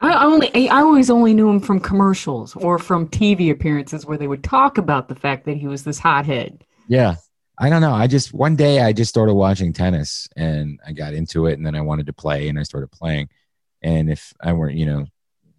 I 0.00 0.10
I 0.10 0.24
only, 0.24 0.68
I 0.68 0.80
always 0.80 1.08
only 1.08 1.32
knew 1.32 1.48
him 1.48 1.60
from 1.60 1.80
commercials 1.80 2.54
or 2.56 2.78
from 2.78 3.08
TV 3.08 3.50
appearances 3.50 4.04
where 4.04 4.18
they 4.18 4.26
would 4.26 4.44
talk 4.44 4.76
about 4.76 5.08
the 5.08 5.14
fact 5.14 5.46
that 5.46 5.56
he 5.56 5.66
was 5.66 5.84
this 5.84 5.98
hothead. 5.98 6.64
Yeah. 6.88 7.16
I 7.58 7.70
don't 7.70 7.80
know. 7.80 7.92
I 7.92 8.06
just 8.06 8.34
one 8.34 8.56
day 8.56 8.80
I 8.80 8.92
just 8.92 9.10
started 9.10 9.34
watching 9.34 9.72
tennis 9.72 10.28
and 10.36 10.80
I 10.86 10.92
got 10.92 11.14
into 11.14 11.46
it 11.46 11.54
and 11.54 11.64
then 11.64 11.76
I 11.76 11.80
wanted 11.80 12.06
to 12.06 12.12
play 12.12 12.48
and 12.48 12.58
I 12.58 12.64
started 12.64 12.90
playing. 12.90 13.28
And 13.82 14.10
if 14.10 14.32
I 14.40 14.52
weren't, 14.52 14.76
you 14.76 14.86
know, 14.86 15.06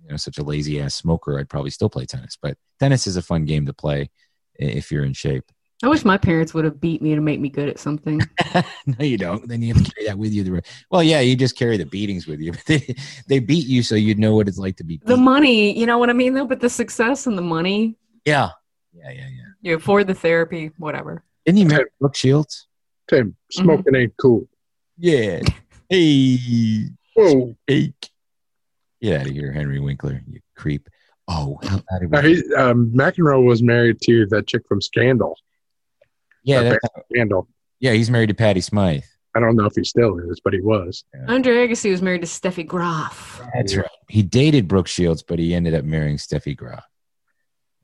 you 0.03 0.09
know, 0.09 0.17
such 0.17 0.37
a 0.37 0.43
lazy 0.43 0.81
ass 0.81 0.95
smoker, 0.95 1.39
I'd 1.39 1.49
probably 1.49 1.71
still 1.71 1.89
play 1.89 2.05
tennis. 2.05 2.37
But 2.41 2.57
tennis 2.79 3.07
is 3.07 3.17
a 3.17 3.21
fun 3.21 3.45
game 3.45 3.65
to 3.67 3.73
play 3.73 4.09
if 4.55 4.91
you're 4.91 5.05
in 5.05 5.13
shape. 5.13 5.45
I 5.83 5.87
wish 5.87 6.05
my 6.05 6.17
parents 6.17 6.53
would 6.53 6.63
have 6.63 6.79
beat 6.79 7.01
me 7.01 7.15
to 7.15 7.21
make 7.21 7.39
me 7.39 7.49
good 7.49 7.67
at 7.67 7.79
something. 7.79 8.21
no, 8.85 9.05
you 9.05 9.17
don't. 9.17 9.47
Then 9.47 9.61
you 9.61 9.73
have 9.73 9.83
to 9.83 9.91
carry 9.91 10.07
that 10.07 10.17
with 10.17 10.31
you. 10.31 10.43
The 10.43 10.63
well, 10.89 11.03
yeah, 11.03 11.19
you 11.19 11.35
just 11.35 11.57
carry 11.57 11.75
the 11.77 11.85
beatings 11.85 12.27
with 12.27 12.39
you. 12.39 12.51
But 12.55 12.65
they, 12.65 12.95
they 13.27 13.39
beat 13.39 13.67
you 13.67 13.83
so 13.83 13.95
you'd 13.95 14.17
know 14.17 14.35
what 14.35 14.47
it's 14.47 14.57
like 14.57 14.77
to 14.77 14.83
be. 14.83 15.01
the 15.03 15.17
money, 15.17 15.77
you 15.77 15.85
know 15.85 15.97
what 15.97 16.09
I 16.09 16.13
mean, 16.13 16.33
though. 16.33 16.45
But 16.45 16.61
the 16.61 16.69
success 16.69 17.27
and 17.27 17.37
the 17.37 17.41
money, 17.41 17.97
yeah, 18.23 18.51
yeah, 18.93 19.11
yeah, 19.11 19.27
yeah. 19.27 19.43
you 19.61 19.79
for 19.79 20.03
the 20.03 20.13
therapy, 20.13 20.71
whatever. 20.77 21.23
Didn't 21.45 21.59
you 21.59 21.65
marry 21.67 21.85
Brooke 21.99 22.15
Shields? 22.15 22.67
Tim, 23.07 23.35
smoking 23.51 23.95
ain't 23.95 24.13
cool. 24.17 24.47
Yeah. 24.97 25.41
Hey, 25.87 26.87
Whoa. 27.13 27.55
hey. 27.67 27.93
Get 29.03 29.21
out 29.21 29.27
of 29.27 29.33
here, 29.33 29.51
Henry 29.51 29.79
Winkler, 29.79 30.19
you 30.27 30.39
creep. 30.55 30.89
Oh, 31.27 31.59
how 31.61 31.77
bad 31.77 32.01
it 32.01 32.05
Uh, 32.05 32.21
was. 32.27 32.41
he, 32.41 32.53
um, 32.55 32.91
McEnroe 32.91 33.45
was 33.45 33.61
married 33.61 34.01
to 34.05 34.25
that 34.31 34.47
chick 34.47 34.63
from 34.67 34.81
Scandal. 34.81 35.37
yeah, 36.43 36.61
Okay. 36.61 36.69
that, 36.81 37.03
Scandal. 37.13 37.47
yeah, 37.79 37.91
he's 37.91 38.09
married 38.09 38.29
to 38.29 38.33
Patty 38.33 38.61
Smyth. 38.61 39.05
I 39.35 39.39
don't 39.41 39.55
know 39.55 39.65
if 39.65 39.75
he 39.75 39.83
still 39.83 40.17
is, 40.17 40.39
but 40.43 40.53
he 40.53 40.61
was. 40.61 41.03
Andre 41.27 41.67
Agassi 41.67 41.91
was 41.91 42.01
married 42.01 42.21
to 42.21 42.27
Steffi 42.27 42.65
Graf. 42.65 43.39
That's 43.53 43.75
right. 43.75 43.85
He 44.09 44.23
dated 44.23 44.67
Brooke 44.67 44.87
Shields, 44.87 45.21
but 45.21 45.37
he 45.37 45.53
ended 45.53 45.75
up 45.75 45.85
marrying 45.85 46.17
Steffi 46.17 46.57
Graf. 46.57 46.83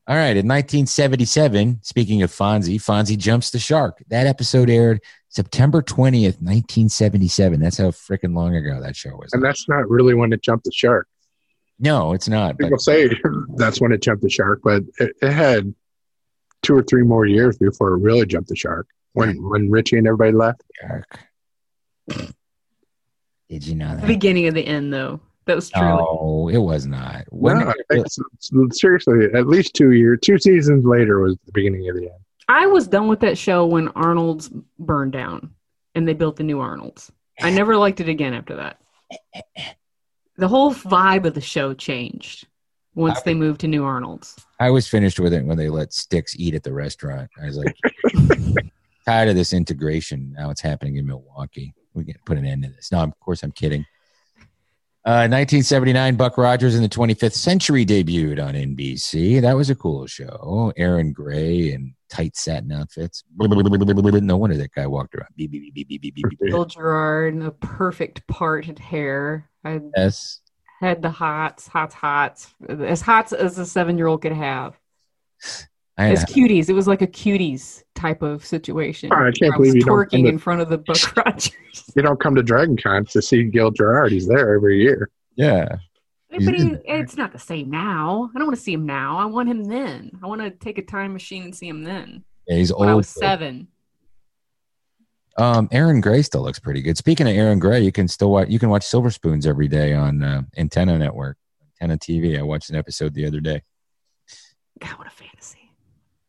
All 0.08 0.16
right, 0.16 0.36
in 0.36 0.48
1977, 0.48 1.78
speaking 1.82 2.22
of 2.22 2.30
Fonzie, 2.30 2.76
Fonzie 2.76 3.16
jumps 3.16 3.50
the 3.50 3.60
shark. 3.60 4.02
That 4.08 4.26
episode 4.26 4.68
aired 4.68 5.00
September 5.28 5.80
20th, 5.80 6.42
1977. 6.42 7.60
That's 7.60 7.78
how 7.78 7.84
freaking 7.92 8.34
long 8.34 8.56
ago 8.56 8.80
that 8.82 8.96
show 8.96 9.10
was. 9.16 9.32
And 9.32 9.42
that's 9.42 9.68
not 9.68 9.88
really 9.88 10.14
when 10.14 10.32
it 10.32 10.42
jumped 10.42 10.64
the 10.64 10.72
shark. 10.72 11.06
No, 11.78 12.12
it's 12.14 12.28
not. 12.28 12.58
But 12.58 12.64
People 12.64 12.78
say 12.78 13.10
that's 13.56 13.80
when 13.80 13.92
it 13.92 14.02
jumped 14.02 14.22
the 14.22 14.28
shark, 14.30 14.60
but 14.64 14.82
it, 14.98 15.14
it 15.22 15.30
had 15.32 15.72
two 16.62 16.74
or 16.76 16.82
three 16.82 17.02
more 17.04 17.24
years 17.24 17.56
before 17.56 17.92
it 17.94 17.98
really 17.98 18.26
jumped 18.26 18.48
the 18.48 18.56
shark. 18.56 18.88
When 19.12 19.36
when 19.48 19.70
Richie 19.70 19.98
and 19.98 20.06
everybody 20.06 20.32
left. 20.32 20.62
shark. 20.80 21.18
Did 23.48 23.66
you 23.66 23.74
know 23.76 23.90
The 23.94 24.00
that? 24.00 24.06
beginning 24.06 24.46
of 24.48 24.54
the 24.54 24.66
end, 24.66 24.92
though. 24.92 25.20
That 25.46 25.56
was 25.56 25.70
true. 25.70 25.82
No, 25.82 26.50
it 26.52 26.58
was 26.58 26.86
not. 26.86 27.24
When 27.30 27.58
No, 27.58 27.68
I 27.70 27.74
think 27.90 28.06
so- 28.08 28.22
so 28.38 28.68
seriously, 28.70 29.26
at 29.34 29.46
least 29.46 29.74
two 29.74 29.92
years, 29.92 30.18
two 30.22 30.38
seasons 30.38 30.84
later 30.84 31.20
was 31.20 31.36
the 31.46 31.52
beginning 31.52 31.88
of 31.88 31.96
the 31.96 32.02
end. 32.02 32.20
I 32.48 32.66
was 32.66 32.86
done 32.86 33.08
with 33.08 33.20
that 33.20 33.38
show 33.38 33.66
when 33.66 33.88
Arnold's 33.88 34.50
burned 34.78 35.12
down 35.12 35.50
and 35.94 36.06
they 36.06 36.12
built 36.12 36.36
the 36.36 36.42
new 36.44 36.60
Arnold's. 36.60 37.10
I 37.40 37.50
never 37.50 37.76
liked 37.76 38.00
it 38.00 38.08
again 38.08 38.34
after 38.34 38.56
that. 38.56 38.78
The 40.36 40.48
whole 40.48 40.72
vibe 40.74 41.24
of 41.26 41.34
the 41.34 41.40
show 41.40 41.74
changed 41.74 42.46
once 42.94 43.20
they 43.22 43.34
moved 43.34 43.60
to 43.60 43.68
New 43.68 43.84
Arnold's. 43.84 44.36
I 44.60 44.70
was 44.70 44.86
finished 44.88 45.18
with 45.20 45.32
it 45.32 45.44
when 45.44 45.56
they 45.56 45.68
let 45.68 45.92
Sticks 45.92 46.36
eat 46.36 46.54
at 46.54 46.62
the 46.62 46.72
restaurant. 46.72 47.30
I 47.40 47.46
was 47.46 47.56
like, 47.56 47.74
tired 49.06 49.28
of 49.28 49.34
this 49.34 49.52
integration. 49.52 50.32
Now 50.36 50.50
it's 50.50 50.60
happening 50.60 50.96
in 50.96 51.06
Milwaukee. 51.06 51.74
We 51.94 52.04
can 52.04 52.14
put 52.24 52.38
an 52.38 52.44
end 52.46 52.62
to 52.64 52.70
this. 52.70 52.90
No, 52.92 53.02
of 53.02 53.18
course 53.20 53.42
I'm 53.42 53.52
kidding. 53.52 53.84
Uh, 55.04 55.26
1979, 55.26 56.14
Buck 56.14 56.38
Rogers 56.38 56.76
in 56.76 56.82
the 56.82 56.88
25th 56.88 57.32
Century 57.34 57.84
debuted 57.84 58.40
on 58.40 58.54
NBC. 58.54 59.40
That 59.40 59.56
was 59.56 59.68
a 59.68 59.74
cool 59.74 60.06
show. 60.06 60.72
Erin 60.76 61.12
Gray 61.12 61.72
in 61.72 61.94
tight 62.08 62.36
satin 62.36 62.70
outfits. 62.70 63.24
No 63.36 63.48
wonder 64.36 64.56
that 64.56 64.70
guy 64.76 64.86
walked 64.86 65.16
around. 65.16 65.26
Beep, 65.36 65.50
beep, 65.50 65.74
beep, 65.74 65.88
beep, 65.88 65.88
beep, 65.88 66.02
beep, 66.02 66.14
beep, 66.14 66.38
beep. 66.38 66.50
Gil 66.50 66.66
Gerard 66.66 67.34
and 67.34 67.42
the 67.42 67.50
perfect 67.50 68.24
parted 68.28 68.78
hair. 68.78 69.50
I 69.64 69.80
Yes. 69.96 70.40
had 70.78 71.02
the 71.02 71.10
hots, 71.10 71.66
hots, 71.66 71.94
hots, 71.96 72.54
as 72.68 73.00
hot 73.00 73.32
as 73.32 73.58
a 73.58 73.66
seven 73.66 73.98
year 73.98 74.06
old 74.06 74.22
could 74.22 74.32
have. 74.32 74.78
I 75.98 76.08
As 76.08 76.24
cuties, 76.24 76.68
it 76.70 76.72
was 76.72 76.86
like 76.88 77.02
a 77.02 77.06
cuties 77.06 77.82
type 77.94 78.22
of 78.22 78.44
situation. 78.46 79.12
I 79.12 79.30
can't 79.30 79.40
where 79.40 79.52
I 79.52 79.56
believe 79.56 79.74
was 79.74 79.74
you 79.74 79.82
don't 79.82 79.96
twerking 79.98 80.10
come 80.10 80.22
to- 80.24 80.28
in 80.30 80.38
front 80.38 80.60
of 80.62 80.68
the 80.70 80.78
Buck 80.78 81.16
Rogers. 81.26 81.52
You 81.94 82.02
don't 82.02 82.18
come 82.18 82.34
to 82.34 82.42
Dragon 82.42 82.76
Con 82.76 83.04
to 83.06 83.20
see 83.20 83.44
Gil 83.44 83.70
Gerard. 83.70 84.10
He's 84.12 84.26
there 84.26 84.54
every 84.54 84.80
year. 84.82 85.10
yeah. 85.36 85.68
But 86.30 86.54
he, 86.54 86.76
it's 86.86 87.18
not 87.18 87.32
the 87.32 87.38
same 87.38 87.68
now. 87.70 88.30
I 88.34 88.38
don't 88.38 88.46
want 88.46 88.56
to 88.56 88.62
see 88.62 88.72
him 88.72 88.86
now. 88.86 89.18
I 89.18 89.26
want 89.26 89.50
him 89.50 89.64
then. 89.64 90.12
I 90.22 90.26
want 90.26 90.40
to 90.40 90.50
take 90.50 90.78
a 90.78 90.82
time 90.82 91.12
machine 91.12 91.42
and 91.42 91.54
see 91.54 91.68
him 91.68 91.84
then. 91.84 92.24
Yeah, 92.48 92.56
he's 92.56 92.72
When 92.72 92.88
I 92.88 92.92
old. 92.92 93.00
was 93.00 93.08
seven. 93.10 93.68
Um, 95.36 95.68
Erin 95.72 96.00
Gray 96.00 96.22
still 96.22 96.40
looks 96.40 96.58
pretty 96.58 96.80
good. 96.80 96.96
Speaking 96.96 97.26
of 97.28 97.34
Erin 97.34 97.58
Gray, 97.58 97.80
you 97.80 97.92
can 97.92 98.08
still 98.08 98.30
watch. 98.30 98.48
You 98.48 98.58
can 98.58 98.70
watch 98.70 98.84
Silver 98.84 99.10
Spoons 99.10 99.46
every 99.46 99.68
day 99.68 99.92
on 99.92 100.22
uh, 100.22 100.42
Antenna 100.56 100.98
Network, 100.98 101.36
Antenna 101.82 101.98
TV. 101.98 102.38
I 102.38 102.42
watched 102.42 102.70
an 102.70 102.76
episode 102.76 103.12
the 103.12 103.26
other 103.26 103.40
day. 103.40 103.62
God, 104.80 104.92
what 104.98 105.06
a 105.06 105.10
fantasy. 105.10 105.61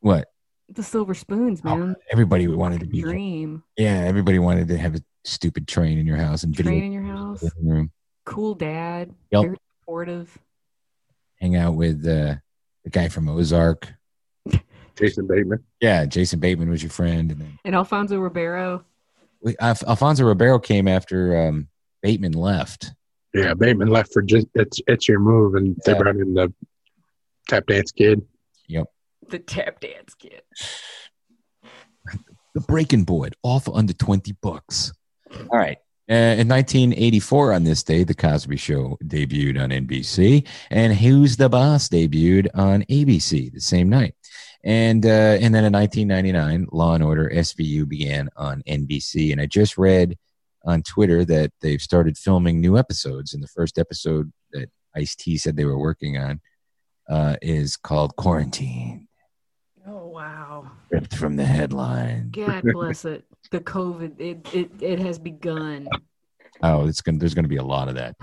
What? 0.04 0.28
The 0.68 0.84
silver 0.84 1.14
spoons, 1.14 1.62
Oh, 1.64 1.78
man. 1.78 1.96
everybody 2.12 2.46
wanted 2.48 2.82
to 2.82 2.86
be. 2.86 3.02
Dream. 3.02 3.64
Yeah, 3.78 4.04
everybody 4.06 4.38
wanted 4.38 4.68
to 4.68 4.78
have 4.78 4.96
a 4.96 5.00
stupid 5.24 5.66
train 5.66 5.98
in 5.98 6.06
your 6.06 6.18
house 6.18 6.44
and 6.44 6.54
video 6.54 6.72
Train 6.74 6.84
in 6.84 6.92
your 6.92 7.04
house. 7.04 7.42
living 7.42 7.70
room. 7.70 7.92
Cool 8.26 8.54
dad. 8.56 9.14
Yep. 9.32 9.42
Very 9.44 9.58
supportive. 9.80 10.38
Hang 11.40 11.56
out 11.56 11.76
with 11.76 12.02
uh, 12.06 12.36
the 12.84 12.90
guy 12.92 13.08
from 13.08 13.30
Ozark. 13.30 13.94
Jason 14.98 15.26
Bateman. 15.26 15.64
Yeah, 15.80 16.06
Jason 16.06 16.40
Bateman 16.42 16.70
was 16.70 16.84
your 16.84 16.90
friend, 16.92 17.32
and 17.32 17.40
then 17.40 17.60
And 17.64 17.74
Alfonso 17.74 18.18
Ribeiro. 18.20 18.84
we, 19.42 19.56
Alf- 19.62 19.84
Alfonso 19.88 20.26
Ribeiro 20.26 20.60
came 20.60 20.90
after 20.90 21.48
um, 21.48 21.70
Bateman 22.02 22.34
left. 22.34 22.92
Yeah, 23.34 23.54
Bateman 23.54 23.88
left 23.88 24.12
for 24.12 24.22
just 24.22 24.48
it's 24.54 24.80
it's 24.88 25.08
your 25.08 25.20
move, 25.20 25.56
and 25.56 25.78
they 25.86 25.94
brought 25.94 26.18
in 26.18 26.34
the 26.34 26.54
tap 27.48 27.66
dance 27.68 27.92
kid. 27.94 28.22
The 29.30 29.40
tap 29.40 29.80
dance 29.80 30.14
kid. 30.16 30.42
The 32.54 32.62
Breaking 32.62 33.04
Board, 33.04 33.36
all 33.42 33.60
for 33.60 33.76
under 33.76 33.94
20 33.94 34.34
bucks. 34.42 34.94
All 35.50 35.58
right. 35.58 35.78
Uh, 36.10 36.36
in 36.38 36.50
1984, 36.50 37.54
on 37.54 37.64
this 37.64 37.82
day, 37.82 38.04
The 38.04 38.14
Cosby 38.14 38.58
Show 38.58 38.98
debuted 39.06 39.62
on 39.62 39.70
NBC, 39.70 40.46
and 40.70 40.94
Who's 40.94 41.38
the 41.38 41.48
Boss 41.48 41.88
debuted 41.88 42.50
on 42.54 42.84
ABC 42.84 43.52
the 43.52 43.62
same 43.62 43.90
night. 43.90 44.14
And 44.64 45.06
uh, 45.06 45.38
and 45.42 45.54
then 45.54 45.66
in 45.66 45.74
1999, 45.74 46.68
Law 46.72 46.94
and 46.94 47.04
Order 47.04 47.30
SVU 47.34 47.88
began 47.88 48.30
on 48.36 48.64
NBC. 48.64 49.32
And 49.32 49.42
I 49.42 49.46
just 49.46 49.78
read 49.78 50.18
on 50.66 50.84
Twitter 50.84 51.26
that 51.26 51.52
they've 51.62 51.82
started 51.82 52.18
filming 52.18 52.62
new 52.62 52.78
episodes. 52.78 53.34
And 53.34 53.44
the 53.44 53.48
first 53.48 53.78
episode 53.78 54.32
that 54.52 54.70
Ice 54.96 55.16
T 55.16 55.38
said 55.38 55.58
they 55.58 55.66
were 55.66 55.80
working 55.80 56.18
on 56.18 56.40
uh, 57.10 57.36
is 57.42 57.76
called 57.76 58.16
Quarantine, 58.16 59.08
Oh, 59.86 60.08
wow. 60.08 60.72
ripped 60.92 61.16
from 61.16 61.36
the 61.36 61.46
headline. 61.46 62.30
God 62.32 62.64
bless 62.64 63.06
it. 63.06 63.26
The 63.52 63.60
COVID, 63.60 64.20
it, 64.20 64.54
it, 64.54 64.72
it 64.82 65.00
has 65.00 65.20
begun. 65.20 65.88
Oh, 66.62 66.88
it's 66.88 67.02
gonna. 67.02 67.18
There's 67.18 67.34
gonna 67.34 67.50
be 67.50 67.58
a 67.58 67.64
lot 67.64 67.90
of 67.90 67.96
that. 67.96 68.16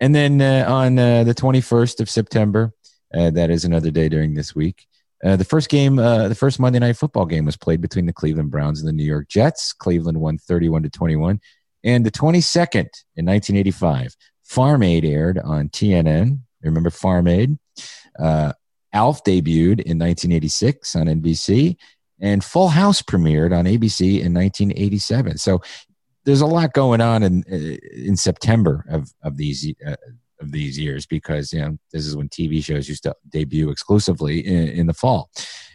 And 0.00 0.14
then 0.14 0.40
uh, 0.40 0.64
on 0.68 0.98
uh, 0.98 1.24
the 1.24 1.34
21st 1.34 2.00
of 2.00 2.10
September, 2.10 2.72
uh, 3.14 3.30
that 3.30 3.50
is 3.50 3.64
another 3.64 3.90
day 3.90 4.08
during 4.08 4.34
this 4.34 4.54
week. 4.54 4.86
Uh, 5.22 5.36
the 5.36 5.44
first 5.44 5.68
game, 5.68 5.98
uh, 5.98 6.28
the 6.28 6.34
first 6.34 6.58
Monday 6.58 6.78
Night 6.78 6.96
Football 6.96 7.26
game, 7.26 7.44
was 7.44 7.56
played 7.56 7.80
between 7.80 8.06
the 8.06 8.12
Cleveland 8.12 8.50
Browns 8.50 8.80
and 8.80 8.88
the 8.88 8.92
New 8.92 9.04
York 9.04 9.28
Jets. 9.28 9.72
Cleveland 9.72 10.18
won 10.18 10.38
31 10.38 10.82
to 10.84 10.90
21. 10.90 11.40
And 11.84 12.04
the 12.04 12.10
22nd 12.10 12.88
in 13.16 13.26
1985, 13.26 14.16
Farm 14.44 14.82
Aid 14.82 15.04
aired 15.04 15.38
on 15.38 15.68
TNN. 15.68 16.40
Remember 16.62 16.90
Farm 16.90 17.28
Aid? 17.28 17.58
Uh, 18.18 18.52
Alf 18.92 19.22
debuted 19.24 19.80
in 19.80 19.98
1986 19.98 20.96
on 20.96 21.06
NBC, 21.06 21.76
and 22.20 22.44
Full 22.44 22.68
House 22.68 23.02
premiered 23.02 23.56
on 23.56 23.64
ABC 23.64 24.20
in 24.20 24.34
1987. 24.34 25.38
So 25.38 25.62
there's 26.24 26.40
a 26.40 26.46
lot 26.46 26.72
going 26.72 27.00
on 27.00 27.22
in 27.22 27.44
uh, 27.50 27.76
in 27.92 28.16
September 28.16 28.84
of 28.88 29.12
of 29.22 29.36
these 29.36 29.72
uh, 29.86 29.96
of 30.40 30.52
these 30.52 30.78
years 30.78 31.06
because 31.06 31.52
you 31.52 31.60
know 31.60 31.78
this 31.92 32.06
is 32.06 32.16
when 32.16 32.28
TV 32.28 32.62
shows 32.62 32.88
used 32.88 33.04
to 33.04 33.14
debut 33.30 33.70
exclusively 33.70 34.40
in, 34.40 34.68
in 34.68 34.86
the 34.86 34.94
fall. 34.94 35.30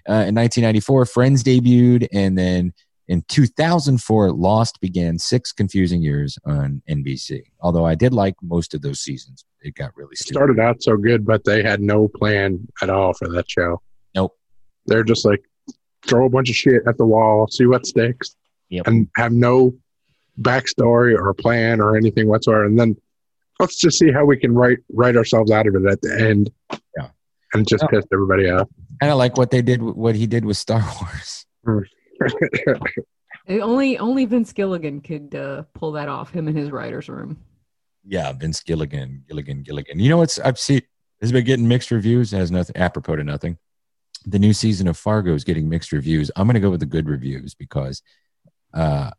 Uh, 0.07 0.29
in 0.29 0.35
1994, 0.35 1.05
Friends 1.07 1.43
debuted, 1.43 2.07
and 2.13 2.37
then 2.37 2.73
in 3.07 3.23
2004, 3.27 4.31
Lost 4.31 4.79
began 4.81 5.19
six 5.19 5.51
confusing 5.51 6.01
years 6.01 6.37
on 6.45 6.81
NBC. 6.89 7.43
Although 7.61 7.85
I 7.85 7.93
did 7.95 8.13
like 8.13 8.35
most 8.41 8.73
of 8.73 8.81
those 8.81 8.99
seasons, 8.99 9.45
it 9.61 9.75
got 9.75 9.95
really 9.95 10.15
stupid. 10.15 10.33
Started 10.35 10.59
out 10.59 10.81
so 10.81 10.97
good, 10.97 11.25
but 11.25 11.43
they 11.43 11.61
had 11.61 11.81
no 11.81 12.07
plan 12.07 12.67
at 12.81 12.89
all 12.89 13.13
for 13.13 13.27
that 13.29 13.49
show. 13.49 13.81
Nope. 14.15 14.35
They're 14.87 15.03
just 15.03 15.23
like 15.25 15.43
throw 16.07 16.25
a 16.25 16.29
bunch 16.29 16.49
of 16.49 16.55
shit 16.55 16.81
at 16.87 16.97
the 16.97 17.05
wall, 17.05 17.47
see 17.47 17.65
what 17.65 17.85
sticks, 17.85 18.35
Yep. 18.69 18.87
and 18.87 19.07
have 19.15 19.31
no 19.31 19.75
backstory 20.41 21.15
or 21.17 21.33
plan 21.33 21.79
or 21.81 21.95
anything 21.95 22.27
whatsoever. 22.27 22.65
And 22.65 22.79
then 22.79 22.95
let's 23.59 23.79
just 23.79 23.97
see 23.99 24.11
how 24.11 24.25
we 24.25 24.37
can 24.37 24.53
write 24.53 24.79
write 24.91 25.15
ourselves 25.15 25.51
out 25.51 25.67
of 25.67 25.75
it 25.75 25.85
at 25.85 26.01
the 26.01 26.19
end. 26.19 26.49
Yeah. 26.97 27.09
And 27.53 27.67
just 27.67 27.83
Yeah. 27.83 27.87
pissed 27.99 28.07
everybody 28.11 28.49
off. 28.49 28.67
Kind 28.99 29.11
of 29.11 29.17
like 29.17 29.37
what 29.37 29.51
they 29.51 29.61
did, 29.61 29.81
what 29.81 30.15
he 30.15 30.25
did 30.27 30.45
with 30.45 30.57
Star 30.57 30.81
Wars. 31.01 31.45
Eh, 31.67 31.71
Only 33.47 33.97
only 33.99 34.25
Vince 34.25 34.51
Gilligan 34.53 35.01
could 35.01 35.35
uh, 35.35 35.63
pull 35.73 35.91
that 35.91 36.09
off. 36.09 36.31
Him 36.31 36.47
in 36.47 36.55
his 36.55 36.71
writers' 36.71 37.07
room. 37.07 37.37
Yeah, 38.03 38.31
Vince 38.33 38.61
Gilligan, 38.61 39.23
Gilligan, 39.27 39.61
Gilligan. 39.61 39.99
You 39.99 40.09
know 40.09 40.17
what's 40.17 40.39
I've 40.39 40.57
seen 40.57 40.81
has 41.21 41.31
been 41.31 41.45
getting 41.45 41.67
mixed 41.67 41.91
reviews. 41.91 42.33
It 42.33 42.37
has 42.37 42.51
nothing 42.51 42.75
apropos 42.77 43.17
to 43.17 43.23
nothing. 43.23 43.57
The 44.25 44.39
new 44.39 44.53
season 44.53 44.87
of 44.87 44.97
Fargo 44.97 45.35
is 45.35 45.43
getting 45.43 45.69
mixed 45.69 45.91
reviews. 45.91 46.31
I'm 46.35 46.47
going 46.47 46.55
to 46.55 46.59
go 46.59 46.71
with 46.71 46.79
the 46.79 46.87
good 46.87 47.07
reviews 47.07 47.53
because 47.53 48.01
uh, 48.73 49.11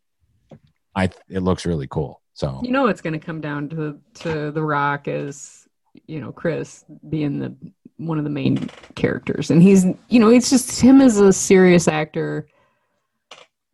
I 0.96 1.10
it 1.28 1.40
looks 1.40 1.64
really 1.64 1.86
cool. 1.86 2.20
So 2.34 2.60
You 2.64 2.72
know 2.72 2.88
it's 2.88 3.00
going 3.00 3.18
to 3.18 3.24
come 3.24 3.40
down 3.40 3.68
to 3.70 4.00
to 4.22 4.50
The 4.50 4.62
Rock 4.62 5.06
as 5.06 5.68
you 6.08 6.20
know 6.20 6.32
Chris 6.32 6.84
being 7.08 7.38
the 7.38 7.54
one 7.98 8.18
of 8.18 8.24
the 8.24 8.30
main 8.30 8.68
characters, 8.96 9.52
and 9.52 9.62
he's 9.62 9.84
you 10.08 10.18
know 10.18 10.30
it's 10.30 10.50
just 10.50 10.80
him 10.80 11.00
as 11.00 11.20
a 11.20 11.32
serious 11.32 11.86
actor. 11.86 12.48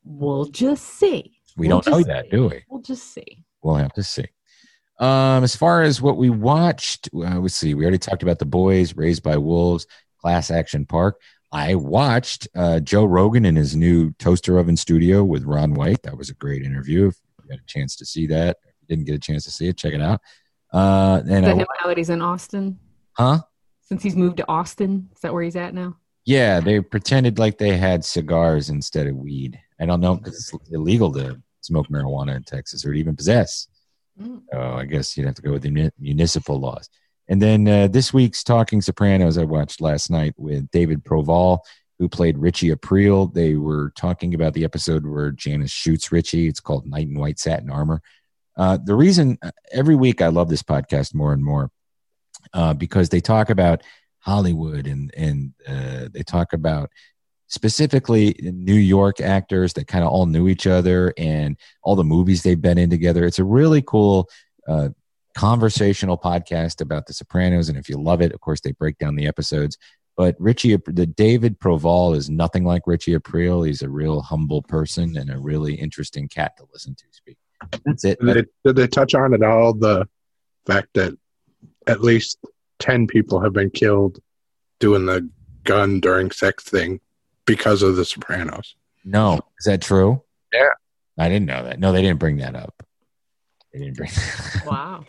We'll 0.04 0.46
just 0.46 0.84
see. 0.84 1.38
we 1.56 1.68
We'll 1.68 1.80
don't 1.80 1.92
know 1.92 1.98
just 1.98 2.08
that, 2.08 2.30
do 2.30 2.48
we? 2.48 2.64
We'll 2.68 2.82
just 2.82 3.12
see. 3.12 3.44
We'll 3.62 3.76
have 3.76 3.92
to 3.94 4.02
see. 4.02 4.26
Um, 4.98 5.42
as 5.42 5.56
far 5.56 5.82
as 5.82 6.00
what 6.00 6.16
we 6.16 6.30
watched, 6.30 7.08
uh, 7.14 7.38
let's 7.38 7.54
see. 7.54 7.74
We 7.74 7.82
already 7.84 7.98
talked 7.98 8.22
about 8.22 8.38
the 8.38 8.44
boys 8.44 8.96
raised 8.96 9.22
by 9.22 9.36
wolves, 9.36 9.86
class 10.20 10.50
action 10.50 10.86
park. 10.86 11.20
I 11.50 11.74
watched 11.74 12.48
uh, 12.54 12.80
Joe 12.80 13.04
Rogan 13.04 13.44
in 13.44 13.56
his 13.56 13.76
new 13.76 14.12
toaster 14.12 14.58
oven 14.58 14.76
studio 14.76 15.22
with 15.22 15.44
Ron 15.44 15.74
White. 15.74 16.02
That 16.02 16.16
was 16.16 16.30
a 16.30 16.34
great 16.34 16.62
interview. 16.62 17.08
If 17.08 17.16
you 17.42 17.50
got 17.50 17.58
a 17.58 17.66
chance 17.66 17.96
to 17.96 18.06
see 18.06 18.26
that, 18.28 18.56
if 18.64 18.74
you 18.80 18.86
didn't 18.88 19.06
get 19.06 19.14
a 19.14 19.18
chance 19.18 19.44
to 19.44 19.50
see 19.50 19.68
it, 19.68 19.76
check 19.76 19.92
it 19.92 20.00
out. 20.00 20.20
Uh, 20.72 21.20
and 21.28 21.44
that 21.44 21.54
I, 21.54 21.54
now 21.54 21.88
that 21.88 21.98
he's 21.98 22.10
in 22.10 22.22
Austin? 22.22 22.78
huh? 23.12 23.40
Since 23.82 24.02
he's 24.02 24.16
moved 24.16 24.38
to 24.38 24.48
Austin, 24.48 25.10
is 25.14 25.20
that 25.20 25.34
where 25.34 25.42
he's 25.42 25.56
at 25.56 25.74
now? 25.74 25.96
Yeah, 26.24 26.60
they 26.60 26.80
pretended 26.80 27.38
like 27.38 27.58
they 27.58 27.76
had 27.76 28.04
cigars 28.04 28.70
instead 28.70 29.06
of 29.06 29.16
weed. 29.16 29.60
I 29.82 29.86
don't 29.86 30.00
know 30.00 30.14
because 30.14 30.38
it's 30.38 30.70
illegal 30.70 31.10
to 31.14 31.42
smoke 31.60 31.88
marijuana 31.88 32.36
in 32.36 32.44
Texas 32.44 32.86
or 32.86 32.92
even 32.92 33.16
possess. 33.16 33.66
Mm. 34.20 34.42
So 34.52 34.60
I 34.60 34.84
guess 34.84 35.16
you'd 35.16 35.26
have 35.26 35.34
to 35.34 35.42
go 35.42 35.50
with 35.52 35.62
the 35.62 35.90
municipal 35.98 36.60
laws. 36.60 36.88
And 37.28 37.42
then 37.42 37.66
uh, 37.66 37.88
this 37.88 38.14
week's 38.14 38.44
Talking 38.44 38.80
Sopranos 38.80 39.38
I 39.38 39.44
watched 39.44 39.80
last 39.80 40.08
night 40.08 40.34
with 40.36 40.70
David 40.70 41.02
Proval, 41.04 41.58
who 41.98 42.08
played 42.08 42.38
Richie 42.38 42.70
April. 42.70 43.26
They 43.26 43.54
were 43.56 43.92
talking 43.96 44.34
about 44.34 44.54
the 44.54 44.64
episode 44.64 45.04
where 45.04 45.32
Janice 45.32 45.72
shoots 45.72 46.12
Richie. 46.12 46.46
It's 46.46 46.60
called 46.60 46.86
Knight 46.86 47.08
in 47.08 47.18
White 47.18 47.40
Satin 47.40 47.70
Armor. 47.70 48.02
Uh, 48.56 48.78
the 48.84 48.94
reason 48.94 49.36
every 49.72 49.96
week 49.96 50.22
I 50.22 50.28
love 50.28 50.48
this 50.48 50.62
podcast 50.62 51.12
more 51.12 51.32
and 51.32 51.42
more 51.42 51.72
uh, 52.52 52.74
because 52.74 53.08
they 53.08 53.20
talk 53.20 53.50
about 53.50 53.82
Hollywood 54.18 54.86
and 54.86 55.12
and 55.16 55.52
uh, 55.66 56.08
they 56.12 56.22
talk 56.22 56.52
about 56.52 56.90
specifically 57.52 58.34
New 58.40 58.72
York 58.72 59.20
actors 59.20 59.74
that 59.74 59.86
kind 59.86 60.02
of 60.02 60.10
all 60.10 60.24
knew 60.24 60.48
each 60.48 60.66
other 60.66 61.12
and 61.18 61.58
all 61.82 61.94
the 61.94 62.02
movies 62.02 62.42
they've 62.42 62.62
been 62.62 62.78
in 62.78 62.88
together. 62.88 63.26
It's 63.26 63.38
a 63.38 63.44
really 63.44 63.82
cool 63.82 64.30
uh, 64.66 64.88
conversational 65.36 66.16
podcast 66.16 66.80
about 66.80 67.06
The 67.06 67.12
Sopranos, 67.12 67.68
and 67.68 67.76
if 67.76 67.90
you 67.90 67.98
love 67.98 68.22
it, 68.22 68.32
of 68.32 68.40
course 68.40 68.62
they 68.62 68.72
break 68.72 68.96
down 68.96 69.16
the 69.16 69.26
episodes. 69.26 69.76
But 70.16 70.34
Richie, 70.38 70.76
the 70.86 71.06
David 71.06 71.58
Proval 71.60 72.16
is 72.16 72.30
nothing 72.30 72.64
like 72.64 72.86
Richie 72.86 73.14
April. 73.14 73.64
He's 73.64 73.82
a 73.82 73.90
real 73.90 74.22
humble 74.22 74.62
person 74.62 75.18
and 75.18 75.30
a 75.30 75.38
really 75.38 75.74
interesting 75.74 76.28
cat 76.28 76.56
to 76.56 76.64
listen 76.72 76.94
to 76.94 77.04
speak. 77.10 77.36
That's 77.84 78.04
it. 78.06 78.18
Did 78.20 78.34
they, 78.34 78.44
did 78.64 78.76
they 78.76 78.86
touch 78.86 79.14
on 79.14 79.34
at 79.34 79.42
all 79.42 79.74
the 79.74 80.08
fact 80.66 80.88
that 80.94 81.12
at 81.86 82.00
least 82.00 82.38
10 82.78 83.08
people 83.08 83.40
have 83.40 83.52
been 83.52 83.70
killed 83.70 84.20
doing 84.80 85.04
the 85.04 85.28
gun 85.64 86.00
during 86.00 86.30
sex 86.30 86.64
thing 86.64 86.98
because 87.46 87.82
of 87.82 87.96
the 87.96 88.04
Sopranos? 88.04 88.76
No, 89.04 89.40
is 89.58 89.66
that 89.66 89.82
true? 89.82 90.22
Yeah. 90.52 90.68
I 91.18 91.28
didn't 91.28 91.46
know 91.46 91.64
that. 91.64 91.78
No, 91.78 91.92
they 91.92 92.02
didn't 92.02 92.18
bring 92.18 92.38
that 92.38 92.54
up. 92.54 92.82
They 93.72 93.80
didn't 93.80 93.96
bring. 93.96 94.10
Wow. 94.66 95.04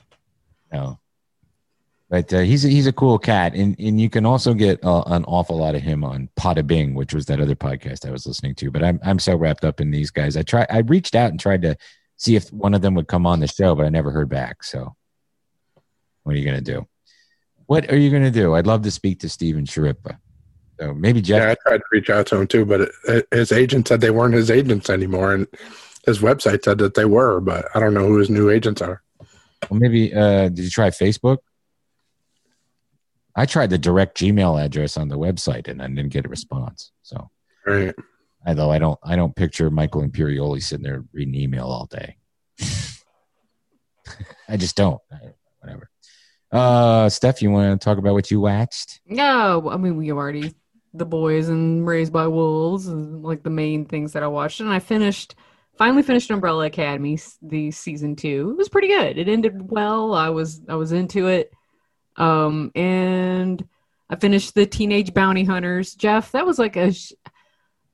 no, 0.71 0.99
but 2.13 2.31
uh, 2.31 2.41
he's 2.41 2.63
a, 2.63 2.67
he's 2.67 2.85
a 2.85 2.93
cool 2.93 3.17
cat, 3.17 3.55
and 3.55 3.75
and 3.79 3.99
you 3.99 4.07
can 4.07 4.23
also 4.23 4.53
get 4.53 4.83
uh, 4.83 5.01
an 5.07 5.25
awful 5.25 5.57
lot 5.57 5.73
of 5.73 5.81
him 5.81 6.03
on 6.03 6.29
Pada 6.39 6.65
Bing, 6.65 6.93
which 6.93 7.11
was 7.11 7.25
that 7.25 7.41
other 7.41 7.55
podcast 7.55 8.07
I 8.07 8.11
was 8.11 8.27
listening 8.27 8.53
to. 8.55 8.69
But 8.69 8.83
I'm 8.83 8.99
I'm 9.03 9.17
so 9.17 9.35
wrapped 9.35 9.65
up 9.65 9.81
in 9.81 9.89
these 9.89 10.11
guys. 10.11 10.37
I 10.37 10.43
try 10.43 10.67
I 10.69 10.79
reached 10.79 11.15
out 11.15 11.31
and 11.31 11.39
tried 11.39 11.63
to 11.63 11.75
see 12.17 12.35
if 12.35 12.53
one 12.53 12.75
of 12.75 12.81
them 12.81 12.93
would 12.93 13.07
come 13.07 13.25
on 13.25 13.39
the 13.39 13.47
show, 13.47 13.73
but 13.73 13.87
I 13.87 13.89
never 13.89 14.11
heard 14.11 14.29
back. 14.29 14.63
So, 14.63 14.95
what 16.21 16.35
are 16.35 16.37
you 16.37 16.45
gonna 16.45 16.61
do? 16.61 16.87
What 17.65 17.91
are 17.91 17.97
you 17.97 18.11
gonna 18.11 18.29
do? 18.29 18.53
I'd 18.53 18.67
love 18.67 18.83
to 18.83 18.91
speak 18.91 19.21
to 19.21 19.29
Steven 19.29 19.65
Schirripa. 19.65 20.19
So 20.83 20.93
maybe 20.93 21.21
Jeff. 21.21 21.41
Yeah, 21.41 21.51
I 21.51 21.55
tried 21.69 21.77
to 21.77 21.83
reach 21.93 22.09
out 22.09 22.27
to 22.27 22.35
him 22.41 22.47
too, 22.47 22.65
but 22.65 22.81
it, 22.81 22.91
it, 23.07 23.27
his 23.31 23.51
agent 23.53 23.87
said 23.87 24.01
they 24.01 24.09
weren't 24.11 24.33
his 24.33 24.51
agents 24.51 24.89
anymore, 24.89 25.33
and 25.33 25.47
his 26.05 26.19
website 26.19 26.63
said 26.65 26.77
that 26.79 26.93
they 26.95 27.05
were, 27.05 27.39
but 27.39 27.65
I 27.73 27.79
don't 27.79 27.93
know 27.93 28.05
who 28.07 28.17
his 28.17 28.29
new 28.29 28.49
agents 28.49 28.81
are. 28.81 29.01
Well, 29.69 29.79
maybe 29.79 30.13
uh, 30.13 30.49
did 30.49 30.59
you 30.59 30.69
try 30.69 30.89
Facebook? 30.89 31.37
I 33.35 33.45
tried 33.45 33.69
the 33.69 33.77
direct 33.77 34.17
Gmail 34.19 34.61
address 34.63 34.97
on 34.97 35.07
the 35.07 35.17
website 35.17 35.67
and 35.69 35.81
I 35.81 35.87
didn't 35.87 36.09
get 36.09 36.25
a 36.25 36.29
response. 36.29 36.91
So, 37.01 37.29
Right. 37.65 37.95
although 38.45 38.69
I 38.69 38.77
don't, 38.77 38.99
I 39.03 39.15
don't 39.15 39.35
picture 39.35 39.71
Michael 39.71 40.03
Imperioli 40.03 40.61
sitting 40.61 40.83
there 40.83 41.03
reading 41.13 41.33
email 41.33 41.65
all 41.65 41.85
day. 41.87 42.17
I 44.49 44.57
just 44.57 44.75
don't. 44.75 44.99
I- 45.11 45.33
Whatever. 45.61 45.89
Uh, 46.51 47.07
Steph, 47.07 47.41
you 47.41 47.49
want 47.49 47.79
to 47.79 47.83
talk 47.83 47.97
about 47.97 48.13
what 48.15 48.29
you 48.29 48.41
watched? 48.41 48.99
No, 49.07 49.69
I 49.71 49.77
mean 49.77 49.95
we 49.95 50.11
already 50.11 50.53
the 50.93 51.05
boys 51.05 51.49
and 51.49 51.85
Raised 51.85 52.13
by 52.13 52.27
Wolves 52.27 52.87
and 52.87 53.23
like 53.23 53.43
the 53.43 53.49
main 53.49 53.85
things 53.85 54.13
that 54.13 54.23
I 54.23 54.27
watched, 54.27 54.59
and 54.59 54.69
I 54.69 54.79
finished 54.79 55.35
finally 55.77 56.03
finished 56.03 56.29
Umbrella 56.29 56.65
Academy 56.65 57.19
the 57.41 57.71
season 57.71 58.15
two. 58.15 58.51
It 58.51 58.57
was 58.57 58.69
pretty 58.69 58.89
good. 58.89 59.17
It 59.17 59.27
ended 59.27 59.71
well. 59.71 60.13
I 60.13 60.29
was 60.29 60.61
I 60.69 60.75
was 60.75 60.91
into 60.91 61.27
it, 61.27 61.51
um, 62.17 62.71
and 62.75 63.67
I 64.09 64.15
finished 64.15 64.53
the 64.53 64.65
Teenage 64.65 65.13
Bounty 65.13 65.43
Hunters. 65.43 65.95
Jeff, 65.95 66.31
that 66.31 66.45
was 66.45 66.59
like 66.59 66.75
a. 66.75 66.93
Sh- 66.93 67.13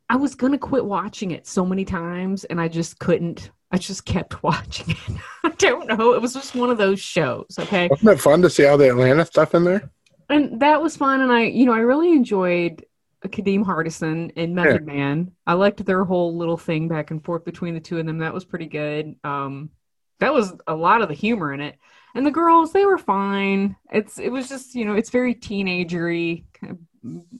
I 0.09 0.15
was 0.15 0.35
gonna 0.35 0.57
quit 0.57 0.83
watching 0.83 1.31
it 1.31 1.47
so 1.47 1.65
many 1.65 1.85
times, 1.85 2.43
and 2.45 2.59
I 2.59 2.67
just 2.67 2.99
couldn't. 2.99 3.51
I 3.71 3.77
just 3.77 4.05
kept 4.05 4.43
watching 4.43 4.91
it. 4.91 5.21
I 5.43 5.49
don't 5.51 5.87
know. 5.87 6.13
It 6.13 6.21
was 6.21 6.33
just 6.33 6.55
one 6.55 6.69
of 6.69 6.77
those 6.77 6.99
shows. 6.99 7.55
Okay. 7.57 7.87
Wasn't 7.87 8.09
it 8.09 8.19
fun 8.19 8.41
to 8.41 8.49
see 8.49 8.65
all 8.65 8.77
the 8.77 8.89
Atlanta 8.89 9.25
stuff 9.25 9.53
in 9.55 9.63
there? 9.63 9.89
and 10.29 10.59
that 10.59 10.81
was 10.81 10.95
fun 10.95 11.21
and 11.21 11.31
i 11.31 11.43
you 11.43 11.65
know 11.65 11.73
i 11.73 11.79
really 11.79 12.11
enjoyed 12.11 12.85
kadeem 13.27 13.65
hardison 13.65 14.31
and 14.37 14.55
method 14.55 14.85
man. 14.85 15.31
I 15.45 15.53
liked 15.53 15.85
their 15.85 16.05
whole 16.05 16.37
little 16.37 16.57
thing 16.57 16.87
back 16.87 17.11
and 17.11 17.23
forth 17.23 17.43
between 17.43 17.73
the 17.73 17.81
two 17.81 17.97
of 17.99 18.05
them. 18.05 18.19
That 18.19 18.33
was 18.33 18.45
pretty 18.45 18.67
good. 18.67 19.15
Um 19.23 19.71
that 20.19 20.33
was 20.33 20.53
a 20.67 20.75
lot 20.75 21.01
of 21.01 21.07
the 21.09 21.13
humor 21.13 21.53
in 21.53 21.59
it. 21.61 21.75
And 22.15 22.25
the 22.25 22.31
girls 22.31 22.71
they 22.71 22.85
were 22.85 22.97
fine. 22.97 23.75
It's 23.91 24.19
it 24.19 24.29
was 24.29 24.47
just 24.47 24.73
you 24.75 24.85
know 24.85 24.93
it's 24.95 25.09
very 25.09 25.35
teenagery 25.35 26.45
kind 26.53 26.71
of- 26.71 26.79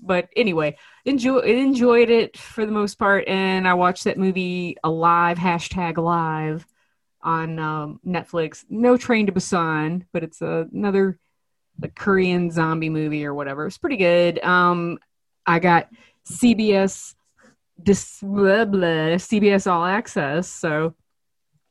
but 0.02 0.30
anyway 0.38 0.78
enjoy 1.04 1.40
enjoyed 1.40 2.10
it 2.10 2.38
for 2.38 2.66
the 2.66 2.72
most 2.72 2.96
part. 2.98 3.28
And 3.28 3.68
i 3.68 3.74
watched 3.74 4.06
that 4.06 4.18
movie 4.18 4.78
alive 4.84 5.38
hashtag 5.38 5.98
alive 5.98 6.66
on 7.22 7.60
um, 7.60 8.00
netflix. 8.06 8.64
No 8.70 8.96
train 8.98 9.26
to 9.28 9.34
busan 9.34 10.06
but 10.14 10.24
it's 10.24 10.42
another 10.42 11.20
the 11.78 11.90
Korean 11.90 12.52
zombie 12.52 12.90
movie 12.90 13.26
or 13.26 13.34
whatever. 13.34 13.66
It's 13.66 13.78
pretty 13.78 13.98
good. 13.98 14.44
Um, 14.44 15.00
I 15.50 15.60
got 15.60 15.90
CBS 16.30 17.16
dis, 17.82 18.20
blah, 18.22 18.66
blah, 18.66 19.18
CBS 19.18 19.70
All 19.72 19.84
Access, 19.86 20.48
so 20.48 20.94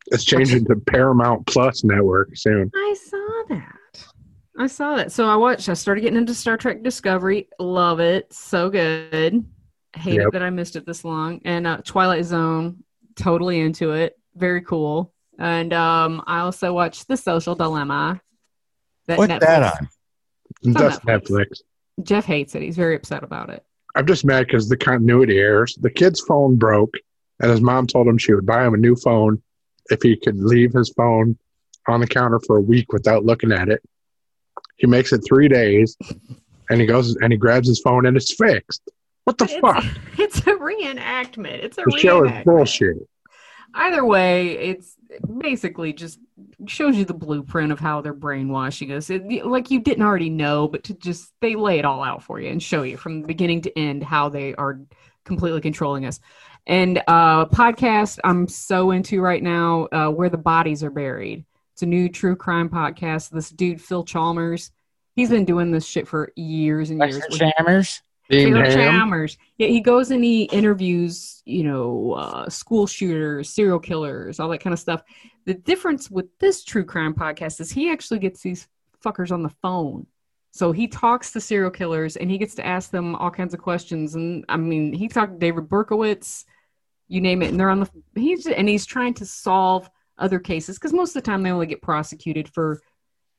It's 0.09 0.25
changing 0.25 0.65
to 0.67 0.77
Paramount 0.77 1.47
Plus 1.47 1.85
network 1.85 2.37
soon. 2.37 2.71
I 2.75 2.95
saw 3.01 3.43
that. 3.51 3.75
I 4.59 4.67
saw 4.67 4.97
that. 4.97 5.13
So 5.13 5.29
I 5.29 5.37
watched. 5.37 5.69
I 5.69 5.75
started 5.75 6.01
getting 6.01 6.19
into 6.19 6.35
Star 6.35 6.57
Trek 6.57 6.83
Discovery. 6.83 7.49
Love 7.61 8.01
it. 8.01 8.33
So 8.33 8.69
good. 8.71 9.45
Hate 9.97 10.15
Yep. 10.17 10.27
it 10.29 10.33
that 10.33 10.43
I 10.43 10.51
missed 10.51 10.75
it 10.77 10.85
this 10.85 11.05
long. 11.05 11.41
And 11.45 11.67
uh, 11.67 11.79
Twilight 11.85 12.25
Zone. 12.25 12.83
Totally 13.15 13.61
into 13.61 13.93
it. 13.93 14.19
Very 14.35 14.63
cool. 14.63 15.13
And 15.39 15.73
um, 15.73 16.23
I 16.27 16.41
also 16.41 16.73
watched 16.73 17.07
The 17.07 17.17
Social 17.17 17.55
Dilemma. 17.55 18.21
That 19.07 19.19
What's 19.19 19.39
that 19.39 19.63
on? 19.63 19.89
on 20.67 20.73
That's 20.73 20.99
Netflix. 21.01 21.31
Netflix. 21.31 21.61
Jeff 22.03 22.25
hates 22.25 22.55
it. 22.57 22.63
He's 22.63 22.77
very 22.77 22.97
upset 22.97 23.23
about 23.25 23.51
it. 23.51 23.65
I'm 23.95 24.07
just 24.07 24.25
mad 24.25 24.47
because 24.47 24.69
the 24.69 24.77
continuity 24.77 25.39
errors. 25.39 25.77
The 25.81 25.91
kid's 25.91 26.21
phone 26.21 26.57
broke, 26.57 26.95
and 27.41 27.51
his 27.51 27.61
mom 27.61 27.87
told 27.87 28.07
him 28.07 28.19
she 28.19 28.33
would 28.35 28.47
buy 28.47 28.67
him 28.67 28.75
a 28.75 28.79
new 28.79 28.95
phone 28.97 29.43
if 29.91 30.03
he 30.03 30.17
could 30.17 30.37
leave 30.39 30.73
his 30.73 30.91
phone 30.91 31.39
on 31.89 32.01
the 32.01 32.07
counter 32.07 32.41
for 32.47 32.59
a 32.59 32.61
week 32.61 32.93
without 32.93 33.25
looking 33.25 33.51
at 33.53 33.69
it. 33.69 33.83
He 34.77 34.87
makes 34.87 35.13
it 35.13 35.23
three 35.27 35.49
days, 35.49 35.97
and 36.71 36.81
he 36.81 36.87
goes 36.87 37.17
and 37.17 37.33
he 37.33 37.39
grabs 37.39 37.67
his 37.67 37.81
phone 37.81 38.07
and 38.07 38.17
it's 38.17 38.35
fixed. 38.35 38.83
What 39.25 39.39
the 39.39 39.45
It's, 39.45 39.55
fuck? 39.55 39.85
it's 40.19 40.39
a 40.41 40.53
reenactment. 40.55 41.65
It's 41.65 41.79
a 41.79 41.83
The 41.87 41.99
show 41.99 42.25
is 42.25 42.31
reenactment. 42.31 42.45
bullshit. 42.45 42.97
Either 43.75 44.05
way, 44.05 44.53
it's 44.59 44.95
basically 45.39 45.93
just 45.93 46.19
shows 46.67 46.97
you 46.97 47.05
the 47.05 47.15
blueprint 47.15 47.73
of 47.73 47.81
how 47.81 48.01
they're 48.01 48.15
brainwashing 48.15 48.93
us. 48.93 49.11
It, 49.11 49.47
like 49.47 49.71
you 49.71 49.81
didn't 49.81 50.05
already 50.05 50.31
know, 50.31 50.69
but 50.69 50.85
to 50.85 50.95
just 50.95 51.33
they 51.41 51.55
lay 51.55 51.79
it 51.79 51.85
all 51.85 52.03
out 52.03 52.23
for 52.23 52.41
you 52.41 52.51
and 52.51 52.63
show 52.63 52.83
you 52.83 52.97
from 52.97 53.23
beginning 53.23 53.63
to 53.63 53.79
end 53.79 54.03
how 54.03 54.29
they 54.29 54.55
are 54.55 54.81
completely 55.25 55.61
controlling 55.61 56.07
us. 56.07 56.21
And 56.67 57.03
uh 57.07 57.47
podcast 57.47 58.19
I'm 58.25 58.49
so 58.49 58.91
into 58.91 59.21
right 59.21 59.43
now, 59.43 59.89
uh, 59.93 60.09
where 60.09 60.31
the 60.31 60.39
bodies 60.39 60.85
are 60.85 60.91
buried. 60.91 61.45
It's 61.73 61.83
a 61.83 61.87
new 61.87 62.09
true 62.09 62.37
crime 62.37 62.69
podcast. 62.69 63.31
This 63.31 63.51
dude 63.51 63.81
Phil 63.81 64.05
Chalmers, 64.05 64.73
he's 65.17 65.31
been 65.31 65.45
doing 65.45 65.71
this 65.71 65.87
shit 65.87 66.09
for 66.09 66.33
years 66.37 66.91
and 66.91 67.01
years. 67.01 67.19
Dexter 67.19 68.08
Shammers? 68.31 68.45
Dean 68.45 68.55
Phil 68.55 68.83
Ham, 68.83 68.99
Chalmers. 69.01 69.39
Yeah, 69.57 69.69
he 69.69 69.81
goes 69.81 70.11
and 70.11 70.23
he 70.23 70.45
interviews, 70.45 71.43
you 71.47 71.65
know, 71.65 72.13
uh, 72.13 72.49
school 72.49 72.87
shooters, 72.87 73.51
serial 73.51 73.79
killers, 73.79 74.39
all 74.39 74.49
that 74.51 74.59
kind 74.59 74.73
of 74.73 74.81
stuff. 74.81 75.03
The 75.47 75.55
difference 75.55 76.11
with 76.11 76.27
this 76.39 76.65
true 76.65 76.85
crime 76.85 77.15
podcast 77.15 77.61
is 77.61 77.71
he 77.71 77.91
actually 77.91 78.19
gets 78.19 78.43
these 78.43 78.69
fuckers 79.05 79.33
on 79.33 79.43
the 79.43 79.55
phone. 79.63 80.07
So 80.51 80.73
he 80.73 80.89
talks 80.89 81.33
to 81.33 81.41
serial 81.41 81.71
killers 81.71 82.17
and 82.17 82.31
he 82.31 82.39
gets 82.39 82.55
to 82.57 82.67
ask 82.67 82.91
them 82.91 83.15
all 83.15 83.31
kinds 83.31 83.55
of 83.55 83.61
questions. 83.61 84.15
And 84.15 84.45
I 84.49 84.57
mean, 84.57 84.93
he 84.93 85.09
talked 85.09 85.33
to 85.33 85.39
David 85.39 85.69
Berkowitz, 85.69 86.45
you 87.07 87.21
name 87.21 87.43
it, 87.43 87.51
and 87.51 87.59
they're 87.61 87.71
on 87.71 87.81
the 87.81 87.91
he's 88.15 88.47
and 88.47 88.69
he's 88.69 88.85
trying 88.85 89.15
to 89.15 89.27
solve 89.27 89.89
other 90.19 90.39
cases 90.39 90.77
because 90.77 90.93
most 90.93 91.11
of 91.11 91.23
the 91.23 91.31
time 91.31 91.43
they 91.43 91.53
only 91.53 91.67
get 91.67 91.81
prosecuted 91.81 92.49
for, 92.49 92.81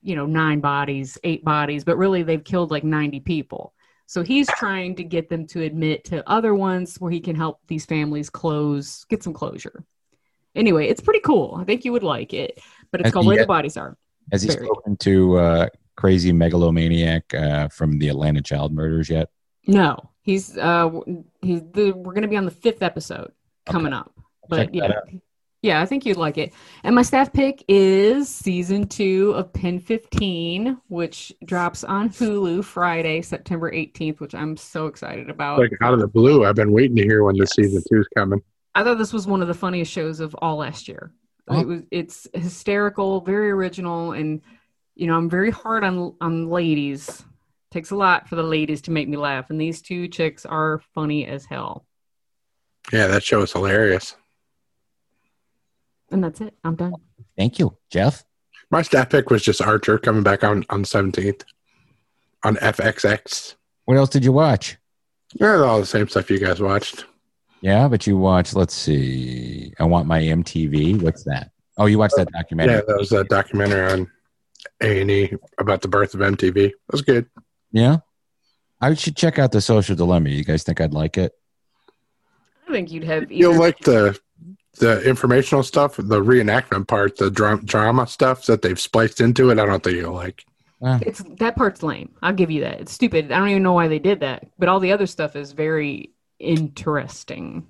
you 0.01 0.15
know, 0.15 0.25
nine 0.25 0.61
bodies, 0.61 1.17
eight 1.23 1.43
bodies, 1.43 1.83
but 1.83 1.97
really 1.97 2.23
they've 2.23 2.43
killed 2.43 2.71
like 2.71 2.83
90 2.83 3.19
people. 3.19 3.73
So 4.09 4.23
he's 4.23 4.47
trying 4.57 4.95
to 4.95 5.03
get 5.03 5.29
them 5.29 5.45
to 5.49 5.61
admit 5.61 6.03
to 6.05 6.27
other 6.27 6.55
ones 6.55 6.99
where 6.99 7.11
he 7.11 7.19
can 7.19 7.35
help 7.35 7.59
these 7.67 7.85
families 7.85 8.27
close, 8.27 9.03
get 9.03 9.21
some 9.21 9.33
closure. 9.33 9.85
Anyway, 10.55 10.87
it's 10.87 10.99
pretty 10.99 11.19
cool. 11.19 11.55
I 11.61 11.63
think 11.63 11.85
you 11.85 11.91
would 11.91 12.01
like 12.01 12.33
it, 12.33 12.59
but 12.91 13.01
it's 13.01 13.09
Has 13.09 13.13
called 13.13 13.25
he 13.25 13.27
Where 13.27 13.37
the 13.37 13.45
Bodies 13.45 13.77
Are. 13.77 13.95
Has 14.31 14.41
he 14.41 14.49
spoken 14.49 14.97
to 14.97 15.37
uh, 15.37 15.67
crazy 15.95 16.31
megalomaniac 16.31 17.31
uh, 17.35 17.67
from 17.67 17.99
the 17.99 18.09
Atlanta 18.09 18.41
child 18.41 18.73
murders 18.73 19.11
yet? 19.11 19.29
No, 19.67 20.09
he's 20.23 20.57
uh 20.57 20.89
he's 21.43 21.61
the, 21.73 21.91
we're 21.91 22.13
going 22.13 22.23
to 22.23 22.27
be 22.27 22.35
on 22.35 22.45
the 22.45 22.51
fifth 22.51 22.81
episode 22.81 23.31
coming 23.67 23.93
up. 23.93 24.11
But 24.47 24.57
check 24.57 24.69
yeah. 24.73 25.01
Yeah, 25.61 25.81
I 25.81 25.85
think 25.85 26.05
you'd 26.05 26.17
like 26.17 26.37
it. 26.37 26.53
And 26.83 26.95
my 26.95 27.01
staff 27.01 27.33
pick 27.33 27.65
is 27.67 28.29
season 28.29 28.87
two 28.87 29.33
of 29.35 29.51
PEN15, 29.51 30.79
which 30.87 31.33
drops 31.43 31.83
on 31.83 32.09
Hulu 32.09 32.63
Friday, 32.63 33.21
September 33.21 33.69
18th, 33.69 34.21
which 34.21 34.33
I'm 34.33 34.55
so 34.55 34.87
excited 34.87 35.29
about. 35.29 35.59
Like 35.59 35.73
out 35.81 35.93
of 35.93 35.99
the 35.99 36.07
blue, 36.07 36.45
I've 36.45 36.55
been 36.55 36.71
waiting 36.71 36.95
to 36.95 37.03
hear 37.03 37.23
when 37.25 37.35
the 37.35 37.45
season 37.45 37.83
two 37.89 37.99
is 37.99 38.07
coming. 38.15 38.41
I 38.73 38.83
thought 38.83 38.97
this 38.97 39.11
was 39.11 39.27
one 39.27 39.41
of 39.41 39.49
the 39.49 39.53
funniest 39.53 39.91
shows 39.91 40.21
of 40.21 40.33
all 40.41 40.57
last 40.57 40.87
year. 40.87 41.11
Oh. 41.49 41.59
It 41.59 41.67
was 41.67 41.81
it's 41.91 42.27
hysterical, 42.33 43.19
very 43.21 43.51
original, 43.51 44.13
and 44.13 44.41
you 44.95 45.07
know 45.07 45.17
I'm 45.17 45.29
very 45.29 45.51
hard 45.51 45.83
on 45.83 46.15
on 46.21 46.49
ladies. 46.49 47.25
Takes 47.71 47.91
a 47.91 47.95
lot 47.95 48.29
for 48.29 48.35
the 48.35 48.43
ladies 48.43 48.81
to 48.83 48.91
make 48.91 49.09
me 49.09 49.17
laugh, 49.17 49.49
and 49.49 49.59
these 49.59 49.81
two 49.81 50.07
chicks 50.07 50.45
are 50.45 50.81
funny 50.93 51.25
as 51.25 51.45
hell. 51.45 51.85
Yeah, 52.93 53.07
that 53.07 53.23
show 53.23 53.41
is 53.41 53.51
hilarious. 53.51 54.15
And 56.11 56.23
that's 56.23 56.41
it. 56.41 56.53
I'm 56.63 56.75
done. 56.75 56.93
Thank 57.37 57.59
you, 57.59 57.77
Jeff. 57.91 58.23
My 58.71 58.81
staff 58.81 59.09
pick 59.09 59.29
was 59.29 59.43
just 59.43 59.61
Archer 59.61 59.97
coming 59.97 60.23
back 60.23 60.43
on 60.43 60.65
on 60.69 60.85
seventeenth 60.85 61.43
on 62.43 62.55
FXX. 62.57 63.55
What 63.85 63.97
else 63.97 64.09
did 64.09 64.23
you 64.23 64.31
watch? 64.31 64.77
Yeah, 65.33 65.57
all 65.57 65.79
the 65.79 65.85
same 65.85 66.07
stuff 66.07 66.29
you 66.29 66.39
guys 66.39 66.59
watched. 66.59 67.05
Yeah, 67.61 67.87
but 67.87 68.07
you 68.07 68.17
watched. 68.17 68.55
Let's 68.55 68.73
see. 68.73 69.73
I 69.79 69.83
want 69.83 70.07
my 70.07 70.21
MTV. 70.21 71.01
What's 71.01 71.23
that? 71.23 71.51
Oh, 71.77 71.85
you 71.85 71.97
watched 71.97 72.15
that 72.17 72.31
documentary. 72.31 72.75
Yeah, 72.75 72.81
that 72.87 72.97
was 72.97 73.11
a 73.11 73.23
documentary 73.25 73.91
on 73.91 74.11
A 74.81 75.01
and 75.01 75.11
E 75.11 75.33
about 75.57 75.81
the 75.81 75.87
birth 75.87 76.13
of 76.13 76.21
MTV. 76.21 76.57
It 76.57 76.75
was 76.91 77.01
good. 77.01 77.27
Yeah. 77.71 77.97
I 78.81 78.93
should 78.93 79.15
check 79.15 79.39
out 79.39 79.51
the 79.51 79.61
Social 79.61 79.95
Dilemma. 79.95 80.29
You 80.29 80.43
guys 80.43 80.63
think 80.63 80.79
I'd 80.79 80.93
like 80.93 81.17
it? 81.17 81.33
I 82.67 82.71
think 82.71 82.91
you'd 82.91 83.03
have. 83.03 83.31
You'll 83.31 83.57
like 83.59 83.79
the 83.79 84.17
the 84.79 85.01
informational 85.07 85.63
stuff, 85.63 85.95
the 85.97 86.21
reenactment 86.21 86.87
part, 86.87 87.17
the 87.17 87.29
dra- 87.29 87.61
drama 87.63 88.07
stuff 88.07 88.45
that 88.47 88.61
they've 88.61 88.79
spliced 88.79 89.21
into 89.21 89.49
it. 89.51 89.59
I 89.59 89.65
don't 89.65 89.83
think 89.83 89.97
you'll 89.97 90.13
like. 90.13 90.43
Uh, 90.81 90.99
It's 91.01 91.21
that 91.39 91.55
part's 91.55 91.83
lame. 91.83 92.15
I'll 92.21 92.33
give 92.33 92.49
you 92.49 92.61
that. 92.61 92.79
It's 92.81 92.91
stupid. 92.93 93.31
I 93.31 93.37
don't 93.39 93.49
even 93.49 93.63
know 93.63 93.73
why 93.73 93.87
they 93.87 93.99
did 93.99 94.21
that. 94.21 94.47
But 94.57 94.69
all 94.69 94.79
the 94.79 94.91
other 94.93 95.07
stuff 95.07 95.35
is 95.35 95.51
very 95.51 96.11
interesting. 96.39 97.67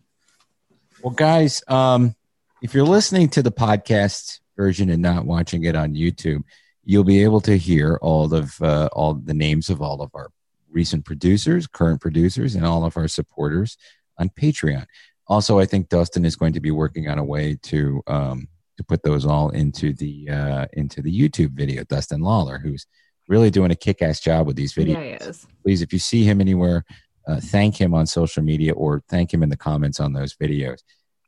well, 1.03 1.13
guys, 1.13 1.63
um, 1.67 2.15
if 2.61 2.73
you're 2.73 2.83
listening 2.85 3.29
to 3.29 3.41
the 3.41 3.51
podcast 3.51 4.39
version 4.57 4.89
and 4.89 5.01
not 5.01 5.25
watching 5.25 5.63
it 5.63 5.75
on 5.75 5.95
YouTube, 5.95 6.43
you'll 6.83 7.03
be 7.03 7.23
able 7.23 7.41
to 7.41 7.57
hear 7.57 7.97
all 8.01 8.33
of 8.33 8.61
uh, 8.61 8.89
all 8.93 9.13
the 9.15 9.33
names 9.33 9.69
of 9.69 9.81
all 9.81 10.01
of 10.01 10.11
our 10.13 10.29
recent 10.71 11.05
producers, 11.05 11.65
current 11.67 12.01
producers, 12.01 12.55
and 12.55 12.65
all 12.65 12.85
of 12.85 12.95
our 12.97 13.07
supporters 13.07 13.77
on 14.17 14.29
Patreon. 14.29 14.85
Also, 15.29 15.59
I 15.59 15.65
think 15.65 15.89
Dustin 15.89 16.25
is 16.25 16.35
going 16.35 16.53
to 16.53 16.59
be 16.59 16.71
working 16.71 17.07
on 17.07 17.17
a 17.19 17.23
way 17.23 17.57
to 17.63 18.01
um, 18.07 18.47
to 18.77 18.83
put 18.83 19.03
those 19.03 19.25
all 19.25 19.49
into 19.49 19.93
the 19.93 20.29
uh, 20.29 20.65
into 20.73 21.01
the 21.01 21.11
YouTube 21.17 21.51
video. 21.51 21.83
Dustin 21.85 22.21
Lawler, 22.21 22.57
who's 22.57 22.85
really 23.29 23.51
doing 23.51 23.71
a 23.71 23.75
kick-ass 23.75 24.19
job 24.19 24.47
with 24.47 24.55
these 24.55 24.73
videos. 24.73 24.95
Yeah, 24.95 25.17
yes. 25.21 25.47
please 25.63 25.81
if 25.81 25.93
you 25.93 25.99
see 25.99 26.23
him 26.23 26.41
anywhere 26.41 26.83
uh, 27.27 27.39
thank 27.39 27.79
him 27.79 27.93
on 27.93 28.05
social 28.05 28.43
media 28.43 28.73
or 28.73 29.01
thank 29.07 29.33
him 29.33 29.43
in 29.43 29.49
the 29.49 29.55
comments 29.55 29.99
on 29.99 30.11
those 30.11 30.35
videos 30.35 30.79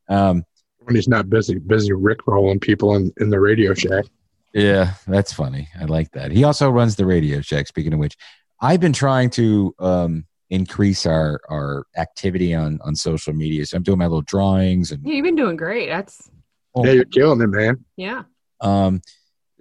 um, 0.09 0.43
When 0.79 0.95
he's 0.95 1.07
not 1.07 1.29
busy, 1.29 1.59
busy 1.59 1.91
rickrolling 1.91 2.59
people 2.59 2.95
in, 2.95 3.13
in 3.17 3.29
the 3.29 3.39
Radio 3.39 3.73
Shack. 3.73 4.05
yeah 4.53 4.93
that's 5.07 5.31
funny 5.31 5.69
i 5.79 5.85
like 5.85 6.11
that 6.11 6.31
he 6.31 6.43
also 6.43 6.69
runs 6.69 6.95
the 6.95 7.05
radio 7.05 7.39
shack 7.39 7.67
speaking 7.67 7.93
of 7.93 7.99
which 7.99 8.17
i've 8.59 8.79
been 8.81 8.93
trying 8.93 9.29
to 9.29 9.73
um, 9.79 10.25
increase 10.51 11.05
our 11.05 11.39
our 11.49 11.85
activity 11.97 12.53
on 12.53 12.77
on 12.83 12.93
social 12.95 13.33
media 13.33 13.65
so 13.65 13.77
i'm 13.77 13.83
doing 13.83 13.97
my 13.97 14.05
little 14.05 14.21
drawings 14.21 14.91
and 14.91 15.01
Yeah, 15.03 15.13
you've 15.15 15.23
been 15.23 15.35
doing 15.35 15.55
great. 15.55 15.87
That's 15.89 16.29
Yeah, 16.75 16.91
you're 16.91 17.05
killing 17.05 17.41
it, 17.41 17.47
man. 17.47 17.83
yeah. 17.95 18.23
um 18.59 19.01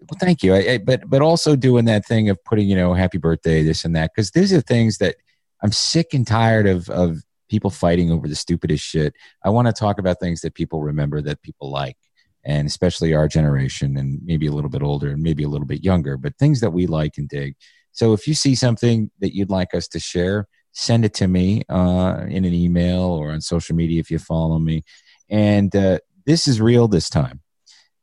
well 0.00 0.18
thank 0.20 0.42
you 0.42 0.52
I, 0.54 0.58
I, 0.72 0.78
but 0.78 1.08
but 1.08 1.22
also 1.22 1.54
doing 1.56 1.84
that 1.86 2.04
thing 2.06 2.28
of 2.28 2.42
putting 2.44 2.68
you 2.68 2.76
know 2.76 2.92
happy 2.92 3.18
birthday 3.18 3.62
this 3.62 3.84
and 3.84 3.94
that 3.96 4.10
because 4.14 4.32
these 4.32 4.52
are 4.52 4.60
things 4.60 4.98
that 4.98 5.14
i'm 5.62 5.72
sick 5.72 6.12
and 6.12 6.26
tired 6.26 6.66
of 6.66 6.88
of 6.90 7.18
people 7.48 7.70
fighting 7.70 8.10
over 8.10 8.26
the 8.26 8.34
stupidest 8.34 8.84
shit 8.84 9.14
i 9.44 9.48
want 9.50 9.66
to 9.68 9.72
talk 9.72 9.98
about 10.00 10.18
things 10.18 10.40
that 10.40 10.54
people 10.54 10.82
remember 10.82 11.20
that 11.22 11.40
people 11.42 11.70
like 11.70 11.96
and 12.44 12.66
especially 12.66 13.12
our 13.14 13.28
generation 13.28 13.96
and 13.98 14.18
maybe 14.24 14.46
a 14.46 14.52
little 14.52 14.70
bit 14.70 14.82
older 14.82 15.10
and 15.10 15.22
maybe 15.22 15.44
a 15.44 15.48
little 15.48 15.66
bit 15.66 15.84
younger 15.84 16.16
but 16.16 16.36
things 16.38 16.60
that 16.60 16.70
we 16.72 16.86
like 16.86 17.12
and 17.18 17.28
dig 17.28 17.54
so 17.92 18.12
if 18.12 18.26
you 18.26 18.34
see 18.34 18.54
something 18.54 19.10
that 19.20 19.34
you'd 19.36 19.50
like 19.50 19.74
us 19.74 19.86
to 19.86 20.00
share 20.00 20.46
send 20.72 21.04
it 21.04 21.14
to 21.14 21.26
me 21.26 21.62
uh, 21.68 22.24
in 22.28 22.44
an 22.44 22.54
email 22.54 23.00
or 23.00 23.32
on 23.32 23.40
social 23.40 23.74
media 23.76 24.00
if 24.00 24.10
you 24.10 24.18
follow 24.18 24.58
me 24.58 24.82
and 25.28 25.74
uh, 25.74 25.98
this 26.26 26.46
is 26.46 26.60
real 26.60 26.88
this 26.88 27.08
time 27.08 27.40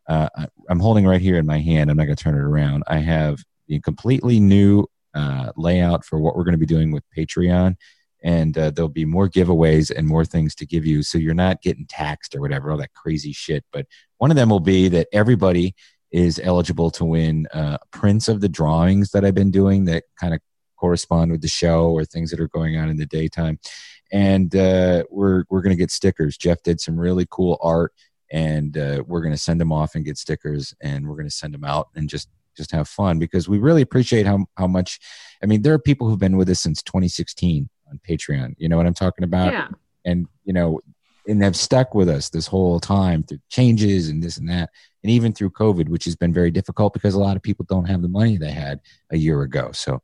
uh, 0.07 0.29
I'm 0.69 0.79
holding 0.79 1.05
right 1.05 1.21
here 1.21 1.37
in 1.37 1.45
my 1.45 1.59
hand. 1.59 1.89
I'm 1.89 1.97
not 1.97 2.05
going 2.05 2.15
to 2.15 2.23
turn 2.23 2.35
it 2.35 2.41
around. 2.41 2.83
I 2.87 2.99
have 2.99 3.39
the 3.67 3.79
completely 3.81 4.39
new 4.39 4.85
uh, 5.13 5.51
layout 5.57 6.05
for 6.05 6.19
what 6.19 6.35
we're 6.35 6.43
going 6.43 6.53
to 6.53 6.57
be 6.57 6.65
doing 6.65 6.91
with 6.91 7.03
Patreon, 7.15 7.75
and 8.23 8.57
uh, 8.57 8.71
there'll 8.71 8.89
be 8.89 9.05
more 9.05 9.29
giveaways 9.29 9.91
and 9.95 10.07
more 10.07 10.25
things 10.25 10.55
to 10.55 10.65
give 10.65 10.85
you, 10.85 11.03
so 11.03 11.17
you're 11.17 11.33
not 11.33 11.61
getting 11.61 11.85
taxed 11.85 12.35
or 12.35 12.41
whatever, 12.41 12.71
all 12.71 12.77
that 12.77 12.93
crazy 12.93 13.33
shit. 13.33 13.65
But 13.71 13.85
one 14.17 14.31
of 14.31 14.37
them 14.37 14.49
will 14.49 14.61
be 14.61 14.87
that 14.89 15.07
everybody 15.11 15.75
is 16.11 16.39
eligible 16.41 16.89
to 16.91 17.03
win 17.03 17.47
uh, 17.53 17.77
prints 17.91 18.29
of 18.29 18.39
the 18.39 18.49
drawings 18.49 19.11
that 19.11 19.25
I've 19.25 19.35
been 19.35 19.51
doing 19.51 19.85
that 19.85 20.05
kind 20.19 20.33
of 20.33 20.39
correspond 20.77 21.31
with 21.31 21.41
the 21.41 21.47
show 21.47 21.91
or 21.91 22.05
things 22.05 22.31
that 22.31 22.39
are 22.39 22.47
going 22.47 22.77
on 22.77 22.89
in 22.89 22.97
the 22.97 23.05
daytime. 23.05 23.59
And 24.11 24.55
uh, 24.55 25.03
we're 25.09 25.43
we're 25.49 25.61
going 25.61 25.75
to 25.75 25.79
get 25.79 25.91
stickers. 25.91 26.37
Jeff 26.37 26.63
did 26.63 26.79
some 26.79 26.97
really 26.97 27.27
cool 27.29 27.59
art 27.61 27.91
and 28.31 28.77
uh, 28.77 29.03
we're 29.05 29.21
going 29.21 29.33
to 29.33 29.39
send 29.39 29.59
them 29.59 29.71
off 29.71 29.95
and 29.95 30.05
get 30.05 30.17
stickers 30.17 30.73
and 30.81 31.07
we're 31.07 31.15
going 31.15 31.27
to 31.27 31.31
send 31.31 31.53
them 31.53 31.63
out 31.63 31.89
and 31.95 32.09
just 32.09 32.29
just 32.55 32.71
have 32.71 32.87
fun 32.87 33.19
because 33.19 33.47
we 33.47 33.59
really 33.59 33.83
appreciate 33.83 34.25
how 34.25 34.43
how 34.57 34.65
much 34.65 34.99
i 35.43 35.45
mean 35.45 35.61
there 35.61 35.73
are 35.73 35.79
people 35.79 36.09
who've 36.09 36.19
been 36.19 36.37
with 36.37 36.49
us 36.49 36.59
since 36.59 36.81
2016 36.81 37.69
on 37.89 37.99
patreon 38.07 38.55
you 38.57 38.67
know 38.67 38.75
what 38.75 38.87
i'm 38.87 38.95
talking 38.95 39.23
about 39.23 39.53
yeah. 39.53 39.67
and 40.05 40.27
you 40.43 40.51
know 40.51 40.79
and 41.27 41.43
have 41.43 41.55
stuck 41.55 41.93
with 41.93 42.09
us 42.09 42.29
this 42.29 42.47
whole 42.47 42.79
time 42.79 43.21
through 43.21 43.37
changes 43.49 44.09
and 44.09 44.23
this 44.23 44.37
and 44.37 44.49
that 44.49 44.71
and 45.03 45.11
even 45.11 45.31
through 45.31 45.51
covid 45.51 45.87
which 45.87 46.05
has 46.05 46.15
been 46.15 46.33
very 46.33 46.49
difficult 46.49 46.93
because 46.93 47.13
a 47.13 47.19
lot 47.19 47.35
of 47.35 47.43
people 47.43 47.65
don't 47.69 47.85
have 47.85 48.01
the 48.01 48.07
money 48.07 48.37
they 48.37 48.51
had 48.51 48.81
a 49.11 49.17
year 49.17 49.43
ago 49.43 49.69
so 49.71 50.01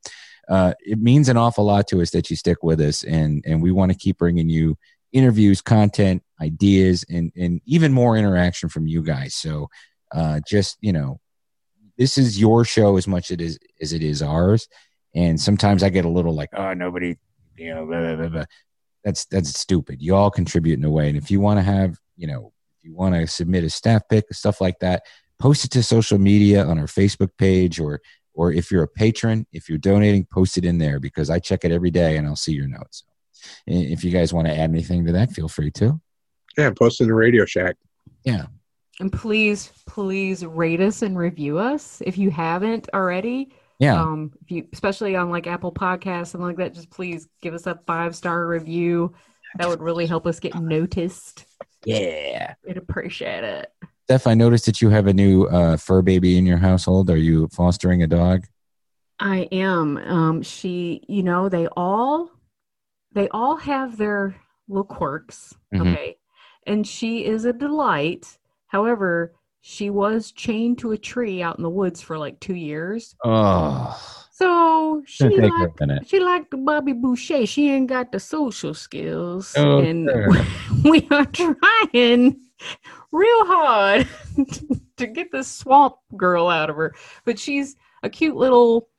uh, 0.49 0.73
it 0.79 0.99
means 0.99 1.29
an 1.29 1.37
awful 1.37 1.63
lot 1.63 1.87
to 1.87 2.01
us 2.01 2.11
that 2.11 2.29
you 2.29 2.35
stick 2.35 2.63
with 2.63 2.81
us 2.81 3.03
and 3.03 3.43
and 3.45 3.61
we 3.61 3.71
want 3.71 3.91
to 3.91 3.97
keep 3.97 4.17
bringing 4.17 4.49
you 4.49 4.77
interviews 5.11 5.61
content 5.61 6.23
ideas 6.41 7.05
and 7.09 7.31
and 7.35 7.61
even 7.65 7.93
more 7.93 8.17
interaction 8.17 8.69
from 8.69 8.87
you 8.87 9.01
guys. 9.01 9.35
So 9.35 9.69
uh 10.11 10.41
just 10.47 10.77
you 10.81 10.93
know 10.93 11.19
this 11.97 12.17
is 12.17 12.39
your 12.39 12.65
show 12.65 12.97
as 12.97 13.07
much 13.07 13.31
it 13.31 13.39
is 13.39 13.57
as 13.81 13.93
it 13.93 14.03
is 14.03 14.21
ours. 14.21 14.67
And 15.15 15.39
sometimes 15.39 15.83
i 15.83 15.89
get 15.89 16.05
a 16.05 16.09
little 16.09 16.33
like 16.33 16.49
oh 16.53 16.73
nobody 16.73 17.15
you 17.55 17.73
know 17.73 17.85
blah, 17.85 18.15
blah, 18.15 18.27
blah, 18.27 18.45
that's 19.03 19.25
that's 19.25 19.57
stupid. 19.57 20.01
You 20.01 20.15
all 20.15 20.31
contribute 20.31 20.79
in 20.79 20.85
a 20.85 20.89
way. 20.89 21.07
And 21.07 21.17
if 21.17 21.29
you 21.31 21.39
want 21.39 21.59
to 21.59 21.63
have 21.63 21.97
you 22.17 22.27
know 22.27 22.51
if 22.79 22.85
you 22.85 22.95
want 22.95 23.15
to 23.15 23.27
submit 23.27 23.63
a 23.63 23.69
staff 23.69 24.01
pick 24.09 24.25
stuff 24.33 24.59
like 24.59 24.79
that 24.79 25.03
post 25.39 25.65
it 25.65 25.71
to 25.71 25.83
social 25.83 26.17
media 26.17 26.63
on 26.63 26.79
our 26.79 26.85
facebook 26.85 27.31
page 27.37 27.79
or 27.79 27.99
or 28.33 28.51
if 28.51 28.71
you're 28.71 28.83
a 28.83 28.87
patron 28.87 29.45
if 29.51 29.69
you're 29.69 29.77
donating 29.77 30.25
post 30.31 30.57
it 30.57 30.65
in 30.65 30.77
there 30.77 30.99
because 30.99 31.29
i 31.29 31.39
check 31.39 31.63
it 31.65 31.71
every 31.71 31.91
day 31.91 32.17
and 32.17 32.27
i'll 32.27 32.35
see 32.35 32.53
your 32.53 32.67
notes 32.67 33.03
if 33.67 34.03
you 34.03 34.11
guys 34.11 34.33
want 34.33 34.47
to 34.47 34.53
add 34.53 34.69
anything 34.69 35.05
to 35.05 35.11
that 35.11 35.31
feel 35.31 35.47
free 35.49 35.69
to 35.71 35.99
Yeah, 36.57 36.71
post 36.71 37.01
in 37.01 37.07
the 37.07 37.13
Radio 37.13 37.45
Shack. 37.45 37.75
Yeah. 38.23 38.45
And 38.99 39.11
please, 39.11 39.71
please 39.87 40.45
rate 40.45 40.79
us 40.79 41.01
and 41.01 41.17
review 41.17 41.57
us 41.57 42.01
if 42.05 42.15
you 42.17 42.29
haven't 42.29 42.87
already. 42.93 43.51
yeah 43.79 43.99
Um, 43.99 44.31
if 44.43 44.51
you 44.51 44.67
especially 44.71 45.15
on 45.15 45.29
like 45.31 45.47
Apple 45.47 45.71
Podcasts, 45.73 46.27
something 46.27 46.45
like 46.47 46.57
that, 46.57 46.73
just 46.75 46.91
please 46.91 47.27
give 47.41 47.53
us 47.55 47.65
a 47.67 47.79
five 47.87 48.15
star 48.15 48.45
review. 48.47 49.13
That 49.57 49.67
would 49.67 49.81
really 49.81 50.05
help 50.05 50.25
us 50.27 50.39
get 50.39 50.53
noticed. 50.55 51.45
yeah 51.85 52.53
We'd 52.65 52.77
appreciate 52.77 53.43
it. 53.43 53.73
Steph 54.13 54.27
i 54.27 54.35
noticed 54.35 54.67
that 54.67 54.79
you 54.79 54.89
have 54.89 55.07
a 55.07 55.13
new 55.13 55.45
uh, 55.45 55.75
fur 55.75 56.03
baby 56.03 56.37
in 56.37 56.45
your 56.45 56.59
household 56.59 57.09
are 57.09 57.17
you 57.17 57.47
fostering 57.47 58.03
a 58.03 58.07
dog 58.07 58.45
I 59.19 59.47
am. 59.51 59.97
Um, 59.97 60.41
she, 60.41 61.03
you 61.07 61.23
know, 61.23 61.47
they 61.47 61.67
all, 61.77 62.31
they 63.13 63.29
all 63.29 63.55
have 63.55 63.95
their 63.95 64.35
little 64.67 64.83
quirks. 64.83 65.53
Mhm. 65.73 65.81
Okay, 65.81 66.17
and 66.67 66.85
she 66.85 67.23
is 67.23 67.45
a 67.45 67.53
delight. 67.53 68.37
However, 68.67 69.33
she 69.61 69.89
was 69.89 70.33
chained 70.33 70.79
to 70.79 70.91
a 70.91 70.97
tree 70.97 71.41
out 71.41 71.57
in 71.57 71.63
the 71.63 71.69
woods 71.69 72.01
for 72.01 72.17
like 72.17 72.39
two 72.41 72.55
years. 72.55 73.15
oh 73.23 73.95
So 74.31 75.03
she 75.05 75.23
Shouldn't 75.23 75.43
take 75.43 75.53
her 75.53 75.87
like 75.89 76.07
she 76.07 76.19
like 76.19 76.49
the 76.49 76.57
Bobby 76.57 76.93
Boucher. 76.93 77.45
She 77.45 77.69
ain't 77.69 77.87
got 77.87 78.11
the 78.11 78.19
social 78.19 78.73
skills, 78.73 79.53
Oh, 79.55 79.79
and 79.79 80.09
sure. 80.09 80.45
we 80.91 81.07
are 81.11 81.27
trying 81.27 82.41
real 83.13 83.45
hard 83.45 84.07
to 84.97 85.07
get 85.07 85.31
this 85.31 85.47
swamp 85.47 85.95
girl 86.17 86.49
out 86.49 86.69
of 86.69 86.75
her. 86.75 86.93
But 87.23 87.39
she's 87.39 87.77
a 88.03 88.09
cute 88.09 88.35
little 88.35 88.89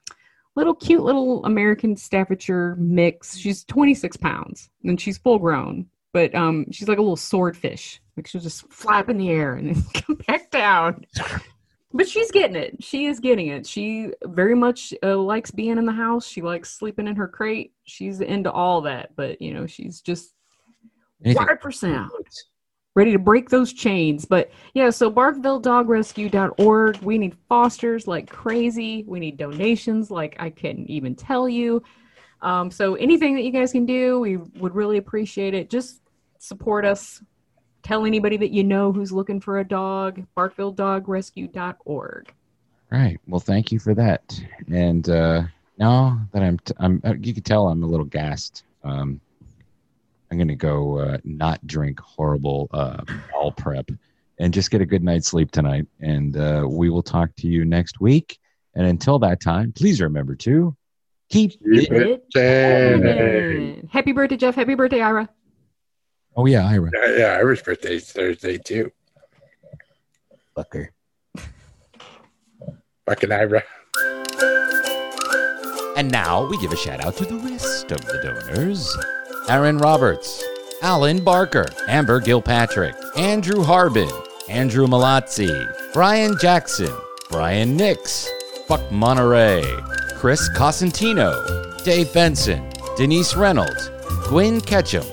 little 0.57 0.74
cute 0.74 1.03
little 1.03 1.45
American 1.45 1.97
Staffordshire 1.97 2.77
mix. 2.77 3.36
She's 3.36 3.65
26 3.65 4.16
pounds 4.16 4.70
and 4.85 4.99
she's 5.01 5.19
full 5.19 5.39
grown, 5.39 5.86
but 6.12 6.35
um, 6.35 6.65
she's 6.70 6.89
like 6.89 6.99
a 6.99 7.03
little 7.03 7.16
swordfish. 7.16 8.01
Like 8.16 8.27
she'll 8.28 8.41
just 8.41 8.73
flap 8.73 9.09
in 9.09 9.19
the 9.19 9.31
air 9.31 9.55
and 9.57 9.74
then 9.74 9.82
come 9.95 10.16
back 10.28 10.51
down. 10.51 11.05
But 11.93 12.09
she's 12.09 12.31
getting 12.31 12.57
it. 12.57 12.82
She 12.82 13.07
is 13.07 13.20
getting 13.20 13.49
it. 13.49 13.66
She 13.66 14.11
very 14.24 14.55
much 14.55 14.95
uh, 15.03 15.16
likes 15.16 15.51
being 15.51 15.78
in 15.78 15.86
the 15.86 15.93
house. 15.93 16.27
She 16.27 16.41
likes 16.43 16.70
sleeping 16.70 17.07
in 17.09 17.15
her 17.16 17.28
crate. 17.28 17.73
She's 17.85 18.20
into 18.20 18.51
all 18.51 18.81
that. 18.82 19.15
But 19.16 19.41
you 19.43 19.53
know, 19.55 19.66
she's 19.66 20.01
just 20.01 20.35
Anything- 21.24 21.47
five 21.47 21.61
percent 21.61 22.09
ready 22.94 23.12
to 23.12 23.18
break 23.18 23.48
those 23.50 23.72
chains. 23.72 24.24
But 24.24 24.50
yeah, 24.72 24.90
so 24.90 25.10
BarkvilleDogRescue.org. 25.10 26.96
We 26.98 27.18
need 27.18 27.36
fosters 27.48 28.06
like 28.06 28.30
crazy. 28.30 29.04
We 29.06 29.20
need 29.20 29.36
donations 29.36 30.10
like 30.10 30.36
I 30.38 30.50
can't 30.50 30.88
even 30.88 31.14
tell 31.14 31.48
you. 31.48 31.82
Um, 32.40 32.70
so 32.70 32.94
anything 32.94 33.34
that 33.34 33.42
you 33.42 33.50
guys 33.50 33.72
can 33.72 33.86
do, 33.86 34.20
we 34.20 34.36
would 34.36 34.74
really 34.74 34.98
appreciate 34.98 35.54
it. 35.54 35.70
Just 35.70 36.02
support 36.38 36.84
us. 36.84 37.22
Tell 37.82 38.06
anybody 38.06 38.36
that 38.38 38.50
you 38.50 38.64
know 38.64 38.92
who's 38.92 39.12
looking 39.12 39.40
for 39.40 39.58
a 39.58 39.64
dog. 39.64 40.24
BarkvilleDogRescue.org. 40.36 42.32
Right. 42.90 43.18
Well, 43.26 43.40
thank 43.40 43.72
you 43.72 43.78
for 43.78 43.94
that. 43.94 44.40
And 44.70 45.08
uh, 45.08 45.42
now 45.78 46.20
that 46.32 46.42
I'm, 46.42 46.58
t- 46.58 46.74
I'm, 46.78 47.00
uh, 47.04 47.14
you 47.20 47.34
can 47.34 47.42
tell 47.42 47.68
I'm 47.68 47.82
a 47.82 47.86
little 47.86 48.06
gassed. 48.06 48.64
Um, 48.84 49.20
I'm 50.35 50.39
going 50.39 50.48
to 50.48 50.56
go 50.56 50.98
uh, 50.98 51.19
not 51.23 51.65
drink 51.65 52.01
horrible 52.01 52.69
uh, 52.73 53.05
all 53.32 53.52
prep 53.52 53.89
and 54.40 54.52
just 54.52 54.73
get 54.73 54.81
a 54.81 54.85
good 54.85 55.05
night's 55.05 55.28
sleep 55.28 55.52
tonight. 55.52 55.86
And 56.01 56.36
uh, 56.36 56.66
we 56.69 56.90
will 56.90 57.05
talk 57.05 57.31
to 57.36 57.47
you 57.47 57.65
next 57.65 58.01
week. 58.01 58.40
And 58.74 58.85
until 58.85 59.20
that 59.20 59.40
time, 59.40 59.70
please 59.70 60.01
remember 60.01 60.35
to 60.35 60.77
keep. 61.28 61.52
Keep 61.52 61.93
it 61.93 62.24
Hey. 62.35 62.94
Amen. 62.94 63.89
Happy 63.93 64.11
birthday, 64.11 64.36
Jeff. 64.36 64.56
Happy 64.56 64.74
birthday, 64.74 65.02
Ira. 65.02 65.28
Oh 66.36 66.47
yeah, 66.47 66.66
Ira. 66.66 66.90
Yeah, 66.93 67.16
yeah, 67.16 67.36
Ira's 67.36 67.62
birthday's 67.62 68.11
Thursday 68.11 68.59
too. 68.59 68.90
Fucker. 70.56 70.89
Fucking 73.06 73.31
Ira. 73.31 73.62
And 75.97 76.11
now 76.11 76.48
we 76.48 76.59
give 76.59 76.73
a 76.73 76.77
shout 76.77 77.05
out 77.05 77.16
to 77.19 77.24
the 77.24 77.36
rest 77.36 77.93
of 77.93 78.01
the 78.05 78.20
donors 78.20 78.97
Aaron 79.46 79.76
Roberts, 79.76 80.42
Alan 80.80 81.22
Barker, 81.22 81.66
Amber 81.86 82.18
Gilpatrick, 82.18 82.94
Andrew 83.14 83.62
Harbin, 83.62 84.08
Andrew 84.48 84.86
Malazzi, 84.86 85.92
Brian 85.92 86.34
Jackson, 86.38 86.90
Brian 87.28 87.76
Nix, 87.76 88.26
Buck 88.68 88.90
Monterey, 88.90 89.62
Chris 90.14 90.48
Cosentino, 90.56 91.84
Dave 91.84 92.10
Benson, 92.14 92.66
Denise 92.96 93.36
Reynolds, 93.36 93.90
Gwyn 94.28 94.62
Ketchum, 94.62 95.04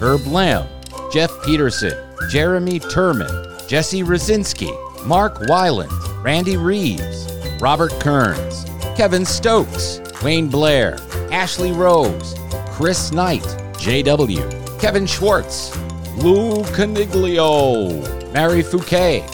Herb 0.00 0.26
Lamb, 0.26 0.66
Jeff 1.12 1.30
Peterson, 1.44 1.96
Jeremy 2.28 2.80
Turman, 2.80 3.68
Jesse 3.68 4.02
Rosinski, 4.02 4.74
Mark 5.06 5.36
Weiland, 5.42 6.24
Randy 6.24 6.56
Reeves, 6.56 7.30
Robert 7.60 7.92
Kearns, 8.00 8.64
Kevin 8.96 9.24
Stokes, 9.24 10.00
Wayne 10.24 10.48
Blair, 10.48 10.98
Ashley 11.30 11.70
Rose, 11.70 12.34
Chris 12.72 13.12
Knight, 13.12 13.46
JW, 13.86 14.80
Kevin 14.80 15.06
Schwartz, 15.06 15.70
Lou 16.16 16.64
Caniglio, 16.74 18.32
Mary 18.32 18.60
Fouquet, 18.60 19.24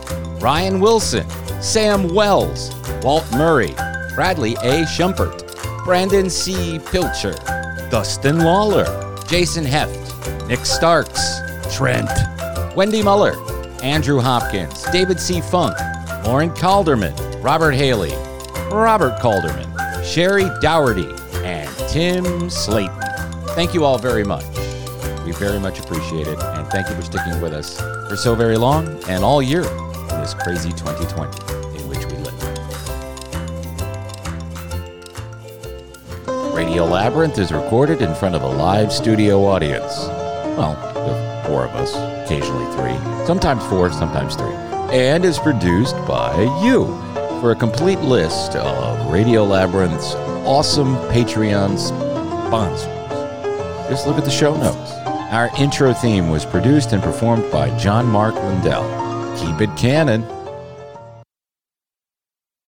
Ryan 0.43 0.79
Wilson, 0.79 1.27
Sam 1.63 2.13
Wells, 2.13 2.71
Walt 3.03 3.25
Murray, 3.33 3.75
Bradley 4.15 4.53
A. 4.57 4.85
Schumpert, 4.85 5.41
Brandon 5.87 6.29
C. 6.29 6.79
Pilcher, 6.79 7.33
Dustin 7.91 8.41
Lawler, 8.41 8.85
Jason 9.27 9.65
Heft, 9.65 9.99
Nick 10.49 10.67
Starks, 10.67 11.41
Trent, 11.75 12.11
Wendy 12.77 13.03
Muller, 13.03 13.33
Andrew 13.83 14.21
Hopkins, 14.21 14.83
David 14.93 15.19
C. 15.19 15.41
Funk, 15.41 15.75
Lauren 16.27 16.51
Calderman, 16.51 17.15
Robert 17.41 17.73
Haley, 17.73 18.13
Robert 18.71 19.19
Calderman, 19.19 19.67
Sherry 20.05 20.45
Dougherty, 20.61 21.09
and 21.37 21.71
Tim 21.89 22.51
Slayton. 22.51 23.02
Thank 23.55 23.75
you 23.75 23.85
all 23.85 23.99
very 23.99 24.25
much. 24.25 24.45
We 25.27 25.33
very 25.33 25.61
much 25.61 25.79
appreciate 25.79 26.27
it, 26.27 26.39
and 26.39 26.67
thank 26.69 26.89
you 26.89 26.95
for 26.95 27.03
sticking 27.03 27.39
with 27.43 27.53
us 27.53 27.79
for 28.09 28.17
so 28.17 28.35
very 28.35 28.57
long 28.57 28.89
and 29.09 29.23
all 29.23 29.43
year 29.43 29.63
in 29.63 30.21
this 30.21 30.33
crazy 30.33 30.71
2020 30.71 31.79
in 31.79 31.89
which 31.89 32.05
we 32.07 32.17
live. 32.17 32.33
Radio 36.55 36.87
Labyrinth 36.87 37.39
is 37.39 37.53
recorded 37.53 38.01
in 38.01 38.15
front 38.15 38.35
of 38.35 38.43
a 38.43 38.49
live 38.49 38.91
studio 38.91 39.45
audience. 39.45 39.99
Well, 40.57 40.75
four 41.47 41.67
of 41.67 41.75
us, 41.75 41.95
occasionally 42.25 42.65
three, 42.75 42.97
sometimes 43.27 43.63
four, 43.67 43.91
sometimes 43.91 44.35
three, 44.35 44.55
and 44.91 45.27
is 45.27 45.39
produced 45.39 45.97
by 46.07 46.43
you. 46.65 46.87
For 47.43 47.51
a 47.51 47.57
complete 47.57 48.01
list 48.01 48.57
of 48.57 49.13
Radio 49.13 49.45
Labyrinth's 49.45 50.15
awesome 50.47 50.95
Patreon 51.11 51.79
sponsors, 51.79 53.02
just 53.93 54.07
look 54.07 54.17
at 54.17 54.25
the 54.25 54.31
show 54.31 54.57
notes. 54.57 54.93
Our 55.33 55.51
intro 55.59 55.93
theme 55.93 56.31
was 56.31 56.47
produced 56.47 56.95
and 56.95 57.03
performed 57.03 57.51
by 57.53 57.77
John 57.77 58.07
Mark 58.07 58.35
Lindell. 58.35 58.85
Keep 59.37 59.61
it 59.61 59.77
canon. 59.77 60.23